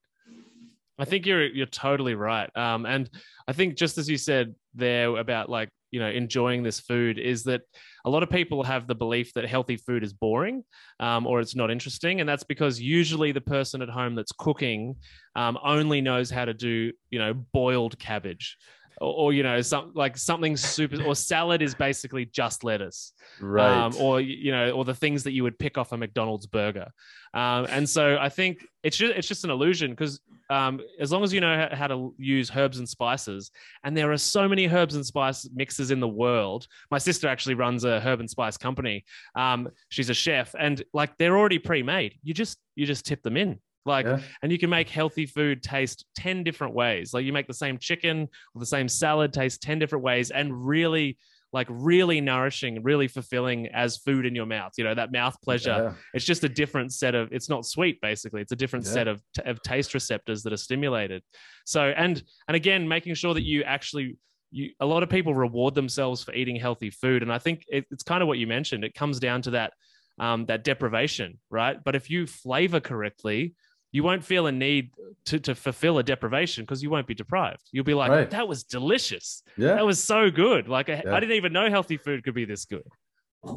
I 0.98 1.04
think 1.04 1.26
you're 1.26 1.46
you're 1.46 1.66
totally 1.66 2.14
right. 2.14 2.50
Um 2.56 2.86
and 2.86 3.08
i 3.46 3.52
think 3.52 3.76
just 3.76 3.98
as 3.98 4.08
you 4.08 4.16
said 4.16 4.54
there 4.74 5.16
about 5.16 5.48
like 5.48 5.70
you 5.90 6.00
know 6.00 6.08
enjoying 6.08 6.62
this 6.62 6.80
food 6.80 7.18
is 7.18 7.44
that 7.44 7.62
a 8.04 8.10
lot 8.10 8.22
of 8.22 8.30
people 8.30 8.62
have 8.62 8.86
the 8.86 8.94
belief 8.94 9.32
that 9.34 9.46
healthy 9.46 9.76
food 9.76 10.02
is 10.02 10.12
boring 10.12 10.64
um, 11.00 11.26
or 11.26 11.40
it's 11.40 11.54
not 11.54 11.70
interesting. 11.70 12.20
And 12.20 12.28
that's 12.28 12.44
because 12.44 12.80
usually 12.80 13.32
the 13.32 13.40
person 13.40 13.82
at 13.82 13.88
home 13.88 14.14
that's 14.14 14.32
cooking 14.32 14.96
um, 15.36 15.58
only 15.64 16.00
knows 16.00 16.30
how 16.30 16.44
to 16.44 16.54
do 16.54 16.92
you 17.10 17.18
know 17.18 17.34
boiled 17.52 17.98
cabbage 17.98 18.56
or, 19.00 19.14
or, 19.14 19.32
you 19.32 19.42
know 19.42 19.60
some 19.60 19.92
like 19.94 20.16
something 20.16 20.56
super 20.56 21.02
or 21.04 21.14
salad 21.14 21.62
is 21.62 21.74
basically 21.74 22.24
just 22.26 22.64
lettuce 22.64 23.12
right. 23.40 23.70
um, 23.70 23.94
or 24.00 24.20
you 24.20 24.50
know 24.50 24.70
or 24.70 24.84
the 24.84 24.94
things 24.94 25.22
that 25.24 25.32
you 25.32 25.42
would 25.42 25.58
pick 25.58 25.78
off 25.78 25.92
a 25.92 25.96
mcdonald's 25.96 26.46
burger. 26.46 26.88
Um, 27.34 27.66
and 27.68 27.88
so 27.88 28.16
i 28.20 28.28
think 28.28 28.66
it's 28.82 28.96
just 28.96 29.14
it's 29.14 29.28
just 29.28 29.44
an 29.44 29.50
illusion 29.50 29.90
because 29.90 30.20
um, 30.50 30.80
as 30.98 31.12
long 31.12 31.22
as 31.22 31.32
you 31.32 31.40
know 31.40 31.68
how 31.72 31.86
to 31.86 32.14
use 32.18 32.50
herbs 32.54 32.78
and 32.78 32.88
spices 32.88 33.50
and 33.84 33.96
there 33.96 34.10
are 34.10 34.16
so 34.16 34.48
many 34.48 34.68
herbs 34.68 34.94
and 34.94 35.04
spice 35.04 35.48
mixes 35.54 35.90
in 35.90 36.00
the 36.00 36.08
world 36.08 36.66
my 36.90 36.98
sister 36.98 37.28
actually 37.28 37.54
runs 37.54 37.84
a 37.84 38.00
herb 38.00 38.20
and 38.20 38.30
spice 38.30 38.56
company 38.56 39.04
um, 39.34 39.68
she's 39.88 40.10
a 40.10 40.14
chef 40.14 40.54
and 40.58 40.82
like 40.92 41.16
they're 41.18 41.38
already 41.38 41.58
pre-made 41.58 42.14
you 42.22 42.34
just 42.34 42.58
you 42.76 42.86
just 42.86 43.04
tip 43.04 43.22
them 43.22 43.36
in 43.36 43.58
like, 43.88 44.06
yeah. 44.06 44.20
and 44.42 44.52
you 44.52 44.58
can 44.58 44.70
make 44.70 44.88
healthy 44.88 45.24
food 45.24 45.62
taste 45.62 46.04
10 46.16 46.44
different 46.44 46.74
ways. 46.74 47.14
Like, 47.14 47.24
you 47.24 47.32
make 47.32 47.48
the 47.48 47.54
same 47.54 47.78
chicken 47.78 48.28
or 48.54 48.60
the 48.60 48.66
same 48.66 48.86
salad 48.86 49.32
taste 49.32 49.62
10 49.62 49.78
different 49.78 50.04
ways 50.04 50.30
and 50.30 50.66
really, 50.66 51.16
like, 51.52 51.66
really 51.70 52.20
nourishing, 52.20 52.82
really 52.82 53.08
fulfilling 53.08 53.68
as 53.68 53.96
food 53.96 54.26
in 54.26 54.34
your 54.34 54.46
mouth. 54.46 54.72
You 54.76 54.84
know, 54.84 54.94
that 54.94 55.12
mouth 55.12 55.36
pleasure. 55.42 55.70
Yeah. 55.70 55.94
It's 56.14 56.24
just 56.24 56.44
a 56.44 56.48
different 56.48 56.92
set 56.92 57.14
of, 57.14 57.32
it's 57.32 57.48
not 57.48 57.64
sweet, 57.64 58.00
basically. 58.00 58.42
It's 58.42 58.52
a 58.52 58.56
different 58.56 58.86
yeah. 58.86 58.92
set 58.92 59.08
of, 59.08 59.22
of 59.44 59.62
taste 59.62 59.94
receptors 59.94 60.42
that 60.42 60.52
are 60.52 60.58
stimulated. 60.58 61.22
So, 61.64 61.92
and, 61.96 62.22
and 62.46 62.54
again, 62.54 62.86
making 62.86 63.14
sure 63.14 63.34
that 63.34 63.44
you 63.44 63.62
actually, 63.62 64.16
you, 64.50 64.70
a 64.80 64.86
lot 64.86 65.02
of 65.02 65.10
people 65.10 65.34
reward 65.34 65.74
themselves 65.74 66.24
for 66.24 66.32
eating 66.32 66.56
healthy 66.56 66.88
food, 66.88 67.22
and 67.22 67.30
I 67.30 67.38
think 67.38 67.64
it, 67.68 67.84
it's 67.90 68.02
kind 68.02 68.22
of 68.22 68.28
what 68.28 68.38
you 68.38 68.46
mentioned. 68.46 68.82
It 68.82 68.94
comes 68.94 69.20
down 69.20 69.42
to 69.42 69.50
that 69.50 69.74
um, 70.18 70.46
that 70.46 70.64
deprivation, 70.64 71.38
right? 71.50 71.76
But 71.84 71.94
if 71.94 72.08
you 72.08 72.26
flavor 72.26 72.80
correctly, 72.80 73.54
you 73.92 74.02
won't 74.02 74.24
feel 74.24 74.46
a 74.46 74.52
need 74.52 74.90
to, 75.26 75.38
to 75.40 75.54
fulfill 75.54 75.98
a 75.98 76.02
deprivation 76.02 76.64
because 76.64 76.82
you 76.82 76.90
won't 76.90 77.06
be 77.06 77.14
deprived. 77.14 77.62
You'll 77.72 77.84
be 77.84 77.94
like, 77.94 78.10
right. 78.10 78.30
that 78.30 78.46
was 78.48 78.64
delicious. 78.64 79.42
Yeah. 79.56 79.74
That 79.74 79.86
was 79.86 80.02
so 80.02 80.30
good. 80.30 80.68
Like, 80.68 80.88
I, 80.88 81.02
yeah. 81.04 81.14
I 81.14 81.20
didn't 81.20 81.36
even 81.36 81.52
know 81.52 81.70
healthy 81.70 81.96
food 81.96 82.24
could 82.24 82.34
be 82.34 82.44
this 82.44 82.64
good. 82.64 82.84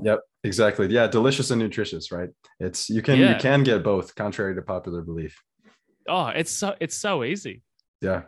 Yep, 0.03 0.19
exactly. 0.43 0.88
Yeah, 0.88 1.07
delicious 1.07 1.51
and 1.51 1.59
nutritious, 1.59 2.11
right? 2.11 2.29
It's 2.59 2.89
you 2.89 3.01
can 3.01 3.19
yeah. 3.19 3.34
you 3.34 3.39
can 3.39 3.63
get 3.63 3.84
both, 3.84 4.15
contrary 4.15 4.55
to 4.55 4.61
popular 4.61 5.01
belief. 5.01 5.41
Oh, 6.07 6.27
it's 6.27 6.51
so 6.51 6.75
it's 6.79 6.95
so 6.95 7.23
easy. 7.23 7.63
Yeah. 7.99 8.23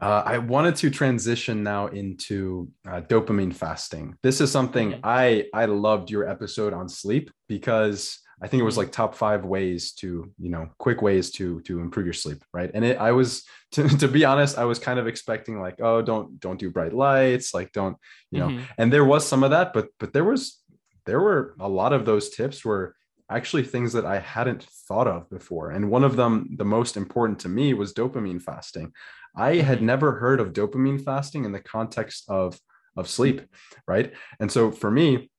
Uh, 0.00 0.22
I 0.24 0.38
wanted 0.38 0.76
to 0.76 0.90
transition 0.90 1.62
now 1.62 1.88
into 1.88 2.70
uh, 2.86 3.00
dopamine 3.00 3.52
fasting. 3.52 4.14
This 4.22 4.40
is 4.40 4.50
something 4.50 4.92
mm-hmm. 4.92 5.00
I 5.04 5.46
I 5.52 5.66
loved 5.66 6.10
your 6.10 6.28
episode 6.28 6.72
on 6.72 6.88
sleep 6.88 7.30
because 7.48 8.20
I 8.40 8.46
think 8.46 8.60
it 8.60 8.64
was 8.64 8.74
mm-hmm. 8.74 8.80
like 8.80 8.92
top 8.92 9.14
five 9.14 9.44
ways 9.44 9.92
to 9.94 10.30
you 10.38 10.50
know 10.50 10.68
quick 10.78 11.02
ways 11.02 11.30
to 11.32 11.60
to 11.62 11.80
improve 11.80 12.06
your 12.06 12.12
sleep, 12.12 12.42
right? 12.52 12.70
And 12.72 12.84
it 12.84 12.98
I 12.98 13.12
was 13.12 13.44
to, 13.72 13.88
to 13.88 14.08
be 14.08 14.24
honest, 14.24 14.58
I 14.58 14.64
was 14.64 14.78
kind 14.78 14.98
of 14.98 15.06
expecting 15.06 15.60
like 15.60 15.80
oh 15.80 16.02
don't 16.02 16.40
don't 16.40 16.58
do 16.58 16.70
bright 16.70 16.92
lights, 16.92 17.54
like 17.54 17.72
don't 17.72 17.96
you 18.30 18.40
know, 18.40 18.48
mm-hmm. 18.48 18.64
and 18.78 18.92
there 18.92 19.04
was 19.04 19.26
some 19.26 19.42
of 19.42 19.50
that, 19.50 19.72
but 19.72 19.88
but 19.98 20.12
there 20.12 20.24
was 20.24 20.62
there 21.06 21.20
were 21.20 21.54
a 21.58 21.68
lot 21.68 21.92
of 21.92 22.04
those 22.04 22.28
tips 22.30 22.64
were 22.64 22.94
actually 23.30 23.62
things 23.62 23.92
that 23.92 24.06
I 24.06 24.18
hadn't 24.18 24.62
thought 24.62 25.06
of 25.06 25.28
before. 25.28 25.70
And 25.70 25.90
one 25.90 26.04
of 26.04 26.16
them, 26.16 26.54
the 26.56 26.64
most 26.64 26.96
important 26.96 27.38
to 27.40 27.48
me, 27.48 27.74
was 27.74 27.92
dopamine 27.92 28.40
fasting. 28.40 28.92
I 29.36 29.56
had 29.56 29.82
never 29.82 30.12
heard 30.12 30.40
of 30.40 30.52
dopamine 30.52 31.02
fasting 31.02 31.44
in 31.44 31.52
the 31.52 31.60
context 31.60 32.24
of, 32.28 32.58
of 32.96 33.08
sleep, 33.08 33.42
right? 33.86 34.12
And 34.40 34.50
so 34.50 34.70
for 34.70 34.90
me, 34.90 35.30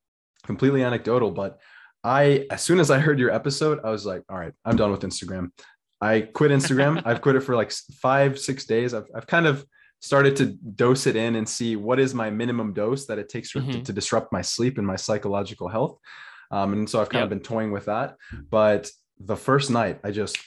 completely 0.43 0.83
anecdotal, 0.83 1.31
but 1.31 1.59
I, 2.03 2.45
as 2.49 2.61
soon 2.61 2.79
as 2.79 2.91
I 2.91 2.99
heard 2.99 3.19
your 3.19 3.31
episode, 3.31 3.79
I 3.83 3.89
was 3.89 4.05
like, 4.05 4.23
all 4.29 4.37
right, 4.37 4.53
I'm 4.65 4.75
done 4.75 4.91
with 4.91 5.01
Instagram. 5.01 5.51
I 6.01 6.21
quit 6.21 6.51
Instagram. 6.51 7.01
I've 7.05 7.21
quit 7.21 7.35
it 7.35 7.41
for 7.41 7.55
like 7.55 7.71
five, 8.01 8.39
six 8.39 8.65
days. 8.65 8.93
I've, 8.93 9.07
I've 9.13 9.27
kind 9.27 9.45
of 9.45 9.65
started 10.01 10.35
to 10.37 10.45
dose 10.45 11.07
it 11.07 11.15
in 11.17 11.35
and 11.35 11.47
see 11.47 11.75
what 11.75 11.99
is 11.99 12.13
my 12.13 12.29
minimum 12.29 12.73
dose 12.73 13.05
that 13.07 13.19
it 13.19 13.27
takes 13.27 13.51
mm-hmm. 13.51 13.69
to, 13.71 13.81
to, 13.81 13.91
disrupt 13.91 14.31
my 14.31 14.41
sleep 14.41 14.77
and 14.77 14.87
my 14.87 14.95
psychological 14.95 15.67
health. 15.67 15.97
Um, 16.51 16.71
and 16.71 16.89
so 16.89 17.01
I've 17.01 17.09
kind 17.09 17.19
yep. 17.19 17.25
of 17.25 17.29
been 17.31 17.41
toying 17.41 17.71
with 17.71 17.85
that. 17.85 18.15
But 18.49 18.89
the 19.19 19.35
first 19.35 19.69
night, 19.69 19.99
I 20.03 20.11
just, 20.11 20.37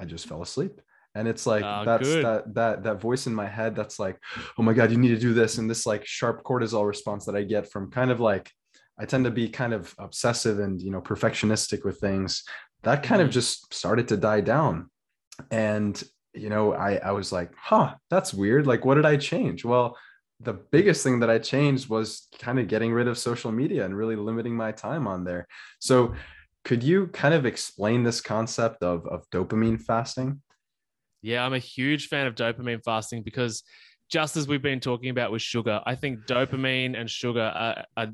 I 0.00 0.04
just 0.04 0.26
fell 0.26 0.42
asleep 0.42 0.80
and 1.14 1.26
it's 1.26 1.46
like 1.46 1.64
uh, 1.64 1.84
that's 1.84 2.08
good. 2.08 2.24
that 2.24 2.54
that 2.54 2.82
that 2.84 3.00
voice 3.00 3.26
in 3.26 3.34
my 3.34 3.46
head 3.46 3.74
that's 3.74 3.98
like 3.98 4.18
oh 4.58 4.62
my 4.62 4.72
god 4.72 4.90
you 4.90 4.98
need 4.98 5.08
to 5.08 5.18
do 5.18 5.34
this 5.34 5.58
and 5.58 5.68
this 5.68 5.86
like 5.86 6.06
sharp 6.06 6.42
cortisol 6.44 6.86
response 6.86 7.24
that 7.24 7.34
i 7.34 7.42
get 7.42 7.70
from 7.70 7.90
kind 7.90 8.10
of 8.10 8.20
like 8.20 8.50
i 8.98 9.04
tend 9.04 9.24
to 9.24 9.30
be 9.30 9.48
kind 9.48 9.72
of 9.72 9.94
obsessive 9.98 10.58
and 10.58 10.80
you 10.80 10.90
know 10.90 11.00
perfectionistic 11.00 11.84
with 11.84 12.00
things. 12.00 12.44
That 12.82 13.02
kind 13.02 13.20
mm-hmm. 13.20 13.28
of 13.28 13.34
just 13.34 13.72
started 13.74 14.08
to 14.08 14.16
die 14.16 14.40
down. 14.40 14.90
And 15.50 16.02
you 16.34 16.50
know 16.50 16.74
i 16.74 16.96
i 16.96 17.10
was 17.12 17.32
like 17.32 17.52
huh 17.56 17.94
that's 18.10 18.34
weird. 18.34 18.66
Like 18.66 18.84
what 18.84 18.94
did 18.94 19.06
i 19.06 19.16
change? 19.16 19.64
Well 19.64 19.96
the 20.40 20.52
biggest 20.52 21.02
thing 21.02 21.18
that 21.20 21.30
i 21.30 21.38
changed 21.38 21.88
was 21.88 22.28
kind 22.38 22.60
of 22.60 22.68
getting 22.68 22.92
rid 22.92 23.08
of 23.08 23.18
social 23.18 23.50
media 23.50 23.84
and 23.84 23.96
really 23.96 24.14
limiting 24.14 24.54
my 24.54 24.72
time 24.72 25.06
on 25.06 25.24
there. 25.24 25.46
So 25.80 26.14
could 26.64 26.82
you 26.82 27.06
kind 27.08 27.34
of 27.34 27.46
explain 27.46 28.02
this 28.02 28.20
concept 28.20 28.82
of 28.82 29.06
of 29.06 29.28
dopamine 29.30 29.80
fasting? 29.80 30.42
Yeah, 31.22 31.44
I'm 31.44 31.54
a 31.54 31.58
huge 31.58 32.08
fan 32.08 32.26
of 32.26 32.34
dopamine 32.34 32.82
fasting 32.84 33.22
because 33.22 33.64
just 34.08 34.36
as 34.36 34.48
we've 34.48 34.62
been 34.62 34.80
talking 34.80 35.10
about 35.10 35.32
with 35.32 35.42
sugar, 35.42 35.80
I 35.84 35.94
think 35.94 36.20
dopamine 36.26 36.98
and 36.98 37.10
sugar 37.10 37.52
are, 37.54 37.84
are 37.96 38.08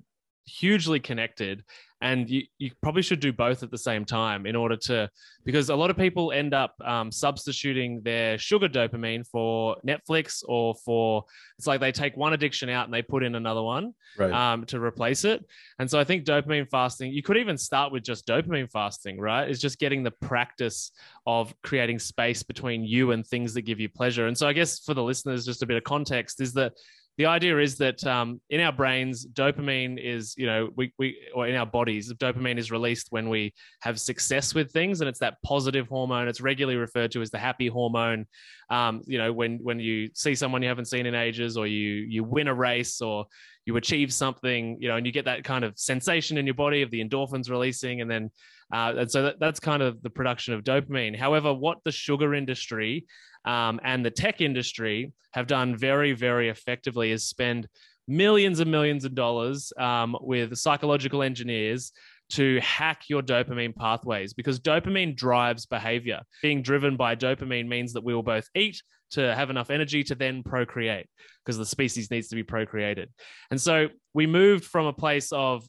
hugely 0.46 1.00
connected 1.00 1.64
and 2.04 2.28
you, 2.28 2.42
you 2.58 2.70
probably 2.82 3.00
should 3.00 3.18
do 3.18 3.32
both 3.32 3.62
at 3.62 3.70
the 3.70 3.78
same 3.78 4.04
time 4.04 4.44
in 4.44 4.54
order 4.54 4.76
to 4.76 5.08
because 5.44 5.70
a 5.70 5.74
lot 5.74 5.88
of 5.88 5.96
people 5.96 6.32
end 6.32 6.52
up 6.52 6.74
um, 6.84 7.10
substituting 7.10 8.02
their 8.02 8.36
sugar 8.36 8.68
dopamine 8.68 9.26
for 9.26 9.76
netflix 9.86 10.44
or 10.46 10.74
for 10.84 11.24
it's 11.56 11.66
like 11.66 11.80
they 11.80 11.90
take 11.90 12.14
one 12.14 12.34
addiction 12.34 12.68
out 12.68 12.84
and 12.84 12.92
they 12.92 13.00
put 13.00 13.22
in 13.24 13.34
another 13.36 13.62
one 13.62 13.94
right. 14.18 14.32
um, 14.32 14.66
to 14.66 14.78
replace 14.78 15.24
it. 15.24 15.44
And 15.78 15.90
so 15.90 15.98
i 15.98 16.04
think 16.04 16.24
dopamine 16.24 16.68
fasting 16.68 17.10
you 17.10 17.22
could 17.22 17.38
even 17.38 17.56
start 17.56 17.90
with 17.90 18.02
just 18.02 18.26
dopamine 18.26 18.70
fasting 18.70 19.18
right? 19.18 19.48
It's 19.48 19.60
just 19.60 19.78
getting 19.78 20.02
the 20.02 20.10
practice 20.10 20.90
of 21.26 21.54
creating 21.62 21.98
space 21.98 22.42
between 22.42 22.84
you 22.84 23.12
and 23.12 23.26
things 23.26 23.54
that 23.54 23.62
give 23.62 23.80
you 23.80 23.88
pleasure. 23.88 24.26
And 24.26 24.36
so 24.36 24.46
i 24.46 24.52
guess 24.52 24.80
for 24.80 24.92
the 24.92 25.02
listeners 25.02 25.46
just 25.46 25.62
a 25.62 25.66
bit 25.66 25.78
of 25.78 25.84
context 25.84 26.42
is 26.42 26.52
that 26.52 26.74
the 27.16 27.26
idea 27.26 27.58
is 27.58 27.76
that 27.76 28.04
um, 28.06 28.40
in 28.50 28.60
our 28.60 28.72
brains, 28.72 29.24
dopamine 29.24 30.02
is, 30.02 30.34
you 30.36 30.46
know, 30.46 30.70
we, 30.76 30.92
we, 30.98 31.16
or 31.32 31.46
in 31.46 31.54
our 31.54 31.66
bodies, 31.66 32.12
dopamine 32.12 32.58
is 32.58 32.72
released 32.72 33.08
when 33.10 33.28
we 33.28 33.54
have 33.82 34.00
success 34.00 34.52
with 34.52 34.72
things. 34.72 35.00
And 35.00 35.08
it's 35.08 35.20
that 35.20 35.40
positive 35.44 35.86
hormone. 35.86 36.26
It's 36.26 36.40
regularly 36.40 36.76
referred 36.76 37.12
to 37.12 37.22
as 37.22 37.30
the 37.30 37.38
happy 37.38 37.68
hormone. 37.68 38.26
Um, 38.68 39.02
you 39.06 39.18
know, 39.18 39.32
when, 39.32 39.58
when 39.62 39.78
you 39.78 40.10
see 40.14 40.34
someone 40.34 40.62
you 40.62 40.68
haven't 40.68 40.86
seen 40.86 41.06
in 41.06 41.14
ages, 41.14 41.56
or 41.56 41.66
you, 41.68 41.90
you 42.08 42.24
win 42.24 42.48
a 42.48 42.54
race, 42.54 43.00
or 43.00 43.26
you 43.64 43.76
achieve 43.76 44.12
something, 44.12 44.76
you 44.80 44.88
know, 44.88 44.96
and 44.96 45.06
you 45.06 45.12
get 45.12 45.24
that 45.26 45.44
kind 45.44 45.64
of 45.64 45.78
sensation 45.78 46.36
in 46.36 46.46
your 46.46 46.54
body 46.54 46.82
of 46.82 46.90
the 46.90 47.02
endorphins 47.02 47.48
releasing. 47.48 48.00
And 48.00 48.10
then, 48.10 48.30
uh, 48.72 48.94
and 48.98 49.10
so 49.10 49.22
that, 49.22 49.38
that's 49.38 49.60
kind 49.60 49.82
of 49.82 50.02
the 50.02 50.10
production 50.10 50.52
of 50.52 50.64
dopamine. 50.64 51.16
However, 51.16 51.54
what 51.54 51.78
the 51.84 51.92
sugar 51.92 52.34
industry 52.34 53.06
um, 53.44 53.80
and 53.84 54.04
the 54.04 54.10
tech 54.10 54.40
industry 54.40 55.12
have 55.32 55.46
done 55.46 55.76
very, 55.76 56.12
very 56.12 56.48
effectively 56.48 57.10
is 57.10 57.26
spend 57.26 57.68
millions 58.06 58.60
and 58.60 58.70
millions 58.70 59.04
of 59.04 59.14
dollars 59.14 59.72
um, 59.78 60.16
with 60.20 60.56
psychological 60.56 61.22
engineers 61.22 61.92
to 62.30 62.58
hack 62.60 63.02
your 63.08 63.22
dopamine 63.22 63.74
pathways 63.74 64.32
because 64.32 64.58
dopamine 64.58 65.16
drives 65.16 65.66
behavior. 65.66 66.20
Being 66.42 66.62
driven 66.62 66.96
by 66.96 67.16
dopamine 67.16 67.68
means 67.68 67.92
that 67.92 68.04
we 68.04 68.14
will 68.14 68.22
both 68.22 68.48
eat 68.54 68.82
to 69.10 69.34
have 69.34 69.50
enough 69.50 69.70
energy 69.70 70.02
to 70.04 70.14
then 70.14 70.42
procreate 70.42 71.06
because 71.44 71.58
the 71.58 71.66
species 71.66 72.10
needs 72.10 72.28
to 72.28 72.34
be 72.34 72.42
procreated. 72.42 73.10
And 73.50 73.60
so 73.60 73.88
we 74.14 74.26
moved 74.26 74.64
from 74.64 74.86
a 74.86 74.92
place 74.92 75.30
of 75.32 75.66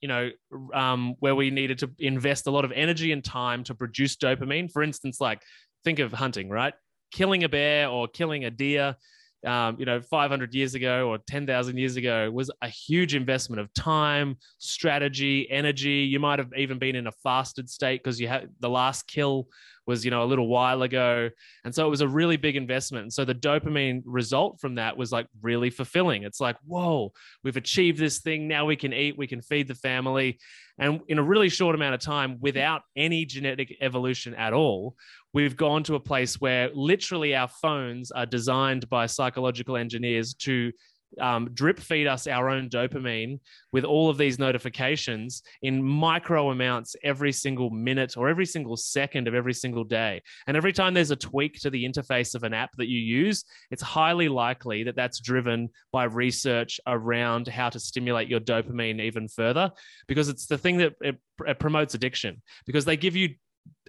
you 0.00 0.08
know, 0.08 0.30
um, 0.74 1.14
where 1.20 1.34
we 1.34 1.50
needed 1.50 1.78
to 1.78 1.90
invest 1.98 2.46
a 2.46 2.50
lot 2.50 2.64
of 2.64 2.72
energy 2.72 3.12
and 3.12 3.24
time 3.24 3.64
to 3.64 3.74
produce 3.74 4.16
dopamine. 4.16 4.70
For 4.70 4.82
instance, 4.82 5.20
like 5.20 5.42
think 5.84 5.98
of 5.98 6.12
hunting, 6.12 6.48
right? 6.48 6.74
Killing 7.10 7.44
a 7.44 7.48
bear 7.48 7.88
or 7.88 8.08
killing 8.08 8.44
a 8.44 8.50
deer 8.50 8.96
um, 9.46 9.76
you 9.78 9.86
know, 9.86 10.00
500 10.00 10.54
years 10.54 10.74
ago 10.74 11.08
or 11.08 11.18
10,000 11.18 11.76
years 11.76 11.96
ago 11.96 12.30
was 12.30 12.50
a 12.62 12.68
huge 12.68 13.14
investment 13.14 13.60
of 13.60 13.72
time, 13.74 14.36
strategy, 14.58 15.48
energy. 15.50 16.00
You 16.10 16.18
might 16.18 16.40
have 16.40 16.50
even 16.56 16.78
been 16.78 16.96
in 16.96 17.06
a 17.06 17.12
fasted 17.12 17.70
state 17.70 18.02
because 18.02 18.20
you 18.20 18.26
had 18.26 18.48
the 18.58 18.68
last 18.68 19.06
kill 19.06 19.48
was, 19.86 20.04
you 20.04 20.10
know, 20.10 20.24
a 20.24 20.26
little 20.26 20.48
while 20.48 20.82
ago. 20.82 21.30
And 21.64 21.72
so 21.72 21.86
it 21.86 21.90
was 21.90 22.00
a 22.00 22.08
really 22.08 22.36
big 22.36 22.56
investment. 22.56 23.02
And 23.04 23.12
so 23.12 23.24
the 23.24 23.34
dopamine 23.34 24.02
result 24.04 24.60
from 24.60 24.74
that 24.74 24.96
was 24.96 25.12
like 25.12 25.28
really 25.40 25.70
fulfilling. 25.70 26.24
It's 26.24 26.40
like, 26.40 26.56
whoa, 26.66 27.12
we've 27.44 27.56
achieved 27.56 27.98
this 27.98 28.18
thing. 28.18 28.48
Now 28.48 28.66
we 28.66 28.74
can 28.74 28.92
eat, 28.92 29.16
we 29.16 29.28
can 29.28 29.42
feed 29.42 29.68
the 29.68 29.76
family. 29.76 30.40
And 30.78 31.00
in 31.08 31.18
a 31.18 31.22
really 31.22 31.48
short 31.48 31.74
amount 31.74 31.94
of 31.94 32.00
time, 32.00 32.38
without 32.40 32.82
any 32.96 33.24
genetic 33.24 33.76
evolution 33.80 34.34
at 34.34 34.52
all, 34.52 34.96
we've 35.36 35.54
gone 35.54 35.82
to 35.82 35.96
a 35.96 36.00
place 36.00 36.40
where 36.40 36.70
literally 36.72 37.36
our 37.36 37.46
phones 37.46 38.10
are 38.10 38.24
designed 38.24 38.88
by 38.88 39.04
psychological 39.04 39.76
engineers 39.76 40.32
to 40.32 40.72
um, 41.20 41.50
drip 41.52 41.78
feed 41.78 42.06
us 42.06 42.26
our 42.26 42.48
own 42.48 42.70
dopamine 42.70 43.38
with 43.70 43.84
all 43.84 44.08
of 44.08 44.16
these 44.16 44.38
notifications 44.38 45.42
in 45.60 45.82
micro 45.82 46.50
amounts 46.52 46.96
every 47.04 47.32
single 47.32 47.68
minute 47.68 48.16
or 48.16 48.30
every 48.30 48.46
single 48.46 48.78
second 48.78 49.28
of 49.28 49.34
every 49.34 49.52
single 49.52 49.84
day. 49.84 50.22
And 50.46 50.56
every 50.56 50.72
time 50.72 50.94
there's 50.94 51.10
a 51.10 51.16
tweak 51.16 51.60
to 51.60 51.68
the 51.68 51.84
interface 51.84 52.34
of 52.34 52.42
an 52.42 52.54
app 52.54 52.70
that 52.78 52.88
you 52.88 52.98
use, 52.98 53.44
it's 53.70 53.82
highly 53.82 54.30
likely 54.30 54.84
that 54.84 54.96
that's 54.96 55.20
driven 55.20 55.68
by 55.92 56.04
research 56.04 56.80
around 56.86 57.46
how 57.46 57.68
to 57.68 57.78
stimulate 57.78 58.28
your 58.28 58.40
dopamine 58.40 59.02
even 59.02 59.28
further 59.28 59.70
because 60.08 60.30
it's 60.30 60.46
the 60.46 60.56
thing 60.56 60.78
that 60.78 60.94
it, 61.02 61.16
it 61.46 61.58
promotes 61.58 61.92
addiction 61.94 62.40
because 62.64 62.86
they 62.86 62.96
give 62.96 63.14
you 63.14 63.34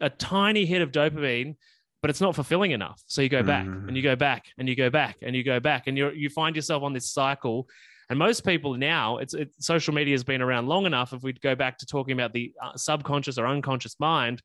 a 0.02 0.10
tiny 0.10 0.66
hit 0.66 0.82
of 0.82 0.92
dopamine 0.92 1.56
but 2.02 2.10
it's 2.10 2.22
not 2.22 2.36
fulfilling 2.36 2.72
enough. 2.72 3.02
So 3.08 3.22
you 3.22 3.30
go 3.30 3.44
back 3.44 3.66
mm-hmm. 3.66 3.88
and 3.88 3.98
you 3.98 4.04
go 4.04 4.16
back 4.16 4.46
and 4.58 4.70
you 4.70 4.76
go 4.76 4.90
back 4.90 5.18
and 5.22 5.36
you 5.36 5.44
go 5.44 5.60
back 5.60 5.88
and 5.88 5.98
you 5.98 6.12
you 6.12 6.30
find 6.30 6.56
yourself 6.56 6.84
on 6.84 6.94
this 6.94 7.12
cycle. 7.12 7.68
And 8.10 8.18
most 8.18 8.46
people 8.46 8.76
now 8.76 9.18
it's, 9.18 9.34
it's 9.34 9.66
social 9.66 9.94
media 9.94 10.14
has 10.14 10.24
been 10.24 10.42
around 10.42 10.68
long 10.68 10.86
enough 10.86 11.12
if 11.12 11.24
we 11.24 11.34
go 11.34 11.56
back 11.56 11.78
to 11.80 11.86
talking 11.86 12.14
about 12.14 12.34
the 12.34 12.54
uh, 12.64 12.76
subconscious 12.76 13.38
or 13.38 13.48
unconscious 13.48 14.00
mind 14.00 14.42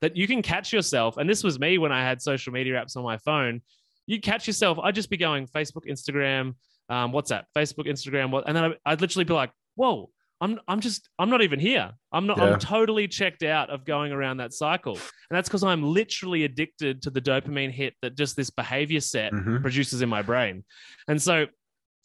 that 0.00 0.16
you 0.16 0.26
can 0.26 0.42
catch 0.42 0.72
yourself. 0.72 1.16
And 1.16 1.28
this 1.28 1.44
was 1.44 1.58
me 1.58 1.76
when 1.78 1.92
i 1.92 2.02
had 2.02 2.22
social 2.22 2.52
media 2.52 2.74
apps 2.74 2.96
on 2.96 3.02
my 3.02 3.18
phone. 3.18 3.62
You 4.06 4.20
catch 4.20 4.46
yourself 4.46 4.78
i'd 4.82 4.94
just 4.94 5.10
be 5.10 5.16
going 5.16 5.46
facebook 5.46 5.88
instagram 5.88 6.54
um, 6.88 7.12
whatsapp 7.12 7.44
facebook 7.56 7.86
instagram 7.86 8.30
what, 8.30 8.44
and 8.48 8.56
then 8.56 8.74
i'd 8.84 9.00
literally 9.00 9.24
be 9.24 9.32
like 9.32 9.52
whoa 9.76 10.10
I'm 10.42 10.58
I'm 10.66 10.80
just 10.80 11.08
I'm 11.18 11.30
not 11.30 11.40
even 11.42 11.60
here. 11.60 11.92
I'm 12.12 12.26
not 12.26 12.38
yeah. 12.38 12.44
I'm 12.44 12.58
totally 12.58 13.06
checked 13.06 13.44
out 13.44 13.70
of 13.70 13.84
going 13.84 14.10
around 14.12 14.38
that 14.38 14.52
cycle. 14.52 14.94
And 14.94 15.36
that's 15.36 15.48
because 15.48 15.62
I'm 15.62 15.82
literally 15.84 16.44
addicted 16.44 17.00
to 17.02 17.10
the 17.10 17.20
dopamine 17.20 17.70
hit 17.70 17.94
that 18.02 18.16
just 18.16 18.36
this 18.36 18.50
behavior 18.50 19.00
set 19.00 19.32
mm-hmm. 19.32 19.58
produces 19.58 20.02
in 20.02 20.08
my 20.08 20.20
brain. 20.20 20.64
And 21.06 21.22
so 21.22 21.46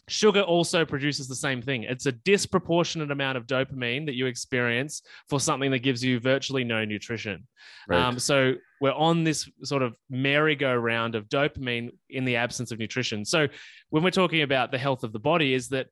sugar 0.08 0.42
also 0.42 0.86
produces 0.86 1.28
the 1.28 1.36
same 1.36 1.62
thing. 1.62 1.84
It's 1.84 2.06
a 2.06 2.12
disproportionate 2.12 3.12
amount 3.12 3.38
of 3.38 3.48
dopamine 3.48 4.06
that 4.06 4.14
you 4.14 4.28
experience 4.28 5.02
for 5.28 5.40
something 5.40 5.72
that 5.72 5.80
gives 5.80 6.04
you 6.04 6.20
virtually 6.20 6.64
no 6.64 6.86
nutrition. 6.86 7.46
Right. 7.90 8.00
Um, 8.00 8.20
so 8.20 8.54
we're 8.80 8.94
on 8.94 9.24
this 9.24 9.50
sort 9.64 9.82
of 9.82 9.98
merry-go-round 10.10 11.16
of 11.16 11.28
dopamine 11.28 11.90
in 12.10 12.24
the 12.24 12.38
absence 12.38 12.72
of 12.72 12.80
nutrition. 12.80 13.26
So 13.26 13.48
when 13.90 14.04
we're 14.04 14.12
talking 14.12 14.44
about 14.44 14.72
the 14.72 14.78
health 14.78 15.04
of 15.04 15.12
the 15.12 15.20
body, 15.20 15.54
is 15.54 15.70
that 15.70 15.88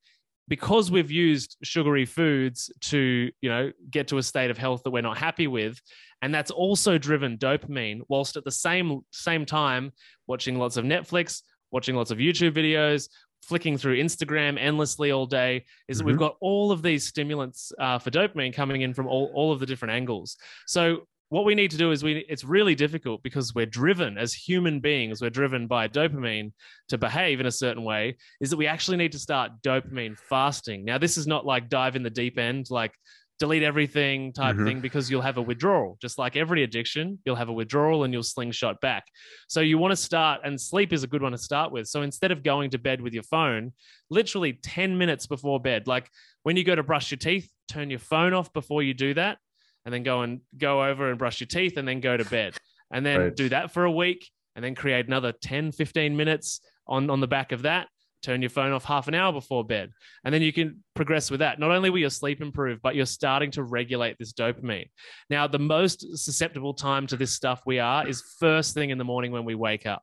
because 0.47 0.91
we've 0.91 1.11
used 1.11 1.57
sugary 1.63 2.05
foods 2.05 2.71
to 2.81 3.31
you 3.41 3.49
know 3.49 3.71
get 3.89 4.07
to 4.07 4.17
a 4.17 4.23
state 4.23 4.51
of 4.51 4.57
health 4.57 4.83
that 4.83 4.91
we're 4.91 5.01
not 5.01 5.17
happy 5.17 5.47
with 5.47 5.79
and 6.21 6.33
that's 6.33 6.51
also 6.51 6.97
driven 6.97 7.37
dopamine 7.37 8.01
whilst 8.07 8.37
at 8.37 8.43
the 8.43 8.51
same 8.51 9.01
same 9.11 9.45
time 9.45 9.91
watching 10.27 10.57
lots 10.57 10.77
of 10.77 10.85
netflix 10.85 11.41
watching 11.71 11.95
lots 11.95 12.11
of 12.11 12.17
youtube 12.17 12.55
videos 12.55 13.09
flicking 13.41 13.77
through 13.77 13.97
instagram 13.97 14.57
endlessly 14.59 15.11
all 15.11 15.25
day 15.25 15.63
is 15.87 15.97
that 15.97 16.03
mm-hmm. 16.03 16.09
we've 16.09 16.19
got 16.19 16.35
all 16.41 16.71
of 16.71 16.81
these 16.81 17.05
stimulants 17.05 17.71
uh, 17.79 17.99
for 17.99 18.09
dopamine 18.11 18.53
coming 18.53 18.81
in 18.81 18.93
from 18.93 19.07
all, 19.07 19.31
all 19.33 19.51
of 19.51 19.59
the 19.59 19.65
different 19.65 19.93
angles 19.93 20.37
so 20.65 21.01
what 21.35 21.43
we 21.43 21.53
need 21.53 21.69
to 21.69 21.75
do 21.75 21.91
is 21.91 22.01
we 22.01 22.25
it's 22.29 22.45
really 22.45 22.75
difficult 22.75 23.21
because 23.21 23.53
we're 23.53 23.65
driven 23.65 24.17
as 24.17 24.33
human 24.33 24.79
beings 24.79 25.19
we're 25.19 25.29
driven 25.29 25.67
by 25.67 25.85
dopamine 25.85 26.53
to 26.87 26.97
behave 26.97 27.41
in 27.41 27.45
a 27.45 27.51
certain 27.51 27.83
way 27.83 28.15
is 28.39 28.49
that 28.49 28.55
we 28.55 28.67
actually 28.67 28.95
need 28.95 29.11
to 29.11 29.19
start 29.19 29.51
dopamine 29.61 30.17
fasting. 30.17 30.85
Now 30.85 30.97
this 30.97 31.17
is 31.17 31.27
not 31.27 31.45
like 31.45 31.67
dive 31.67 31.97
in 31.97 32.03
the 32.03 32.09
deep 32.09 32.37
end 32.37 32.67
like 32.69 32.93
delete 33.37 33.63
everything 33.63 34.31
type 34.31 34.55
mm-hmm. 34.55 34.65
thing 34.65 34.79
because 34.79 35.11
you'll 35.11 35.21
have 35.21 35.35
a 35.35 35.41
withdrawal. 35.41 35.97
Just 36.01 36.17
like 36.17 36.37
every 36.37 36.63
addiction 36.63 37.19
you'll 37.25 37.35
have 37.35 37.49
a 37.49 37.53
withdrawal 37.53 38.05
and 38.05 38.13
you'll 38.13 38.23
slingshot 38.23 38.79
back. 38.79 39.03
So 39.49 39.59
you 39.59 39.77
want 39.77 39.91
to 39.91 39.97
start 39.97 40.39
and 40.45 40.59
sleep 40.59 40.93
is 40.93 41.03
a 41.03 41.07
good 41.07 41.21
one 41.21 41.33
to 41.33 41.37
start 41.37 41.69
with. 41.69 41.87
So 41.89 42.03
instead 42.03 42.31
of 42.31 42.43
going 42.43 42.69
to 42.69 42.77
bed 42.77 43.01
with 43.01 43.13
your 43.13 43.23
phone 43.23 43.73
literally 44.09 44.53
10 44.63 44.97
minutes 44.97 45.27
before 45.27 45.59
bed 45.59 45.85
like 45.85 46.09
when 46.43 46.55
you 46.55 46.63
go 46.63 46.75
to 46.75 46.83
brush 46.83 47.11
your 47.11 47.17
teeth 47.17 47.49
turn 47.67 47.89
your 47.89 47.99
phone 47.99 48.33
off 48.33 48.53
before 48.53 48.83
you 48.83 48.93
do 48.93 49.13
that 49.15 49.37
and 49.85 49.93
then 49.93 50.03
go 50.03 50.21
and 50.21 50.41
go 50.57 50.83
over 50.83 51.09
and 51.09 51.17
brush 51.17 51.39
your 51.39 51.47
teeth 51.47 51.77
and 51.77 51.87
then 51.87 51.99
go 51.99 52.17
to 52.17 52.25
bed 52.25 52.55
and 52.91 53.05
then 53.05 53.19
right. 53.19 53.35
do 53.35 53.49
that 53.49 53.71
for 53.71 53.85
a 53.85 53.91
week 53.91 54.29
and 54.55 54.63
then 54.63 54.75
create 54.75 55.07
another 55.07 55.31
10 55.31 55.71
15 55.71 56.15
minutes 56.15 56.61
on 56.87 57.09
on 57.09 57.19
the 57.19 57.27
back 57.27 57.51
of 57.51 57.63
that 57.63 57.87
turn 58.21 58.41
your 58.41 58.49
phone 58.49 58.71
off 58.71 58.83
half 58.83 59.07
an 59.07 59.13
hour 59.13 59.31
before 59.31 59.63
bed 59.63 59.91
and 60.23 60.33
then 60.33 60.41
you 60.41 60.51
can 60.51 60.83
progress 60.95 61.29
with 61.29 61.41
that 61.41 61.59
not 61.59 61.69
only 61.69 61.91
will 61.91 61.99
your 61.99 62.09
sleep 62.09 62.41
improve 62.41 62.81
but 62.81 62.95
you're 62.95 63.05
starting 63.05 63.51
to 63.51 63.61
regulate 63.61 64.17
this 64.17 64.33
dopamine 64.33 64.89
now 65.29 65.45
the 65.45 65.59
most 65.59 66.17
susceptible 66.17 66.73
time 66.73 67.05
to 67.05 67.15
this 67.15 67.31
stuff 67.31 67.61
we 67.67 67.77
are 67.77 68.07
is 68.07 68.23
first 68.39 68.73
thing 68.73 68.89
in 68.89 68.97
the 68.97 69.03
morning 69.03 69.31
when 69.31 69.45
we 69.45 69.53
wake 69.53 69.85
up 69.85 70.01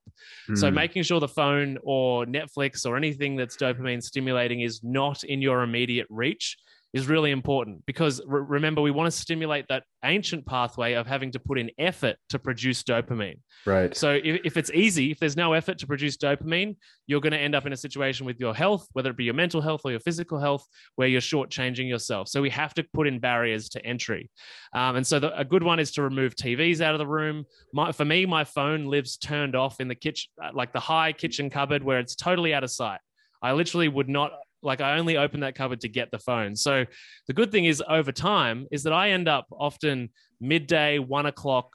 mm. 0.48 0.56
so 0.56 0.68
hmm. 0.68 0.74
making 0.74 1.02
sure 1.02 1.18
the 1.18 1.26
phone 1.26 1.76
or 1.82 2.24
netflix 2.24 2.86
or 2.86 2.96
anything 2.96 3.34
that's 3.34 3.56
dopamine 3.56 4.00
stimulating 4.00 4.60
is 4.60 4.84
not 4.84 5.24
in 5.24 5.42
your 5.42 5.62
immediate 5.62 6.06
reach 6.08 6.56
is 6.92 7.06
really 7.06 7.30
important 7.30 7.84
because 7.86 8.20
re- 8.26 8.44
remember 8.46 8.82
we 8.82 8.90
want 8.90 9.10
to 9.10 9.16
stimulate 9.16 9.66
that 9.68 9.84
ancient 10.04 10.44
pathway 10.44 10.92
of 10.92 11.06
having 11.06 11.30
to 11.32 11.38
put 11.38 11.58
in 11.58 11.70
effort 11.78 12.16
to 12.28 12.38
produce 12.38 12.82
dopamine. 12.82 13.38
Right. 13.64 13.96
So 13.96 14.20
if, 14.22 14.40
if 14.44 14.56
it's 14.56 14.70
easy 14.72 15.10
if 15.10 15.18
there's 15.18 15.36
no 15.36 15.54
effort 15.54 15.78
to 15.78 15.86
produce 15.86 16.16
dopamine 16.16 16.76
you're 17.06 17.20
going 17.20 17.32
to 17.32 17.38
end 17.38 17.54
up 17.54 17.66
in 17.66 17.72
a 17.72 17.76
situation 17.76 18.26
with 18.26 18.38
your 18.38 18.54
health 18.54 18.86
whether 18.92 19.10
it 19.10 19.16
be 19.16 19.24
your 19.24 19.34
mental 19.34 19.60
health 19.60 19.82
or 19.84 19.90
your 19.90 20.00
physical 20.00 20.38
health 20.38 20.66
where 20.96 21.08
you're 21.08 21.20
shortchanging 21.20 21.88
yourself. 21.88 22.28
So 22.28 22.42
we 22.42 22.50
have 22.50 22.74
to 22.74 22.84
put 22.92 23.06
in 23.06 23.18
barriers 23.18 23.68
to 23.70 23.84
entry. 23.84 24.30
Um, 24.74 24.96
and 24.96 25.06
so 25.06 25.18
the, 25.18 25.38
a 25.38 25.44
good 25.44 25.62
one 25.62 25.78
is 25.78 25.92
to 25.92 26.02
remove 26.02 26.34
tvs 26.34 26.80
out 26.80 26.94
of 26.94 26.98
the 26.98 27.06
room. 27.06 27.44
My, 27.72 27.92
for 27.92 28.04
me 28.04 28.26
my 28.26 28.44
phone 28.44 28.86
lives 28.86 29.16
turned 29.16 29.56
off 29.56 29.80
in 29.80 29.88
the 29.88 29.94
kitchen 29.94 30.30
like 30.52 30.72
the 30.72 30.80
high 30.80 31.12
kitchen 31.12 31.48
cupboard 31.48 31.82
where 31.82 31.98
it's 31.98 32.14
totally 32.14 32.52
out 32.52 32.64
of 32.64 32.70
sight. 32.70 33.00
I 33.40 33.52
literally 33.52 33.88
would 33.88 34.08
not 34.08 34.32
like 34.62 34.80
I 34.80 34.98
only 34.98 35.16
open 35.16 35.40
that 35.40 35.54
cupboard 35.54 35.80
to 35.80 35.88
get 35.88 36.10
the 36.10 36.18
phone. 36.18 36.56
So 36.56 36.84
the 37.26 37.32
good 37.32 37.50
thing 37.50 37.64
is 37.64 37.82
over 37.88 38.12
time 38.12 38.66
is 38.70 38.84
that 38.84 38.92
I 38.92 39.10
end 39.10 39.28
up 39.28 39.46
often 39.50 40.10
midday, 40.40 40.98
one 40.98 41.26
o'clock, 41.26 41.70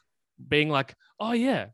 being 0.47 0.69
like, 0.69 0.93
oh 1.19 1.33
yeah, 1.33 1.67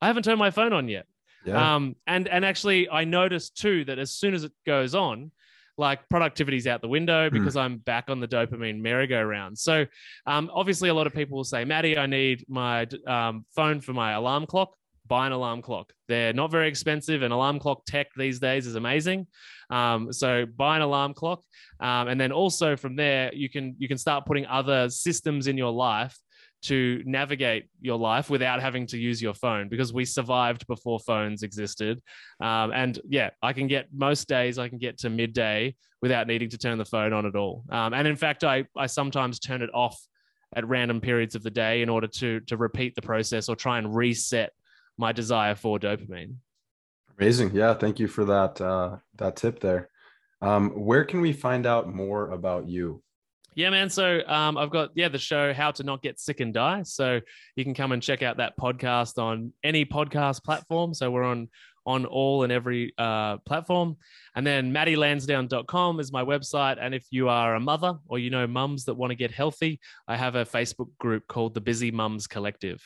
I 0.00 0.06
haven't 0.06 0.24
turned 0.24 0.38
my 0.38 0.50
phone 0.50 0.72
on 0.72 0.88
yet. 0.88 1.06
Yeah. 1.44 1.74
Um, 1.74 1.96
and 2.06 2.28
and 2.28 2.44
actually 2.44 2.88
I 2.88 3.04
noticed 3.04 3.56
too 3.56 3.84
that 3.86 3.98
as 3.98 4.12
soon 4.12 4.34
as 4.34 4.44
it 4.44 4.52
goes 4.66 4.94
on, 4.94 5.30
like 5.78 6.06
productivity's 6.10 6.66
out 6.66 6.82
the 6.82 6.88
window 6.88 7.28
hmm. 7.28 7.38
because 7.38 7.54
mm. 7.54 7.62
I'm 7.62 7.78
back 7.78 8.10
on 8.10 8.20
the 8.20 8.28
dopamine 8.28 8.80
merry-go-round. 8.80 9.58
So 9.58 9.86
um, 10.26 10.50
obviously 10.52 10.90
a 10.90 10.94
lot 10.94 11.06
of 11.06 11.14
people 11.14 11.36
will 11.36 11.44
say, 11.44 11.64
Matty, 11.64 11.96
I 11.96 12.06
need 12.06 12.44
my 12.48 12.86
um, 13.06 13.46
phone 13.56 13.80
for 13.80 13.94
my 13.94 14.12
alarm 14.12 14.46
clock 14.46 14.74
buy 15.10 15.26
an 15.26 15.32
alarm 15.32 15.60
clock. 15.60 15.92
They're 16.08 16.32
not 16.32 16.52
very 16.52 16.68
expensive, 16.68 17.22
and 17.22 17.32
alarm 17.32 17.58
clock 17.58 17.84
tech 17.84 18.06
these 18.16 18.38
days 18.38 18.66
is 18.66 18.76
amazing. 18.76 19.26
Um, 19.68 20.12
so 20.12 20.46
buy 20.46 20.76
an 20.76 20.82
alarm 20.82 21.12
clock, 21.14 21.42
um, 21.80 22.08
and 22.08 22.18
then 22.18 22.32
also 22.32 22.76
from 22.76 22.96
there 22.96 23.34
you 23.34 23.50
can 23.50 23.74
you 23.78 23.88
can 23.88 23.98
start 23.98 24.24
putting 24.24 24.46
other 24.46 24.88
systems 24.88 25.48
in 25.48 25.58
your 25.58 25.72
life 25.72 26.16
to 26.62 27.02
navigate 27.06 27.68
your 27.80 27.98
life 27.98 28.30
without 28.30 28.60
having 28.60 28.86
to 28.86 28.98
use 28.98 29.20
your 29.20 29.34
phone 29.34 29.68
because 29.68 29.92
we 29.92 30.04
survived 30.04 30.66
before 30.66 31.00
phones 31.00 31.42
existed. 31.42 31.98
Um, 32.40 32.70
and 32.72 32.98
yeah, 33.08 33.30
I 33.42 33.54
can 33.54 33.66
get 33.66 33.88
most 33.92 34.28
days 34.28 34.58
I 34.58 34.68
can 34.68 34.78
get 34.78 34.98
to 34.98 35.10
midday 35.10 35.74
without 36.02 36.26
needing 36.26 36.50
to 36.50 36.58
turn 36.58 36.78
the 36.78 36.84
phone 36.84 37.12
on 37.12 37.26
at 37.26 37.34
all. 37.34 37.64
Um, 37.70 37.94
and 37.94 38.06
in 38.06 38.16
fact, 38.16 38.44
I 38.44 38.64
I 38.76 38.86
sometimes 38.86 39.40
turn 39.40 39.60
it 39.60 39.70
off 39.74 39.98
at 40.54 40.66
random 40.68 41.00
periods 41.00 41.34
of 41.34 41.42
the 41.42 41.50
day 41.50 41.82
in 41.82 41.88
order 41.88 42.06
to 42.06 42.40
to 42.40 42.56
repeat 42.56 42.94
the 42.94 43.02
process 43.02 43.48
or 43.48 43.56
try 43.56 43.78
and 43.78 43.94
reset 43.94 44.52
my 44.96 45.12
desire 45.12 45.54
for 45.54 45.78
dopamine. 45.78 46.36
Amazing. 47.18 47.54
Yeah. 47.54 47.74
Thank 47.74 47.98
you 47.98 48.08
for 48.08 48.24
that, 48.24 48.60
uh, 48.60 48.96
that 49.16 49.36
tip 49.36 49.60
there. 49.60 49.90
Um, 50.42 50.70
where 50.70 51.04
can 51.04 51.20
we 51.20 51.32
find 51.32 51.66
out 51.66 51.92
more 51.92 52.30
about 52.30 52.66
you? 52.66 53.02
Yeah, 53.54 53.70
man. 53.70 53.90
So 53.90 54.20
um, 54.26 54.56
I've 54.56 54.70
got 54.70 54.90
yeah 54.94 55.08
the 55.08 55.18
show 55.18 55.52
How 55.52 55.72
to 55.72 55.82
Not 55.82 56.02
Get 56.02 56.20
Sick 56.20 56.40
and 56.40 56.54
Die. 56.54 56.82
So 56.84 57.20
you 57.56 57.64
can 57.64 57.74
come 57.74 57.92
and 57.92 58.02
check 58.02 58.22
out 58.22 58.36
that 58.36 58.56
podcast 58.56 59.20
on 59.20 59.52
any 59.64 59.84
podcast 59.84 60.44
platform. 60.44 60.94
So 60.94 61.10
we're 61.10 61.24
on 61.24 61.48
on 61.86 62.06
all 62.06 62.42
and 62.42 62.52
every 62.52 62.92
uh, 62.98 63.38
platform. 63.38 63.96
And 64.34 64.46
then 64.46 64.72
mattylansdown.com 64.72 65.98
is 65.98 66.12
my 66.12 66.22
website. 66.22 66.76
And 66.80 66.94
if 66.94 67.06
you 67.10 67.28
are 67.28 67.54
a 67.54 67.60
mother 67.60 67.94
or 68.06 68.18
you 68.18 68.30
know 68.30 68.46
mums 68.46 68.84
that 68.84 68.94
want 68.94 69.10
to 69.10 69.16
get 69.16 69.30
healthy, 69.30 69.80
I 70.06 70.16
have 70.16 70.36
a 70.36 70.44
Facebook 70.44 70.96
group 70.98 71.26
called 71.26 71.54
the 71.54 71.60
Busy 71.60 71.90
Mums 71.90 72.26
Collective. 72.26 72.80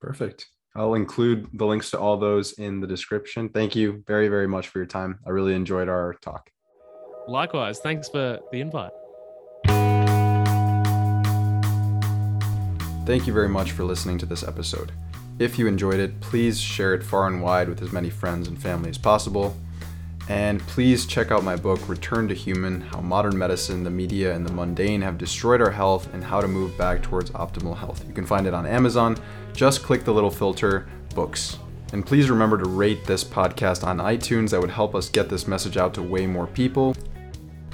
Perfect. 0.00 0.48
I'll 0.76 0.94
include 0.94 1.48
the 1.54 1.64
links 1.64 1.90
to 1.92 1.98
all 1.98 2.18
those 2.18 2.52
in 2.52 2.80
the 2.80 2.86
description. 2.86 3.48
Thank 3.48 3.74
you 3.74 4.04
very, 4.06 4.28
very 4.28 4.46
much 4.46 4.68
for 4.68 4.78
your 4.78 4.86
time. 4.86 5.18
I 5.26 5.30
really 5.30 5.54
enjoyed 5.54 5.88
our 5.88 6.14
talk. 6.20 6.50
Likewise. 7.26 7.78
Thanks 7.80 8.08
for 8.08 8.38
the 8.52 8.60
invite. 8.60 8.92
Thank 13.06 13.26
you 13.26 13.32
very 13.32 13.48
much 13.48 13.72
for 13.72 13.84
listening 13.84 14.18
to 14.18 14.26
this 14.26 14.42
episode. 14.42 14.92
If 15.38 15.58
you 15.58 15.66
enjoyed 15.66 16.00
it, 16.00 16.20
please 16.20 16.60
share 16.60 16.92
it 16.92 17.02
far 17.02 17.26
and 17.26 17.40
wide 17.42 17.68
with 17.68 17.80
as 17.80 17.92
many 17.92 18.10
friends 18.10 18.46
and 18.48 18.60
family 18.60 18.90
as 18.90 18.98
possible. 18.98 19.56
And 20.28 20.60
please 20.60 21.06
check 21.06 21.30
out 21.30 21.44
my 21.44 21.54
book, 21.54 21.88
Return 21.88 22.26
to 22.28 22.34
Human 22.34 22.80
How 22.80 23.00
Modern 23.00 23.38
Medicine, 23.38 23.84
the 23.84 23.90
Media, 23.90 24.34
and 24.34 24.44
the 24.44 24.52
Mundane 24.52 25.02
Have 25.02 25.18
Destroyed 25.18 25.60
Our 25.60 25.70
Health 25.70 26.12
and 26.12 26.24
How 26.24 26.40
to 26.40 26.48
Move 26.48 26.76
Back 26.76 27.02
Towards 27.02 27.30
Optimal 27.30 27.76
Health. 27.76 28.04
You 28.08 28.12
can 28.12 28.26
find 28.26 28.46
it 28.46 28.54
on 28.54 28.66
Amazon. 28.66 29.16
Just 29.52 29.84
click 29.84 30.04
the 30.04 30.12
little 30.12 30.30
filter, 30.30 30.88
Books. 31.14 31.58
And 31.92 32.04
please 32.04 32.28
remember 32.28 32.58
to 32.58 32.68
rate 32.68 33.04
this 33.04 33.22
podcast 33.22 33.86
on 33.86 33.98
iTunes. 33.98 34.50
That 34.50 34.60
would 34.60 34.70
help 34.70 34.94
us 34.94 35.08
get 35.08 35.28
this 35.28 35.46
message 35.46 35.76
out 35.76 35.94
to 35.94 36.02
way 36.02 36.26
more 36.26 36.48
people. 36.48 36.96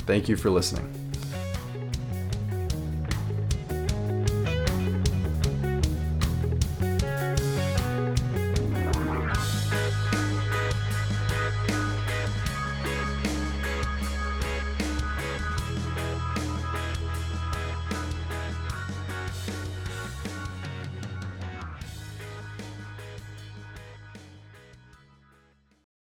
Thank 0.07 0.29
you 0.29 0.37
for 0.37 0.51
listening. 0.51 1.02